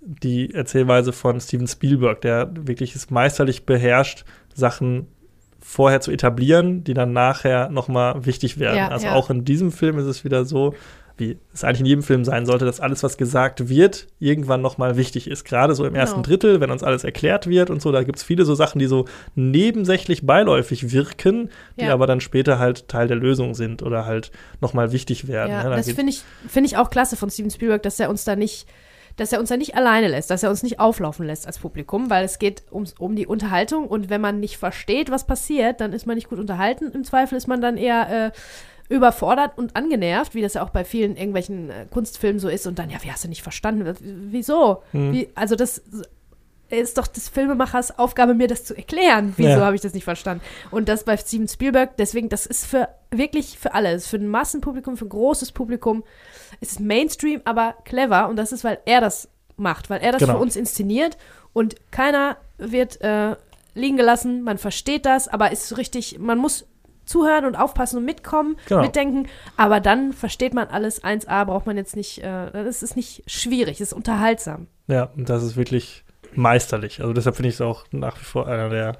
die 0.00 0.52
Erzählweise 0.52 1.12
von 1.12 1.40
Steven 1.40 1.66
Spielberg, 1.66 2.20
der 2.20 2.50
wirklich 2.54 2.94
es 2.94 3.10
meisterlich 3.10 3.64
beherrscht, 3.64 4.24
Sachen 4.54 5.06
vorher 5.62 6.00
zu 6.00 6.10
etablieren, 6.10 6.84
die 6.84 6.94
dann 6.94 7.12
nachher 7.12 7.68
nochmal 7.68 8.26
wichtig 8.26 8.58
werden. 8.58 8.76
Ja, 8.76 8.88
also 8.88 9.06
ja. 9.06 9.14
auch 9.14 9.30
in 9.30 9.44
diesem 9.44 9.72
Film 9.72 9.98
ist 9.98 10.06
es 10.06 10.24
wieder 10.24 10.44
so, 10.44 10.74
wie 11.20 11.38
es 11.52 11.62
eigentlich 11.62 11.80
in 11.80 11.86
jedem 11.86 12.02
Film 12.02 12.24
sein 12.24 12.46
sollte, 12.46 12.64
dass 12.64 12.80
alles, 12.80 13.02
was 13.02 13.16
gesagt 13.16 13.68
wird, 13.68 14.08
irgendwann 14.18 14.62
nochmal 14.62 14.96
wichtig 14.96 15.28
ist. 15.30 15.44
Gerade 15.44 15.74
so 15.74 15.84
im 15.84 15.92
Genau. 15.92 16.00
ersten 16.00 16.22
Drittel, 16.22 16.60
wenn 16.60 16.70
uns 16.70 16.82
alles 16.82 17.04
erklärt 17.04 17.46
wird 17.46 17.70
und 17.70 17.80
so, 17.80 17.92
da 17.92 18.02
gibt 18.02 18.18
es 18.18 18.24
viele 18.24 18.44
so 18.44 18.54
Sachen, 18.54 18.78
die 18.78 18.86
so 18.86 19.04
nebensächlich 19.34 20.24
beiläufig 20.26 20.92
wirken, 20.92 21.50
die 21.78 21.84
Ja. 21.84 21.92
aber 21.92 22.06
dann 22.06 22.20
später 22.20 22.58
halt 22.58 22.88
Teil 22.88 23.08
der 23.08 23.16
Lösung 23.16 23.54
sind 23.54 23.82
oder 23.82 24.06
halt 24.06 24.30
nochmal 24.60 24.92
wichtig 24.92 25.28
werden. 25.28 25.50
Ja, 25.52 25.64
ne? 25.64 25.70
Da 25.70 25.76
das 25.76 25.90
finde 25.90 26.10
ich, 26.12 26.22
finde 26.48 26.68
ich 26.68 26.76
auch 26.76 26.90
klasse 26.90 27.16
von 27.16 27.30
Steven 27.30 27.50
Spielberg, 27.50 27.82
dass 27.82 28.00
er 28.00 28.10
uns 28.10 28.24
da 28.24 28.36
nicht, 28.36 28.66
dass 29.16 29.32
er 29.32 29.40
uns 29.40 29.48
da 29.50 29.56
nicht 29.56 29.74
alleine 29.76 30.08
lässt, 30.08 30.30
dass 30.30 30.42
er 30.42 30.50
uns 30.50 30.62
nicht 30.62 30.80
auflaufen 30.80 31.26
lässt 31.26 31.46
als 31.46 31.58
Publikum, 31.58 32.08
weil 32.10 32.24
es 32.24 32.38
geht 32.38 32.62
ums, 32.72 32.94
um 32.98 33.16
die 33.16 33.26
Unterhaltung 33.26 33.86
und 33.86 34.08
wenn 34.08 34.20
man 34.20 34.40
nicht 34.40 34.56
versteht, 34.56 35.10
was 35.10 35.26
passiert, 35.26 35.80
dann 35.80 35.92
ist 35.92 36.06
man 36.06 36.14
nicht 36.16 36.28
gut 36.30 36.38
unterhalten. 36.38 36.90
Im 36.94 37.04
Zweifel 37.04 37.36
ist 37.36 37.48
man 37.48 37.60
dann 37.60 37.76
eher 37.76 38.26
äh, 38.26 38.30
überfordert 38.90 39.56
und 39.56 39.76
angenervt, 39.76 40.34
wie 40.34 40.42
das 40.42 40.54
ja 40.54 40.62
auch 40.62 40.70
bei 40.70 40.84
vielen 40.84 41.16
irgendwelchen 41.16 41.70
äh, 41.70 41.86
Kunstfilmen 41.90 42.38
so 42.40 42.48
ist 42.48 42.66
und 42.66 42.78
dann, 42.78 42.90
ja, 42.90 42.98
wie 43.02 43.10
hast 43.10 43.24
du 43.24 43.28
nicht 43.28 43.42
verstanden? 43.42 43.94
Wieso? 44.30 44.82
Hm. 44.92 45.12
Wie, 45.12 45.28
also 45.34 45.54
das 45.56 45.80
ist 46.68 46.98
doch 46.98 47.06
des 47.06 47.28
Filmemachers 47.28 47.98
Aufgabe, 47.98 48.34
mir 48.34 48.46
das 48.48 48.64
zu 48.64 48.76
erklären. 48.76 49.32
Wieso 49.36 49.48
Ja. 49.48 49.60
habe 49.60 49.74
ich 49.74 49.80
das 49.80 49.94
nicht 49.94 50.04
verstanden? 50.04 50.42
Und 50.70 50.88
das 50.88 51.04
bei 51.04 51.16
Steven 51.16 51.48
Spielberg, 51.48 51.96
deswegen, 51.96 52.28
das 52.28 52.46
ist 52.46 52.66
für 52.66 52.88
wirklich 53.10 53.58
für 53.58 53.74
alle. 53.74 53.92
Das 53.92 54.02
ist 54.04 54.08
für 54.08 54.16
ein 54.18 54.28
Massenpublikum, 54.28 54.96
für 54.96 55.06
ein 55.06 55.08
großes 55.08 55.50
Publikum. 55.52 56.04
Es 56.60 56.72
ist 56.72 56.80
Mainstream, 56.80 57.40
aber 57.44 57.74
clever. 57.84 58.28
Und 58.28 58.36
das 58.36 58.52
ist, 58.52 58.62
weil 58.64 58.78
er 58.84 59.00
das 59.00 59.28
macht, 59.56 59.88
weil 59.90 60.00
er 60.00 60.12
das 60.12 60.20
Genau. 60.20 60.34
für 60.34 60.38
uns 60.38 60.54
inszeniert. 60.56 61.16
Und 61.52 61.74
keiner 61.90 62.36
wird 62.58 63.00
äh, 63.00 63.34
liegen 63.74 63.96
gelassen. 63.96 64.42
Man 64.42 64.58
versteht 64.58 65.06
das, 65.06 65.26
aber 65.26 65.50
ist 65.50 65.68
so 65.68 65.74
richtig, 65.74 66.18
man 66.20 66.38
muss 66.38 66.66
zuhören 67.10 67.44
und 67.44 67.56
aufpassen 67.56 67.98
und 67.98 68.04
mitkommen, 68.04 68.56
Genau. 68.68 68.82
mitdenken. 68.82 69.26
Aber 69.56 69.80
dann 69.80 70.12
versteht 70.12 70.54
man 70.54 70.68
alles 70.68 71.02
1a, 71.04 71.44
braucht 71.44 71.66
man 71.66 71.76
jetzt 71.76 71.96
nicht, 71.96 72.18
äh, 72.22 72.50
das 72.52 72.82
ist 72.82 72.96
nicht 72.96 73.22
schwierig, 73.26 73.80
es 73.80 73.88
ist 73.88 73.92
unterhaltsam. 73.92 74.68
Ja, 74.86 75.10
und 75.16 75.28
das 75.28 75.42
ist 75.42 75.56
wirklich 75.56 76.04
meisterlich. 76.34 77.00
Also 77.00 77.12
deshalb 77.12 77.36
finde 77.36 77.48
ich 77.48 77.56
es 77.56 77.60
auch 77.60 77.84
nach 77.90 78.18
wie 78.20 78.24
vor 78.24 78.46
einer 78.46 78.68
der 78.70 78.98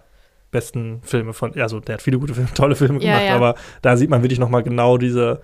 besten 0.50 1.00
Filme 1.02 1.32
von, 1.32 1.54
also 1.60 1.78
der 1.80 1.94
hat 1.94 2.02
viele 2.02 2.18
gute 2.18 2.34
Filme, 2.34 2.48
tolle 2.54 2.74
Filme 2.74 2.94
Ja, 3.02 3.12
gemacht, 3.12 3.24
ja. 3.28 3.36
aber 3.36 3.54
da 3.82 3.96
sieht 3.96 4.10
man 4.10 4.22
wirklich 4.22 4.40
noch 4.40 4.48
mal 4.50 4.62
genau 4.62 4.98
diese 4.98 5.40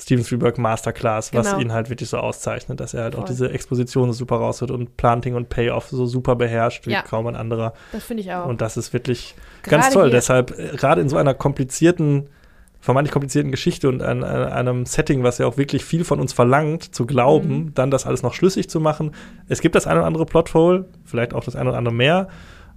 Steven 0.00 0.24
Spielberg 0.24 0.58
Masterclass, 0.58 1.34
was 1.34 1.46
Genau. 1.48 1.60
ihn 1.60 1.72
halt 1.72 1.90
wirklich 1.90 2.08
so 2.08 2.18
auszeichnet, 2.18 2.78
dass 2.78 2.94
er 2.94 3.02
halt 3.02 3.14
auch 3.16 3.20
Voll. 3.20 3.28
diese 3.30 3.50
Exposition 3.50 4.06
so 4.12 4.12
super 4.18 4.36
rausholt 4.36 4.70
und 4.70 4.96
Planting 4.96 5.34
und 5.34 5.48
Payoff 5.48 5.88
so 5.88 6.06
super 6.06 6.36
beherrscht 6.36 6.86
wie 6.86 6.92
Ja. 6.92 7.02
kaum 7.02 7.26
ein 7.26 7.34
anderer. 7.36 7.72
Das 7.92 8.04
finde 8.04 8.22
ich 8.22 8.32
auch. 8.32 8.46
Und 8.46 8.60
das 8.60 8.76
ist 8.76 8.92
wirklich 8.92 9.34
ganz 9.64 9.86
Gerade 9.86 9.94
toll. 9.94 10.02
hier- 10.04 10.12
Deshalb, 10.12 10.56
äh, 10.58 10.76
gerade 10.76 11.00
in 11.00 11.08
so 11.08 11.16
einer 11.16 11.34
komplizierten, 11.34 12.28
vermeintlich 12.80 13.12
komplizierten 13.12 13.50
Geschichte 13.50 13.88
und 13.88 14.00
an, 14.02 14.22
an 14.22 14.52
einem 14.52 14.86
Setting, 14.86 15.24
was 15.24 15.38
ja 15.38 15.46
auch 15.46 15.56
wirklich 15.56 15.84
viel 15.84 16.04
von 16.04 16.20
uns 16.20 16.32
verlangt, 16.32 16.94
zu 16.94 17.06
glauben, 17.06 17.48
Mhm. 17.48 17.74
dann 17.74 17.90
das 17.90 18.06
alles 18.06 18.22
noch 18.22 18.34
schlüssig 18.34 18.70
zu 18.70 18.78
machen. 18.78 19.10
Es 19.48 19.60
gibt 19.60 19.74
das 19.74 19.88
eine 19.88 19.98
oder 19.98 20.06
andere 20.06 20.26
Plothole, 20.26 20.84
vielleicht 21.04 21.34
auch 21.34 21.42
das 21.42 21.56
eine 21.56 21.70
oder 21.70 21.78
andere 21.78 21.94
mehr, 21.94 22.28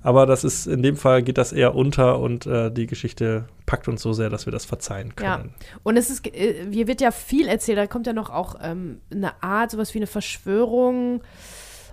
aber 0.02 0.26
das 0.26 0.44
ist 0.44 0.68
in 0.68 0.82
dem 0.84 0.98
Fall 0.98 1.22
geht 1.23 1.38
das 1.38 1.53
eher 1.53 1.76
unter 1.76 2.19
und 2.19 2.45
äh, 2.45 2.72
die 2.72 2.88
Geschichte 2.88 3.45
packt 3.65 3.88
uns 3.88 4.02
so 4.02 4.14
sehr, 4.14 4.30
dass 4.30 4.45
wir 4.45 4.52
das 4.52 4.65
verzeihen 4.65 5.14
Ja. 5.22 5.38
können. 5.38 5.53
Und 5.84 5.98
es 5.98 6.10
ist, 6.10 6.26
äh, 6.28 6.65
hier 6.72 6.88
wird 6.88 7.02
ja 7.02 7.11
viel 7.11 7.48
erzählt, 7.48 7.78
da 7.78 7.88
kommt 7.88 8.07
ja 8.07 8.14
noch 8.14 8.30
auch 8.30 8.56
ähm, 8.61 8.99
eine 9.11 9.41
Art, 9.44 9.72
sowas 9.72 9.94
wie 9.94 9.99
eine 9.99 10.07
Verschwörung. 10.07 11.22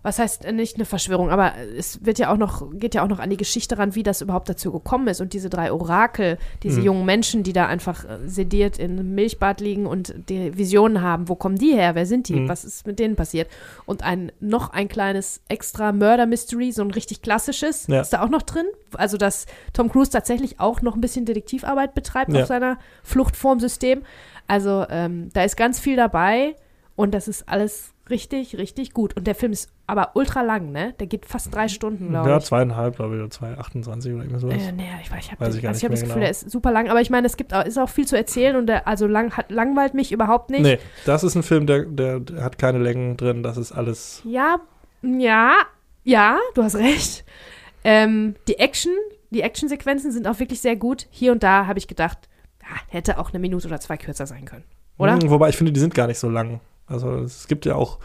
Was 0.02 0.18
heißt 0.18 0.44
äh, 0.44 0.52
nicht 0.52 0.76
eine 0.76 0.84
Verschwörung, 0.84 1.30
aber 1.30 1.52
es 1.76 2.04
wird 2.04 2.18
ja 2.18 2.32
auch 2.32 2.36
noch, 2.36 2.70
geht 2.72 2.94
ja 2.94 3.02
auch 3.02 3.08
noch 3.08 3.18
an 3.18 3.30
die 3.30 3.36
Geschichte 3.36 3.78
ran, 3.78 3.94
wie 3.94 4.02
das 4.02 4.20
überhaupt 4.20 4.48
dazu 4.48 4.70
gekommen 4.72 5.08
ist. 5.08 5.20
Und 5.20 5.32
diese 5.32 5.50
drei 5.50 5.72
Orakel, 5.72 6.38
diese 6.62 6.80
Mhm. 6.80 6.86
jungen 6.86 7.04
Menschen, 7.06 7.42
die 7.42 7.52
da 7.52 7.66
einfach 7.66 8.04
äh, 8.04 8.18
sediert 8.26 8.78
in 8.78 8.92
einem 8.92 9.14
Milchbad 9.14 9.60
liegen 9.60 9.86
und 9.86 10.14
die 10.28 10.56
Visionen 10.56 11.02
haben, 11.02 11.28
wo 11.28 11.34
kommen 11.34 11.56
die 11.56 11.72
her? 11.72 11.94
Wer 11.94 12.06
sind 12.06 12.28
die? 12.28 12.36
Mhm. 12.40 12.48
Was 12.48 12.64
ist 12.64 12.86
mit 12.86 12.98
denen 12.98 13.16
passiert? 13.16 13.48
Und 13.86 14.02
ein 14.04 14.30
noch 14.40 14.70
ein 14.72 14.88
kleines 14.88 15.40
extra 15.48 15.92
Murder-Mystery, 15.92 16.72
so 16.72 16.82
ein 16.82 16.90
richtig 16.90 17.22
klassisches, 17.22 17.86
Ja. 17.88 18.00
ist 18.00 18.12
da 18.12 18.22
auch 18.22 18.28
noch 18.30 18.42
drin. 18.42 18.66
Also, 18.94 19.16
dass 19.16 19.46
Tom 19.72 19.90
Cruise 19.90 20.10
tatsächlich 20.10 20.60
auch 20.60 20.80
noch 20.82 20.94
ein 20.94 21.00
bisschen 21.00 21.24
Detektivarbeit 21.24 21.94
betreibt 21.94 22.32
Ja. 22.32 22.42
auf 22.42 22.46
seiner 22.48 22.78
Flucht 23.02 23.36
vorm 23.36 23.60
System. 23.60 24.02
Also, 24.46 24.86
ähm, 24.88 25.28
da 25.34 25.42
ist 25.44 25.56
ganz 25.56 25.78
viel 25.78 25.96
dabei 25.96 26.54
und 26.96 27.12
das 27.14 27.28
ist 27.28 27.48
alles 27.48 27.92
richtig, 28.10 28.56
richtig 28.58 28.92
gut. 28.92 29.16
Und 29.16 29.26
der 29.26 29.34
Film 29.34 29.52
ist 29.52 29.70
aber 29.86 30.10
ultra 30.14 30.42
lang, 30.42 30.72
ne? 30.72 30.94
Der 31.00 31.06
geht 31.06 31.26
fast 31.26 31.54
drei 31.54 31.68
Stunden, 31.68 32.08
glaube 32.10 32.28
Ja, 32.30 32.38
ich. 32.38 32.44
zweieinhalb, 32.44 32.96
glaube 32.96 33.16
ich, 33.16 33.22
oder 33.22 33.30
2,28 33.30 33.88
oder 34.14 34.24
irgendwie 34.24 34.38
sowas. 34.40 34.54
Äh, 34.62 34.72
nee, 34.72 34.84
ich, 35.02 35.06
ich 35.18 35.30
habe 35.32 35.40
Weiß 35.46 35.54
ich 35.54 35.62
gar 35.62 35.68
also 35.70 35.78
ich 35.78 35.84
hab 35.84 35.90
das 35.90 36.00
Gefühl, 36.00 36.14
genau. 36.14 36.20
der 36.20 36.30
ist 36.30 36.50
super 36.50 36.70
lang. 36.72 36.88
Aber 36.88 37.00
ich 37.00 37.10
meine, 37.10 37.26
es 37.26 37.36
gibt 37.36 37.54
auch, 37.54 37.64
ist 37.64 37.78
auch 37.78 37.88
viel 37.88 38.06
zu 38.06 38.16
erzählen 38.16 38.56
und 38.56 38.66
der, 38.66 38.86
also 38.88 39.06
lang, 39.06 39.36
hat, 39.36 39.50
langweilt 39.50 39.94
mich 39.94 40.12
überhaupt 40.12 40.50
nicht. 40.50 40.62
Nee, 40.62 40.78
das 41.06 41.24
ist 41.24 41.34
ein 41.34 41.42
Film, 41.42 41.66
der, 41.66 41.84
der, 41.84 42.20
der 42.20 42.42
hat 42.44 42.58
keine 42.58 42.78
Längen 42.78 43.16
drin, 43.16 43.42
das 43.42 43.56
ist 43.56 43.72
alles. 43.72 44.22
Ja, 44.24 44.60
ja, 45.02 45.54
ja, 46.04 46.38
du 46.54 46.62
hast 46.62 46.76
recht. 46.76 47.24
Ähm, 47.84 48.34
die 48.48 48.58
Action, 48.58 48.92
die 49.30 49.42
Actionsequenzen 49.42 50.10
sind 50.12 50.26
auch 50.26 50.38
wirklich 50.40 50.60
sehr 50.60 50.76
gut. 50.76 51.06
Hier 51.10 51.32
und 51.32 51.42
da 51.42 51.66
habe 51.66 51.78
ich 51.78 51.86
gedacht, 51.86 52.28
ja, 52.62 52.76
hätte 52.88 53.18
auch 53.18 53.30
eine 53.30 53.38
Minute 53.38 53.66
oder 53.68 53.80
zwei 53.80 53.96
kürzer 53.96 54.26
sein 54.26 54.44
können. 54.44 54.64
oder? 54.98 55.14
Hm, 55.14 55.30
Wobei 55.30 55.48
ich 55.50 55.56
finde, 55.56 55.72
die 55.72 55.80
sind 55.80 55.94
gar 55.94 56.06
nicht 56.06 56.18
so 56.18 56.28
lang. 56.28 56.60
Also 56.88 57.16
es 57.18 57.46
gibt 57.48 57.66
ja 57.66 57.74
auch, 57.74 57.98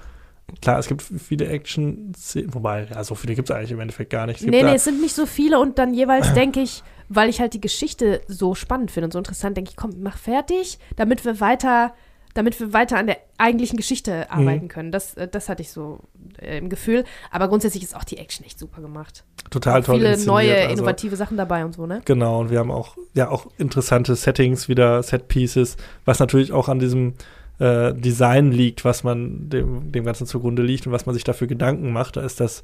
klar, 0.61 0.80
es 0.80 0.88
gibt 0.88 1.01
viele 1.01 1.47
Action-Szenen, 1.47 2.53
wobei, 2.53 2.85
ja, 2.89 3.03
so 3.03 3.15
viele 3.15 3.35
gibt 3.35 3.49
es 3.49 3.55
eigentlich 3.55 3.72
im 3.72 3.80
Endeffekt 3.80 4.10
gar 4.10 4.26
nicht. 4.26 4.41
Es 4.41 4.45
Nee, 4.47 4.64
nee, 4.64 4.76
es 4.76 4.84
sind 4.84 5.01
nicht 5.01 5.15
so 5.15 5.26
viele 5.26 5.60
und 5.60 5.77
dann 5.80 5.93
jeweils 5.93 6.34
denke 6.34 6.61
ich, 6.61 6.84
weil 7.10 7.30
ich 7.30 7.39
halt 7.39 7.53
die 7.53 7.61
Geschichte 7.61 8.22
so 8.27 8.55
spannend 8.55 8.91
finde 8.91 9.05
und 9.05 9.14
so 9.14 9.19
interessant, 9.19 9.57
denke 9.57 9.72
ich, 9.72 9.76
komm, 9.77 9.91
mach 10.01 10.18
fertig, 10.18 10.80
damit 10.95 11.23
wir 11.26 11.39
weiter, 11.39 11.93
damit 12.34 12.60
wir 12.60 12.73
weiter 12.73 12.97
an 12.97 13.05
der 13.07 13.18
eigentlichen 13.38 13.77
Geschichte 13.77 14.26
Mhm. 14.31 14.39
arbeiten 14.39 14.68
können. 14.68 14.91
Das, 14.91 15.14
äh, 15.15 15.27
das 15.27 15.49
hatte 15.49 15.61
ich 15.61 15.69
so 15.72 15.99
äh, 16.39 16.57
im 16.57 16.69
Gefühl. 16.69 17.03
Aber 17.30 17.47
grundsätzlich 17.47 17.84
ist 17.84 17.95
auch 17.95 18.03
die 18.03 18.18
Action 18.18 18.43
echt 18.45 18.57
super 18.57 18.81
gemacht. 18.81 19.23
total 19.51 19.84
toll 19.84 19.97
Viele 19.99 20.18
neue, 20.26 20.55
also. 20.55 20.73
innovative 20.73 21.15
Sachen 21.15 21.38
dabei 21.38 21.64
und 21.64 21.73
so, 21.76 21.85
ne? 21.85 22.01
Genau, 22.05 22.39
und 22.39 22.49
wir 22.49 22.57
haben 22.60 22.72
auch, 22.72 22.97
ja, 23.14 23.30
auch 23.30 23.45
interessante 23.60 24.15
Settings, 24.15 24.68
wieder 24.68 25.03
Set-Pieces, 25.03 25.77
was 26.05 26.18
natürlich 26.19 26.51
auch 26.51 26.69
an 26.69 26.80
diesem 26.80 27.14
äh, 27.60 27.94
Design 27.94 28.52
liegt, 28.52 28.86
was 28.86 29.04
man 29.04 29.50
dem, 29.50 29.92
dem 29.92 30.04
Ganzen 30.04 30.28
zugrunde 30.28 30.64
liegt 30.64 30.88
und 30.88 30.94
was 30.94 31.06
man 31.06 31.14
sich 31.14 31.24
dafür 31.24 31.48
Gedanken 31.48 31.92
macht. 31.92 32.18
Da 32.18 32.22
ist 32.22 32.40
das 32.40 32.62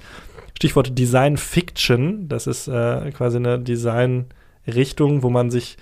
Stichwort 0.56 0.98
Design 0.98 1.38
Fiction. 1.38 2.28
Das 2.28 2.48
ist 2.48 2.68
äh, 2.68 3.12
quasi 3.12 3.38
eine 3.38 3.60
Design-Richtung, 3.60 5.24
wo 5.24 5.30
man 5.30 5.52
sich 5.52 5.78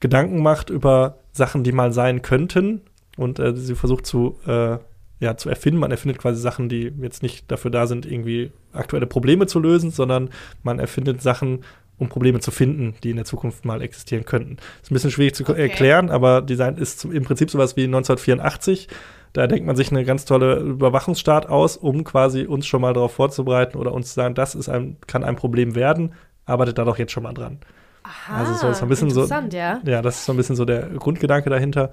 Gedanken 0.00 0.42
macht 0.42 0.70
über 0.70 1.18
Sachen, 1.32 1.62
die 1.64 1.72
mal 1.72 1.92
sein 1.92 2.22
könnten 2.22 2.80
und 3.16 3.38
äh, 3.38 3.54
sie 3.54 3.74
versucht 3.74 4.06
zu, 4.06 4.38
äh, 4.46 4.78
ja, 5.20 5.36
zu 5.36 5.48
erfinden. 5.48 5.80
Man 5.80 5.90
erfindet 5.90 6.18
quasi 6.18 6.40
Sachen, 6.40 6.68
die 6.68 6.92
jetzt 7.00 7.22
nicht 7.22 7.50
dafür 7.50 7.70
da 7.70 7.86
sind, 7.86 8.06
irgendwie 8.06 8.52
aktuelle 8.72 9.06
Probleme 9.06 9.46
zu 9.46 9.60
lösen, 9.60 9.90
sondern 9.90 10.30
man 10.62 10.78
erfindet 10.78 11.20
Sachen, 11.22 11.60
um 12.00 12.08
Probleme 12.08 12.40
zu 12.40 12.50
finden, 12.50 12.94
die 13.04 13.10
in 13.10 13.16
der 13.16 13.24
Zukunft 13.24 13.64
mal 13.64 13.80
existieren 13.82 14.24
könnten. 14.24 14.56
Ist 14.82 14.90
ein 14.90 14.94
bisschen 14.94 15.12
schwierig 15.12 15.34
zu 15.36 15.44
Okay. 15.44 15.60
erklären, 15.62 16.10
aber 16.10 16.42
Design 16.42 16.76
ist 16.76 17.04
im 17.04 17.22
Prinzip 17.22 17.50
sowas 17.50 17.76
wie 17.76 17.84
1984. 17.84 18.88
Da 19.32 19.46
denkt 19.46 19.64
man 19.66 19.76
sich 19.76 19.92
eine 19.92 20.04
ganz 20.04 20.24
tolle 20.24 20.56
Überwachungsstaat 20.56 21.48
aus, 21.48 21.76
um 21.76 22.02
quasi 22.02 22.46
uns 22.46 22.66
schon 22.66 22.80
mal 22.80 22.92
darauf 22.94 23.12
vorzubereiten 23.12 23.78
oder 23.78 23.92
uns 23.92 24.08
zu 24.08 24.14
sagen, 24.14 24.34
das 24.34 24.56
ist 24.56 24.68
ein, 24.68 24.96
kann 25.06 25.22
ein 25.22 25.36
Problem 25.36 25.76
werden, 25.76 26.14
arbeitet 26.46 26.78
da 26.78 26.84
doch 26.84 26.98
jetzt 26.98 27.12
schon 27.12 27.22
mal 27.22 27.32
dran. 27.34 27.58
Aha, 28.02 28.38
Also 28.38 28.54
so 28.54 28.68
ist 28.68 28.82
ein 28.82 28.88
bisschen 28.88 29.10
so- 29.10 29.20
interessant, 29.22 29.52
ja. 29.52 29.80
Ja, 29.84 30.02
das 30.02 30.16
ist 30.16 30.24
so 30.24 30.32
ein 30.32 30.36
bisschen 30.36 30.56
so 30.56 30.64
der 30.64 30.88
Grundgedanke 30.88 31.48
dahinter. 31.50 31.92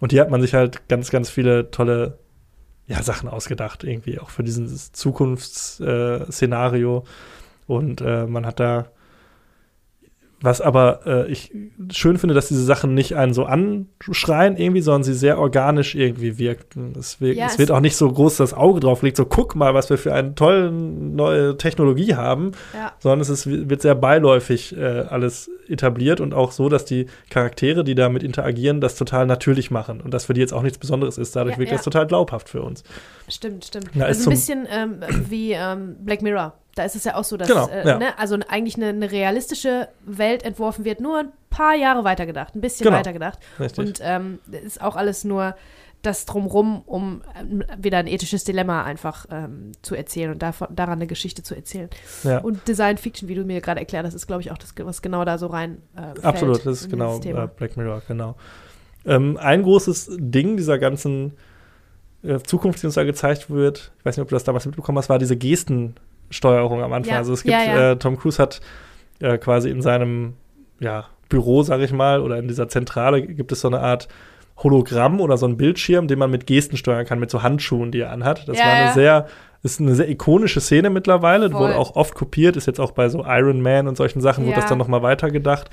Und 0.00 0.10
hier 0.12 0.20
hat 0.20 0.30
man 0.30 0.42
sich 0.42 0.52
halt 0.52 0.88
ganz, 0.88 1.10
ganz 1.10 1.30
viele 1.30 1.70
tolle 1.70 2.18
ja, 2.86 3.02
Sachen 3.02 3.30
ausgedacht, 3.30 3.82
irgendwie 3.84 4.18
auch 4.18 4.28
für 4.28 4.42
dieses 4.42 4.92
Zukunftsszenario. 4.92 6.30
Szenario. 6.30 7.04
Und 7.66 8.02
äh, 8.02 8.26
man 8.26 8.44
hat 8.44 8.60
da, 8.60 8.86
was 10.44 10.60
aber 10.60 11.00
äh, 11.06 11.32
ich 11.32 11.50
schön 11.90 12.18
finde, 12.18 12.34
dass 12.34 12.48
diese 12.48 12.62
Sachen 12.64 12.92
nicht 12.94 13.16
einen 13.16 13.32
so 13.32 13.44
anschreien 13.46 14.56
irgendwie, 14.56 14.82
sondern 14.82 15.02
sie 15.02 15.14
sehr 15.14 15.38
organisch 15.38 15.94
irgendwie 15.94 16.38
wirkten. 16.38 16.92
Es, 16.98 17.20
wirkt, 17.20 17.38
Ja, 17.38 17.46
es 17.46 17.52
es- 17.54 17.58
wird 17.58 17.70
auch 17.70 17.80
nicht 17.80 17.96
so 17.96 18.10
groß 18.10 18.36
das 18.36 18.52
Auge 18.54 18.80
drauf 18.80 19.02
liegt, 19.02 19.16
so 19.16 19.24
guck 19.24 19.54
mal, 19.56 19.74
was 19.74 19.88
wir 19.90 19.98
für 19.98 20.12
eine 20.12 20.34
tolle 20.34 20.70
neue 20.70 21.56
Technologie 21.56 22.14
haben, 22.14 22.52
Ja. 22.74 22.92
sondern 22.98 23.20
es 23.20 23.28
ist, 23.30 23.46
wird 23.46 23.80
sehr 23.82 23.94
beiläufig 23.94 24.76
äh, 24.76 24.84
alles 24.84 25.50
etabliert 25.68 26.20
und 26.20 26.34
auch 26.34 26.52
so, 26.52 26.68
dass 26.68 26.84
die 26.84 27.06
Charaktere, 27.30 27.82
die 27.84 27.94
damit 27.94 28.22
interagieren, 28.22 28.80
das 28.82 28.96
total 28.96 29.24
natürlich 29.26 29.70
machen 29.70 30.00
und 30.02 30.12
das 30.12 30.26
für 30.26 30.34
die 30.34 30.40
jetzt 30.42 30.52
auch 30.52 30.62
nichts 30.62 30.76
Besonderes 30.78 31.16
ist. 31.16 31.34
Dadurch 31.34 31.54
Ja, 31.54 31.60
wirkt 31.60 31.72
das 31.72 31.82
total 31.84 32.06
glaubhaft 32.06 32.50
für 32.50 32.60
uns. 32.62 32.84
Stimmt, 33.28 33.64
stimmt. 33.64 33.96
Ist 33.96 34.02
also 34.02 34.30
ein 34.30 34.34
bisschen 34.34 34.66
ähm, 34.70 34.96
wie 35.30 35.52
ähm, 35.52 35.96
Black 36.04 36.20
Mirror. 36.20 36.52
Da 36.74 36.84
ist 36.84 36.96
es 36.96 37.04
ja 37.04 37.14
auch 37.14 37.24
so, 37.24 37.36
dass 37.36 37.48
Genau, 37.48 37.68
äh, 37.68 37.86
ja. 37.86 37.98
ne, 37.98 38.18
also 38.18 38.36
eigentlich 38.48 38.76
eine, 38.76 38.88
eine 38.88 39.10
realistische 39.10 39.88
Welt 40.04 40.42
entworfen 40.42 40.84
wird, 40.84 41.00
nur 41.00 41.18
ein 41.20 41.32
paar 41.50 41.74
Jahre 41.74 42.04
weitergedacht, 42.04 42.54
ein 42.56 42.60
bisschen 42.60 42.84
Genau. 42.84 42.96
weitergedacht. 42.96 43.38
Richtig. 43.60 43.78
Und 43.78 44.00
ähm, 44.02 44.38
ist 44.50 44.80
auch 44.80 44.96
alles 44.96 45.24
nur 45.24 45.54
das 46.02 46.26
drumrum, 46.26 46.82
um 46.84 47.22
ähm, 47.40 47.64
wieder 47.78 47.98
ein 47.98 48.06
ethisches 48.06 48.44
Dilemma 48.44 48.82
einfach 48.84 49.26
ähm, 49.30 49.72
zu 49.82 49.94
erzählen 49.94 50.32
und 50.32 50.42
davon, 50.42 50.68
daran 50.70 50.98
eine 50.98 51.06
Geschichte 51.06 51.42
zu 51.42 51.54
erzählen. 51.54 51.88
ja. 52.24 52.38
Und 52.38 52.68
Design 52.68 52.98
Fiction, 52.98 53.28
wie 53.28 53.34
du 53.34 53.44
mir 53.44 53.60
gerade 53.60 53.80
erklärt 53.80 54.04
hast, 54.04 54.14
ist, 54.14 54.26
glaube 54.26 54.42
ich, 54.42 54.50
auch 54.50 54.58
das, 54.58 54.74
was 54.78 55.00
genau 55.00 55.24
da 55.24 55.38
so 55.38 55.46
rein 55.46 55.78
äh, 55.96 56.00
fällt 56.00 56.24
Absolut, 56.24 56.66
das 56.66 56.82
ist 56.82 56.90
genau 56.90 57.18
äh, 57.20 57.48
Black 57.56 57.76
Mirror, 57.76 58.02
genau. 58.06 58.36
Ähm, 59.06 59.38
ein 59.40 59.62
großes 59.62 60.10
Ding 60.18 60.56
dieser 60.56 60.78
ganzen 60.78 61.34
äh, 62.22 62.38
Zukunft, 62.40 62.82
die 62.82 62.86
uns 62.86 62.94
da 62.96 63.04
gezeigt 63.04 63.48
wird, 63.50 63.92
ich 63.98 64.04
weiß 64.04 64.16
nicht, 64.16 64.22
ob 64.22 64.28
du 64.28 64.34
das 64.34 64.44
damals 64.44 64.66
mitbekommen 64.66 64.98
hast, 64.98 65.08
war 65.08 65.18
diese 65.18 65.36
Gestensteuerung 66.28 66.82
am 66.82 66.92
Anfang. 66.92 67.12
Ja, 67.12 67.18
Also 67.18 67.32
es 67.32 67.42
gibt, 67.42 67.52
ja, 67.52 67.64
ja. 67.64 67.92
Äh, 67.92 67.96
Tom 67.96 68.18
Cruise 68.18 68.40
hat 68.42 68.60
äh, 69.20 69.38
quasi 69.38 69.70
in 69.70 69.82
seinem 69.82 70.34
ja, 70.80 71.06
Büro, 71.28 71.62
sag 71.62 71.80
ich 71.80 71.92
mal, 71.92 72.20
oder 72.20 72.38
in 72.38 72.48
dieser 72.48 72.68
Zentrale 72.68 73.22
gibt 73.22 73.52
es 73.52 73.60
so 73.60 73.68
eine 73.68 73.80
Art 73.80 74.08
Hologramm 74.56 75.20
oder 75.20 75.36
so 75.36 75.46
einen 75.46 75.56
Bildschirm, 75.56 76.06
den 76.06 76.18
man 76.18 76.30
mit 76.30 76.46
Gesten 76.46 76.76
steuern 76.76 77.06
kann, 77.06 77.18
mit 77.18 77.30
so 77.30 77.42
Handschuhen, 77.42 77.90
die 77.90 78.00
er 78.00 78.12
anhat. 78.12 78.46
Das 78.48 78.58
war 78.58 78.66
eine 78.66 78.92
sehr, 78.92 79.26
ist 79.62 79.80
eine 79.80 79.94
sehr 79.94 80.08
ikonische 80.08 80.60
Szene 80.60 80.90
mittlerweile, 80.90 81.50
Voll. 81.50 81.60
wurde 81.60 81.76
auch 81.76 81.96
oft 81.96 82.14
kopiert, 82.14 82.56
ist 82.56 82.66
jetzt 82.66 82.80
auch 82.80 82.92
bei 82.92 83.08
so 83.08 83.24
Iron 83.26 83.60
Man 83.60 83.88
und 83.88 83.96
solchen 83.96 84.20
Sachen, 84.20 84.44
wurde 84.44 84.56
das 84.56 84.66
dann 84.66 84.78
nochmal 84.78 85.02
weitergedacht. 85.02 85.70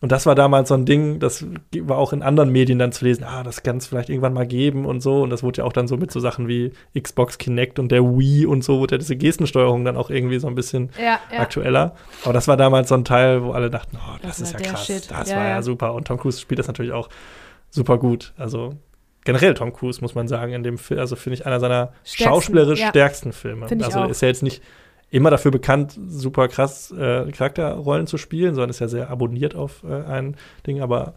Und 0.00 0.12
das 0.12 0.26
war 0.26 0.36
damals 0.36 0.68
so 0.68 0.74
ein 0.74 0.84
Ding, 0.86 1.18
das 1.18 1.44
war 1.80 1.98
auch 1.98 2.12
in 2.12 2.22
anderen 2.22 2.50
Medien 2.50 2.78
dann 2.78 2.92
zu 2.92 3.04
lesen, 3.04 3.24
ah, 3.24 3.42
das 3.42 3.64
kann 3.64 3.78
es 3.78 3.88
vielleicht 3.88 4.08
irgendwann 4.10 4.32
mal 4.32 4.46
geben 4.46 4.86
und 4.86 5.00
so. 5.00 5.22
Und 5.22 5.30
das 5.30 5.42
wurde 5.42 5.58
ja 5.58 5.64
auch 5.64 5.72
dann 5.72 5.88
so 5.88 5.96
mit 5.96 6.12
so 6.12 6.20
Sachen 6.20 6.46
wie 6.46 6.72
Xbox 6.96 7.36
Kinect 7.38 7.80
und 7.80 7.90
der 7.90 8.04
Wii 8.04 8.46
und 8.46 8.62
so, 8.62 8.78
wurde 8.78 8.94
ja 8.94 8.98
diese 8.98 9.16
Gestensteuerung 9.16 9.84
dann 9.84 9.96
auch 9.96 10.08
irgendwie 10.10 10.38
so 10.38 10.46
ein 10.46 10.54
bisschen 10.54 10.90
Ja, 10.98 11.18
ja. 11.32 11.40
aktueller. 11.40 11.96
Aber 12.22 12.32
das 12.32 12.46
war 12.46 12.56
damals 12.56 12.90
so 12.90 12.94
ein 12.94 13.04
Teil, 13.04 13.42
wo 13.42 13.50
alle 13.50 13.70
dachten, 13.70 13.96
oh, 13.96 14.16
das, 14.22 14.38
Das 14.38 14.52
ist 14.52 14.52
ja 14.52 14.70
krass, 14.70 14.86
Shit. 14.86 15.10
das 15.10 15.30
Ja, 15.30 15.36
war 15.36 15.48
ja, 15.48 15.62
super. 15.62 15.94
Und 15.94 16.06
Tom 16.06 16.18
Cruise 16.18 16.40
spielt 16.40 16.60
das 16.60 16.68
natürlich 16.68 16.92
auch 16.92 17.08
super 17.70 17.98
gut. 17.98 18.34
Also 18.36 18.74
generell 19.24 19.54
Tom 19.54 19.72
Cruise, 19.72 20.00
muss 20.00 20.14
man 20.14 20.28
sagen, 20.28 20.52
in 20.52 20.62
dem 20.62 20.78
Film, 20.78 21.00
also 21.00 21.16
finde 21.16 21.34
ich 21.34 21.44
einer 21.46 21.58
seiner 21.58 21.92
schauspielerisch 22.04 22.84
stärksten 22.86 23.32
Filme. 23.32 23.66
Also 23.82 23.98
auch. 24.00 24.08
ist 24.08 24.22
ja 24.22 24.28
jetzt 24.28 24.44
nicht 24.44 24.62
immer 25.10 25.30
dafür 25.30 25.50
bekannt, 25.50 25.98
super 26.06 26.48
krass 26.48 26.90
äh, 26.90 27.30
Charakterrollen 27.30 28.06
zu 28.06 28.18
spielen, 28.18 28.54
sondern 28.54 28.70
ist 28.70 28.80
ja 28.80 28.88
sehr 28.88 29.10
abonniert 29.10 29.54
auf 29.54 29.82
äh, 29.84 30.04
ein 30.04 30.36
Ding, 30.66 30.80
aber 30.80 31.14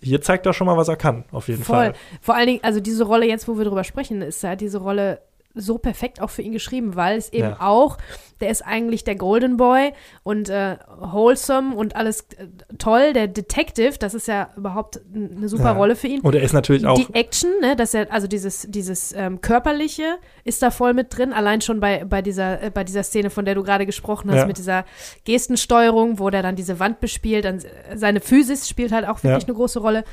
hier 0.00 0.20
zeigt 0.20 0.46
er 0.46 0.52
schon 0.52 0.66
mal, 0.66 0.76
was 0.76 0.88
er 0.88 0.96
kann, 0.96 1.24
auf 1.32 1.48
jeden 1.48 1.62
Voll. 1.62 1.76
Fall. 1.76 1.94
Vor 2.20 2.34
allen 2.34 2.46
Dingen, 2.46 2.60
also 2.62 2.80
diese 2.80 3.04
Rolle 3.04 3.26
jetzt, 3.26 3.48
wo 3.48 3.56
wir 3.56 3.64
drüber 3.64 3.84
sprechen, 3.84 4.22
ist 4.22 4.42
ja 4.42 4.56
diese 4.56 4.78
Rolle 4.78 5.20
so 5.54 5.78
perfekt 5.78 6.20
auch 6.20 6.30
für 6.30 6.42
ihn 6.42 6.52
geschrieben, 6.52 6.96
weil 6.96 7.16
es 7.16 7.32
eben 7.32 7.50
Ja. 7.50 7.56
auch, 7.60 7.96
der 8.40 8.50
ist 8.50 8.62
eigentlich 8.62 9.04
der 9.04 9.14
Golden 9.14 9.56
Boy 9.56 9.92
und 10.24 10.48
äh, 10.48 10.76
wholesome 10.98 11.74
und 11.76 11.94
alles 11.94 12.22
äh, 12.36 12.48
toll. 12.78 13.12
Der 13.12 13.28
Detective, 13.28 13.96
das 13.98 14.14
ist 14.14 14.26
ja 14.26 14.50
überhaupt 14.56 15.00
eine 15.14 15.48
super 15.48 15.64
Ja. 15.66 15.72
Rolle 15.72 15.94
für 15.94 16.08
ihn. 16.08 16.20
Und 16.22 16.34
er 16.34 16.42
ist 16.42 16.52
natürlich 16.52 16.84
auch, 16.86 16.96
Die 16.98 17.14
Action, 17.14 17.50
ne, 17.60 17.76
dass 17.76 17.94
er, 17.94 18.12
also 18.12 18.26
dieses, 18.26 18.66
dieses 18.68 19.12
ähm, 19.12 19.40
körperliche 19.40 20.18
ist 20.42 20.60
da 20.62 20.70
voll 20.72 20.92
mit 20.92 21.16
drin, 21.16 21.32
allein 21.32 21.60
schon 21.60 21.78
bei, 21.78 22.04
bei, 22.04 22.20
dieser, 22.20 22.60
äh, 22.62 22.70
bei 22.70 22.82
dieser 22.82 23.04
Szene, 23.04 23.30
von 23.30 23.44
der 23.44 23.54
du 23.54 23.62
gerade 23.62 23.86
gesprochen 23.86 24.30
hast, 24.30 24.38
Ja. 24.40 24.46
mit 24.46 24.58
dieser 24.58 24.84
Gestensteuerung, 25.24 26.18
wo 26.18 26.30
der 26.30 26.42
dann 26.42 26.56
diese 26.56 26.78
Wand 26.80 27.00
bespielt, 27.00 27.44
dann 27.44 27.58
äh, 27.58 27.96
seine 27.96 28.20
Physis 28.20 28.68
spielt 28.68 28.92
halt 28.92 29.06
auch 29.06 29.22
wirklich 29.22 29.44
eine 29.44 29.54
große 29.54 29.78
Rolle. 29.80 30.04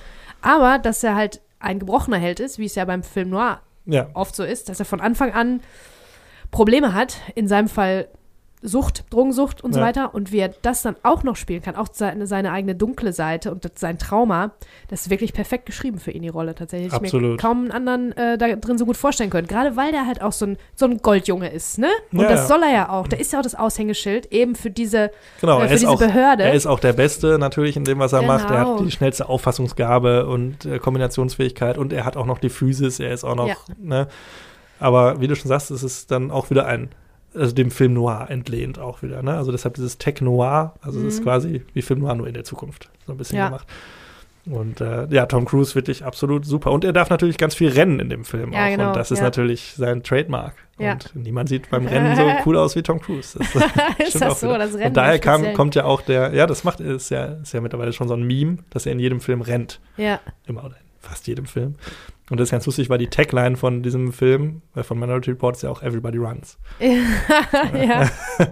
Aber 0.42 0.78
dass 0.80 1.04
er 1.04 1.16
halt 1.16 1.42
ein 1.60 1.80
gebrochener 1.80 2.18
Held 2.18 2.40
ist, 2.40 2.58
wie 2.60 2.66
es 2.66 2.76
ja 2.76 2.86
beim 2.86 3.04
Film 3.04 3.30
Noir 3.30 3.62
ja, 3.86 4.10
oft 4.14 4.36
so 4.36 4.44
ist, 4.44 4.70
dass 4.70 4.80
er 4.80 4.86
von 4.86 5.02
Anfang 5.02 5.34
an 5.34 5.62
Probleme 6.52 6.94
hat, 6.94 7.18
in 7.36 7.48
seinem 7.48 7.70
Fall 7.70 8.08
Sucht, 8.64 9.06
Drogensucht 9.10 9.64
und 9.64 9.74
so 9.74 9.80
Ja. 9.80 9.86
weiter. 9.88 10.14
Und 10.14 10.32
wie 10.32 10.38
er 10.40 10.50
das 10.62 10.82
dann 10.84 10.96
auch 11.04 11.24
noch 11.24 11.36
spielen 11.36 11.62
kann, 11.64 11.76
auch 11.76 11.88
seine, 11.92 12.28
seine 12.28 12.52
eigene 12.52 12.76
dunkle 12.76 13.12
Seite 13.12 13.52
und 13.52 13.66
das, 13.66 13.72
sein 13.76 13.98
Trauma, 13.98 14.52
das 14.90 15.02
ist 15.02 15.10
wirklich 15.10 15.34
perfekt 15.34 15.66
geschrieben 15.66 15.98
für 16.00 16.12
ihn, 16.12 16.22
die 16.22 16.30
Rolle 16.30 16.54
tatsächlich. 16.54 16.94
Hätte 16.94 17.06
Ich 17.06 17.14
mir 17.14 17.18
Absolut. 17.20 17.40
kaum 17.42 17.62
einen 17.62 17.72
anderen 17.72 18.12
äh, 18.18 18.38
da 18.38 18.48
drin 18.56 18.78
so 18.78 18.86
gut 18.86 18.98
vorstellen 18.98 19.30
können. 19.32 19.48
Gerade 19.48 19.76
weil 19.76 19.92
der 19.92 20.06
halt 20.06 20.22
auch 20.22 20.32
so 20.32 20.46
ein, 20.46 20.58
so 20.76 20.86
ein 20.86 20.98
Goldjunge 21.00 21.50
ist, 21.50 21.80
ne? 21.80 21.90
Und 22.12 22.20
Ja, 22.22 22.30
das 22.30 22.48
soll 22.48 22.62
er 22.64 22.72
ja 22.72 22.90
auch. 22.90 23.08
Der 23.08 23.20
ist 23.20 23.34
ja 23.34 23.40
auch 23.40 23.44
das 23.44 23.56
Aushängeschild 23.56 24.32
eben 24.32 24.56
für 24.56 24.70
diese, 24.70 25.12
genau, 25.42 25.60
äh, 25.60 25.64
er 25.64 25.68
für 25.70 25.74
ist 25.74 25.80
diese 25.82 25.92
auch, 25.94 26.00
Behörde. 26.00 26.44
Er 26.44 26.54
ist 26.54 26.68
auch 26.68 26.80
der 26.80 26.94
Beste 26.94 27.40
natürlich 27.40 27.76
in 27.78 27.84
dem, 27.84 28.00
was 28.00 28.14
er 28.14 28.20
Genau. 28.22 28.34
macht. 28.34 28.52
Er 28.52 28.60
hat 28.60 28.80
die 28.80 28.92
schnellste 28.92 29.28
Auffassungsgabe 29.28 30.28
und 30.28 30.66
äh, 30.66 30.78
Kombinationsfähigkeit 30.80 31.78
und 31.78 31.94
er 31.94 32.06
hat 32.06 32.16
auch 32.16 32.26
noch 32.28 32.38
die 32.38 32.50
Physis. 32.50 33.00
Er 33.00 33.12
ist 33.12 33.24
auch 33.24 33.36
noch, 33.36 33.48
Ja. 33.48 33.56
ne? 33.80 34.08
Aber 34.80 35.20
wie 35.22 35.28
du 35.28 35.36
schon 35.36 35.50
sagst, 35.50 35.72
es 35.72 35.84
ist 35.84 36.12
dann 36.12 36.32
auch 36.32 36.50
wieder 36.50 36.66
ein, 36.66 36.90
also 37.36 37.54
dem 37.54 37.72
Film 37.72 37.94
Noir 37.94 38.28
entlehnt 38.30 38.80
auch 38.80 39.02
wieder, 39.02 39.22
ne? 39.24 39.36
Also 39.36 39.52
deshalb 39.52 39.76
dieses 39.76 39.98
Tech 39.98 40.22
Noir, 40.22 40.74
also 40.82 41.00
es 41.00 41.06
ist 41.16 41.20
Mhm. 41.20 41.24
quasi 41.24 41.62
wie 41.74 41.82
Film 41.82 42.00
Noir 42.02 42.16
nur 42.16 42.28
in 42.28 42.34
der 42.34 42.44
Zukunft 42.44 42.90
so 43.06 43.14
ein 43.14 43.18
bisschen 43.18 43.38
Ja. 43.38 43.48
gemacht. 43.48 43.68
Und 44.48 44.82
äh, 44.82 45.06
ja, 45.12 45.28
Tom 45.28 45.46
Cruise 45.46 45.76
wirklich 45.76 46.04
absolut 46.04 46.46
super. 46.48 46.72
Und 46.72 46.84
er 46.84 46.94
darf 46.94 47.12
natürlich 47.12 47.38
ganz 47.38 47.54
viel 47.54 47.70
rennen 47.70 48.00
in 48.00 48.10
dem 48.10 48.26
Film 48.26 48.52
Ja, 48.52 48.66
auch. 48.66 48.70
genau, 48.72 48.88
und 48.88 48.96
das 48.96 49.12
ist 49.12 49.20
ja. 49.20 49.26
natürlich 49.26 49.76
sein 49.78 50.02
Trademark. 50.02 50.56
Ja. 50.80 50.94
Und 50.94 51.12
niemand 51.16 51.48
sieht 51.48 51.70
beim 51.70 51.86
Rennen 51.88 52.16
so 52.16 52.24
cool 52.46 52.58
aus 52.58 52.76
wie 52.76 52.82
Tom 52.82 53.00
Cruise. 53.00 53.38
Das, 53.38 53.54
ist 54.08 54.20
das 54.20 54.40
so? 54.40 54.48
wieder. 54.48 54.58
Das 54.58 54.74
Rennen 54.74 54.88
Und 54.88 54.98
daher 54.98 55.20
kam, 55.20 55.54
kommt 55.54 55.76
ja 55.76 55.86
auch 55.86 56.02
der, 56.02 56.34
ja, 56.34 56.48
das 56.48 56.64
macht, 56.64 56.80
ist 56.80 57.12
ja, 57.12 57.26
ist 57.26 57.54
ja 57.54 57.62
mittlerweile 57.62 57.94
schon 57.94 58.08
so 58.08 58.16
ein 58.16 58.24
Meme, 58.24 58.58
dass 58.72 58.88
er 58.88 58.94
in 58.94 59.00
jedem 59.00 59.22
Film 59.22 59.42
rennt. 59.42 59.80
Ja. 59.96 60.20
Immer 60.48 60.62
oder 60.66 60.76
in 60.78 60.86
fast 61.00 61.28
jedem 61.28 61.46
Film. 61.46 61.76
Und 62.32 62.40
das 62.40 62.48
ist 62.48 62.52
ganz 62.52 62.66
lustig, 62.66 62.90
weil 62.90 62.98
die 62.98 63.08
Tagline 63.08 63.58
von 63.58 63.84
diesem 63.84 64.14
Film, 64.14 64.62
äh, 64.74 64.84
von 64.84 64.98
Minority 64.98 65.32
Report, 65.32 65.56
ist 65.58 65.62
ja 65.64 65.70
auch 65.70 65.84
Everybody 65.84 66.18
Runs. 66.18 66.58
ja. 66.80 68.10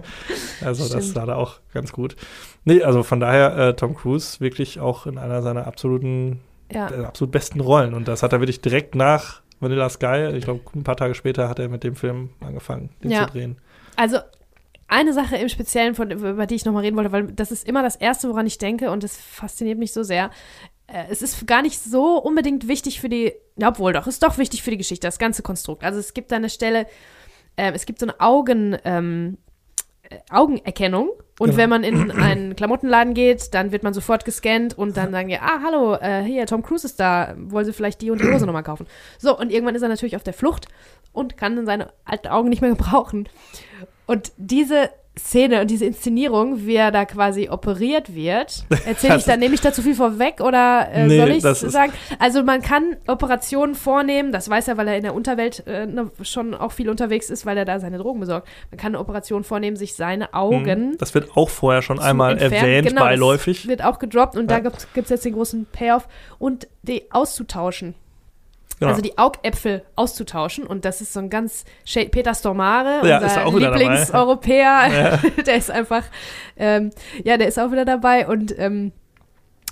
Also 0.62 0.86
das 0.92 1.04
Stimmt. 1.04 1.16
war 1.16 1.26
da 1.26 1.36
auch 1.36 1.60
ganz 1.72 1.90
gut. 1.92 2.16
Nee, 2.64 2.82
also 2.82 3.02
von 3.02 3.18
daher, 3.20 3.56
äh, 3.56 3.74
Tom 3.74 3.94
Cruise 3.96 4.38
wirklich 4.40 4.78
auch 4.78 5.06
in 5.06 5.16
einer 5.16 5.40
seiner 5.42 5.66
absoluten 5.66 6.40
Ja. 6.70 6.88
der 6.88 7.08
absolut 7.08 7.32
besten 7.32 7.60
Rollen. 7.60 7.94
Und 7.94 8.06
das 8.08 8.22
hat 8.22 8.32
er 8.34 8.40
wirklich 8.40 8.60
direkt 8.60 8.94
nach 8.94 9.40
Vanilla 9.60 9.88
Sky, 9.88 10.30
ich 10.36 10.44
glaube, 10.44 10.60
ein 10.74 10.84
paar 10.84 10.96
Tage 10.96 11.14
später 11.14 11.48
hat 11.48 11.58
er 11.58 11.68
mit 11.68 11.82
dem 11.84 11.96
Film 11.96 12.30
angefangen, 12.40 12.90
den 13.02 13.10
Ja. 13.10 13.26
zu 13.26 13.32
drehen. 13.32 13.56
Also 13.96 14.18
eine 14.88 15.12
Sache 15.14 15.36
im 15.36 15.48
Speziellen, 15.48 15.94
von, 15.94 16.10
über 16.10 16.46
die 16.46 16.54
ich 16.56 16.64
nochmal 16.64 16.82
reden 16.82 16.96
wollte, 16.96 17.12
weil 17.12 17.28
das 17.28 17.50
ist 17.50 17.66
immer 17.66 17.82
das 17.82 17.96
Erste, 17.96 18.28
woran 18.28 18.46
ich 18.46 18.58
denke 18.58 18.90
und 18.90 19.02
das 19.02 19.16
fasziniert 19.16 19.78
mich 19.78 19.92
so 19.92 20.02
sehr. 20.02 20.30
Äh, 20.92 21.04
Es 21.10 21.22
ist 21.22 21.46
gar 21.46 21.62
nicht 21.62 21.78
so 21.82 22.18
unbedingt 22.18 22.68
wichtig 22.68 23.00
für 23.00 23.08
die, 23.08 23.32
ja, 23.56 23.68
obwohl 23.68 23.92
doch, 23.92 24.06
ist 24.06 24.22
doch 24.22 24.38
wichtig 24.38 24.62
für 24.62 24.70
die 24.70 24.78
Geschichte, 24.78 25.06
das 25.06 25.18
ganze 25.18 25.42
Konstrukt. 25.42 25.84
Also 25.84 25.98
es 25.98 26.14
gibt 26.14 26.32
da 26.32 26.36
eine 26.36 26.50
Stelle, 26.50 26.86
äh, 27.56 27.72
es 27.72 27.86
gibt 27.86 27.98
so 28.00 28.06
eine 28.06 28.20
Augen, 28.20 28.76
ähm, 28.84 29.38
äh, 30.02 30.18
Augenerkennung 30.30 31.10
und 31.38 31.46
Genau. 31.50 31.56
wenn 31.56 31.70
man 31.70 31.84
in 31.84 32.10
einen 32.10 32.56
Klamottenladen 32.56 33.14
geht, 33.14 33.54
dann 33.54 33.72
wird 33.72 33.82
man 33.82 33.94
sofort 33.94 34.24
gescannt 34.24 34.76
und 34.76 34.96
dann 34.96 35.10
sagen 35.12 35.28
die, 35.28 35.38
ah, 35.38 35.60
hallo, 35.64 35.94
äh, 35.94 36.22
hier, 36.22 36.46
Tom 36.46 36.62
Cruise 36.62 36.86
ist 36.86 36.98
da, 37.00 37.34
wollen 37.36 37.64
Sie 37.64 37.72
vielleicht 37.72 38.00
die 38.02 38.10
und 38.10 38.20
die 38.20 38.30
Hose 38.30 38.46
nochmal 38.46 38.62
kaufen? 38.62 38.86
So, 39.18 39.38
und 39.38 39.50
irgendwann 39.50 39.74
ist 39.74 39.82
er 39.82 39.88
natürlich 39.88 40.16
auf 40.16 40.22
der 40.24 40.34
Flucht 40.34 40.66
und 41.12 41.36
kann 41.36 41.56
dann 41.56 41.66
seine 41.66 41.92
alten 42.04 42.28
Augen 42.28 42.48
nicht 42.48 42.60
mehr 42.62 42.70
gebrauchen. 42.76 43.28
Und 44.06 44.32
diese 44.36 44.90
Szene 45.18 45.60
und 45.60 45.70
diese 45.70 45.84
Inszenierung, 45.84 46.66
wie 46.66 46.76
er 46.76 46.92
da 46.92 47.04
quasi 47.04 47.48
operiert 47.50 48.14
wird, 48.14 48.64
erzähle 48.86 49.16
ich 49.16 49.24
dann, 49.26 49.40
nehme 49.40 49.54
ich 49.54 49.60
da 49.60 49.72
zu 49.72 49.82
viel 49.82 49.94
vorweg 49.94 50.40
oder 50.40 50.88
äh, 50.92 51.06
Nee, 51.08 51.18
soll 51.18 51.30
ich 51.30 51.72
sagen? 51.72 51.92
Also 52.18 52.42
man 52.44 52.62
kann 52.62 52.96
Operationen 53.08 53.74
vornehmen, 53.74 54.30
das 54.32 54.48
weiß 54.48 54.68
er, 54.68 54.76
weil 54.76 54.86
er 54.88 54.96
in 54.96 55.02
der 55.02 55.14
Unterwelt 55.14 55.66
äh, 55.66 55.84
ne, 55.86 56.10
schon 56.22 56.54
auch 56.54 56.72
viel 56.72 56.88
unterwegs 56.88 57.28
ist, 57.28 57.44
weil 57.44 57.58
er 57.58 57.64
da 57.64 57.80
seine 57.80 57.98
Drogen 57.98 58.20
besorgt. 58.20 58.48
Man 58.70 58.78
kann 58.78 58.92
eine 58.94 59.00
Operation 59.00 59.42
vornehmen, 59.44 59.76
sich 59.76 59.94
seine 59.94 60.32
Augen 60.32 60.60
Mhm. 60.62 60.96
Das 60.98 61.12
wird 61.14 61.36
auch 61.36 61.50
vorher 61.50 61.82
schon 61.82 61.98
einmal 61.98 62.32
entfernen. 62.32 62.54
erwähnt, 62.54 62.88
Genau, 62.88 63.00
das 63.00 63.08
beiläufig. 63.10 63.66
wird 63.68 63.82
auch 63.84 63.98
gedroppt 63.98 64.36
und 64.36 64.50
Ja. 64.50 64.60
da 64.60 64.70
gibt 64.94 65.04
es 65.04 65.10
jetzt 65.10 65.24
den 65.24 65.34
großen 65.34 65.66
Payoff 65.72 66.06
und 66.38 66.68
die 66.82 67.10
auszutauschen. 67.10 67.94
Genau. 68.80 68.92
Also 68.92 69.02
die 69.02 69.18
Augäpfel 69.18 69.82
auszutauschen 69.94 70.66
und 70.66 70.86
das 70.86 71.02
ist 71.02 71.12
so 71.12 71.20
ein 71.20 71.28
ganz 71.28 71.66
Peter 71.84 72.34
Stormare, 72.34 73.06
Ja, 73.06 73.20
unser. 73.44 73.68
Lieblingseuropäer, 73.68 75.20
der 75.46 75.56
ist 75.56 75.70
einfach, 75.70 76.04
ähm, 76.56 76.90
ja, 77.22 77.36
der 77.36 77.48
ist 77.48 77.58
auch 77.58 77.72
wieder 77.72 77.84
dabei 77.84 78.26
und 78.26 78.58
ähm, 78.58 78.92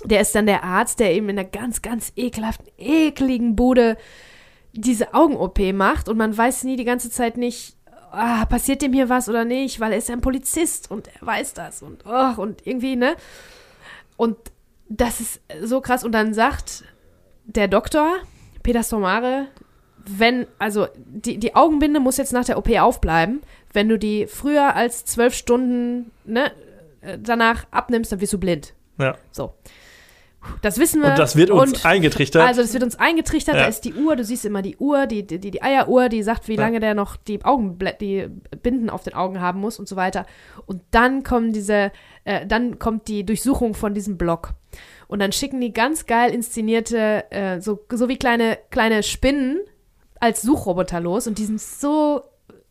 der 0.05 0.21
ist 0.21 0.35
dann 0.35 0.45
der 0.45 0.63
Arzt, 0.63 0.99
der 0.99 1.13
eben 1.13 1.27
in 1.27 1.39
einer 1.39 1.49
ganz, 1.49 1.81
ganz 1.81 2.13
ekelhaften, 2.15 2.67
ekligen 2.77 3.55
Bude 3.55 3.97
diese 4.73 5.15
Augen-OP 5.15 5.59
macht 5.73 6.07
und 6.07 6.17
man 6.17 6.37
weiß 6.37 6.63
nie 6.63 6.75
die 6.75 6.85
ganze 6.85 7.09
Zeit 7.09 7.35
nicht, 7.35 7.75
ah, 8.11 8.45
passiert 8.45 8.83
dem 8.83 8.93
hier 8.93 9.09
was 9.09 9.27
oder 9.27 9.43
nicht, 9.43 9.79
weil 9.79 9.91
er 9.91 9.97
ist 9.97 10.09
ja 10.09 10.15
ein 10.15 10.21
Polizist 10.21 10.91
und 10.91 11.09
er 11.19 11.25
weiß 11.25 11.55
das 11.55 11.81
und, 11.81 12.03
oh, 12.05 12.39
und 12.39 12.67
irgendwie, 12.67 12.95
ne? 12.95 13.15
Und 14.17 14.37
das 14.87 15.19
ist 15.19 15.41
so 15.63 15.81
krass 15.81 16.03
und 16.03 16.11
dann 16.11 16.35
sagt 16.35 16.83
der 17.45 17.67
Doktor, 17.67 18.17
Peter 18.69 18.83
Stormare, 18.83 19.47
wenn, 20.05 20.45
also 20.59 20.85
die, 20.95 21.39
die 21.39 21.55
Augenbinde 21.55 21.99
muss 21.99 22.17
jetzt 22.17 22.33
nach 22.33 22.45
der 22.45 22.59
OP 22.59 22.69
aufbleiben. 22.77 23.41
Wenn 23.73 23.89
du 23.89 23.97
die 23.97 24.27
früher 24.27 24.75
als 24.75 25.05
zwölf 25.05 25.33
Stunden 25.33 26.11
ne, 26.23 26.51
äh, 27.01 27.17
danach 27.19 27.65
abnimmst, 27.71 28.11
dann 28.11 28.21
wirst 28.21 28.33
du 28.33 28.37
blind. 28.37 28.75
Ja. 28.99 29.15
So. 29.31 29.55
Das 30.61 30.77
wissen 30.77 31.01
wir. 31.01 31.09
Und 31.09 31.17
das 31.17 31.35
wird 31.35 31.49
uns 31.49 31.71
Und 31.79 31.85
eingetrichtert. 31.85 32.45
also 32.47 32.61
das 32.61 32.73
wird 32.73 32.83
uns 32.83 32.95
eingetrichtert, 32.95 33.55
Ja. 33.55 33.61
da 33.63 33.67
ist 33.67 33.81
die 33.81 33.95
Uhr, 33.95 34.15
du 34.15 34.23
siehst 34.23 34.45
immer 34.45 34.61
die 34.61 34.77
Uhr, 34.77 35.07
die, 35.07 35.25
die, 35.25 35.39
die 35.39 35.63
Eieruhr, 35.63 36.07
die 36.07 36.21
sagt, 36.21 36.47
wie 36.47 36.53
Ja. 36.55 36.61
lange 36.61 36.79
der 36.79 36.93
noch 36.93 37.15
die 37.17 37.43
Augenblä 37.43 37.93
die 37.99 38.27
Binden 38.61 38.91
auf 38.91 39.01
den 39.01 39.15
Augen 39.15 39.41
haben 39.41 39.59
muss 39.59 39.79
und 39.79 39.87
so 39.89 39.95
weiter. 39.95 40.27
Und 40.67 40.83
dann 40.91 41.23
kommen 41.23 41.53
diese, 41.53 41.91
äh, 42.23 42.45
dann 42.45 42.77
kommt 42.77 43.07
die 43.07 43.25
Durchsuchung 43.25 43.73
von 43.73 43.95
diesem 43.95 44.19
Block. 44.19 44.53
Und 45.09 45.19
dann 45.19 45.33
schicken 45.33 45.59
die 45.59 45.73
ganz 45.73 46.05
geil 46.05 46.31
inszenierte, 46.33 47.29
äh, 47.31 47.59
so, 47.59 47.83
so 47.91 48.07
wie 48.07 48.15
kleine, 48.17 48.57
kleine 48.69 49.03
Spinnen 49.03 49.59
als 50.21 50.41
Suchroboter 50.43 51.01
los 51.01 51.27
und 51.27 51.37
die 51.39 51.45
sind 51.45 51.59
so 51.59 52.21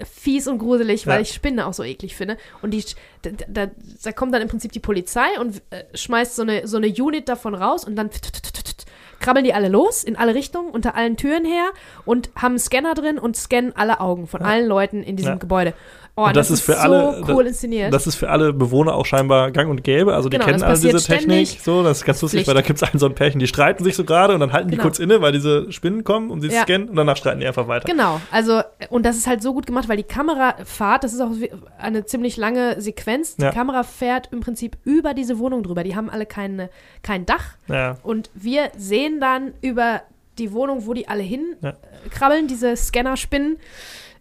fies 0.05 0.47
und 0.47 0.59
gruselig, 0.59 1.07
weil 1.09 1.17
Ja. 1.17 1.21
ich 1.23 1.33
Spinnen 1.33 1.59
auch 1.61 1.73
so 1.75 1.83
eklig 1.83 2.15
finde. 2.15 2.37
Und 2.63 2.71
die, 2.73 2.85
da, 3.23 3.31
da, 3.49 3.71
da 4.05 4.13
kommt 4.13 4.33
dann 4.33 4.43
im 4.43 4.49
Prinzip 4.49 4.71
die 4.71 4.79
Polizei 4.81 5.27
und 5.41 5.61
äh, 5.71 5.83
schmeißt 5.97 6.37
so 6.37 6.43
eine, 6.43 6.69
so 6.69 6.77
eine 6.77 6.87
Unit 6.87 7.29
davon 7.29 7.55
raus 7.57 7.85
und 7.85 7.97
dann 7.97 8.09
krabbeln 9.19 9.45
die 9.45 9.53
alle 9.55 9.69
los 9.69 10.05
in 10.05 10.15
alle 10.15 10.35
Richtungen, 10.37 10.71
unter 10.71 10.95
allen 10.95 11.17
Türen 11.17 11.45
her 11.45 11.71
und 12.05 12.31
haben 12.37 12.53
einen 12.53 12.59
Scanner 12.61 12.95
drin 12.95 13.19
und 13.19 13.37
scannen 13.37 13.75
alle 13.75 13.99
Augen 13.99 14.29
von 14.29 14.43
Ja. 14.43 14.47
allen 14.47 14.67
Leuten 14.69 15.03
in 15.03 15.17
diesem 15.17 15.33
Ja. 15.33 15.39
Gebäude. 15.39 15.75
Oh, 16.21 16.25
Und 16.25 16.37
das 16.37 16.51
ist 16.51 16.63
für 16.63 16.73
so 16.73 16.79
alle- 16.79 17.23
cool 17.29 17.47
inszeniert. 17.47 17.95
Das 17.95 18.09
ist 18.09 18.17
für 18.17 18.29
alle 18.29 18.53
Bewohner 18.53 18.95
auch 18.95 19.07
scheinbar 19.07 19.53
gang 19.53 19.71
und 19.71 19.85
gäbe. 19.85 20.15
Also 20.15 20.29
die 20.29 20.35
Genau, 20.37 20.47
kennen 20.47 20.59
das 20.61 20.83
alle 20.85 20.93
diese 20.93 21.07
Technik. 21.07 21.47
So, 21.63 21.85
das 21.85 21.99
ist 21.99 22.05
ganz 22.05 22.17
Das 22.17 22.23
lustig, 22.23 22.39
Pflicht. 22.39 22.49
weil 22.49 22.55
da 22.57 22.63
gibt 22.63 22.83
es 22.83 22.89
einen 22.89 22.99
so 22.99 23.07
ein 23.07 23.15
Pärchen, 23.15 23.39
die 23.39 23.47
streiten 23.47 23.85
sich 23.85 23.95
so 23.95 24.03
gerade 24.05 24.35
und 24.35 24.41
dann 24.41 24.53
halten 24.53 24.69
die 24.69 24.73
Genau. 24.77 24.83
kurz 24.83 24.99
inne, 24.99 25.21
weil 25.21 25.31
diese 25.31 25.71
Spinnen 25.71 26.03
kommen 26.03 26.31
und 26.31 26.41
sie 26.41 26.49
Ja. 26.49 26.63
scannen 26.63 26.89
und 26.89 26.97
danach 26.97 27.17
streiten 27.17 27.39
die 27.39 27.47
einfach 27.47 27.69
weiter. 27.69 27.87
Genau, 27.87 28.21
also, 28.33 28.63
und 28.91 29.07
das 29.07 29.17
ist 29.17 29.29
halt 29.29 29.43
so 29.43 29.55
gut 29.55 29.67
gemacht, 29.67 29.89
weil 29.89 29.97
die 29.97 30.03
Kamerafahrt, 30.03 31.05
das 31.05 31.13
ist 31.15 31.21
auch 31.21 31.31
eine 31.79 32.05
ziemlich 32.05 32.37
lange 32.37 32.81
Sequenz. 32.81 33.37
Die 33.37 33.43
Ja. 33.43 33.53
Kamera 33.53 33.85
fährt 33.85 34.31
im 34.33 34.41
Prinzip 34.41 34.77
über 34.85 35.15
diese 35.15 35.39
Wohnung 35.39 35.63
drüber. 35.63 35.85
Die 35.85 35.95
haben 35.95 36.11
alle 36.11 36.27
keine, 36.27 36.69
kein 37.03 37.27
Dach. 37.27 37.55
Ja. 37.69 37.97
Und 38.03 38.31
wir 38.35 38.71
sehen 38.77 39.21
dann 39.21 39.53
über 39.61 40.03
die 40.39 40.53
Wohnung, 40.53 40.87
wo 40.87 40.95
die 40.95 41.07
alle 41.09 41.23
hin 41.23 41.57
Ja. 41.61 41.71
äh, 41.71 41.75
krabbeln, 42.11 42.47
diese 42.49 42.77
Scanner-Spinnen. 42.77 43.59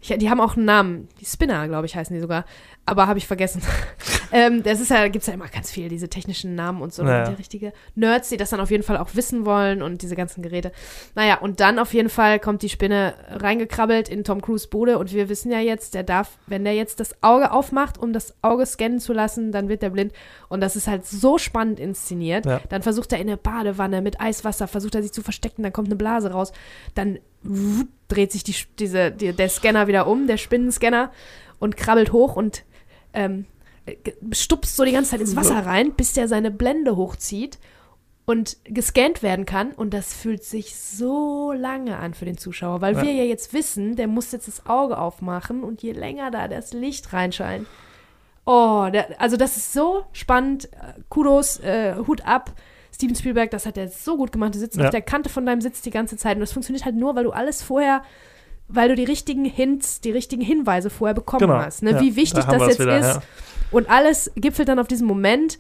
Ich, 0.09 0.17
die 0.17 0.29
haben 0.29 0.39
auch 0.39 0.55
einen 0.55 0.65
Namen. 0.65 1.07
Die 1.19 1.25
Spinner, 1.25 1.67
glaube 1.67 1.85
ich, 1.85 1.95
heißen 1.95 2.13
die 2.13 2.21
sogar. 2.21 2.45
Aber 2.85 3.07
habe 3.07 3.19
ich 3.19 3.27
vergessen. 3.27 3.61
ähm, 4.31 4.63
das 4.63 4.79
ist 4.79 4.91
ja, 4.91 5.07
gibt 5.09 5.23
es 5.23 5.27
ja 5.27 5.33
immer 5.33 5.47
ganz 5.47 5.69
viel, 5.69 5.89
diese 5.89 6.07
technischen 6.07 6.55
Namen 6.55 6.81
und 6.81 6.93
so. 6.93 7.03
Naja. 7.03 7.25
Und 7.25 7.31
die 7.31 7.37
richtige 7.37 7.73
Nerds, 7.95 8.29
die 8.29 8.37
das 8.37 8.49
dann 8.49 8.61
auf 8.61 8.71
jeden 8.71 8.83
Fall 8.83 8.97
auch 8.97 9.09
wissen 9.13 9.45
wollen 9.45 9.81
und 9.81 10.01
diese 10.01 10.15
ganzen 10.15 10.41
Geräte. 10.41 10.71
Naja, 11.15 11.37
und 11.39 11.59
dann 11.59 11.79
auf 11.79 11.93
jeden 11.93 12.09
Fall 12.09 12.39
kommt 12.39 12.61
die 12.61 12.69
Spinne 12.69 13.15
reingekrabbelt 13.29 14.07
in 14.07 14.23
Tom 14.23 14.41
Cruise 14.41 14.67
Bude 14.69 14.97
und 14.97 15.11
wir 15.11 15.27
wissen 15.27 15.51
ja 15.51 15.59
jetzt, 15.59 15.95
der 15.95 16.03
darf, 16.03 16.37
wenn 16.47 16.63
der 16.63 16.75
jetzt 16.75 16.99
das 17.01 17.21
Auge 17.21 17.51
aufmacht, 17.51 17.97
um 17.97 18.13
das 18.13 18.33
Auge 18.41 18.65
scannen 18.65 18.99
zu 18.99 19.11
lassen, 19.11 19.51
dann 19.51 19.67
wird 19.67 19.81
der 19.81 19.89
blind. 19.89 20.13
Und 20.47 20.61
das 20.61 20.77
ist 20.77 20.87
halt 20.87 21.05
so 21.05 21.37
spannend 21.37 21.79
inszeniert. 21.79 22.45
Ja. 22.45 22.61
Dann 22.69 22.83
versucht 22.83 23.11
er 23.11 23.19
in 23.19 23.27
eine 23.27 23.37
Badewanne 23.37 24.01
mit 24.01 24.21
Eiswasser, 24.21 24.67
versucht 24.67 24.95
er 24.95 25.03
sich 25.03 25.11
zu 25.11 25.21
verstecken, 25.21 25.63
dann 25.63 25.73
kommt 25.73 25.89
eine 25.89 25.97
Blase 25.97 26.31
raus. 26.31 26.53
Dann 26.95 27.19
dreht 28.07 28.31
sich 28.31 28.43
die, 28.43 28.55
diese, 28.79 29.11
die, 29.11 29.33
der 29.33 29.49
Scanner 29.49 29.87
wieder 29.87 30.07
um, 30.07 30.27
der 30.27 30.37
Spinnenscanner, 30.37 31.11
und 31.59 31.75
krabbelt 31.77 32.11
hoch 32.11 32.35
und 32.35 32.63
ähm, 33.13 33.45
stupst 34.31 34.75
so 34.75 34.83
die 34.83 34.91
ganze 34.91 35.11
Zeit 35.11 35.21
ins 35.21 35.35
Wasser 35.35 35.65
rein, 35.65 35.93
bis 35.93 36.13
der 36.13 36.27
seine 36.27 36.51
Blende 36.51 36.95
hochzieht 36.95 37.57
und 38.25 38.57
gescannt 38.65 39.23
werden 39.23 39.45
kann. 39.45 39.71
Und 39.71 39.93
das 39.93 40.13
fühlt 40.13 40.43
sich 40.43 40.75
so 40.75 41.51
lange 41.53 41.97
an 41.97 42.13
für 42.13 42.25
den 42.25 42.37
Zuschauer, 42.37 42.81
weil 42.81 42.95
Ja. 42.95 43.01
wir 43.03 43.13
ja 43.13 43.23
jetzt 43.23 43.53
wissen, 43.53 43.95
der 43.95 44.07
muss 44.07 44.31
jetzt 44.31 44.47
das 44.47 44.65
Auge 44.67 44.97
aufmachen 44.97 45.63
und 45.63 45.81
je 45.81 45.93
länger 45.93 46.29
da 46.29 46.47
das 46.47 46.73
Licht 46.73 47.13
reinscheint. 47.13 47.65
Oh, 48.45 48.87
der, 48.93 49.19
also 49.19 49.35
das 49.35 49.57
ist 49.57 49.73
so 49.73 50.03
spannend. 50.11 50.65
Äh, 50.73 51.01
Kudos, 51.09 51.59
äh, 51.59 51.95
Hut 52.05 52.25
ab. 52.25 52.53
Steven 52.97 53.15
Spielberg, 53.15 53.51
das 53.51 53.65
hat 53.67 53.77
er 53.77 53.87
so 53.89 54.17
gut 54.17 54.31
gemacht. 54.31 54.55
Du 54.55 54.59
sitzt 54.59 54.75
Ja. 54.77 54.85
auf 54.85 54.89
der 54.89 55.03
Kante 55.03 55.29
von 55.29 55.45
deinem 55.45 55.61
Sitz 55.61 55.81
die 55.81 55.91
ganze 55.91 56.17
Zeit 56.17 56.35
und 56.35 56.41
das 56.41 56.51
funktioniert 56.51 56.83
halt 56.83 56.95
nur, 56.95 57.15
weil 57.15 57.25
du 57.25 57.31
alles 57.31 57.61
vorher, 57.61 58.01
weil 58.67 58.89
du 58.89 58.95
die 58.95 59.03
richtigen 59.03 59.45
Hints, 59.45 60.01
die 60.01 60.11
richtigen 60.11 60.41
Hinweise 60.41 60.89
vorher 60.89 61.13
bekommen 61.13 61.41
Genau. 61.41 61.59
hast. 61.59 61.83
Ne? 61.83 61.91
Ja, 61.91 62.01
Wie 62.01 62.15
wichtig 62.15 62.43
da 62.45 62.57
das 62.57 62.67
jetzt 62.69 62.79
wieder, 62.79 62.97
ist. 62.99 63.05
ja. 63.05 63.21
Und 63.71 63.89
alles 63.89 64.31
gipfelt 64.35 64.67
dann 64.67 64.79
auf 64.79 64.87
diesem 64.87 65.05
Moment. 65.07 65.59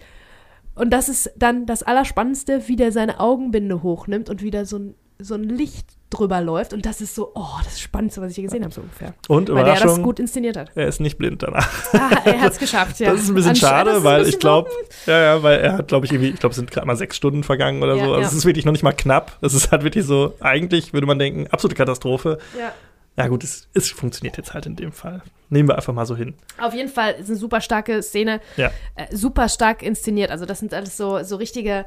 Und 0.75 0.91
das 0.91 1.09
ist 1.09 1.31
dann 1.37 1.65
das 1.65 1.83
Allerspannendste, 1.83 2.67
wie 2.67 2.75
der 2.75 2.91
seine 2.91 3.19
Augenbinde 3.19 3.83
hochnimmt 3.83 4.29
und 4.29 4.41
wieder 4.41 4.65
so 4.65 4.77
ein, 4.79 4.95
so 5.19 5.35
ein 5.35 5.43
Licht 5.43 5.96
drüber 6.09 6.39
läuft. 6.41 6.73
Und 6.73 6.85
das 6.85 7.01
ist 7.01 7.15
so, 7.15 7.31
oh, 7.35 7.45
das 7.63 7.79
Spannendste, 7.79 8.21
was 8.21 8.31
ich 8.31 8.37
je 8.37 8.43
gesehen 8.43 8.63
habe, 8.63 8.73
so 8.73 8.81
ungefähr. 8.81 9.13
Und 9.27 9.49
Weil 9.49 9.65
der 9.65 9.75
das 9.79 10.01
gut 10.01 10.19
inszeniert 10.19 10.55
hat. 10.57 10.71
er 10.75 10.87
ist 10.87 10.99
nicht 11.01 11.17
blind 11.17 11.43
danach. 11.43 11.69
Ah, 11.93 12.09
er 12.25 12.41
hat 12.41 12.53
es 12.53 12.59
geschafft, 12.59 12.99
ja. 12.99 13.11
Das 13.11 13.21
ist 13.21 13.29
ein 13.29 13.35
bisschen 13.35 13.53
Ansch- 13.53 13.59
schade, 13.59 13.95
ein 13.97 14.03
weil 14.03 14.19
bisschen 14.19 14.33
ich 14.35 14.39
glaube, 14.39 14.69
ja, 15.05 15.19
ja, 15.21 15.43
weil 15.43 15.59
er 15.59 15.73
hat, 15.73 15.87
glaube 15.87 16.05
ich, 16.05 16.11
irgendwie, 16.13 16.29
ich 16.29 16.39
glaube, 16.39 16.51
es 16.51 16.57
sind 16.57 16.71
gerade 16.71 16.87
mal 16.87 16.95
sechs 16.95 17.17
Stunden 17.17 17.43
vergangen 17.43 17.83
oder 17.83 17.95
Ja, 17.95 18.05
so. 18.05 18.09
Also 18.11 18.21
ja. 18.21 18.27
es 18.27 18.33
ist 18.33 18.45
wirklich 18.45 18.65
noch 18.65 18.71
nicht 18.71 18.83
mal 18.83 18.93
knapp. 18.93 19.37
Es 19.41 19.53
ist 19.53 19.71
halt 19.71 19.83
wirklich 19.83 20.05
so, 20.05 20.33
eigentlich 20.39 20.93
würde 20.93 21.07
man 21.07 21.19
denken, 21.19 21.47
absolute 21.47 21.75
Katastrophe. 21.75 22.37
Ja. 22.57 22.71
Ja 23.19 23.27
gut, 23.29 23.43
es, 23.43 23.67
es 23.73 23.89
funktioniert 23.89 24.37
jetzt 24.37 24.53
halt 24.53 24.67
in 24.67 24.75
dem 24.75 24.91
Fall. 24.91 25.23
Nehmen 25.49 25.67
wir 25.67 25.75
einfach 25.75 25.91
mal 25.91 26.05
so 26.05 26.15
hin. 26.15 26.35
Auf 26.59 26.75
jeden 26.75 26.87
Fall 26.89 27.13
ist 27.13 27.27
eine 27.29 27.35
super 27.37 27.61
starke 27.61 28.03
Szene, 28.03 28.39
Ja. 28.57 28.69
äh, 28.95 29.13
super 29.15 29.49
stark 29.49 29.81
inszeniert. 29.81 30.29
Also 30.29 30.45
das 30.45 30.59
sind 30.59 30.71
alles 30.71 30.97
so, 30.97 31.23
so 31.23 31.35
richtige, 31.37 31.85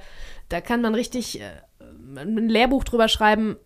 da 0.48 0.60
kann 0.60 0.82
man 0.82 0.94
richtig 0.96 1.40
äh, 1.40 1.44
ein 2.16 2.48
Lehrbuch 2.48 2.82
drüber 2.82 3.06
schreiben, 3.06 3.56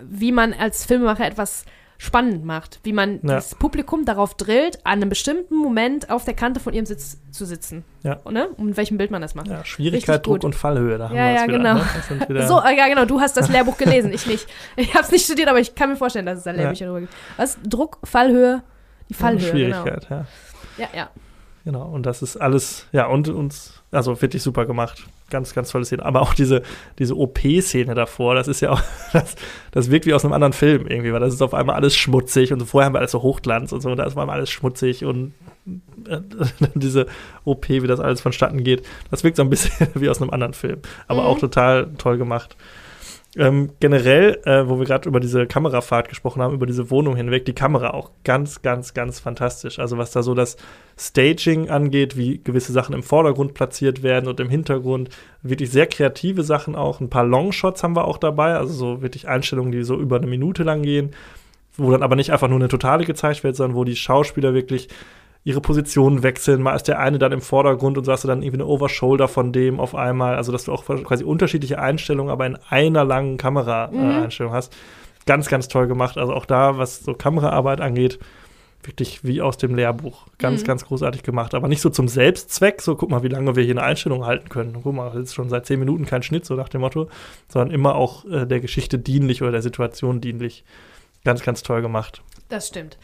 wie 0.00 0.32
man 0.32 0.52
als 0.52 0.84
Filmemacher 0.84 1.26
etwas 1.26 1.64
spannend 1.96 2.44
macht, 2.44 2.80
wie 2.82 2.92
man 2.92 3.14
Ja. 3.22 3.34
das 3.36 3.54
Publikum 3.54 4.04
darauf 4.04 4.34
drillt, 4.36 4.84
an 4.84 4.94
einem 4.94 5.08
bestimmten 5.08 5.56
Moment 5.56 6.10
auf 6.10 6.24
der 6.24 6.34
Kante 6.34 6.58
von 6.60 6.74
ihrem 6.74 6.86
Sitz 6.86 7.18
zu 7.30 7.44
sitzen. 7.46 7.84
Ja. 8.02 8.18
Ne? 8.30 8.48
Und 8.56 8.66
mit 8.66 8.76
welchem 8.76 8.98
Bild 8.98 9.10
man 9.12 9.22
das 9.22 9.34
macht. 9.34 9.46
Ja, 9.46 9.64
Schwierigkeit, 9.64 10.26
Druck 10.26 10.42
und 10.44 10.54
Fallhöhe, 10.54 10.98
da 10.98 11.08
haben 11.08 11.16
Ja, 11.16 11.26
wir 11.28 11.34
ja, 11.34 11.42
wieder. 11.44 11.56
genau. 11.58 11.74
Ne? 11.74 12.28
Wieder 12.28 12.46
So, 12.48 12.60
äh, 12.60 12.76
ja, 12.76 12.88
genau, 12.88 13.04
du 13.04 13.20
hast 13.20 13.36
das 13.36 13.48
Lehrbuch 13.48 13.78
gelesen, 13.78 14.12
ich 14.12 14.26
nicht. 14.26 14.46
Ich 14.76 14.92
habe 14.94 15.04
es 15.04 15.12
nicht 15.12 15.24
studiert, 15.24 15.48
aber 15.48 15.60
ich 15.60 15.74
kann 15.76 15.88
mir 15.90 15.96
vorstellen, 15.96 16.26
dass 16.26 16.38
es 16.38 16.44
da 16.44 16.50
Lehrbücher 16.50 16.86
drüber 16.86 17.00
gibt. 17.00 17.12
Was? 17.36 17.58
Druck, 17.62 17.98
Fallhöhe, 18.04 18.62
die 19.08 19.14
Fallhöhe, 19.14 19.52
genau. 19.52 19.82
Schwierigkeit, 19.82 20.06
ja. 20.10 20.26
Ja, 20.76 20.88
ja. 20.94 21.10
Genau. 21.64 21.86
Und 21.88 22.04
das 22.04 22.20
ist 22.22 22.36
alles, 22.36 22.86
ja, 22.92 23.06
und 23.06 23.28
uns, 23.28 23.82
also 23.92 24.20
wirklich 24.20 24.42
super 24.42 24.66
gemacht. 24.66 25.04
Ganz, 25.34 25.52
ganz 25.52 25.70
tolle 25.70 25.84
Szene. 25.84 26.04
Aber 26.04 26.22
auch 26.22 26.32
diese, 26.32 26.62
diese 26.98 27.16
OP-Szene 27.18 27.94
davor, 27.94 28.34
das 28.34 28.48
ist 28.48 28.60
ja 28.60 28.70
auch, 28.70 28.80
das, 29.12 29.34
das 29.72 29.90
wirkt 29.90 30.06
wie 30.06 30.14
aus 30.14 30.24
einem 30.24 30.32
anderen 30.32 30.52
Film 30.52 30.86
irgendwie, 30.86 31.12
weil 31.12 31.20
das 31.20 31.34
ist 31.34 31.42
auf 31.42 31.52
einmal 31.52 31.76
alles 31.76 31.94
schmutzig 31.96 32.52
und 32.52 32.64
vorher 32.64 32.86
haben 32.86 32.94
wir 32.94 33.00
alles 33.00 33.10
so 33.10 33.22
Hochglanz 33.22 33.72
und 33.72 33.80
so, 33.82 33.90
und 33.90 33.96
da 33.96 34.04
ist 34.04 34.12
auf 34.12 34.18
einmal 34.18 34.36
alles 34.36 34.50
schmutzig 34.50 35.04
und 35.04 35.34
äh, 36.08 36.20
diese 36.74 37.06
OP, 37.44 37.68
wie 37.68 37.86
das 37.86 38.00
alles 38.00 38.20
vonstatten 38.20 38.62
geht, 38.64 38.86
das 39.10 39.24
wirkt 39.24 39.36
so 39.36 39.42
ein 39.42 39.50
bisschen 39.50 39.88
wie 39.94 40.08
aus 40.08 40.22
einem 40.22 40.30
anderen 40.30 40.54
Film. 40.54 40.78
Aber 41.08 41.22
Mhm. 41.22 41.26
auch 41.26 41.38
total 41.38 41.90
toll 41.98 42.16
gemacht. 42.18 42.56
Ähm, 43.36 43.70
generell, 43.80 44.40
äh, 44.44 44.68
wo 44.68 44.78
wir 44.78 44.86
gerade 44.86 45.08
über 45.08 45.18
diese 45.18 45.46
Kamerafahrt 45.46 46.08
gesprochen 46.08 46.40
haben, 46.40 46.54
über 46.54 46.66
diese 46.66 46.90
Wohnung 46.90 47.16
hinweg, 47.16 47.44
die 47.44 47.52
Kamera 47.52 47.90
auch 47.90 48.10
ganz, 48.22 48.62
ganz, 48.62 48.94
ganz 48.94 49.18
fantastisch. 49.18 49.80
Also 49.80 49.98
was 49.98 50.12
da 50.12 50.22
so 50.22 50.34
das 50.34 50.56
Staging 50.96 51.68
angeht, 51.68 52.16
wie 52.16 52.38
gewisse 52.38 52.72
Sachen 52.72 52.94
im 52.94 53.02
Vordergrund 53.02 53.54
platziert 53.54 54.04
werden 54.04 54.28
und 54.28 54.38
im 54.38 54.48
Hintergrund, 54.48 55.08
wirklich 55.42 55.70
sehr 55.70 55.88
kreative 55.88 56.44
Sachen 56.44 56.76
auch. 56.76 57.00
Ein 57.00 57.10
paar 57.10 57.24
Longshots 57.24 57.82
haben 57.82 57.96
wir 57.96 58.04
auch 58.04 58.18
dabei, 58.18 58.54
also 58.54 58.72
so 58.72 59.02
wirklich 59.02 59.26
Einstellungen, 59.26 59.72
die 59.72 59.82
so 59.82 59.98
über 59.98 60.16
eine 60.16 60.28
Minute 60.28 60.62
lang 60.62 60.82
gehen, 60.82 61.10
wo 61.76 61.90
dann 61.90 62.04
aber 62.04 62.14
nicht 62.14 62.30
einfach 62.30 62.48
nur 62.48 62.58
eine 62.58 62.68
Totale 62.68 63.04
gezeigt 63.04 63.42
wird, 63.42 63.56
sondern 63.56 63.76
wo 63.76 63.82
die 63.82 63.96
Schauspieler 63.96 64.54
wirklich 64.54 64.88
ihre 65.44 65.60
Positionen 65.60 66.22
wechseln. 66.22 66.62
Mal 66.62 66.74
ist 66.74 66.88
der 66.88 66.98
eine 66.98 67.18
dann 67.18 67.32
im 67.32 67.42
Vordergrund 67.42 67.98
und 67.98 68.04
so 68.04 68.12
hast 68.12 68.24
du 68.24 68.28
dann 68.28 68.42
irgendwie 68.42 68.62
eine 68.62 68.66
Overshoulder 68.66 69.28
von 69.28 69.52
dem 69.52 69.78
auf 69.78 69.94
einmal. 69.94 70.36
Also, 70.36 70.50
dass 70.52 70.64
du 70.64 70.72
auch 70.72 70.84
quasi 70.84 71.22
unterschiedliche 71.22 71.78
Einstellungen, 71.78 72.32
aber 72.32 72.46
in 72.46 72.56
einer 72.70 73.04
langen 73.04 73.36
Kamera-Einstellung 73.36 74.52
hast. 74.52 74.74
Ganz, 75.26 75.48
ganz 75.48 75.68
toll 75.68 75.86
gemacht. 75.86 76.18
Also 76.18 76.32
auch 76.34 76.46
da, 76.46 76.78
was 76.78 77.00
so 77.00 77.14
Kameraarbeit 77.14 77.80
angeht, 77.80 78.18
wirklich 78.82 79.24
wie 79.24 79.40
aus 79.40 79.56
dem 79.56 79.74
Lehrbuch. 79.74 80.26
Ganz, 80.38 80.62
Mhm. 80.62 80.66
ganz 80.66 80.84
großartig 80.86 81.22
gemacht. 81.22 81.54
Aber 81.54 81.68
nicht 81.68 81.80
so 81.80 81.88
zum 81.88 82.08
Selbstzweck, 82.08 82.82
so 82.82 82.94
guck 82.96 83.10
mal, 83.10 83.22
wie 83.22 83.28
lange 83.28 83.56
wir 83.56 83.62
hier 83.64 83.72
eine 83.72 83.82
Einstellung 83.82 84.26
halten 84.26 84.48
können. 84.50 84.78
Guck 84.82 84.94
mal, 84.94 85.16
jetzt 85.18 85.34
schon 85.34 85.48
seit 85.48 85.64
zehn 85.66 85.78
Minuten 85.78 86.04
kein 86.04 86.22
Schnitt, 86.22 86.44
so 86.44 86.54
nach 86.54 86.68
dem 86.68 86.82
Motto, 86.82 87.08
sondern 87.48 87.70
immer 87.70 87.94
auch 87.94 88.24
äh, 88.26 88.46
der 88.46 88.60
Geschichte 88.60 88.98
dienlich 88.98 89.40
oder 89.40 89.52
der 89.52 89.62
Situation 89.62 90.20
dienlich. 90.20 90.64
Ganz, 91.24 91.42
ganz 91.42 91.62
toll 91.62 91.80
gemacht. 91.80 92.22
Das 92.50 92.68
stimmt. 92.68 92.98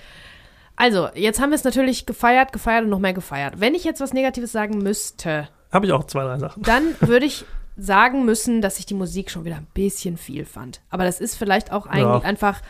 Also, 0.80 1.08
jetzt 1.14 1.40
haben 1.40 1.50
wir 1.50 1.56
es 1.56 1.64
natürlich 1.64 2.06
gefeiert, 2.06 2.52
gefeiert 2.52 2.84
und 2.84 2.90
noch 2.90 2.98
mehr 3.00 3.12
gefeiert. 3.12 3.60
Wenn 3.60 3.74
ich 3.74 3.84
jetzt 3.84 4.00
was 4.00 4.12
Negatives 4.14 4.50
sagen 4.52 4.78
müsste, 4.78 5.48
Habe 5.70 5.84
ich 5.86 5.92
auch 5.92 6.04
zwei, 6.04 6.24
drei 6.24 6.38
Sachen. 6.38 6.62
dann 6.62 6.94
würde 7.00 7.26
ich 7.26 7.44
sagen 7.76 8.24
müssen, 8.24 8.62
dass 8.62 8.78
ich 8.78 8.86
die 8.86 8.94
Musik 8.94 9.30
schon 9.30 9.44
wieder 9.44 9.56
ein 9.56 9.66
bisschen 9.74 10.16
viel 10.16 10.44
fand. 10.46 10.80
Aber 10.88 11.04
das 11.04 11.20
ist 11.20 11.34
vielleicht 11.36 11.70
auch 11.70 11.86
eigentlich 11.86 12.02
Ja. 12.04 12.18
einfach, 12.20 12.60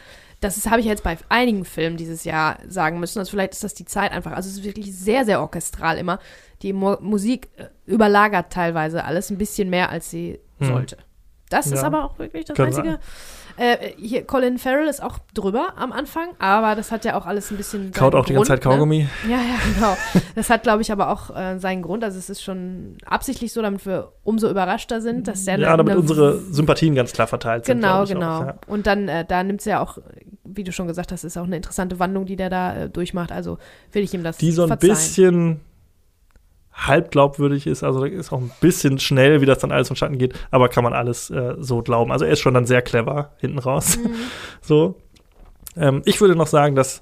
das 0.41 0.57
ist- 0.57 0.69
habe 0.70 0.81
ich 0.81 0.87
jetzt 0.87 1.03
bei 1.05 1.19
einigen 1.28 1.65
Filmen 1.65 1.97
dieses 1.97 2.24
Jahr 2.24 2.59
sagen 2.69 2.99
müssen. 3.01 3.19
Also 3.20 3.31
vielleicht 3.31 3.53
ist 3.55 3.62
das 3.65 3.74
die 3.74 3.85
Zeit 3.85 4.11
einfach. 4.12 4.32
Also 4.32 4.49
es 4.49 4.57
ist 4.59 4.65
wirklich 4.65 4.93
sehr, 4.95 5.24
sehr 5.24 5.41
orchestral 5.41 5.97
immer. 5.99 6.19
Die 6.62 6.73
Mo 6.73 6.97
Musik 7.01 7.49
äh, 7.59 7.66
überlagert 7.87 8.53
teilweise 8.53 9.05
alles 9.05 9.31
ein 9.31 9.39
bisschen 9.39 9.70
mehr, 9.70 9.91
als 9.91 10.11
sie 10.11 10.41
Hm. 10.59 10.66
sollte. 10.69 10.97
Das 11.49 11.66
ist 11.66 11.74
Ja. 11.81 11.85
aber 11.85 12.05
auch 12.05 12.19
wirklich 12.19 12.45
das 12.45 12.57
Kann 12.57 12.66
Einzige. 12.66 12.99
Äh, 13.61 13.93
hier, 13.99 14.24
Colin 14.24 14.57
Farrell 14.57 14.89
ist 14.89 15.03
auch 15.03 15.19
drüber 15.35 15.74
am 15.77 15.93
Anfang, 15.93 16.28
aber 16.39 16.74
das 16.74 16.91
hat 16.91 17.05
ja 17.05 17.15
auch 17.19 17.27
alles 17.27 17.51
ein 17.51 17.59
bisschen. 17.59 17.93
Kaut 17.93 18.15
auch 18.15 18.24
die 18.24 18.32
ganze 18.32 18.49
Zeit 18.49 18.62
Grund, 18.62 18.73
ne? 18.73 18.78
Kaugummi. 18.78 19.09
Ja, 19.28 19.37
ja, 19.37 19.57
genau. 19.74 19.97
Das 20.35 20.49
hat, 20.49 20.62
glaube 20.62 20.81
ich, 20.81 20.91
aber 20.91 21.11
auch 21.11 21.37
äh, 21.37 21.59
seinen 21.59 21.82
Grund. 21.82 22.03
Also 22.03 22.19
es 22.19 22.31
ist 22.31 22.43
schon 22.43 22.97
absichtlich 23.05 23.53
so, 23.53 23.61
damit 23.61 23.85
wir 23.85 24.12
umso 24.24 24.49
überraschter 24.49 25.03
sind, 25.03 25.28
dass 25.28 25.45
der 25.45 25.59
Ja, 25.59 25.77
damit 25.77 25.95
unsere 25.95 26.39
Sympathien 26.39 26.95
ganz 26.95 27.12
klar 27.12 27.27
verteilt 27.27 27.66
sind. 27.66 27.82
Genau, 27.82 28.05
ich 28.05 28.09
genau. 28.09 28.39
Auch, 28.39 28.47
ja. 28.47 28.55
Und 28.66 28.87
dann, 28.87 29.09
äh, 29.09 29.27
da 29.27 29.43
nimmt 29.43 29.61
es 29.61 29.66
ja 29.66 29.82
auch, 29.82 29.99
wie 30.45 30.65
du 30.65 30.73
schon 30.73 30.87
gesagt 30.87 31.12
hast, 31.12 31.24
ist 31.24 31.37
auch 31.37 31.45
eine 31.45 31.57
interessante 31.57 31.99
Wandlung, 31.99 32.24
die 32.24 32.37
der 32.37 32.49
da 32.49 32.74
äh, 32.74 32.89
durchmacht. 32.89 33.31
Also 33.31 33.59
will 33.93 34.03
ich 34.03 34.15
ihm 34.15 34.23
das 34.24 34.39
Die 34.39 34.53
so 34.53 34.62
ein 34.62 34.69
verzeihen. 34.69 34.91
bisschen 34.95 35.61
halb 36.86 37.11
glaubwürdig 37.11 37.66
ist, 37.66 37.82
also 37.82 38.05
ist 38.05 38.32
auch 38.32 38.40
ein 38.40 38.51
bisschen 38.61 38.98
schnell, 38.98 39.40
wie 39.40 39.47
das 39.47 39.59
dann 39.59 39.73
alles 39.73 39.89
vonstatten 39.89 40.19
geht, 40.19 40.35
aber 40.51 40.69
kann 40.69 40.85
man 40.85 40.93
alles 40.93 41.31
äh, 41.31 41.55
so 41.59 41.82
glauben. 41.82 42.12
Also 42.12 42.24
er 42.24 42.32
ist 42.32 42.40
schon 42.40 42.55
dann 42.55 42.66
sehr 42.66 42.82
clever 42.82 43.32
hinten 43.39 43.59
raus. 43.59 43.98
Mhm. 43.98 44.11
So. 44.62 44.97
Ähm, 45.77 46.02
ich 46.05 46.20
würde 46.20 46.36
noch 46.36 46.47
sagen, 46.47 46.74
dass 46.74 47.01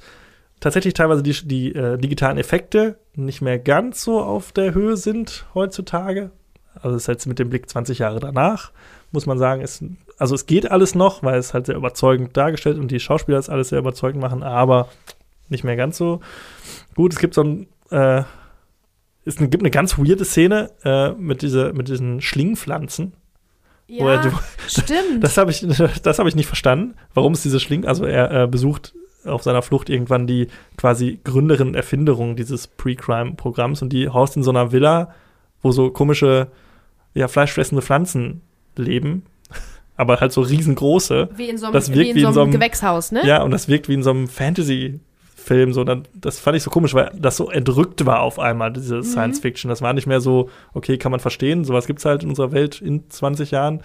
tatsächlich 0.60 0.94
teilweise 0.94 1.22
die, 1.22 1.32
die 1.46 1.74
äh, 1.74 1.98
digitalen 1.98 2.38
Effekte 2.38 2.98
nicht 3.14 3.42
mehr 3.42 3.58
ganz 3.58 4.02
so 4.02 4.20
auf 4.20 4.52
der 4.52 4.74
Höhe 4.74 4.96
sind 4.96 5.46
heutzutage. 5.54 6.30
Also 6.74 6.90
das 6.90 7.02
ist 7.02 7.06
jetzt 7.08 7.26
mit 7.26 7.38
dem 7.38 7.50
Blick 7.50 7.68
20 7.68 7.98
Jahre 7.98 8.20
danach, 8.20 8.72
muss 9.10 9.26
man 9.26 9.38
sagen, 9.38 9.62
ist, 9.62 9.82
also 10.18 10.34
es 10.34 10.46
geht 10.46 10.70
alles 10.70 10.94
noch, 10.94 11.22
weil 11.22 11.38
es 11.38 11.54
halt 11.54 11.66
sehr 11.66 11.76
überzeugend 11.76 12.36
dargestellt 12.36 12.78
und 12.78 12.90
die 12.90 13.00
Schauspieler 13.00 13.38
das 13.38 13.48
alles 13.48 13.70
sehr 13.70 13.78
überzeugend 13.78 14.20
machen, 14.20 14.42
aber 14.42 14.88
nicht 15.48 15.64
mehr 15.64 15.76
ganz 15.76 15.96
so 15.96 16.20
gut. 16.94 17.12
Es 17.12 17.18
gibt 17.18 17.34
so 17.34 17.42
ein, 17.42 17.66
äh, 17.90 18.22
es 19.28 19.36
gibt 19.36 19.60
eine 19.60 19.70
ganz 19.70 19.98
weirde 19.98 20.24
Szene 20.24 20.70
äh, 20.84 21.10
mit, 21.12 21.42
dieser, 21.42 21.72
mit 21.72 21.88
diesen 21.88 22.20
Schlingpflanzen. 22.20 23.12
wo 23.88 24.08
er- 24.08 24.24
Ja, 24.24 24.40
stimmt. 24.66 24.98
Das 25.22 25.36
habe 25.36 25.50
ich, 25.50 25.64
das 26.02 26.18
hab 26.18 26.26
ich 26.26 26.34
nicht 26.34 26.46
verstanden, 26.46 26.94
warum 27.14 27.32
es 27.34 27.42
diese 27.42 27.60
Schling, 27.60 27.84
also 27.86 28.04
er 28.04 28.30
äh, 28.44 28.46
besucht 28.46 28.94
auf 29.24 29.42
seiner 29.42 29.62
Flucht 29.62 29.90
irgendwann 29.90 30.26
die 30.26 30.46
quasi 30.76 31.20
Gründerin, 31.24 31.74
Erfinderung 31.74 32.36
dieses 32.36 32.66
Pre-Crime-Programms 32.68 33.82
und 33.82 33.92
die 33.92 34.08
haust 34.08 34.36
in 34.36 34.42
so 34.42 34.50
einer 34.50 34.72
Villa, 34.72 35.12
wo 35.60 35.72
so 35.72 35.90
komische, 35.90 36.48
ja, 37.14 37.28
fleischfressende 37.28 37.82
Pflanzen 37.82 38.40
leben, 38.76 39.24
aber 39.96 40.20
halt 40.20 40.32
so 40.32 40.40
riesengroße. 40.42 41.30
wie 41.36 41.48
in 41.48 41.58
so 41.58 41.66
einem, 41.66 41.72
das 41.74 41.90
wie 41.92 41.96
wirkt 41.96 42.10
in 42.16 42.20
so 42.20 42.28
einem 42.28 42.50
einem- 42.50 42.52
Gewächshaus, 42.52 43.12
ne? 43.12 43.26
Ja, 43.26 43.42
und 43.42 43.50
das 43.50 43.68
wirkt 43.68 43.88
wie 43.88 43.94
in 43.94 44.02
so 44.02 44.10
einem 44.10 44.28
Fantasy-Film, 45.48 45.72
so, 45.72 45.84
dann, 45.84 46.04
das 46.14 46.38
fand 46.38 46.56
ich 46.56 46.62
so 46.62 46.70
komisch, 46.70 46.94
weil 46.94 47.10
das 47.18 47.36
so 47.36 47.50
entrückt 47.50 48.04
war 48.06 48.20
auf 48.20 48.38
einmal, 48.38 48.72
diese 48.72 48.96
Mhm. 48.96 49.02
Science-Fiction. 49.02 49.68
Das 49.68 49.82
war 49.82 49.92
nicht 49.92 50.06
mehr 50.06 50.20
so, 50.20 50.48
okay, 50.74 50.98
kann 50.98 51.10
man 51.10 51.20
verstehen, 51.20 51.64
sowas 51.64 51.86
gibt 51.86 51.98
es 52.00 52.04
halt 52.04 52.22
in 52.22 52.28
unserer 52.30 52.52
Welt 52.52 52.80
in 52.80 53.08
20 53.10 53.50
Jahren, 53.50 53.80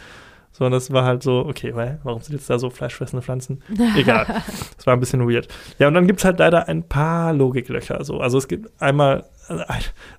sondern 0.51 0.73
das 0.73 0.91
war 0.93 1.03
halt 1.03 1.23
so, 1.23 1.45
okay, 1.47 1.73
weil, 1.75 1.99
warum 2.03 2.21
sind 2.21 2.35
jetzt 2.35 2.49
da 2.49 2.59
so 2.59 2.69
fleischfressende 2.69 3.23
Pflanzen? 3.23 3.61
Egal. 3.97 4.25
Das 4.77 4.85
war 4.85 4.93
ein 4.93 4.99
bisschen 4.99 5.27
weird. 5.27 5.47
Ja, 5.79 5.87
und 5.87 5.95
dann 5.95 6.05
gibt 6.05 6.19
es 6.19 6.25
halt 6.25 6.39
leider 6.39 6.67
ein 6.67 6.83
paar 6.83 7.33
Logiklöcher. 7.33 8.03
So. 8.03 8.19
Also 8.19 8.37
es 8.37 8.47
gibt 8.47 8.69
einmal, 8.81 9.23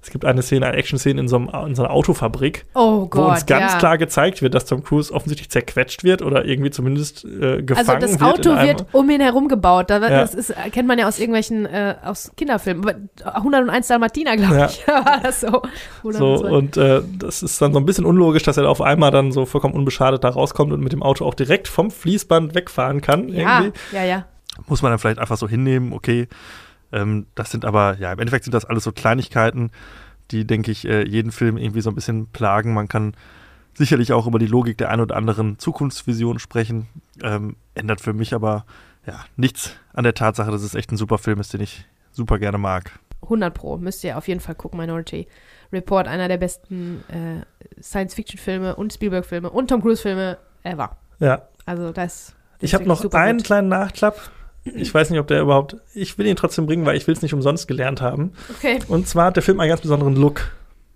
es 0.02 0.10
gibt 0.10 0.24
eine 0.24 0.42
Szene, 0.42 0.66
eine 0.66 0.76
Action-Szene 0.76 1.20
in, 1.20 1.28
so 1.28 1.36
in 1.38 1.74
so 1.74 1.82
einer 1.82 1.90
Autofabrik, 1.92 2.66
Oh 2.74 3.06
Gott, 3.06 3.22
wo 3.22 3.30
uns 3.30 3.46
ganz 3.46 3.72
ja. 3.72 3.78
klar 3.78 3.98
gezeigt 3.98 4.42
wird, 4.42 4.54
dass 4.54 4.66
Tom 4.66 4.82
Cruise 4.82 5.12
offensichtlich 5.12 5.48
zerquetscht 5.50 6.04
wird 6.04 6.20
oder 6.22 6.44
irgendwie 6.44 6.70
zumindest 6.70 7.24
äh, 7.24 7.62
gefangen 7.62 7.88
Also 7.88 8.00
das 8.00 8.20
wird. 8.20 8.22
Auto 8.22 8.50
wird 8.60 8.86
um 8.92 9.08
ihn 9.08 9.20
herum 9.20 9.48
gebaut. 9.48 9.88
Da, 9.90 9.96
Ja. 10.00 10.08
Das 10.08 10.34
ist, 10.34 10.52
kennt 10.72 10.86
man 10.88 10.98
ja 10.98 11.08
aus 11.08 11.18
irgendwelchen, 11.18 11.64
äh, 11.66 11.96
aus 12.04 12.32
Kinderfilmen. 12.36 12.84
Aber 13.24 13.36
101 13.36 13.88
Dalmatiner, 13.88 14.36
glaube 14.36 14.56
Ja. 14.56 14.66
ich, 14.66 14.86
war 14.88 15.20
das 15.22 15.40
so. 15.40 15.62
So, 16.02 16.44
102. 16.44 16.48
und 16.50 16.76
äh, 16.76 17.00
das 17.18 17.42
ist 17.42 17.60
dann 17.62 17.72
so 17.72 17.78
ein 17.78 17.86
bisschen 17.86 18.04
unlogisch, 18.04 18.42
dass 18.42 18.56
er 18.58 18.68
auf 18.68 18.82
einmal 18.82 19.10
dann 19.10 19.32
so 19.32 19.46
vollkommen 19.46 19.74
unbeschadet 19.74 20.22
da 20.22 20.28
rauskommt 20.28 20.72
und 20.72 20.80
mit 20.80 20.92
dem 20.92 21.02
Auto 21.02 21.24
auch 21.24 21.34
direkt 21.34 21.68
vom 21.68 21.90
Fließband 21.90 22.54
wegfahren 22.54 23.00
kann. 23.00 23.28
ja, 23.30 23.60
Irgendwie. 23.60 23.78
ja, 23.96 24.04
ja. 24.04 24.26
muss 24.68 24.82
man 24.82 24.92
dann 24.92 24.98
vielleicht 24.98 25.18
einfach 25.18 25.36
so 25.38 25.48
hinnehmen, 25.48 25.92
okay. 25.92 26.28
Ähm, 26.94 27.26
das 27.34 27.50
sind 27.50 27.64
aber, 27.64 27.96
ja, 27.98 28.12
im 28.12 28.18
Endeffekt 28.18 28.44
sind 28.44 28.54
das 28.54 28.64
alles 28.64 28.84
so 28.84 28.92
Kleinigkeiten, 28.92 29.70
die, 30.30 30.46
denke 30.46 30.70
ich, 30.70 30.86
äh, 30.88 31.06
jeden 31.06 31.32
Film 31.32 31.58
irgendwie 31.58 31.80
so 31.82 31.90
ein 31.90 31.94
bisschen 31.94 32.28
plagen. 32.28 32.72
Man 32.72 32.88
kann 32.88 33.14
sicherlich 33.74 34.12
auch 34.12 34.26
über 34.26 34.38
die 34.38 34.46
Logik 34.46 34.78
der 34.78 34.90
ein 34.90 35.00
oder 35.00 35.16
anderen 35.16 35.58
Zukunftsvision 35.58 36.38
sprechen. 36.38 36.86
Ähm, 37.22 37.56
ändert 37.74 38.00
für 38.00 38.12
mich 38.12 38.32
aber 38.32 38.64
ja 39.06 39.24
nichts 39.36 39.72
an 39.92 40.04
der 40.04 40.14
Tatsache, 40.14 40.50
dass 40.50 40.62
es 40.62 40.74
echt 40.74 40.92
ein 40.92 40.96
super 40.96 41.18
Film 41.18 41.40
ist, 41.40 41.52
den 41.52 41.60
ich 41.60 41.84
super 42.12 42.38
gerne 42.38 42.58
mag. 42.58 42.92
100 43.22 43.52
Pro. 43.52 43.76
Müsst 43.78 44.04
ihr 44.04 44.16
auf 44.16 44.28
jeden 44.28 44.40
Fall 44.40 44.54
gucken, 44.54 44.78
Minority 44.78 45.26
Report. 45.72 46.06
Einer 46.06 46.28
der 46.28 46.36
besten 46.36 47.02
äh, 47.08 47.82
Science-Fiction-Filme 47.82 48.76
und 48.76 48.92
Spielberg-Filme 48.92 49.50
und 49.50 49.68
Tom 49.68 49.82
Cruise-Filme 49.82 50.38
ever. 50.62 50.96
Ja. 51.18 51.42
Also 51.66 51.90
das 51.92 52.28
ist 52.28 52.34
Ich 52.60 52.74
habe 52.74 52.84
noch 52.86 53.00
super 53.00 53.18
einen 53.18 53.38
gut. 53.38 53.46
kleinen 53.46 53.68
Nachklapp. 53.68 54.30
Ich 54.64 54.92
weiß 54.92 55.10
nicht, 55.10 55.20
ob 55.20 55.26
der 55.26 55.42
überhaupt. 55.42 55.76
Ich 55.94 56.16
will 56.16 56.26
ihn 56.26 56.36
trotzdem 56.36 56.66
bringen, 56.66 56.86
weil 56.86 56.96
ich 56.96 57.06
will 57.06 57.14
es 57.14 57.22
nicht 57.22 57.34
umsonst 57.34 57.68
gelernt 57.68 58.00
haben. 58.00 58.32
Okay. 58.56 58.78
Und 58.88 59.06
zwar 59.06 59.26
hat 59.26 59.36
der 59.36 59.42
Film 59.42 59.60
einen 59.60 59.68
ganz 59.68 59.82
besonderen 59.82 60.16
Look. 60.16 60.52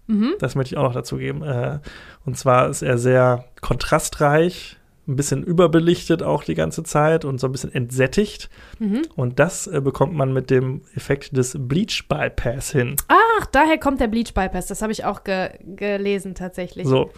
Mhm. 0.06 0.34
Das 0.38 0.54
möchte 0.54 0.74
ich 0.74 0.78
auch 0.78 0.84
noch 0.84 0.94
dazu 0.94 1.18
geben. 1.18 1.42
Äh, 1.42 1.80
und 2.24 2.36
zwar 2.36 2.68
ist 2.68 2.82
er 2.82 2.98
sehr 2.98 3.44
kontrastreich, 3.60 4.78
ein 5.06 5.16
bisschen 5.16 5.42
überbelichtet 5.42 6.22
auch 6.22 6.44
die 6.44 6.54
ganze 6.54 6.82
Zeit 6.82 7.24
und 7.24 7.40
so 7.40 7.46
ein 7.46 7.52
bisschen 7.52 7.72
entsättigt. 7.72 8.50
Mhm. 8.78 9.02
Und 9.16 9.38
das 9.38 9.66
äh, 9.66 9.80
bekommt 9.80 10.14
man 10.14 10.32
mit 10.32 10.50
dem 10.50 10.82
Effekt 10.94 11.36
des 11.36 11.56
Bleach 11.58 12.08
Bypass 12.08 12.72
hin. 12.72 12.96
Ach, 13.08 13.46
daher 13.46 13.78
kommt 13.78 14.00
der 14.00 14.08
Bleach 14.08 14.34
Bypass. 14.34 14.66
Das 14.66 14.82
habe 14.82 14.92
ich 14.92 15.04
auch 15.04 15.24
ge 15.24 15.50
gelesen 15.76 16.34
tatsächlich. 16.34 16.86
So. 16.86 17.10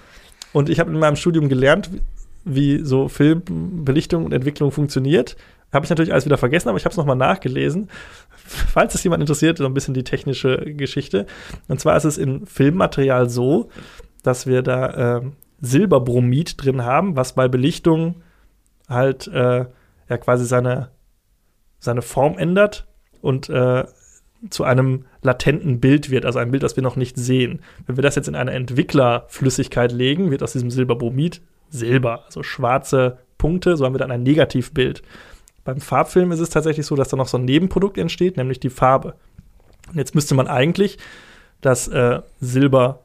Und 0.53 0.69
ich 0.69 0.81
habe 0.81 0.91
in 0.91 0.99
meinem 0.99 1.17
Studium 1.17 1.49
gelernt, 1.49 1.91
wie, 1.93 2.01
wie 2.45 2.85
so 2.85 3.09
Filmbelichtung 3.09 4.25
und 4.25 4.33
Entwicklung 4.33 4.73
funktioniert. 4.73 5.37
Habe 5.73 5.85
ich 5.85 5.91
natürlich 5.91 6.13
alles 6.13 6.25
wieder 6.25 6.39
vergessen, 6.39 6.69
aber 6.69 6.79
ich 6.79 6.85
habe 6.85 6.93
es 6.93 6.97
nochmal 6.97 7.17
nachgelesen. 7.17 7.89
Falls 8.35 8.95
es 8.95 9.05
jemand 9.05 9.23
interessiert, 9.23 9.59
so 9.59 9.67
ein 9.67 9.75
bisschen 9.75 9.95
die 9.95 10.05
technische 10.05 10.59
Geschichte. 10.75 11.27
Und 11.69 11.81
zwar 11.81 11.97
ist 11.97 12.05
es 12.05 12.19
in 12.19 12.47
Filmmaterial 12.47 13.31
so, 13.31 13.69
dass 14.23 14.47
wir 14.47 14.63
da 14.63 15.19
ähm, 15.19 15.33
Silberbromid 15.61 16.63
drin 16.63 16.85
haben, 16.85 17.17
was 17.17 17.35
bei 17.35 17.49
Belichtung 17.49 18.17
halt 18.89 19.29
äh, 19.29 19.67
ja 20.09 20.19
quasi 20.19 20.45
seine, 20.45 20.91
seine 21.79 22.03
Form 22.03 22.37
ändert 22.39 22.87
und 23.21 23.49
äh, 23.49 23.85
zu 24.49 24.65
einem 24.65 25.05
latenten 25.23 25.81
Bild 25.81 26.11
wird, 26.11 26.25
also 26.25 26.39
ein 26.39 26.51
Bild, 26.51 26.63
das 26.63 26.77
wir 26.77 26.83
noch 26.83 26.97
nicht 26.97 27.19
sehen. 27.19 27.61
Wenn 27.87 27.97
wir 27.97 28.03
das 28.03 28.15
jetzt 28.15 28.29
in 28.29 28.35
eine 28.35 28.53
Entwicklerflüssigkeit 28.53 29.93
legen, 29.93 30.31
wird 30.31 30.43
aus 30.43 30.53
diesem 30.53 30.71
Silberbromid 30.71 31.43
Silber, 31.69 32.25
also 32.25 32.43
schwarze 32.43 33.19
Punkte, 33.39 33.77
so 33.77 33.85
haben 33.85 33.95
wir 33.95 33.99
dann 33.99 34.11
ein 34.11 34.23
Negativbild. 34.23 35.03
Beim 35.65 35.81
Farbfilm 35.81 36.33
ist 36.33 36.41
es 36.41 36.51
tatsächlich 36.51 36.87
so, 36.87 36.97
dass 36.97 37.09
da 37.09 37.17
noch 37.17 37.29
so 37.29 37.39
ein 37.39 37.45
Nebenprodukt 37.45 37.99
entsteht, 37.99 38.37
nämlich 38.37 38.61
die 38.61 38.71
Farbe. 38.71 39.15
Und 39.89 39.99
jetzt 39.99 40.15
müsste 40.15 40.35
man 40.35 40.49
eigentlich 40.49 40.99
das 41.61 41.89
äh, 41.89 42.21
Silber 42.41 43.01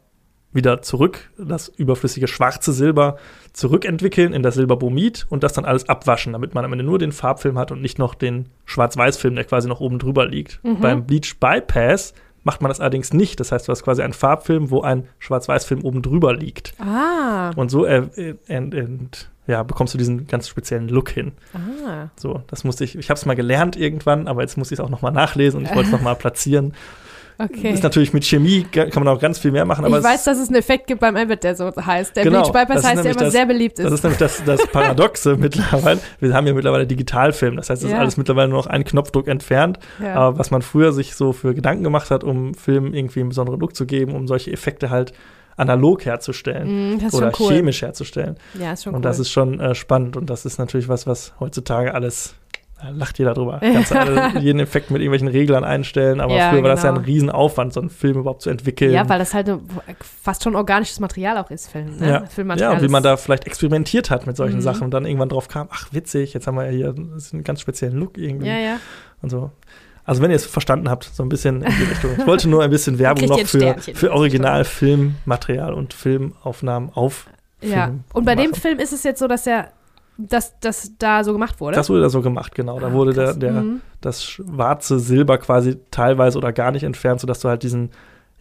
wieder 0.56 0.82
zurück, 0.82 1.32
das 1.38 1.68
überflüssige 1.68 2.28
schwarze 2.28 2.72
Silber 2.72 3.18
zurückentwickeln 3.52 4.32
in 4.32 4.42
das 4.42 4.56
Silberbromid 4.56 5.26
und 5.30 5.44
das 5.44 5.52
dann 5.52 5.66
alles 5.66 5.90
abwaschen, 5.90 6.32
damit 6.32 6.56
man 6.56 6.64
am 6.64 6.72
Ende 6.72 6.86
nur 6.86 6.98
den 6.98 7.12
Farbfilm 7.12 7.60
hat 7.60 7.72
und 7.72 7.82
nicht 7.82 8.00
noch 8.00 8.16
den 8.16 8.48
Schwarz-Weiß-Film, 8.64 9.36
der 9.36 9.44
quasi 9.44 9.68
noch 9.68 9.82
oben 9.82 10.00
drüber 10.00 10.26
liegt. 10.26 10.64
Mhm. 10.64 10.80
Beim 10.80 11.06
Bleach 11.06 11.36
Bypass 11.42 12.14
macht 12.46 12.62
man 12.62 12.70
das 12.70 12.80
allerdings 12.80 13.12
nicht. 13.12 13.40
Das 13.42 13.52
heißt, 13.52 13.68
du 13.68 13.72
hast 13.72 13.84
quasi 13.84 14.02
einen 14.02 14.14
Farbfilm, 14.14 14.72
wo 14.72 14.82
ein 14.82 15.10
Schwarz-Weiß-Film 15.20 15.84
oben 15.84 16.02
drüber 16.02 16.34
liegt. 16.34 16.74
Ah. 16.80 17.52
Und 17.58 17.70
so 17.70 17.86
äh, 17.86 18.04
äh, 18.16 18.36
ent, 18.48 18.74
ent, 18.74 19.32
ja, 19.48 19.64
bekommst 19.64 19.94
du 19.94 19.98
diesen 19.98 20.28
ganz 20.28 20.48
speziellen 20.48 20.88
Look 20.90 21.10
hin. 21.10 21.34
Ah. 21.54 22.08
So, 22.16 22.42
das 22.48 22.64
musste 22.64 22.84
ich, 22.84 22.98
ich 22.98 23.10
habe 23.10 23.18
es 23.18 23.26
mal 23.26 23.36
gelernt 23.36 23.76
irgendwann, 23.76 24.28
aber 24.28 24.42
jetzt 24.42 24.58
muss 24.58 24.72
ich 24.72 24.80
es 24.80 24.84
auch 24.84 24.90
noch 24.90 25.02
mal 25.02 25.12
nachlesen 25.12 25.60
und 25.60 25.66
ich 25.66 25.76
wollte 25.76 25.88
es 25.88 25.92
noch 25.92 26.02
mal 26.02 26.16
platzieren. 26.16 26.74
Okay. 27.38 27.72
Ist 27.74 27.84
natürlich 27.84 28.14
mit 28.14 28.24
Chemie, 28.24 28.64
kann 28.64 28.90
man 29.04 29.10
auch 29.10 29.20
ganz 29.20 29.40
viel 29.40 29.52
mehr 29.52 29.66
machen. 29.66 29.84
Aber 29.84 29.98
ich 29.98 30.04
weiß, 30.06 30.24
dass 30.24 30.38
es 30.40 30.48
einen 30.48 30.56
Effekt 30.56 30.88
gibt 30.88 31.02
beim 31.02 31.18
Abbott, 31.18 31.44
der 31.44 31.54
so 31.54 31.70
heißt. 31.76 32.16
Der 32.16 32.24
Genau, 32.24 32.44
Bleach 32.50 32.54
Bypass 32.54 32.76
das 32.76 32.84
ist 32.84 32.90
heißt, 32.92 33.04
der 33.04 33.12
immer 33.12 33.20
das- 33.26 33.34
sehr 33.34 33.46
beliebt 33.46 33.78
ist. 33.78 33.84
Das 33.84 33.92
ist 33.94 34.04
nämlich 34.04 34.20
das, 34.20 34.42
das 34.46 34.66
Paradoxe 34.72 35.36
mittlerweile. 35.36 36.00
Wir 36.22 36.34
haben 36.34 36.48
ja 36.48 36.54
mittlerweile 36.54 36.88
Digitalfilm. 36.88 37.58
Das 37.58 37.70
heißt, 37.70 37.82
es 37.82 37.88
ist 37.90 37.92
Ja. 37.94 38.00
alles 38.00 38.16
mittlerweile 38.16 38.48
nur 38.48 38.60
noch 38.60 38.68
einen 38.68 38.86
Knopfdruck 38.86 39.28
entfernt. 39.28 39.80
ja. 40.02 40.14
Aber 40.16 40.40
was 40.40 40.50
man 40.50 40.62
früher 40.62 40.94
sich 40.94 41.16
so 41.16 41.34
für 41.34 41.54
Gedanken 41.54 41.84
gemacht 41.84 42.10
hat, 42.10 42.24
um 42.24 42.54
Filmen 42.54 42.94
irgendwie 42.94 43.20
einen 43.20 43.30
besonderen 43.30 43.60
Look 43.60 43.76
zu 43.76 43.86
geben, 43.86 44.14
um 44.16 44.28
solche 44.30 44.54
Effekte 44.54 44.90
halt 44.90 45.12
analog 45.58 46.06
herzustellen 46.06 46.96
Mm, 46.98 47.06
oder 47.14 47.32
cool. 47.40 47.54
chemisch 47.54 47.82
herzustellen. 47.82 48.36
ja, 48.60 48.74
ist 48.74 48.84
schon 48.84 48.94
und 48.94 49.00
cool. 49.00 49.04
das 49.04 49.20
ist 49.20 49.30
schon 49.32 49.60
äh, 49.60 49.76
spannend. 49.76 50.18
Und 50.18 50.30
das 50.30 50.46
ist 50.46 50.58
natürlich 50.58 50.88
was, 50.90 51.08
was 51.08 51.34
heutzutage 51.40 51.94
alles. 51.94 52.36
Da 52.82 52.90
lacht 52.90 53.18
jeder 53.20 53.34
drüber. 53.34 53.60
Kannst 53.62 53.92
du 53.92 54.00
alle, 54.00 54.38
jeden 54.40 54.60
Effekt 54.60 54.92
mit 54.92 55.02
irgendwelchen 55.02 55.30
Reglern 55.30 55.64
einstellen, 55.64 56.20
aber 56.20 56.36
Ja, 56.36 56.50
früher 56.52 56.62
war 56.62 56.70
das 56.72 56.84
ja 56.84 56.90
ein 56.90 56.96
genau. 56.96 57.06
Riesenaufwand, 57.08 57.72
so 57.72 57.80
einen 57.80 57.90
Film 57.90 58.18
überhaupt 58.20 58.42
zu 58.42 58.50
entwickeln. 58.50 58.92
ja, 58.92 59.08
weil 59.08 59.18
das 59.18 59.34
halt 59.34 59.50
fast 60.22 60.44
schon 60.44 60.58
organisches 60.58 61.00
Material 61.00 61.38
auch 61.38 61.50
ist, 61.52 61.72
Film. 61.72 61.96
Ne? 62.00 62.10
Ja. 62.10 62.26
Filmmaterial 62.26 62.72
Ja, 62.74 62.78
und 62.78 62.84
wie 62.84 62.90
man 62.92 63.02
da 63.02 63.16
vielleicht 63.16 63.48
experimentiert 63.48 64.10
hat 64.10 64.28
mit 64.28 64.36
solchen 64.36 64.58
Mhm. 64.58 64.62
Sachen 64.62 64.84
und 64.84 64.92
dann 64.92 65.06
irgendwann 65.06 65.30
drauf 65.30 65.48
kam, 65.48 65.70
ach 65.72 65.88
witzig, 65.94 66.34
jetzt 66.34 66.48
haben 66.48 66.56
wir 66.58 66.66
ja 66.66 66.72
hier 66.72 66.90
einen 66.90 67.44
ganz 67.46 67.62
speziellen 67.62 67.96
Look 67.98 68.18
irgendwie 68.18 68.48
Ja, 68.48 68.58
ja. 68.58 68.78
und 69.22 69.30
so. 69.30 69.52
Also 70.06 70.22
wenn 70.22 70.30
ihr 70.30 70.36
es 70.36 70.46
verstanden 70.46 70.90
habt, 70.90 71.04
so 71.06 71.24
ein 71.24 71.30
bisschen 71.30 71.62
in 71.64 71.72
die 71.78 71.84
Richtung. 71.92 72.12
Ich 72.18 72.28
wollte 72.28 72.48
nur 72.48 72.64
ein 72.64 72.70
bisschen 72.70 73.00
Werbung 73.00 73.28
noch 73.28 73.40
für, 73.42 73.76
für 73.80 74.12
Original-Filmmaterial 74.14 75.74
und 75.74 75.94
Filmaufnahmen 75.94 76.90
auf. 76.94 77.28
Ja. 77.62 77.86
Film 77.86 78.04
Und 78.14 78.26
bei 78.26 78.36
dem 78.36 78.52
machen. 78.52 78.62
Film 78.62 78.80
ist 78.80 78.94
es 78.94 79.04
jetzt 79.04 79.20
so, 79.20 79.28
dass 79.28 79.48
er, 79.48 79.72
dass 80.18 80.60
das 80.60 80.92
da 81.00 81.24
so 81.24 81.34
gemacht 81.34 81.60
wurde. 81.60 81.76
Das 81.76 81.90
wurde 81.90 82.02
da 82.02 82.10
so 82.10 82.22
gemacht, 82.22 82.54
genau. 82.56 82.80
Da 82.80 82.88
Ah, 82.88 82.94
wurde 82.94 83.14
der, 83.14 83.34
der, 83.34 83.52
Mhm. 83.54 83.82
das 84.02 84.24
schwarze 84.24 85.00
Silber 85.00 85.38
quasi 85.38 85.78
teilweise 85.92 86.38
oder 86.38 86.54
gar 86.54 86.72
nicht 86.72 86.84
entfernt, 86.84 87.20
sodass 87.22 87.40
du 87.40 87.50
halt 87.50 87.64
diesen 87.64 87.92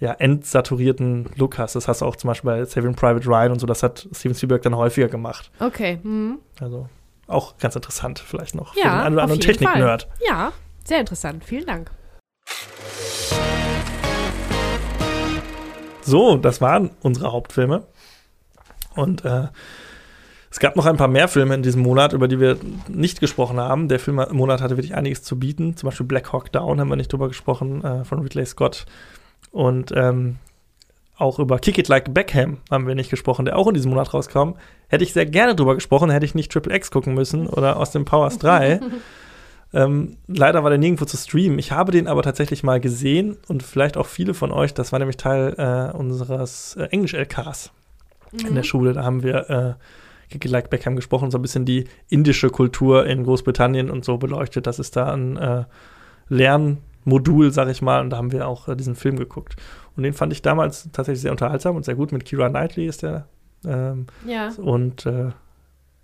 ja, 0.00 0.12
entsaturierten 0.12 1.26
Look 1.36 1.56
hast. 1.58 1.76
Das 1.76 1.88
hast 1.88 2.02
du 2.02 2.04
auch 2.06 2.16
zum 2.16 2.28
Beispiel 2.28 2.50
bei 2.50 2.64
Saving 2.64 2.94
Private 2.94 3.26
Ryan 3.26 3.52
und 3.52 3.60
so. 3.60 3.66
Das 3.66 3.82
hat 3.82 4.06
Steven 4.12 4.34
Spielberg 4.34 4.60
dann 4.62 4.76
häufiger 4.76 5.08
gemacht. 5.08 5.50
Okay. 5.60 5.98
Mhm. 6.02 6.38
Also 6.60 6.88
auch 7.26 7.56
ganz 7.58 7.74
interessant 7.76 8.18
vielleicht 8.18 8.54
noch 8.54 8.74
für 8.74 8.80
den 8.80 8.84
Ja, 8.86 9.02
einen 9.04 9.14
oder 9.14 9.22
anderen. 9.22 9.40
Technik-Nerd. 9.40 10.08
Ja, 10.28 10.52
sehr 10.84 11.00
interessant. 11.00 11.44
Vielen 11.44 11.66
Dank. 11.66 11.90
So, 16.02 16.36
das 16.36 16.60
waren 16.60 16.90
unsere 17.00 17.32
Hauptfilme. 17.32 17.86
Und 18.94 19.24
äh, 19.24 19.48
es 20.50 20.60
gab 20.60 20.76
noch 20.76 20.86
ein 20.86 20.96
paar 20.96 21.08
mehr 21.08 21.26
Filme 21.28 21.54
in 21.54 21.62
diesem 21.62 21.82
Monat, 21.82 22.12
über 22.12 22.28
die 22.28 22.38
wir 22.38 22.58
nicht 22.88 23.20
gesprochen 23.20 23.58
haben. 23.58 23.88
Der 23.88 23.98
Filmmonat 23.98 24.60
hatte 24.60 24.76
wirklich 24.76 24.94
einiges 24.94 25.22
zu 25.22 25.38
bieten. 25.38 25.76
Zum 25.76 25.88
Beispiel 25.88 26.06
Black 26.06 26.32
Hawk 26.32 26.52
Down 26.52 26.78
haben 26.78 26.88
wir 26.88 26.96
nicht 26.96 27.12
drüber 27.12 27.28
gesprochen, 27.28 27.82
äh, 27.82 28.04
von 28.04 28.20
Ridley 28.20 28.46
Scott. 28.46 28.86
Und 29.50 29.92
ähm, 29.96 30.36
auch 31.16 31.38
über 31.38 31.58
Kick 31.58 31.78
It 31.78 31.88
Like 31.88 32.12
Beckham 32.12 32.58
haben 32.70 32.86
wir 32.86 32.94
nicht 32.94 33.10
gesprochen, 33.10 33.46
der 33.46 33.56
auch 33.56 33.66
in 33.66 33.74
diesem 33.74 33.90
Monat 33.90 34.12
rauskam. 34.12 34.54
Hätte 34.88 35.04
ich 35.04 35.12
sehr 35.12 35.26
gerne 35.26 35.54
drüber 35.54 35.74
gesprochen, 35.74 36.10
hätte 36.10 36.26
ich 36.26 36.34
nicht 36.34 36.52
Triple 36.52 36.74
X 36.76 36.90
gucken 36.90 37.14
müssen 37.14 37.46
oder 37.46 37.78
aus 37.78 37.90
dem 37.92 38.04
Powers 38.04 38.38
3. 38.38 38.80
ähm, 39.74 40.16
leider 40.26 40.62
war 40.62 40.70
der 40.70 40.78
nirgendwo 40.78 41.04
zu 41.04 41.16
streamen. 41.16 41.58
Ich 41.58 41.72
habe 41.72 41.92
den 41.92 42.06
aber 42.06 42.22
tatsächlich 42.22 42.62
mal 42.62 42.80
gesehen 42.80 43.36
und 43.48 43.62
vielleicht 43.62 43.96
auch 43.96 44.06
viele 44.06 44.32
von 44.32 44.52
euch, 44.52 44.72
das 44.72 44.92
war 44.92 44.98
nämlich 45.00 45.16
Teil 45.18 45.54
äh, 45.58 45.96
unseres 45.96 46.76
äh, 46.76 46.84
Englisch-LKs 46.84 47.70
in 48.32 48.50
Mhm. 48.50 48.54
der 48.54 48.62
Schule. 48.62 48.92
Da 48.94 49.04
haben 49.04 49.22
wir 49.22 49.50
äh, 49.50 49.74
Like 50.48 50.70
Beckham 50.70 50.96
gesprochen, 50.96 51.30
so 51.30 51.38
ein 51.38 51.42
bisschen 51.42 51.64
die 51.64 51.84
indische 52.08 52.50
Kultur 52.50 53.06
in 53.06 53.22
Großbritannien 53.24 53.88
und 53.90 54.04
so 54.04 54.16
beleuchtet. 54.16 54.66
Das 54.66 54.78
ist 54.80 54.96
da 54.96 55.12
ein 55.12 55.36
äh, 55.36 55.64
Lernmodul, 56.28 57.52
sag 57.52 57.68
ich 57.68 57.82
mal, 57.82 58.00
und 58.00 58.10
da 58.10 58.16
haben 58.16 58.32
wir 58.32 58.48
auch 58.48 58.68
äh, 58.68 58.76
diesen 58.76 58.96
Film 58.96 59.16
geguckt. 59.18 59.56
Und 59.96 60.02
den 60.02 60.12
fand 60.12 60.32
ich 60.32 60.42
damals 60.42 60.88
tatsächlich 60.92 61.20
sehr 61.22 61.30
unterhaltsam 61.30 61.76
und 61.76 61.84
sehr 61.84 61.94
gut. 61.94 62.12
Mit 62.12 62.24
Kira 62.24 62.48
Knightley 62.48 62.86
ist 62.86 63.02
der. 63.02 63.26
Ähm, 63.66 64.06
Ja. 64.26 64.50
und 64.58 65.06
äh, 65.06 65.30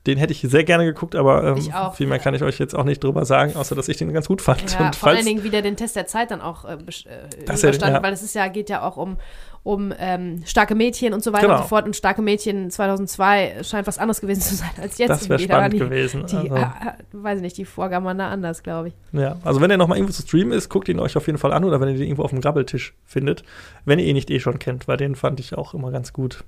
den 0.06 0.16
hätte 0.16 0.32
ich 0.32 0.40
sehr 0.40 0.64
gerne 0.64 0.84
geguckt, 0.86 1.14
aber 1.14 1.44
ähm, 1.44 1.72
auch. 1.74 1.94
viel 1.94 2.06
mehr 2.06 2.18
kann 2.18 2.34
ich 2.34 2.42
euch 2.42 2.58
jetzt 2.58 2.74
auch 2.74 2.84
nicht 2.84 3.04
drüber 3.04 3.24
sagen, 3.26 3.54
außer 3.56 3.74
dass 3.74 3.86
ich 3.88 3.98
den 3.98 4.12
ganz 4.14 4.28
gut 4.28 4.40
fand. 4.40 4.72
Ja, 4.78 4.86
und 4.86 4.96
vor 4.96 5.10
allen 5.10 5.24
Dingen 5.26 5.44
wieder 5.44 5.60
den 5.60 5.76
Test 5.76 5.94
der 5.94 6.06
Zeit 6.06 6.30
dann 6.30 6.40
auch 6.40 6.64
äh, 6.64 6.78
besch- 6.78 7.06
äh, 7.06 7.44
Das 7.44 7.60
ja- 7.62 7.70
ja. 7.70 8.02
weil 8.02 8.12
es 8.12 8.22
ist 8.22 8.34
ja, 8.34 8.48
geht 8.48 8.70
ja 8.70 8.80
auch 8.82 8.96
um, 8.96 9.18
um 9.62 9.92
ähm, 9.98 10.42
starke 10.46 10.74
Mädchen 10.74 11.12
und 11.12 11.22
so 11.22 11.34
weiter 11.34 11.42
Genau. 11.48 11.56
und 11.58 11.62
so 11.64 11.68
fort. 11.68 11.84
Und 11.84 11.94
starke 11.94 12.22
Mädchen 12.22 12.70
2002 12.70 13.62
scheint 13.62 13.86
was 13.86 13.98
anderes 13.98 14.22
gewesen 14.22 14.40
zu 14.40 14.54
sein 14.54 14.70
als 14.80 14.96
jetzt. 14.96 15.10
das 15.10 15.28
wäre 15.28 15.38
spannend 15.38 15.74
die, 15.74 15.78
gewesen. 15.80 16.24
Die, 16.26 16.36
also. 16.36 16.54
äh, 16.56 16.68
weiß 17.12 17.36
ich 17.36 17.42
nicht, 17.42 17.58
die 17.58 17.66
Vorgaben 17.66 18.06
waren 18.06 18.16
da 18.16 18.28
anders, 18.30 18.62
glaube 18.62 18.88
ich. 18.88 18.94
Ja, 19.12 19.36
also 19.44 19.60
wenn 19.60 19.68
der 19.68 19.76
noch 19.76 19.86
mal 19.86 19.96
irgendwo 19.96 20.14
zu 20.14 20.22
streamen 20.22 20.52
ist, 20.52 20.70
guckt 20.70 20.88
ihn 20.88 20.98
euch 20.98 21.14
auf 21.18 21.26
jeden 21.26 21.38
Fall 21.38 21.52
an 21.52 21.62
oder 21.64 21.78
wenn 21.78 21.88
ihr 21.88 21.94
den 21.96 22.04
irgendwo 22.04 22.22
auf 22.22 22.30
dem 22.30 22.40
Grabbeltisch 22.40 22.94
findet, 23.04 23.42
wenn 23.84 23.98
ihr 23.98 24.06
ihn 24.06 24.14
nicht 24.14 24.30
eh 24.30 24.40
schon 24.40 24.58
kennt, 24.58 24.88
weil 24.88 24.96
den 24.96 25.14
fand 25.14 25.40
ich 25.40 25.54
auch 25.58 25.74
immer 25.74 25.90
ganz 25.90 26.14
gut. 26.14 26.42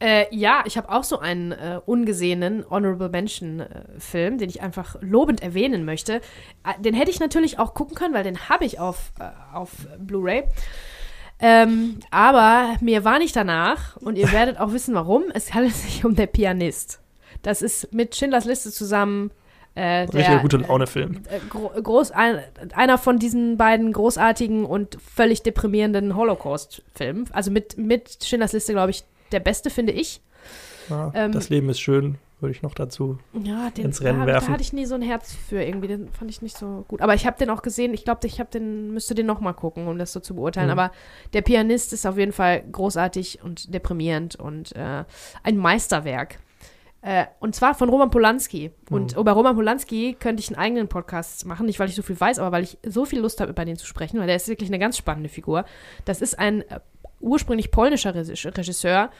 Äh, 0.00 0.34
ja, 0.34 0.62
ich 0.64 0.78
habe 0.78 0.88
auch 0.88 1.04
so 1.04 1.18
einen 1.18 1.52
äh, 1.52 1.78
ungesehenen 1.84 2.64
Honorable 2.68 3.10
Mention 3.10 3.60
äh, 3.60 3.66
Film, 3.98 4.38
den 4.38 4.48
ich 4.48 4.62
einfach 4.62 4.96
lobend 5.00 5.42
erwähnen 5.42 5.84
möchte. 5.84 6.22
Äh, 6.64 6.80
den 6.80 6.94
hätte 6.94 7.10
ich 7.10 7.20
natürlich 7.20 7.58
auch 7.58 7.74
gucken 7.74 7.94
können, 7.94 8.14
weil 8.14 8.24
den 8.24 8.48
habe 8.48 8.64
ich 8.64 8.80
auf, 8.80 9.12
äh, 9.20 9.24
auf 9.54 9.70
Blu-ray. 9.98 10.44
Ähm, 11.38 12.00
aber 12.10 12.76
mir 12.80 13.04
war 13.04 13.18
nicht 13.18 13.36
danach 13.36 13.96
und 13.98 14.16
ihr 14.16 14.32
werdet 14.32 14.58
auch 14.58 14.72
wissen, 14.72 14.94
warum. 14.94 15.24
Es 15.34 15.52
handelt 15.54 15.74
sich 15.74 16.04
um 16.04 16.14
Der 16.14 16.26
Pianist. 16.26 17.00
Das 17.42 17.62
ist 17.62 17.92
mit 17.92 18.16
Schindlers 18.16 18.44
Liste 18.44 18.70
zusammen 18.70 19.30
äh, 19.74 20.06
der, 20.06 20.14
Richtiger 20.14 20.38
gute 20.40 20.56
Laune-Film. 20.58 21.22
äh, 21.30 21.38
gro 21.48 21.70
groß, 21.80 22.10
ein, 22.10 22.40
einer 22.74 22.98
von 22.98 23.18
diesen 23.18 23.56
beiden 23.56 23.92
großartigen 23.92 24.64
und 24.64 24.98
völlig 25.00 25.42
deprimierenden 25.42 26.16
Holocaust-Filmen. 26.16 27.26
Also 27.32 27.50
mit, 27.50 27.78
mit 27.78 28.24
Schindlers 28.24 28.52
Liste, 28.52 28.72
glaube 28.72 28.90
ich, 28.90 29.04
der 29.32 29.40
beste, 29.40 29.70
finde 29.70 29.92
ich. 29.92 30.20
Ja, 30.88 31.12
Ähm, 31.14 31.32
das 31.32 31.48
Leben 31.50 31.68
ist 31.68 31.80
schön, 31.80 32.16
würde 32.40 32.52
ich 32.52 32.62
noch 32.62 32.74
dazu. 32.74 33.18
Ja, 33.32 33.70
den 33.70 33.86
ins 33.86 34.02
Rennen 34.02 34.20
da, 34.20 34.26
werfen. 34.26 34.46
da 34.46 34.52
hatte 34.54 34.62
ich 34.62 34.72
nie 34.72 34.86
so 34.86 34.94
ein 34.94 35.02
Herz 35.02 35.32
für 35.34 35.62
irgendwie. 35.62 35.88
Den 35.88 36.08
fand 36.10 36.30
ich 36.30 36.42
nicht 36.42 36.56
so 36.56 36.84
gut. 36.88 37.00
Aber 37.00 37.14
ich 37.14 37.26
habe 37.26 37.38
den 37.38 37.50
auch 37.50 37.62
gesehen. 37.62 37.94
Ich 37.94 38.04
glaube, 38.04 38.26
ich 38.26 38.40
habe 38.40 38.50
den 38.50 38.92
müsste 38.92 39.14
den 39.14 39.26
noch 39.26 39.40
mal 39.40 39.52
gucken, 39.52 39.86
um 39.86 39.98
das 39.98 40.12
so 40.12 40.20
zu 40.20 40.34
beurteilen. 40.34 40.66
Mhm. 40.68 40.72
Aber 40.78 40.92
der 41.32 41.42
Pianist 41.42 41.92
ist 41.92 42.06
auf 42.06 42.18
jeden 42.18 42.32
Fall 42.32 42.62
großartig 42.72 43.40
und 43.42 43.72
deprimierend 43.72 44.36
und 44.36 44.74
äh, 44.74 45.04
ein 45.42 45.56
Meisterwerk. 45.56 46.38
Äh, 47.02 47.24
und 47.38 47.54
zwar 47.54 47.74
von 47.74 47.88
Roman 47.88 48.10
Polanski. 48.10 48.70
Und 48.90 49.14
Mhm. 49.14 49.20
über 49.20 49.32
Roman 49.32 49.56
Polanski 49.56 50.16
könnte 50.20 50.40
ich 50.42 50.48
einen 50.48 50.58
eigenen 50.58 50.88
Podcast 50.88 51.46
machen. 51.46 51.66
Nicht, 51.66 51.78
weil 51.78 51.88
ich 51.88 51.94
so 51.94 52.02
viel 52.02 52.20
weiß, 52.20 52.38
aber 52.38 52.52
weil 52.52 52.62
ich 52.62 52.76
so 52.82 53.04
viel 53.06 53.20
Lust 53.20 53.40
habe, 53.40 53.50
über 53.50 53.64
den 53.64 53.76
zu 53.76 53.86
sprechen, 53.86 54.18
weil 54.20 54.26
der 54.26 54.36
ist 54.36 54.48
wirklich 54.48 54.68
eine 54.68 54.78
ganz 54.78 54.98
spannende 54.98 55.28
Figur. 55.30 55.64
Das 56.04 56.20
ist 56.20 56.38
ein 56.38 56.60
äh, 56.68 56.80
ursprünglich 57.20 57.70
polnischer 57.70 58.14
Regis- 58.14 58.44
Regisseur, 58.56 59.10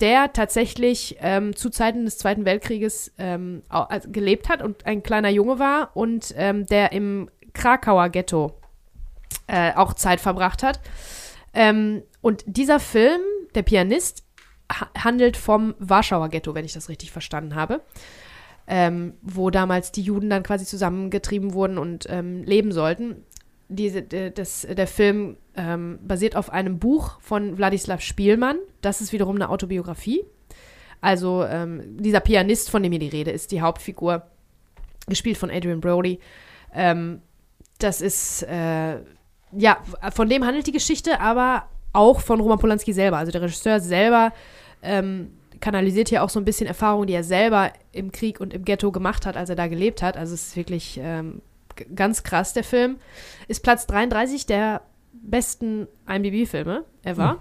der 0.00 0.32
tatsächlich 0.32 1.16
ähm, 1.20 1.54
zu 1.54 1.70
Zeiten 1.70 2.04
des 2.06 2.18
Zweiten 2.18 2.44
Weltkrieges 2.44 3.12
ähm, 3.18 3.62
also 3.68 4.10
gelebt 4.10 4.48
hat 4.48 4.60
und 4.60 4.84
ein 4.84 5.04
kleiner 5.04 5.28
Junge 5.28 5.60
war 5.60 5.90
und 5.94 6.34
ähm, 6.36 6.66
der 6.66 6.90
im 6.92 7.30
Krakauer 7.52 8.08
Ghetto 8.08 8.52
äh, 9.46 9.72
auch 9.74 9.94
Zeit 9.94 10.20
verbracht 10.20 10.64
hat. 10.64 10.80
Ähm, 11.54 12.02
und 12.20 12.42
dieser 12.46 12.80
Film, 12.80 13.20
der 13.54 13.62
Pianist, 13.62 14.24
handelt 14.98 15.36
vom 15.36 15.74
Warschauer 15.78 16.28
Ghetto, 16.28 16.54
wenn 16.54 16.64
ich 16.64 16.72
das 16.72 16.88
richtig 16.88 17.12
verstanden 17.12 17.54
habe. 17.54 17.80
Ähm, 18.66 19.14
wo 19.22 19.50
damals 19.50 19.90
die 19.90 20.02
Juden 20.02 20.30
dann 20.30 20.44
quasi 20.44 20.64
zusammengetrieben 20.64 21.52
wurden 21.52 21.78
und 21.78 22.06
ähm, 22.08 22.44
leben 22.44 22.70
sollten. 22.70 23.24
Diese, 23.68 24.02
das, 24.02 24.66
der 24.70 24.86
Film 24.86 25.36
ähm, 25.56 25.98
basiert 26.02 26.36
auf 26.36 26.50
einem 26.50 26.78
Buch 26.78 27.20
von 27.20 27.58
Wladislaw 27.58 28.00
Spielmann. 28.00 28.58
Das 28.80 29.00
ist 29.00 29.12
wiederum 29.12 29.34
eine 29.34 29.48
Autobiografie. 29.48 30.24
Also 31.00 31.44
ähm, 31.44 31.96
dieser 31.98 32.20
Pianist, 32.20 32.70
von 32.70 32.82
dem 32.82 32.92
hier 32.92 33.00
die 33.00 33.08
Rede 33.08 33.32
ist, 33.32 33.50
die 33.50 33.60
Hauptfigur, 33.60 34.22
gespielt 35.08 35.36
von 35.36 35.50
Adrian 35.50 35.80
Brody. 35.80 36.20
Ähm, 36.72 37.20
das 37.78 38.00
ist, 38.00 38.44
äh, 38.44 39.00
ja, 39.50 39.78
von 40.14 40.28
dem 40.28 40.46
handelt 40.46 40.68
die 40.68 40.72
Geschichte, 40.72 41.20
aber 41.20 41.68
auch 41.92 42.20
von 42.20 42.40
Roman 42.40 42.58
Polanski 42.58 42.92
selber. 42.92 43.18
Also 43.18 43.32
der 43.32 43.42
Regisseur 43.42 43.80
selber 43.80 44.32
ähm, 44.82 45.32
kanalisiert 45.60 46.08
hier 46.08 46.22
auch 46.22 46.30
so 46.30 46.40
ein 46.40 46.44
bisschen 46.44 46.66
Erfahrungen, 46.66 47.06
die 47.06 47.14
er 47.14 47.24
selber 47.24 47.72
im 47.92 48.12
Krieg 48.12 48.40
und 48.40 48.52
im 48.52 48.64
Ghetto 48.64 48.90
gemacht 48.92 49.26
hat, 49.26 49.36
als 49.36 49.48
er 49.48 49.56
da 49.56 49.68
gelebt 49.68 50.02
hat. 50.02 50.16
Also 50.16 50.34
es 50.34 50.48
ist 50.48 50.56
wirklich 50.56 50.98
ähm, 51.02 51.40
ganz 51.94 52.22
krass, 52.22 52.52
der 52.52 52.64
Film. 52.64 52.96
Ist 53.48 53.62
Platz 53.62 53.86
33 53.86 54.46
der 54.46 54.82
besten 55.12 55.86
IMDb-Filme 56.08 56.84
ever. 57.04 57.38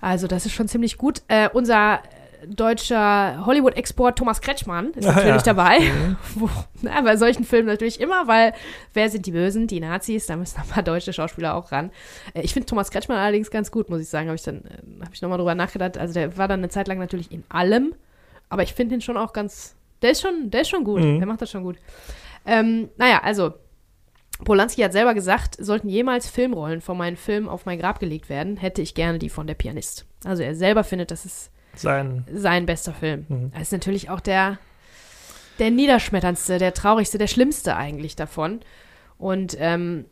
Also 0.00 0.28
das 0.28 0.46
ist 0.46 0.52
schon 0.52 0.68
ziemlich 0.68 0.96
gut. 0.96 1.22
Äh, 1.28 1.48
unser 1.52 2.02
deutscher 2.46 3.44
Hollywood-Export 3.46 4.16
Thomas 4.18 4.40
Kretschmann 4.40 4.92
ist 4.92 5.06
Ah, 5.06 5.12
natürlich 5.16 5.36
ja. 5.46 5.54
dabei. 5.54 5.80
Mhm. 5.80 6.16
Na, 6.82 7.00
bei 7.00 7.16
solchen 7.16 7.44
Filmen 7.44 7.66
natürlich 7.68 8.00
immer, 8.00 8.26
weil 8.28 8.52
wer 8.94 9.08
sind 9.10 9.26
die 9.26 9.32
Bösen? 9.32 9.66
Die 9.66 9.80
Nazis, 9.80 10.26
da 10.26 10.36
müssen 10.36 10.60
ein 10.60 10.68
paar 10.68 10.82
deutsche 10.82 11.12
Schauspieler 11.12 11.54
auch 11.54 11.72
ran. 11.72 11.90
Äh, 12.34 12.42
ich 12.42 12.52
finde 12.52 12.66
Thomas 12.66 12.90
Kretschmann 12.90 13.18
allerdings 13.18 13.50
ganz 13.50 13.70
gut, 13.70 13.90
muss 13.90 14.00
ich 14.00 14.08
sagen. 14.08 14.28
Habe 14.28 14.36
ich 14.36 14.42
dann 14.42 14.62
habe 15.00 15.10
ich 15.12 15.22
nochmal 15.22 15.38
drüber 15.38 15.54
nachgedacht. 15.54 15.98
Also 15.98 16.14
der 16.14 16.36
war 16.36 16.48
dann 16.48 16.60
eine 16.60 16.68
Zeit 16.68 16.88
lang 16.88 16.98
natürlich 16.98 17.32
in 17.32 17.44
allem, 17.48 17.94
aber 18.48 18.62
ich 18.62 18.74
finde 18.74 18.94
ihn 18.94 19.00
schon 19.00 19.16
auch 19.16 19.32
ganz. 19.32 19.74
Der 20.02 20.12
ist 20.12 20.22
schon, 20.22 20.50
der 20.50 20.60
ist 20.62 20.68
schon 20.68 20.84
gut. 20.84 21.00
Mhm. 21.02 21.18
Der 21.18 21.26
macht 21.26 21.42
das 21.42 21.50
schon 21.50 21.64
gut. 21.64 21.76
Ähm, 22.46 22.88
naja, 22.96 23.20
also 23.22 23.54
Polanski 24.44 24.82
hat 24.82 24.92
selber 24.92 25.14
gesagt, 25.14 25.56
sollten 25.58 25.88
jemals 25.88 26.30
Filmrollen 26.30 26.80
von 26.80 26.96
meinen 26.96 27.16
Filmen 27.16 27.48
auf 27.48 27.66
mein 27.66 27.78
Grab 27.80 27.98
gelegt 27.98 28.28
werden, 28.28 28.56
hätte 28.56 28.80
ich 28.80 28.94
gerne 28.94 29.18
die 29.18 29.28
von 29.30 29.48
der 29.48 29.54
Pianist. 29.54 30.06
Also 30.24 30.44
er 30.44 30.54
selber 30.54 30.84
findet, 30.84 31.10
das 31.10 31.24
ist 31.24 31.50
Sein. 31.80 32.24
sein 32.32 32.66
bester 32.66 32.92
Film. 32.92 33.26
Mhm. 33.28 33.50
Das 33.52 33.62
ist 33.62 33.72
natürlich 33.72 34.10
auch 34.10 34.20
der, 34.20 34.58
der 35.58 35.70
niederschmetterndste, 35.70 36.58
der 36.58 36.74
traurigste, 36.74 37.18
der 37.18 37.26
schlimmste 37.26 37.76
eigentlich 37.76 38.16
davon. 38.16 38.60
Und 39.16 39.56
ähm, 39.58 40.04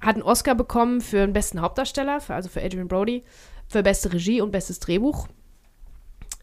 hat 0.00 0.16
einen 0.16 0.22
Oscar 0.22 0.54
bekommen 0.54 1.00
für 1.00 1.18
den 1.18 1.32
besten 1.32 1.60
Hauptdarsteller, 1.60 2.20
für, 2.20 2.34
also 2.34 2.48
für 2.48 2.62
Adrian 2.62 2.88
Brody, 2.88 3.24
für 3.68 3.82
beste 3.82 4.12
Regie 4.12 4.40
und 4.40 4.50
bestes 4.52 4.80
Drehbuch. 4.80 5.28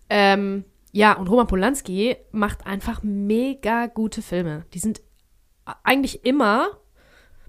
Ähm, 0.10 0.66
ja, 0.92 1.14
und 1.14 1.30
Roman 1.30 1.48
Polanski 1.48 2.18
macht 2.32 2.66
einfach 2.66 3.02
mega 3.04 3.86
gute 3.88 4.22
Filme. 4.22 4.66
Die 4.74 4.80
sind 4.80 5.02
eigentlich 5.84 6.26
immer, 6.26 6.68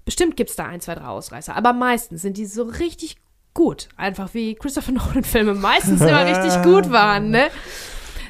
bestimmt 0.05 0.37
gibt 0.37 0.51
es 0.51 0.55
da 0.55 0.65
ein, 0.65 0.79
zwei, 0.79 0.95
drei 0.95 1.07
Ausreißer, 1.07 1.55
aber 1.55 1.73
meistens 1.73 2.21
sind 2.21 2.37
die 2.37 2.45
so 2.45 2.63
richtig 2.63 3.17
gut. 3.53 3.89
Einfach 3.97 4.33
wie 4.33 4.55
Christopher 4.55 4.91
Nolan-Filme 4.93 5.53
meistens 5.53 6.01
immer 6.01 6.25
richtig 6.25 6.61
gut 6.63 6.91
waren, 6.91 7.29
ne? 7.29 7.47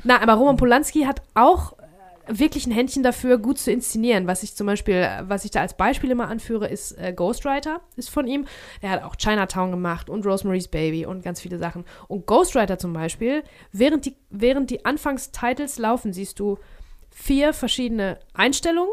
Na, 0.03 0.21
aber 0.21 0.33
Roman 0.33 0.57
Polanski 0.57 1.03
hat 1.03 1.21
auch 1.33 1.73
äh, 1.73 2.37
wirklich 2.39 2.67
ein 2.67 2.71
Händchen 2.71 3.03
dafür, 3.03 3.37
gut 3.37 3.57
zu 3.57 3.71
inszenieren. 3.71 4.27
Was 4.27 4.43
ich 4.43 4.55
zum 4.55 4.67
Beispiel, 4.67 4.95
äh, 4.95 5.23
was 5.27 5.45
ich 5.45 5.51
da 5.51 5.61
als 5.61 5.75
Beispiel 5.75 6.11
immer 6.11 6.27
anführe, 6.27 6.67
ist 6.67 6.91
äh, 6.97 7.13
Ghostwriter, 7.13 7.79
ist 7.95 8.09
von 8.09 8.27
ihm. 8.27 8.45
Er 8.81 8.89
hat 8.91 9.03
auch 9.03 9.15
Chinatown 9.15 9.71
gemacht 9.71 10.09
und 10.09 10.25
Rosemary's 10.25 10.67
Baby 10.67 11.05
und 11.05 11.23
ganz 11.23 11.39
viele 11.39 11.57
Sachen. 11.57 11.85
Und 12.07 12.25
Ghostwriter 12.25 12.77
zum 12.77 12.91
Beispiel, 12.93 13.43
während 13.71 14.05
die, 14.05 14.15
während 14.29 14.69
die 14.69 14.83
Anfangstitles 14.83 15.77
laufen, 15.77 16.11
siehst 16.11 16.39
du 16.39 16.57
vier 17.09 17.53
verschiedene 17.53 18.19
Einstellungen 18.33 18.91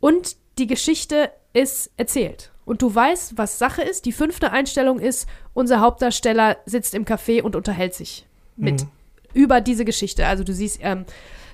und 0.00 0.36
die 0.58 0.66
Geschichte 0.66 1.30
ist 1.52 1.90
erzählt. 1.96 2.51
Und 2.64 2.80
du 2.82 2.94
weißt, 2.94 3.36
was 3.38 3.58
Sache 3.58 3.82
ist. 3.82 4.04
Die 4.06 4.12
fünfte 4.12 4.52
Einstellung 4.52 4.98
ist, 5.00 5.28
unser 5.52 5.80
Hauptdarsteller 5.80 6.58
sitzt 6.64 6.94
im 6.94 7.04
Café 7.04 7.42
und 7.42 7.56
unterhält 7.56 7.94
sich 7.94 8.26
mit 8.56 8.82
Mhm. 8.82 8.88
über 9.34 9.60
diese 9.60 9.84
Geschichte. 9.84 10.26
Also 10.26 10.44
du 10.44 10.52
siehst, 10.52 10.78
ähm, 10.82 11.04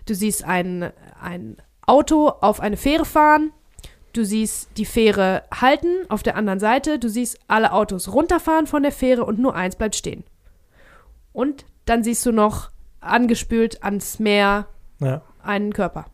du 0.07 0.15
siehst 0.15 0.45
ein, 0.45 0.93
ein 1.21 1.57
Auto 1.87 2.29
auf 2.29 2.61
eine 2.61 2.77
Fähre 2.77 3.07
fahren, 3.07 3.53
du 4.13 4.25
siehst 4.25 4.69
die 4.77 4.85
Fähre 4.85 5.45
halten 5.55 5.89
auf 6.11 6.23
der 6.23 6.37
anderen 6.37 6.61
Seite, 6.61 6.99
du 6.99 7.09
siehst 7.09 7.39
alle 7.49 7.73
Autos 7.73 8.13
runterfahren 8.13 8.67
von 8.67 8.83
der 8.83 8.93
Fähre 8.93 9.25
und 9.25 9.39
nur 9.39 9.55
eins 9.55 9.77
bleibt 9.77 9.97
stehen. 9.97 10.25
Und 11.33 11.65
dann 11.87 12.05
siehst 12.05 12.27
du 12.27 12.33
noch 12.33 12.71
angespült 13.01 13.83
ans 13.83 14.19
Meer 14.19 14.67
Ja. 15.01 15.23
einen 15.43 15.73
Körper. 15.73 16.07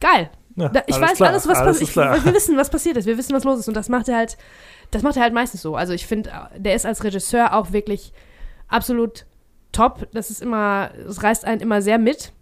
Geil. 0.00 0.30
Ja, 0.60 0.68
Da, 0.68 0.82
ich 0.86 1.00
weiß 1.00 1.14
klar, 1.14 1.30
alles, 1.30 1.48
was 1.48 1.58
passiert. 1.58 1.96
Wir 2.24 2.34
wissen, 2.34 2.56
was 2.56 2.70
passiert 2.70 2.96
ist. 2.96 3.06
Wir 3.06 3.18
wissen, 3.18 3.34
was 3.34 3.44
los 3.44 3.60
ist. 3.60 3.68
Und 3.68 3.74
das 3.74 3.88
macht 3.88 4.08
er 4.08 4.16
halt, 4.16 4.36
das 4.90 5.02
macht 5.02 5.16
er 5.16 5.22
halt 5.22 5.34
meistens 5.34 5.62
so. 5.62 5.76
Also 5.76 5.92
ich 5.92 6.06
finde, 6.06 6.30
der 6.56 6.74
ist 6.74 6.86
als 6.86 7.02
Regisseur 7.04 7.54
auch 7.54 7.72
wirklich 7.72 8.12
absolut 8.68 9.26
top. 9.72 10.08
Das 10.12 10.30
ist 10.30 10.42
immer, 10.42 10.90
es 11.08 11.22
reißt 11.22 11.44
einen 11.44 11.60
immer 11.60 11.82
sehr 11.82 11.98
mit. 11.98 12.32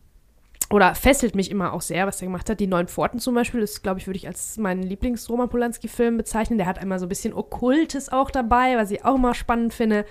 Oder 0.71 0.95
fesselt 0.95 1.35
mich 1.35 1.51
immer 1.51 1.73
auch 1.73 1.81
sehr, 1.81 2.07
was 2.07 2.21
er 2.21 2.27
gemacht 2.27 2.51
hat. 2.51 2.61
Die 2.61 2.67
Neun 2.67 2.89
Pforten 2.89 3.21
zum 3.21 3.35
Beispiel, 3.35 3.63
ist, 3.63 3.83
glaube 3.83 4.01
ich, 4.01 4.07
würde 4.07 4.19
ich 4.19 4.27
als 4.27 4.59
meinen 4.59 4.83
Lieblings-Roman 4.83 5.49
Polanski-Film 5.49 6.19
bezeichnen. 6.19 6.59
Der 6.59 6.67
hat 6.67 6.79
einmal 6.79 6.99
so 6.99 7.07
ein 7.07 7.09
bisschen 7.09 7.33
Okkultes 7.33 8.13
auch 8.13 8.31
dabei, 8.31 8.77
was 8.77 8.91
ich 8.91 9.03
auch 9.03 9.15
immer 9.15 9.35
spannend 9.35 9.73
finde. 9.73 10.05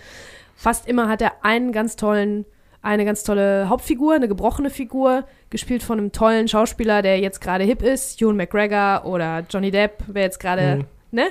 Fast 0.56 0.88
immer 0.88 1.10
hat 1.10 1.22
er 1.22 1.46
einen 1.46 1.72
ganz 1.72 1.96
tollen, 1.96 2.46
eine 2.88 3.06
ganz 3.06 3.24
tolle 3.24 3.68
Hauptfigur, 3.70 4.16
eine 4.16 4.28
gebrochene 4.28 4.70
Figur, 4.70 5.26
gespielt 5.50 5.84
von 5.84 5.98
einem 6.00 6.12
tollen 6.12 6.48
Schauspieler, 6.48 7.02
der 7.02 7.20
jetzt 7.20 7.42
gerade 7.42 7.64
hip 7.64 7.82
ist, 7.82 8.22
Ewan 8.22 8.38
McGregor 8.38 9.06
oder 9.06 9.44
Johnny 9.50 9.72
Depp, 9.72 10.04
wer 10.08 10.24
jetzt 10.24 10.40
gerade, 10.40 10.78
Mhm. 10.78 10.86
ne, 11.12 11.28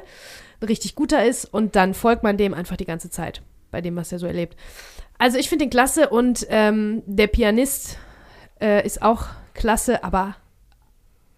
ein 0.60 0.66
richtig 0.66 0.94
guter 0.94 1.24
ist. 1.24 1.46
Und 1.46 1.74
dann 1.74 1.94
folgt 1.94 2.22
man 2.22 2.36
dem 2.36 2.52
einfach 2.54 2.76
die 2.76 2.84
ganze 2.84 3.10
Zeit, 3.10 3.42
bei 3.70 3.80
dem, 3.80 3.96
was 3.96 4.12
er 4.12 4.18
so 4.18 4.26
erlebt. 4.26 4.56
Also 5.18 5.38
ich 5.38 5.48
finde 5.48 5.64
den 5.64 5.70
klasse 5.70 6.08
und 6.10 6.46
ähm, 6.50 7.02
der 7.06 7.26
Pianist 7.26 7.98
äh, 8.60 8.84
ist 8.84 9.00
auch 9.02 9.24
klasse, 9.54 10.04
aber 10.04 10.36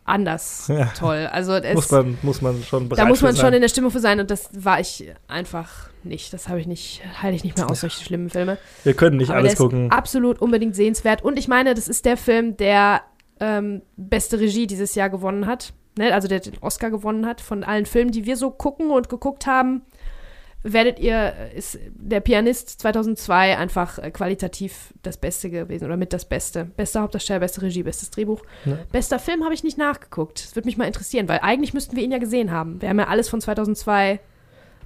anders 0.05 0.67
Ja. 0.69 0.87
toll. 0.99 1.29
Also 1.31 1.59
Muss 1.75 1.91
man, 1.91 2.19
muss 2.23 2.41
man 2.43 2.63
schon 2.63 2.89
bereit 2.89 3.05
da 3.05 3.09
muss 3.09 3.21
man 3.23 3.33
für 3.33 3.37
schon 3.37 3.47
sein. 3.47 3.55
in 3.55 3.61
der 3.61 3.69
Stimmung 3.69 3.91
für 3.91 4.01
sein 4.01 4.19
und 4.21 4.31
das 4.31 4.49
war 4.53 4.81
ich 4.81 5.13
einfach 5.29 5.91
nicht. 6.09 6.33
Das 6.33 6.49
habe 6.49 6.61
ich 6.61 6.67
nicht, 6.67 7.03
halte 7.23 7.37
ich 7.37 7.45
nicht 7.45 7.57
mehr 7.57 7.71
aus, 7.71 7.81
solche 7.81 8.03
schlimmen 8.03 8.31
Filme. 8.31 8.59
Wir 8.85 8.95
können 8.95 9.17
nicht 9.17 9.31
Aber 9.31 9.39
alles 9.39 9.57
gucken. 9.57 9.91
absolut 9.91 10.41
unbedingt 10.41 10.75
sehenswert. 10.75 11.23
Und 11.23 11.39
ich 11.39 11.49
meine, 11.49 11.75
das 11.75 11.89
ist 11.89 12.05
der 12.05 12.17
Film, 12.17 12.57
der 12.57 13.03
ähm, 13.41 13.83
beste 13.97 14.41
Regie 14.41 14.67
dieses 14.67 14.95
Jahr 14.95 15.11
gewonnen 15.11 15.47
hat. 15.47 15.73
Ne? 15.97 16.15
Also 16.15 16.29
der 16.29 16.41
den 16.41 16.59
Oscar 16.61 16.91
gewonnen 16.91 17.27
hat 17.27 17.41
von 17.41 17.65
allen 17.65 17.87
Filmen, 17.87 18.11
die 18.11 18.25
wir 18.27 18.37
so 18.37 18.51
gucken 18.51 18.91
und 18.91 19.09
geguckt 19.09 19.47
haben. 19.47 19.83
Werdet 20.65 20.99
ihr, 20.99 21.35
ist 21.55 21.79
der 21.91 22.19
Pianist 22.19 22.81
2002 22.81 23.57
einfach 23.57 23.99
äh, 24.01 24.11
qualitativ 24.11 24.93
das 25.03 25.17
Beste 25.17 25.51
gewesen 25.51 25.85
oder 25.85 25.97
mit 25.97 26.13
das 26.13 26.25
Beste. 26.25 26.65
Bester 26.65 27.03
Hauptdarsteller, 27.03 27.39
beste 27.39 27.63
Regie, 27.63 27.85
bestes 27.85 28.11
Drehbuch. 28.11 28.43
Ja. 28.65 28.77
Bester 28.91 29.21
Film 29.21 29.45
habe 29.45 29.55
ich 29.55 29.63
nicht 29.63 29.79
nachgeguckt. 29.79 30.43
Das 30.43 30.57
würde 30.57 30.67
mich 30.67 30.77
mal 30.77 30.87
interessieren, 30.87 31.29
weil 31.29 31.39
eigentlich 31.43 31.75
müssten 31.75 31.95
wir 31.95 32.03
ihn 32.03 32.11
ja 32.11 32.19
gesehen 32.19 32.51
haben. 32.51 32.83
Wir 32.83 32.89
haben 32.89 32.99
ja 32.99 33.07
alles 33.07 33.29
von 33.29 33.41
2002 33.41 34.19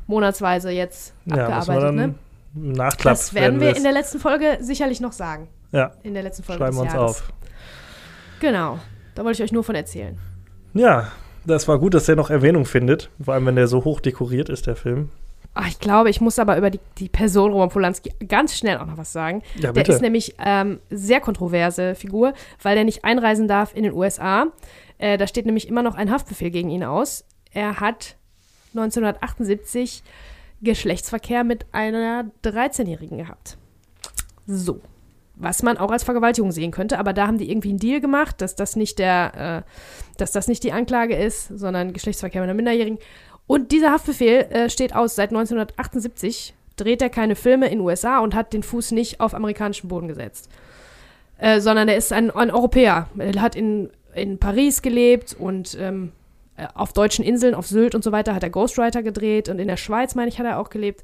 monatsweise 0.07 0.71
jetzt 0.71 1.15
Ja, 1.27 1.47
abgearbeitet. 1.47 1.95
Ne? 1.95 2.15
Nachklapp 2.55 3.15
Das 3.15 3.33
werden 3.35 3.61
wir 3.61 3.77
in 3.77 3.83
der 3.83 3.93
letzten 3.93 4.19
Folge 4.19 4.59
sicherlich 4.61 5.01
noch 5.01 5.13
sagen. 5.13 5.49
Ja, 5.73 5.93
In 6.03 6.13
der 6.15 6.23
letzten 6.23 6.43
Folge 6.43 6.63
schreiben 6.63 6.77
wir 6.77 6.83
uns 6.83 6.93
Jahres. 6.93 7.11
auf. 7.23 7.33
Genau. 8.41 8.79
Da 9.15 9.25
wollte 9.25 9.43
ich 9.43 9.45
euch 9.49 9.53
nur 9.53 9.65
von 9.65 9.75
erzählen. 9.75 10.19
Ja, 10.75 11.11
das 11.47 11.69
war 11.69 11.79
gut, 11.79 11.95
dass 11.95 12.07
der 12.07 12.17
noch 12.17 12.31
Erwähnung 12.31 12.65
findet. 12.67 13.11
Vor 13.23 13.35
allem, 13.35 13.47
wenn 13.47 13.57
der 13.57 13.69
so 13.69 13.85
hoch 13.85 14.01
dekoriert 14.01 14.49
ist, 14.49 14.67
der 14.67 14.77
Film. 14.77 15.11
Ach, 15.55 15.69
ich 15.69 15.79
glaube, 15.81 16.09
ich 16.09 16.21
muss 16.23 16.39
aber 16.39 16.57
über 16.57 16.71
die, 16.71 16.81
die 16.99 17.09
Person 17.11 17.53
Roman 17.53 17.69
Polanski 17.69 18.11
ganz 18.27 18.57
schnell 18.57 18.79
auch 18.79 18.87
noch 18.87 18.97
was 18.97 19.13
sagen. 19.13 19.43
Ja, 19.57 19.61
Der 19.73 19.73
bitte. 19.73 19.93
ist 19.93 20.01
nämlich 20.01 20.35
ähm, 20.39 20.81
sehr 20.89 21.21
kontroverse 21.21 21.95
Figur, 21.95 22.33
weil 22.63 22.75
der 22.75 22.85
nicht 22.85 23.05
einreisen 23.05 23.49
darf 23.49 23.75
in 23.75 23.83
den 23.83 23.93
USA. 23.93 24.47
Äh, 24.99 25.19
da 25.19 25.27
steht 25.27 25.45
nämlich 25.45 25.69
immer 25.69 25.83
noch 25.83 25.95
ein 25.95 26.11
Haftbefehl 26.11 26.51
gegen 26.51 26.71
ihn 26.71 26.85
aus. 26.85 27.25
Er 27.51 27.81
hat 27.81 28.17
1978 28.75 30.03
Geschlechtsverkehr 30.63 31.45
mit 31.45 31.67
einer 31.73 32.31
13-Jährigen 32.45 33.19
gehabt. 33.19 33.59
So. 34.47 34.81
Was 35.35 35.63
man 35.63 35.79
auch 35.79 35.91
als 35.91 36.05
Vergewaltigung 36.05 36.53
sehen 36.53 36.71
könnte, 36.71 36.99
aber 36.99 37.13
da 37.13 37.27
haben 37.27 37.39
die 37.39 37.51
irgendwie 37.51 37.71
einen 37.71 37.79
Deal 37.79 38.01
gemacht, 38.01 38.41
dass 38.41 38.55
das 38.55 38.77
nicht 38.77 38.99
der, 38.99 39.65
äh, 39.65 40.19
dass 40.19 40.31
das 40.31 40.47
nicht 40.47 40.63
die 40.63 40.73
Anklage 40.73 41.17
ist, 41.17 41.49
sondern 41.49 41.93
Geschlechtsverkehr 41.93 42.43
mit 42.43 42.51
einer 42.51 42.55
Minderjährigen. 42.55 42.99
Und 43.47 43.73
dieser 43.73 43.93
Haftbefehl 43.93 44.47
äh, 44.51 44.71
steht 44.71 44.95
aus 44.95 45.17
seit 45.17 45.31
1978. 45.31 46.55
Dreht 46.77 47.03
er 47.03 47.11
keine 47.11 47.35
Filme 47.35 47.69
in 47.69 47.81
USA 47.81 48.21
und 48.21 48.35
hat 48.35 48.53
den 48.53 48.63
Fuß 48.63 48.93
nicht 48.93 49.21
auf 49.21 49.35
amerikanischen 49.35 49.89
Boden 49.89 50.09
gesetzt. 50.09 50.49
Äh, 51.39 51.61
sondern 51.61 51.89
er 51.89 51.97
ist 51.97 52.13
ein, 52.13 52.31
ein 52.31 52.51
Europäer. 52.51 53.09
Er 53.19 53.43
hat 53.43 53.57
in, 53.57 53.91
in 54.15 54.39
Paris 54.39 54.81
gelebt 54.81 55.35
und 55.39 55.77
ähm, 55.81 56.13
äh, 56.13 56.22
auf 56.75 56.93
deutschen 56.93 57.25
Inseln, 57.25 57.55
auf 57.55 57.67
Sylt 57.67 57.95
und 57.95 58.05
so 58.05 58.13
weiter, 58.13 58.35
hat 58.35 58.43
er 58.43 58.51
Ghostwriter 58.51 59.03
gedreht 59.03 59.49
und 59.49 59.59
in 59.59 59.69
der 59.69 59.77
Schweiz, 59.77 60.15
meine 60.15 60.29
ich, 60.29 60.39
hat 60.39 60.47
er 60.47 60.59
auch 60.59 60.71
gelebt. 60.71 61.03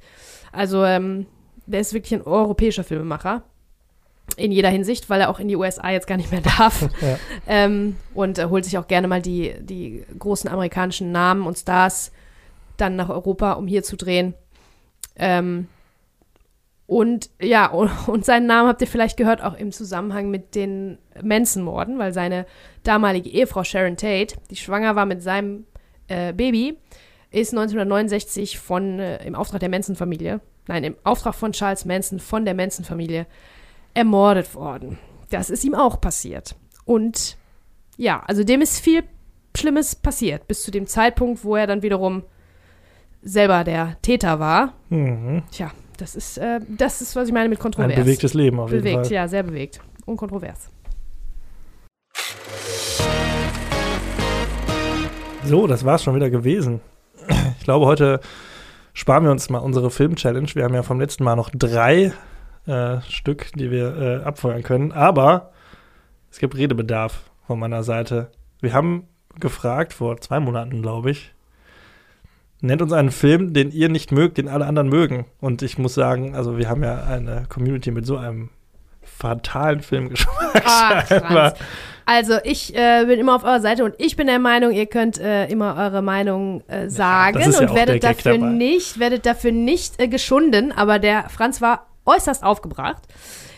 Also, 0.53 0.85
ähm, 0.85 1.27
der 1.67 1.81
ist 1.81 1.93
wirklich 1.93 2.15
ein 2.15 2.23
europäischer 2.23 2.85
Filmemacher. 2.85 3.43
In 4.37 4.53
jeder 4.53 4.69
Hinsicht, 4.69 5.09
weil 5.09 5.23
er 5.23 5.31
auch 5.31 5.41
in 5.41 5.49
die 5.49 5.57
USA 5.57 5.91
jetzt 5.91 6.07
gar 6.07 6.17
nicht 6.17 6.31
mehr 6.31 6.41
darf. 6.59 6.83
Ja. 7.01 7.19
ähm, 7.47 7.97
und 8.15 8.39
er 8.39 8.51
holt 8.51 8.65
sich 8.65 8.79
auch 8.79 8.87
gerne 8.87 9.09
mal 9.09 9.23
die, 9.23 9.55
die 9.61 10.05
großen 10.19 10.51
amerikanischen 10.51 11.13
Namen 11.13 11.47
und 11.47 11.59
Stars 11.59 12.13
dann 12.77 12.97
nach 12.97 13.09
Europa, 13.09 13.53
um 13.53 13.67
hier 13.67 13.83
zu 13.83 13.97
drehen. 13.97 14.35
Ähm, 15.17 15.67
und 16.89 17.29
ja, 17.39 17.67
und, 17.67 18.25
seinen 18.25 18.47
Namen 18.47 18.67
habt 18.67 18.81
ihr 18.81 18.87
vielleicht 18.87 19.19
gehört 19.19 19.45
auch 19.45 19.53
im 19.53 19.73
Zusammenhang 19.73 20.31
mit 20.31 20.55
den 20.55 20.97
Manson-Morden, 21.23 21.99
weil 21.99 22.15
seine 22.15 22.47
damalige 22.83 23.29
Ehefrau 23.29 23.63
Sharon 23.63 23.99
Tate, 23.99 24.37
die 24.51 24.57
schwanger 24.57 24.97
war 24.97 25.05
mit 25.05 25.23
seinem 25.23 25.67
äh, 26.09 26.33
Baby 26.33 26.79
ist 27.31 27.53
1969 27.53 28.59
von, 28.59 29.01
äh, 29.01 29.23
im 29.27 29.35
Auftrag 29.35 29.61
der 29.61 29.69
Manson-Familie, 29.69 30.41
nein, 30.67 30.83
im 30.83 30.97
Auftrag 31.05 31.35
von 31.35 31.53
Charles 31.53 31.85
Manson, 31.85 32.21
von 32.21 32.47
der 32.47 32.55
Manson-Familie, 32.55 33.27
ermordet 33.93 34.55
worden. 34.55 34.99
Das 35.29 35.51
ist 35.51 35.65
ihm 35.65 35.75
auch 35.75 36.01
passiert. 36.01 36.57
Und 36.87 37.37
ja, 37.99 38.23
also 38.27 38.45
dem 38.45 38.63
ist 38.63 38.81
viel 38.81 39.05
Schlimmes 39.55 39.95
passiert, 39.95 40.49
bis 40.49 40.63
zu 40.63 40.71
dem 40.71 40.87
Zeitpunkt, 40.87 41.45
wo 41.45 41.55
er 41.55 41.67
dann 41.67 41.83
wiederum 41.83 42.23
selber 43.21 43.63
der 43.63 44.01
Täter 44.01 44.41
war. 44.41 44.73
Mhm. 44.89 45.43
Tja, 45.51 45.71
das 45.99 46.15
ist, 46.15 46.39
äh, 46.39 46.61
das 46.69 47.03
ist, 47.03 47.17
was 47.17 47.29
ich 47.29 47.35
meine 47.35 47.49
mit 47.49 47.59
Ein 47.59 47.63
kontrovers. 47.63 47.97
bewegtes 47.97 48.33
Leben 48.35 48.61
auf 48.61 48.71
jeden 48.71 48.83
bewegt, 48.85 49.07
Fall. 49.07 49.13
ja, 49.13 49.29
sehr 49.29 49.43
bewegt. 49.43 49.81
Unkontrovers. 50.07 50.71
So, 55.45 55.67
das 55.67 55.85
war's 55.85 56.03
schon 56.03 56.15
wieder 56.15 56.31
gewesen. 56.31 56.81
Ich 57.59 57.65
glaube, 57.65 57.87
heute 57.87 58.21
sparen 58.95 59.25
wir 59.25 59.31
uns 59.31 59.51
mal 59.51 59.59
unsere 59.59 59.91
Film-Challenge. 59.91 60.49
Wir 60.55 60.65
haben 60.65 60.75
ja 60.75 60.83
vom 60.83 61.01
letzten 61.01 61.25
Mal 61.25 61.37
noch 61.37 61.51
drei 61.53 62.13
äh, 62.67 63.01
Stück, 63.09 63.51
die 63.55 63.71
wir 63.71 63.97
äh, 63.97 64.25
abfeuern 64.25 64.63
können. 64.63 64.93
Aber 64.93 65.53
es 66.31 66.39
gibt 66.39 66.57
Redebedarf 66.57 67.31
von 67.47 67.59
meiner 67.59 67.83
Seite. 67.83 68.31
Wir 68.61 68.73
haben 68.73 69.09
gefragt, 69.41 69.93
vor 69.93 70.21
zwei 70.21 70.41
Monaten, 70.41 70.81
glaube 70.83 71.11
ich, 71.11 71.35
nennt 72.61 72.83
uns 72.83 72.93
einen 72.93 73.11
Film, 73.11 73.53
den 73.53 73.71
ihr 73.71 73.89
nicht 73.89 74.13
mögt, 74.13 74.39
den 74.39 74.49
alle 74.49 74.67
anderen 74.67 74.89
mögen. 74.89 75.27
Und 75.41 75.63
ich 75.63 75.79
muss 75.79 75.95
sagen, 75.95 76.35
also 76.35 76.59
wir 76.59 76.69
haben 76.69 76.83
ja 76.83 77.05
eine 77.05 77.45
Community 77.49 77.91
mit 77.91 78.07
so 78.07 78.17
einem 78.17 78.51
fatalen 79.03 79.81
Filmgeschmack. 79.81 80.65
Scheinbar. 81.09 81.51
Franz. 81.51 81.59
Also 82.07 82.39
ich 82.43 82.75
äh, 82.75 83.05
bin 83.07 83.21
immer 83.21 83.35
auf 83.37 83.45
eurer 83.45 83.61
Seite 83.61 83.85
und 83.85 83.95
ich 83.99 84.17
bin 84.17 84.29
der 84.29 84.39
Meinung, 84.39 84.73
ihr 84.73 84.87
könnt 84.87 85.19
äh, 85.19 85.47
immer 85.49 85.77
eure 85.77 86.01
Meinung 86.01 86.63
äh, 86.67 86.89
sagen 86.89 87.39
ist 87.39 87.61
ja 87.61 87.69
und 87.69 87.77
werdet 87.77 88.03
dafür 88.03 88.39
dabei. 88.39 88.47
nicht, 88.47 88.99
werdet 88.99 89.27
dafür 89.27 89.53
nicht 89.53 90.01
äh, 90.01 90.09
geschunden. 90.09 90.73
Aber 90.73 90.99
der 90.99 91.29
Franz 91.29 91.61
war 91.61 91.87
äußerst 92.07 92.43
aufgebracht. 92.45 93.03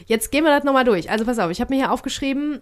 Jetzt 0.06 0.32
gehen 0.32 0.43
wir 0.43 0.51
das 0.51 0.64
nochmal 0.64 0.82
durch. 0.85 1.10
Also 1.10 1.24
pass 1.24 1.39
auf, 1.39 1.52
ich 1.52 1.60
habe 1.60 1.72
mir 1.72 1.81
hier 1.81 1.93
aufgeschrieben, 1.93 2.60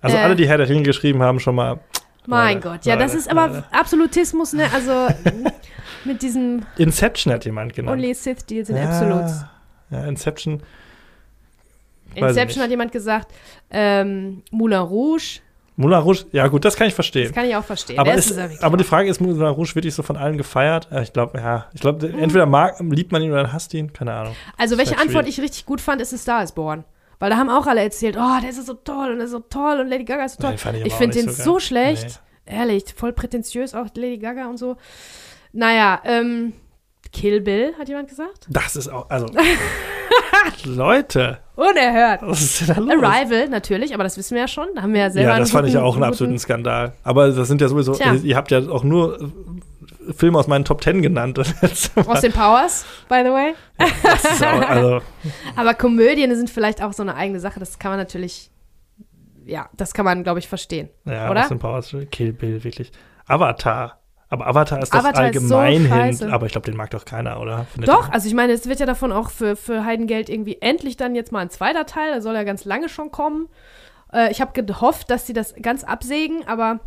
Also 0.00 0.16
Äh. 0.16 0.20
alle, 0.20 0.36
die 0.36 0.46
Herr 0.46 0.58
der 0.58 0.68
Ringe 0.68 0.84
geschrieben 0.84 1.20
haben, 1.20 1.40
schon 1.40 1.56
mal 1.56 1.80
mein 2.26 2.56
Leider, 2.56 2.70
Gott, 2.70 2.86
ja, 2.86 2.96
das 2.96 3.14
ist 3.14 3.30
aber 3.30 3.48
leider. 3.48 3.64
Absolutismus, 3.72 4.52
ne? 4.52 4.66
Also 4.72 4.92
mit 6.04 6.22
diesem 6.22 6.62
Inception 6.76 7.32
hat 7.32 7.44
jemand 7.44 7.74
genannt. 7.74 7.96
Only 7.96 8.14
Sith 8.14 8.46
Deals 8.46 8.68
in 8.68 8.76
ja, 8.76 8.84
Absolutes. 8.84 9.44
Ja, 9.90 10.04
Inception. 10.06 10.62
Inception 12.14 12.62
hat 12.62 12.70
jemand 12.70 12.92
gesagt, 12.92 13.32
ähm, 13.70 14.42
Moulin 14.50 14.78
Rouge, 14.78 15.40
Moulin 15.76 15.98
Rouge, 15.98 16.24
ja 16.30 16.46
gut, 16.46 16.64
das 16.64 16.76
kann 16.76 16.86
ich 16.86 16.92
das 16.92 16.96
verstehen. 16.96 17.32
kann 17.32 17.46
ich 17.46 17.56
auch 17.56 17.64
verstehen. 17.64 17.98
Aber, 17.98 18.14
ist, 18.14 18.30
ist 18.30 18.62
aber 18.62 18.76
die 18.76 18.84
Frage 18.84 19.08
ist, 19.08 19.20
Moulin 19.20 19.42
Rouge 19.42 19.74
wirklich 19.74 19.94
so 19.94 20.04
von 20.04 20.16
allen 20.16 20.36
gefeiert? 20.38 20.88
Ja, 20.92 21.00
Ich 21.02 21.12
glaube, 21.12 21.38
ja. 21.38 21.66
Ich 21.72 21.80
glaube, 21.80 22.06
entweder 22.16 22.46
mag, 22.46 22.76
liebt 22.78 23.10
man 23.10 23.22
ihn 23.22 23.32
oder 23.32 23.52
hasst 23.52 23.74
ihn. 23.74 23.92
Keine 23.92 24.12
Ahnung. 24.12 24.36
Also 24.56 24.78
welche 24.78 24.92
Ist 24.92 24.98
halt 24.98 25.08
Antwort 25.08 25.24
schwierig. 25.24 25.38
ich 25.38 25.44
richtig 25.44 25.66
gut 25.66 25.80
fand, 25.80 26.00
ist 26.00 26.14
A 26.14 26.16
Star 26.16 26.42
is 26.44 26.52
Born. 26.52 26.84
Weil 27.18 27.30
da 27.30 27.36
haben 27.36 27.50
auch 27.50 27.66
alle 27.66 27.82
erzählt, 27.82 28.16
oh, 28.18 28.40
der 28.40 28.50
ist 28.50 28.64
so 28.66 28.74
toll 28.74 29.10
und 29.12 29.16
der 29.16 29.26
ist 29.26 29.30
so 29.32 29.38
toll 29.40 29.80
und 29.80 29.88
Lady 29.88 30.04
Gaga 30.04 30.24
ist 30.24 30.40
so 30.40 30.48
toll. 30.48 30.56
Nee, 30.72 30.78
ich 30.80 30.86
ich 30.86 30.94
finde 30.94 31.16
den 31.16 31.28
so 31.30 31.42
so, 31.42 31.58
schlecht. 31.60 32.20
Ehrlich, 32.46 32.84
voll 32.94 33.12
prätentiös, 33.12 33.74
auch 33.74 33.86
Lady 33.94 34.18
Gaga 34.18 34.46
und 34.48 34.58
so. 34.58 34.76
Naja, 35.52 36.00
ähm, 36.04 36.52
Kill 37.12 37.40
Bill, 37.40 37.74
hat 37.78 37.88
jemand 37.88 38.08
gesagt? 38.08 38.46
Das 38.50 38.76
ist 38.76 38.88
auch, 38.88 39.08
also. 39.08 39.26
Leute, 40.64 41.38
Unerhört. 41.56 42.20
was 42.22 42.42
ist 42.42 42.60
denn 42.68 42.86
da 42.86 42.94
los? 42.94 43.02
Arrival, 43.04 43.48
natürlich, 43.48 43.94
aber 43.94 44.04
das 44.04 44.16
wissen 44.18 44.34
wir 44.34 44.42
ja 44.42 44.48
schon. 44.48 44.68
Da 44.74 44.82
haben 44.82 44.92
wir 44.92 45.00
ja 45.00 45.10
selber 45.10 45.30
Ja, 45.32 45.38
das 45.38 45.50
fand 45.50 45.68
ich 45.68 45.74
ja 45.74 45.80
guten- 45.80 45.88
auch 45.88 45.94
einen 45.94 46.02
guten- 46.02 46.12
absoluten 46.12 46.38
Skandal. 46.38 46.92
Aber 47.02 47.30
das 47.30 47.48
sind 47.48 47.60
ja 47.60 47.68
sowieso, 47.68 47.92
Tja. 47.94 48.14
ihr, 48.14 48.36
habt 48.36 48.50
ja 48.50 48.58
auch 48.68 48.84
nur 48.84 49.30
Filme 50.12 50.38
aus 50.38 50.46
meinen 50.46 50.64
Top 50.64 50.80
Ten 50.80 51.02
genannt. 51.02 51.38
Das. 51.60 51.90
Austin 52.06 52.32
Powers, 52.32 52.84
by 53.08 53.22
the 53.24 53.30
way. 53.30 53.54
Das 53.78 54.24
ist 54.24 54.44
auch, 54.44 54.68
also, 54.68 55.00
Aber 55.56 55.74
Komödien 55.74 56.34
sind 56.36 56.50
vielleicht 56.50 56.82
auch 56.82 56.92
so 56.92 57.02
eine 57.02 57.14
eigene 57.14 57.40
Sache. 57.40 57.60
Das 57.60 57.78
kann 57.78 57.92
man 57.92 57.98
natürlich, 57.98 58.50
ja, 59.46 59.68
das 59.76 59.94
kann 59.94 60.04
man, 60.04 60.24
glaube 60.24 60.38
ich, 60.38 60.48
verstehen. 60.48 60.88
ja, 61.04 61.30
Oder? 61.30 61.42
Austin 61.42 61.58
Powers, 61.58 61.96
Kill 62.10 62.32
Bill, 62.32 62.62
wirklich. 62.64 62.92
Avatar. 63.26 64.00
Aber 64.28 64.46
Avatar 64.46 64.82
ist 64.82 64.92
doch 64.92 64.98
Avatar 64.98 65.30
ist 65.30 65.48
so 65.48 65.56
allgemein 65.56 66.16
hin. 66.16 66.32
Aber 66.32 66.46
ich 66.46 66.52
glaube, 66.52 66.64
den 66.64 66.76
mag 66.76 66.90
doch 66.90 67.04
keiner, 67.04 67.40
oder? 67.40 67.66
Findet 67.66 67.88
Doch, 67.88 68.10
also 68.10 68.26
ich 68.26 68.34
meine, 68.34 68.52
es 68.52 68.68
wird 68.68 68.80
ja 68.80 68.86
davon 68.86 69.12
auch 69.12 69.30
für, 69.30 69.54
für 69.54 69.84
Heidengeld 69.84 70.28
irgendwie 70.28 70.58
endlich 70.60 70.96
dann 70.96 71.14
jetzt 71.14 71.30
mal 71.30 71.40
ein 71.40 71.50
zweiter 71.50 71.86
Teil, 71.86 72.10
der 72.12 72.22
soll 72.22 72.34
ja 72.34 72.42
ganz 72.42 72.64
lange 72.64 72.88
schon 72.88 73.10
kommen. 73.10 73.48
Äh, 74.12 74.30
ich 74.32 74.40
habe 74.40 74.60
gehofft, 74.60 75.10
dass 75.10 75.26
sie 75.26 75.34
das 75.34 75.54
ganz 75.60 75.84
absägen, 75.84 76.46
aber 76.48 76.80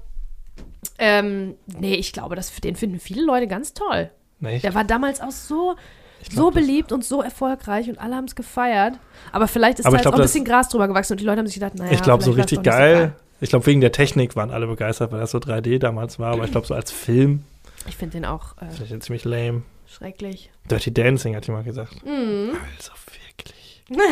ähm, 0.97 1.55
nee, 1.79 1.95
ich 1.95 2.13
glaube, 2.13 2.35
das, 2.35 2.51
den 2.55 2.75
finden 2.75 2.99
viele 2.99 3.23
Leute 3.25 3.47
ganz 3.47 3.73
toll. 3.73 4.09
Nee, 4.39 4.59
Der 4.59 4.73
war 4.75 4.83
damals 4.83 5.19
auch 5.21 5.31
so, 5.31 5.75
so 6.23 6.29
glaub, 6.31 6.53
das- 6.53 6.61
beliebt 6.63 6.91
und 6.91 7.03
so 7.03 7.21
erfolgreich 7.21 7.89
und 7.89 7.99
alle 7.99 8.15
haben 8.15 8.25
es 8.25 8.35
gefeiert. 8.35 8.99
Aber 9.31 9.47
vielleicht 9.47 9.79
ist 9.79 9.85
Aber 9.85 9.97
da 9.97 10.01
glaub, 10.03 10.13
auch 10.15 10.19
ein 10.19 10.23
bisschen 10.23 10.45
Gras 10.45 10.69
drüber 10.69 10.87
gewachsen 10.87 11.13
und 11.13 11.19
die 11.21 11.25
Leute 11.25 11.39
haben 11.39 11.47
sich 11.47 11.55
gedacht, 11.55 11.75
naja, 11.75 11.91
ich 11.91 12.01
glaube, 12.01 12.23
so 12.23 12.31
richtig 12.31 12.59
nicht 12.59 12.65
so 12.65 12.77
geil. 12.77 13.13
Ich 13.39 13.49
glaube, 13.49 13.65
wegen 13.67 13.81
der 13.81 13.91
Technik 13.91 14.35
waren 14.35 14.49
alle 14.51 14.65
begeistert, 14.67 15.11
weil 15.11 15.19
das 15.19 15.31
so 15.31 15.37
3D 15.37 15.77
damals 15.79 16.17
war. 16.17 16.33
Aber 16.33 16.45
ich 16.45 16.51
glaube, 16.51 16.65
so 16.65 16.73
als 16.73 16.91
Film 16.91 17.43
Ich 17.87 17.95
finde 17.95 18.13
den 18.17 18.25
auch 18.25 18.57
äh, 18.57 18.65
finde 18.69 18.83
ich 18.85 18.89
den 18.89 19.01
ziemlich 19.01 19.25
lame. 19.25 19.61
schrecklich. 19.87 20.49
Dirty 20.71 20.91
Dancing 20.93 21.35
hat 21.35 21.45
jemand 21.47 21.65
gesagt. 21.65 22.03
Mhm. 22.03 22.51
Also 22.77 22.91
wirklich. 23.27 23.83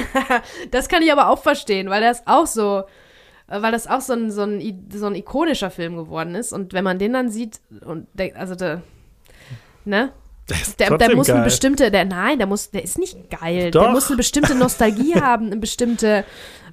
Das 0.71 0.87
kann 0.89 1.01
ich 1.03 1.11
aber 1.11 1.29
auch 1.29 1.41
verstehen, 1.41 1.89
weil 1.89 2.01
der 2.01 2.11
ist 2.11 2.23
auch 2.27 2.45
so, 2.47 2.83
weil 3.47 3.71
das 3.71 3.87
auch 3.87 4.01
so 4.01 4.13
ein, 4.13 4.31
so 4.31 4.41
ein, 4.43 4.89
so 4.93 5.05
ein 5.07 5.15
ikonischer 5.15 5.69
Film 5.69 5.95
geworden 5.95 6.35
ist. 6.35 6.51
Und 6.53 6.73
wenn 6.73 6.83
man 6.83 6.97
den 6.99 7.13
dann 7.13 7.29
sieht 7.29 7.61
und 7.85 8.07
denkt, 8.13 8.37
also 8.37 8.55
der, 8.55 8.81
ne? 9.85 10.11
Der 10.79 10.95
Der, 10.97 11.15
muss 11.15 11.27
eine 11.29 11.39
geil. 11.39 11.45
bestimmte, 11.45 11.89
der, 11.89 12.05
nein, 12.05 12.37
der 12.37 12.45
muss, 12.45 12.69
der 12.69 12.83
ist 12.83 12.99
nicht 12.99 13.31
geil. 13.31 13.71
Doch. 13.71 13.81
Der 13.81 13.91
muss 13.91 14.07
eine 14.07 14.17
bestimmte 14.17 14.53
Nostalgie 14.53 15.15
haben, 15.19 15.47
einen 15.51 15.59
bestimmte, 15.59 16.23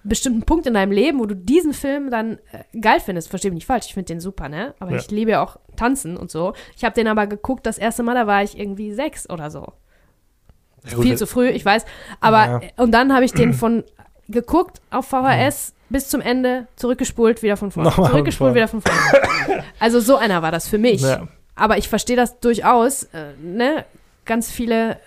bestimmten 0.05 0.43
Punkt 0.43 0.67
in 0.67 0.75
deinem 0.75 0.93
Leben, 0.93 1.19
wo 1.21 1.25
du 1.27 1.35
diesen 1.35 1.73
Film 1.73 2.11
dann 2.11 2.39
äh, 2.53 2.79
geil 2.79 3.01
findest. 3.01 3.31
Versteh 3.31 3.49
mich 3.49 3.55
nicht 3.55 3.67
falsch, 3.67 3.87
ich 3.87 3.95
finde 3.95 4.09
den 4.09 4.21
super, 4.21 4.51
ne? 4.51 4.75
Aber 4.79 4.91
Ja. 4.91 4.99
ich 4.99 5.11
liebe 5.11 5.31
ja 5.31 5.43
auch 5.43 5.57
Tanzen 5.77 6.19
und 6.19 6.31
so. 6.31 6.53
Ich 6.77 6.85
habe 6.85 6.95
den 6.95 7.07
aber 7.09 7.27
geguckt, 7.27 7.65
das 7.65 7.79
erste 7.79 8.03
Mal, 8.03 8.15
da 8.15 8.27
war 8.27 8.43
ich 8.43 8.59
irgendwie 8.59 8.93
sechs 8.93 9.29
oder 9.31 9.51
so. 9.51 9.73
Ja, 10.91 10.99
Viel 11.01 11.17
zu 11.17 11.27
früh, 11.27 11.49
ich 11.49 11.65
weiß. 11.65 11.87
Aber 12.21 12.45
Ja. 12.45 12.59
äh, 12.59 12.71
und 12.83 12.93
dann 12.93 13.15
habe 13.15 13.25
ich 13.25 13.33
den 13.33 13.55
von 13.55 13.85
geguckt 14.29 14.83
auf 14.91 15.07
VHS 15.07 15.73
bis 15.93 16.09
zum 16.09 16.21
Ende, 16.21 16.67
zurückgespult, 16.77 17.43
wieder 17.43 17.57
von 17.57 17.71
vorne. 17.71 17.89
Nochmal 17.91 18.07
von 18.07 18.13
Zurückgespult, 18.15 18.49
vorne. 18.49 18.55
wieder 18.57 18.69
von 18.69 18.81
vorne. 18.83 19.65
also 19.79 20.01
so 20.01 20.17
einer 20.17 20.43
war 20.43 20.51
das 20.51 20.67
für 20.69 20.79
mich. 20.79 21.03
Ja. 21.03 21.29
Aber 21.55 21.79
ich 21.79 21.89
verstehe 21.89 22.17
das 22.17 22.41
durchaus. 22.41 23.05
Äh, 23.05 23.35
ne? 23.41 23.85
Ganz 24.25 24.51
viele 24.51 24.99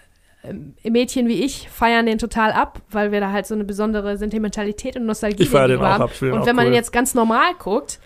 ähm, 0.44 0.76
Mädchen 0.84 1.28
wie 1.28 1.44
ich 1.44 1.70
feiern 1.70 2.06
den 2.06 2.18
total 2.20 2.52
ab, 2.52 2.82
weil 2.91 3.12
wir 3.12 3.20
da 3.20 3.32
halt 3.32 3.48
so 3.48 3.56
eine 3.56 3.64
besondere 3.64 4.18
Sentimentalität 4.18 4.95
und 4.95 5.06
Nostalgie 5.06 5.44
Ich 5.44 5.49
feier 5.49 5.68
den 5.68 5.80
auch 5.80 5.84
haben. 5.86 6.03
ab, 6.03 6.12
Und 6.22 6.34
auch 6.34 6.45
wenn 6.45 6.56
man 6.56 6.66
cool. 6.66 6.72
den 6.72 6.76
jetzt 6.76 6.91
ganz 6.94 7.14
normal 7.16 7.53
guckt, 7.57 7.99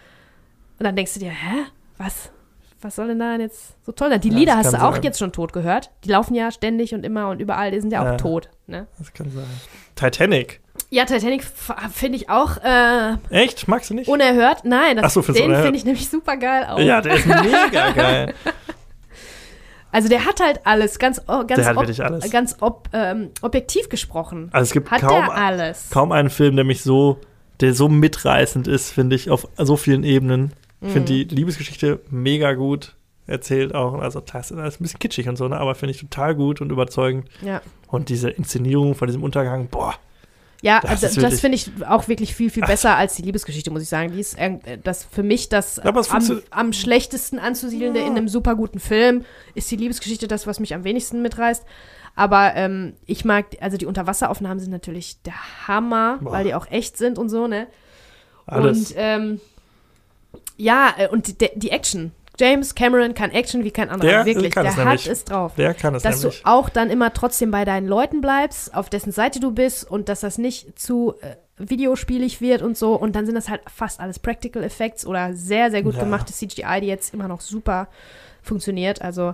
und 0.80 0.86
dann 0.86 0.96
denkst 0.96 1.14
du 1.16 1.20
dir, 1.20 1.32
hä? 1.32 1.66
Was? 1.98 2.32
Was 2.82 2.96
soll 2.96 3.08
denn 3.08 3.20
da 3.20 3.32
denn 3.34 3.42
jetzt 3.42 3.76
so 3.86 3.92
toll 3.92 4.10
sein? 4.10 4.22
Die 4.22 4.30
Ja, 4.30 4.38
Lieder 4.38 4.56
hast 4.56 4.72
du 4.72 4.82
auch 4.82 4.94
sein. 4.94 5.04
jetzt 5.04 5.20
schon 5.20 5.34
tot 5.34 5.52
gehört. 5.52 5.92
Die 6.06 6.10
laufen 6.10 6.34
ja 6.34 6.50
ständig 6.52 6.94
und 6.94 7.04
immer 7.06 7.28
und 7.30 7.42
überall, 7.42 7.72
die 7.72 7.82
sind 7.82 7.92
ja 7.92 8.00
auch 8.02 8.06
Ja. 8.06 8.16
tot. 8.16 8.50
Ne? 8.68 8.88
Das 8.98 9.12
kann 9.12 9.30
sein. 9.32 9.44
Titanic. 9.96 10.62
Ja, 10.92 11.06
Titanic 11.06 11.44
finde 11.94 12.18
ich 12.18 12.30
auch 12.30 12.58
äh, 12.64 13.18
Echt? 13.30 13.68
Magst 13.68 13.90
du 13.92 13.94
nicht? 13.94 14.08
unerhört. 14.08 14.66
Nein, 14.66 14.98
das, 14.98 15.06
Ach 15.18 15.24
so, 15.24 15.34
den 15.34 15.54
finde 15.56 15.76
ich 15.78 15.86
nämlich 15.86 16.10
super 16.10 16.36
geil 16.38 16.66
auch. 16.68 16.80
Ja, 16.80 17.00
der 17.02 17.14
ist 17.16 17.28
mega 17.28 17.92
geil. 17.96 18.34
Also 19.92 20.08
der 20.08 20.26
hat 20.26 20.40
halt 20.40 20.62
alles, 20.66 21.00
ganz, 21.00 21.22
ganz, 21.48 21.66
hat 21.66 21.78
ob, 21.78 22.00
alles. 22.00 22.30
ganz 22.32 22.56
ob, 22.60 22.90
ähm, 22.94 23.30
objektiv 23.42 23.90
gesprochen. 23.90 24.50
Also 24.52 24.64
es 24.70 24.72
gibt 24.72 24.92
Hat 24.92 25.02
kaum, 25.02 25.30
alles. 25.30 25.90
kaum 25.90 26.12
einen 26.12 26.30
Film, 26.30 26.56
der 26.56 26.66
mich 26.66 26.84
so, 26.84 27.18
der 27.60 27.74
so 27.74 27.90
mitreißend 27.90 28.68
ist, 28.68 28.92
finde 28.92 29.16
ich, 29.16 29.30
auf 29.32 29.48
so 29.58 29.78
vielen 29.78 30.04
Ebenen. 30.04 30.54
Ich 30.82 30.88
Mhm. 30.90 30.92
finde 30.94 31.14
die 31.14 31.24
Liebesgeschichte 31.36 32.00
mega 32.10 32.54
gut 32.54 32.96
erzählt 33.28 33.76
auch. 33.76 33.96
Also 33.96 34.22
klar, 34.22 34.42
es 34.42 34.52
ist 34.52 34.58
ein 34.58 34.84
bisschen 34.84 35.00
kitschig 35.00 35.28
und 35.28 35.36
so, 35.38 35.48
ne? 35.48 35.58
aber 35.58 35.76
finde 35.76 35.92
ich 35.92 36.00
total 36.00 36.36
gut 36.36 36.62
und 36.62 36.72
überzeugend. 36.72 37.28
Ja, 37.42 37.62
Und 37.88 38.10
diese 38.10 38.30
Inszenierung 38.30 38.96
von 38.96 39.08
diesem 39.08 39.24
Untergang, 39.24 39.68
boah, 39.70 39.96
ja 40.62 40.80
Das 40.82 41.04
also 41.04 41.22
das, 41.22 41.40
finde 41.40 41.56
ich 41.56 41.72
auch 41.88 42.08
wirklich 42.08 42.36
viel, 42.36 42.50
viel 42.50 42.64
besser 42.64 42.96
als 42.96 43.16
die 43.16 43.22
Liebesgeschichte, 43.22 43.72
muss 43.72 43.82
ich 43.82 43.90
sagen. 43.90 44.12
Die 44.12 44.20
ist 44.20 44.38
äh, 44.38 44.78
das 44.84 45.06
für 45.06 45.24
mich 45.24 45.50
das 45.50 45.80
am, 45.80 46.42
am 46.50 46.74
schlechtesten 46.74 47.40
anzusiedelnde 47.40 48.00
in 48.00 48.18
einem 48.18 48.28
super 48.28 48.56
guten 48.56 48.80
Film. 48.80 49.26
Ist 49.56 49.72
die 49.72 49.78
Liebesgeschichte 49.78 50.28
das, 50.28 50.48
was 50.48 50.60
mich 50.60 50.74
am 50.74 50.84
wenigsten 50.84 51.22
mitreißt. 51.22 51.64
Aber 52.16 52.54
ähm, 52.56 52.94
ich 53.06 53.24
mag, 53.24 53.46
also 53.62 53.78
die 53.78 53.86
Unterwasseraufnahmen 53.86 54.60
sind 54.60 54.72
natürlich 54.72 55.22
der 55.22 55.68
Hammer, 55.68 56.20
Boah. 56.22 56.34
weil 56.34 56.44
die 56.44 56.54
auch 56.54 56.70
echt 56.70 56.98
sind 56.98 57.18
und 57.18 57.30
so, 57.30 57.48
ne? 57.48 57.68
alles. 58.46 58.92
Und 58.92 58.96
ähm, 58.98 59.42
ja, 60.58 60.94
äh, 60.98 61.08
und 61.08 61.42
die, 61.42 61.50
die 61.56 61.72
Action. 61.72 62.12
James 62.40 62.74
Cameron 62.74 63.14
kann 63.14 63.32
Action 63.32 63.64
wie 63.66 63.72
kein 63.72 63.90
anderer. 63.90 64.10
Der 64.10 64.26
Wirklich, 64.26 64.54
der 64.54 64.64
es 64.66 64.76
hat 64.78 64.86
nämlich. 64.86 65.08
es 65.08 65.26
drauf. 65.26 65.54
der 65.56 65.74
kann 65.74 65.94
es 65.96 66.04
Dass 66.04 66.22
nämlich. 66.22 66.42
du 66.44 66.48
auch 66.50 66.70
dann 66.70 66.90
immer 66.90 67.14
trotzdem 67.14 67.52
bei 67.52 67.66
deinen 67.66 67.88
Leuten 67.88 68.22
bleibst, 68.22 68.74
auf 68.74 68.90
dessen 68.90 69.12
Seite 69.12 69.40
du 69.40 69.52
bist 69.52 69.90
und 69.90 70.08
dass 70.10 70.22
das 70.22 70.38
nicht 70.38 70.80
zu 70.80 71.16
videospielig 71.58 72.40
wird 72.40 72.62
und 72.62 72.78
so. 72.78 72.94
Und 72.96 73.16
dann 73.16 73.26
sind 73.26 73.36
das 73.36 73.50
halt 73.50 73.62
fast 73.70 74.00
alles 74.00 74.20
Practical 74.20 74.64
Effects 74.64 75.06
oder 75.06 75.34
sehr, 75.34 75.70
sehr 75.72 75.84
gut 75.84 75.96
Ja. 75.96 76.04
gemachte 76.04 76.32
CGI, 76.34 76.80
die 76.82 76.88
jetzt 76.88 77.14
immer 77.14 77.28
noch 77.28 77.42
super 77.42 77.90
funktioniert. 78.42 79.02
Also, 79.02 79.34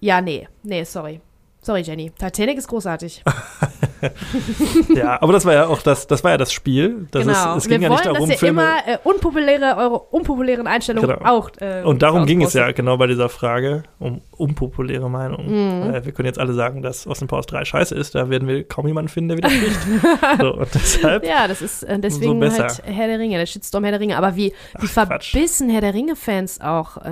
ja, 0.00 0.20
nee, 0.20 0.48
nee, 0.64 0.82
sorry. 0.84 1.20
Sorry, 1.62 1.82
Jenny. 1.82 2.10
Titanic 2.18 2.58
ist 2.58 2.68
großartig. 2.68 3.22
ja, 4.94 5.20
aber 5.20 5.32
das 5.32 5.44
war 5.44 5.52
ja 5.54 5.66
auch 5.66 5.82
das, 5.82 6.06
das 6.06 6.24
war 6.24 6.30
ja 6.32 6.36
das 6.36 6.52
Spiel. 6.52 7.06
Das 7.10 7.26
genau. 7.26 7.56
ist, 7.56 7.64
es 7.64 7.68
ging 7.68 7.80
Wir 7.80 7.88
ja 7.88 7.94
nicht 7.94 8.04
wollen, 8.04 8.14
darum, 8.14 8.28
dass 8.28 8.36
ihr 8.36 8.38
Filme. 8.38 8.62
immer 8.62 8.94
äh, 8.94 8.98
unpopuläre, 9.04 9.76
eure 9.76 9.98
unpopulären 9.98 10.66
Einstellungen 10.66 11.10
Genau. 11.18 11.30
auch. 11.30 11.50
Äh, 11.60 11.82
und 11.82 12.02
darum 12.02 12.26
ging 12.26 12.42
es 12.42 12.52
ja 12.54 12.70
genau 12.72 12.96
bei 12.96 13.06
dieser 13.06 13.28
Frage 13.28 13.82
um 13.98 14.20
unpopuläre 14.36 15.10
Meinungen. 15.10 15.86
Mhm. 15.88 15.94
Äh, 15.94 16.04
wir 16.04 16.12
können 16.12 16.26
jetzt 16.26 16.38
alle 16.38 16.54
sagen, 16.54 16.82
dass 16.82 17.06
Austin 17.06 17.28
Powers 17.28 17.46
3 17.46 17.64
scheiße 17.64 17.94
ist. 17.94 18.14
Da 18.14 18.30
werden 18.30 18.48
wir 18.48 18.64
kaum 18.64 18.86
jemanden 18.86 19.08
finden, 19.08 19.28
der 19.28 19.38
widerspricht. 19.38 19.80
so, 20.40 20.54
und 20.54 20.68
deshalb. 20.74 21.26
Ja, 21.26 21.46
das 21.46 21.60
ist 21.62 21.82
äh, 21.82 21.98
deswegen 21.98 22.40
besser. 22.40 22.68
halt 22.68 22.82
Herr 22.84 23.06
der 23.06 23.18
Ringe, 23.18 23.36
der 23.36 23.46
Shitstorm 23.46 23.84
Herr 23.84 23.92
der 23.92 24.00
Ringe. 24.00 24.16
Aber 24.16 24.36
wie, 24.36 24.52
wie 24.78 24.88
Ach, 24.88 24.92
Quatsch. 25.06 25.32
verbissen 25.32 25.68
Herr 25.68 25.82
der 25.82 25.94
Ringe-Fans 25.94 26.60
auch 26.60 26.96
äh, 26.98 27.10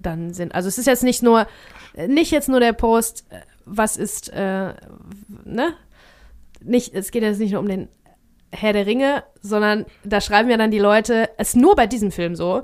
dann 0.00 0.34
sind. 0.34 0.54
Also 0.54 0.68
es 0.68 0.78
ist 0.78 0.86
jetzt 0.86 1.04
nicht 1.04 1.22
nur, 1.22 1.46
äh, 1.94 2.06
nicht 2.06 2.30
jetzt 2.30 2.48
nur 2.48 2.60
der 2.60 2.72
Post, 2.74 3.24
was 3.64 3.96
ist, 3.98 4.32
ne? 4.32 4.74
Nicht, 6.68 6.94
es 6.94 7.10
geht 7.10 7.22
jetzt 7.22 7.38
nicht 7.38 7.52
nur 7.52 7.60
um 7.60 7.68
den 7.68 7.88
Herr 8.50 8.72
der 8.72 8.86
Ringe, 8.86 9.24
sondern 9.42 9.86
da 10.04 10.20
schreiben 10.20 10.50
ja 10.50 10.56
dann 10.56 10.70
die 10.70 10.78
Leute, 10.78 11.28
es 11.36 11.48
ist 11.48 11.56
nur 11.56 11.76
bei 11.76 11.86
diesem 11.86 12.10
Film 12.10 12.34
so, 12.34 12.62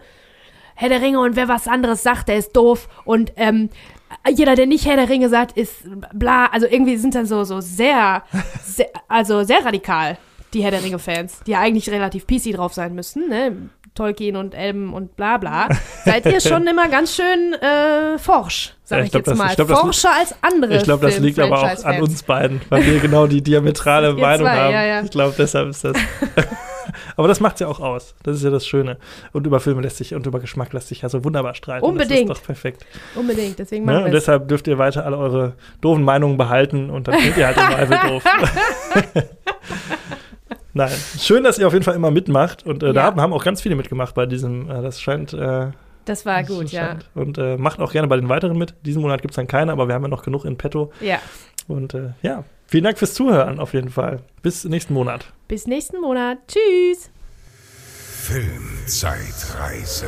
Herr 0.77 0.89
der 0.89 1.03
Ringe 1.03 1.21
und 1.21 1.37
wer 1.37 1.49
was 1.49 1.69
anderes 1.69 2.03
sagt, 2.03 2.29
der 2.29 2.37
ist 2.37 2.53
doof 2.53 2.89
und 3.05 3.33
ähm, 3.37 3.71
jeder, 4.29 4.55
der 4.55 4.67
nicht 4.67 4.87
Herr 4.87 4.97
der 4.97 5.09
Ringe 5.09 5.29
sagt, 5.29 5.57
ist 5.57 5.85
bla. 6.13 6.47
Also 6.47 6.67
irgendwie 6.67 6.97
sind 6.97 7.15
dann 7.15 7.27
so, 7.27 7.45
so 7.45 7.61
sehr, 7.61 8.23
sehr 8.65 8.89
also 9.09 9.45
sehr 9.45 9.65
radikal, 9.65 10.19
die 10.53 10.63
Herr 10.63 10.71
der 10.71 10.83
Ringe-Fans, 10.83 11.41
die 11.47 11.53
ja 11.53 11.61
eigentlich 11.61 11.91
relativ 11.91 12.27
PC 12.27 12.55
drauf 12.55 12.73
sein 12.73 12.95
müssten, 12.95 13.29
ne? 13.29 13.71
Tolkien 13.95 14.37
und 14.37 14.55
Elben 14.55 14.93
und 14.93 15.17
bla 15.17 15.37
bla. 15.39 15.69
Seid 16.05 16.27
ihr 16.27 16.41
schon 16.41 16.67
immer 16.67 16.89
ganz 16.89 17.15
schön 17.15 17.55
äh, 17.55 18.19
forsch, 18.19 18.75
sag 18.85 18.99
Ja, 18.99 19.03
ich, 19.05 19.07
ich 19.07 19.13
glaub, 19.13 19.21
jetzt 19.21 19.31
das- 19.31 19.39
mal. 19.39 19.51
ich 19.51 19.57
glaub, 19.57 19.69
Forscher 19.69 20.11
als 20.19 20.35
andere 20.43 20.77
Ich 20.77 20.83
glaube, 20.83 21.07
das 21.07 21.19
liegt 21.21 21.39
aber 21.39 21.59
auch 21.63 21.85
an 21.85 22.03
uns 22.03 22.23
beiden, 22.25 22.61
weil 22.71 22.85
wir 22.85 22.99
genau 22.99 23.27
die 23.27 23.43
diametrale 23.43 24.13
Meinung 24.15 24.47
zwei, 24.47 24.57
haben. 24.57 24.73
ja, 24.73 24.85
ja. 24.85 25.03
Ich 25.03 25.11
glaube, 25.11 25.35
deshalb 25.39 25.69
ist 25.69 25.85
das. 25.85 25.97
aber 27.17 27.29
das 27.29 27.39
macht 27.41 27.55
es 27.55 27.61
ja 27.61 27.69
auch 27.69 27.81
aus. 27.81 28.15
Das 28.25 28.37
ist 28.37 28.43
ja 28.43 28.51
das 28.51 28.67
Schöne. 28.67 28.99
Und 29.33 29.47
über 29.47 29.61
Filme 29.61 29.83
lässt 29.83 29.97
sich 29.99 30.15
und 30.15 30.27
über 30.27 30.41
Geschmack 30.41 30.73
lässt 30.73 30.89
sich 30.89 31.03
ja 31.03 31.09
so 31.09 31.25
wunderbar 31.25 31.55
streiten. 31.55 31.85
Unbedingt. 31.87 32.29
Das 32.31 32.39
ist 32.39 32.43
doch 32.43 32.47
perfekt. 32.47 32.85
Unbedingt, 33.15 33.59
deswegen 33.61 33.85
Ne? 33.85 34.05
Und 34.05 34.11
deshalb 34.13 34.49
dürft 34.49 34.67
ihr 34.67 34.77
weiter 34.79 35.07
alle 35.07 35.17
eure 35.19 35.53
doofen 35.81 36.03
Meinungen 36.03 36.37
behalten 36.37 36.91
und 36.91 37.07
dann 37.09 37.15
findet 37.21 37.37
ihr 37.39 37.47
halt 37.47 37.57
im 37.57 37.63
Zweifel 37.89 38.09
doof. 38.11 38.25
Nein. 40.75 40.93
Schön, 41.19 41.43
dass 41.45 41.59
ihr 41.59 41.67
auf 41.67 41.73
jeden 41.73 41.85
Fall 41.85 41.95
immer 41.95 42.11
mitmacht. 42.11 42.67
Und 42.67 42.83
äh, 42.83 42.93
da 42.93 43.01
Ja. 43.01 43.07
haben, 43.07 43.21
haben 43.21 43.33
auch 43.33 43.45
ganz 43.45 43.63
viele 43.63 43.77
mitgemacht 43.77 44.15
bei 44.15 44.27
diesem. 44.27 44.69
Äh, 44.71 44.83
das 44.83 45.01
scheint. 45.01 45.33
Äh, 45.33 45.69
Das 46.05 46.27
war 46.27 46.41
das 46.41 46.49
gut, 46.49 46.71
ja. 46.73 46.89
scheint. 46.89 47.09
Und 47.15 47.39
äh, 47.39 47.57
macht 47.57 47.81
auch 47.81 47.93
gerne 47.93 48.09
bei 48.09 48.17
den 48.17 48.29
weiteren 48.29 48.59
mit. 48.59 48.75
Diesen 48.85 49.01
Monat 49.01 49.23
gibt 49.23 49.33
es 49.33 49.37
dann 49.37 49.47
keine, 49.47 49.73
aber 49.73 49.89
wir 49.89 49.95
haben 49.95 50.03
ja 50.03 50.09
noch 50.09 50.23
genug 50.25 50.45
in 50.45 50.59
petto. 50.59 50.93
Ja. 51.01 51.19
Und 51.69 51.95
äh, 51.95 52.11
ja, 52.23 52.45
vielen 52.67 52.85
Dank 52.85 52.99
fürs 52.99 53.15
Zuhören 53.15 53.59
auf 53.61 53.73
jeden 53.73 53.89
Fall. 53.91 54.19
Bis 54.43 54.65
nächsten 54.65 54.93
Monat. 54.95 55.33
Bis 55.49 55.67
nächsten 55.67 56.01
Monat. 56.01 56.39
Tschüss. 56.49 57.11
Filmzeitreise. 58.25 60.07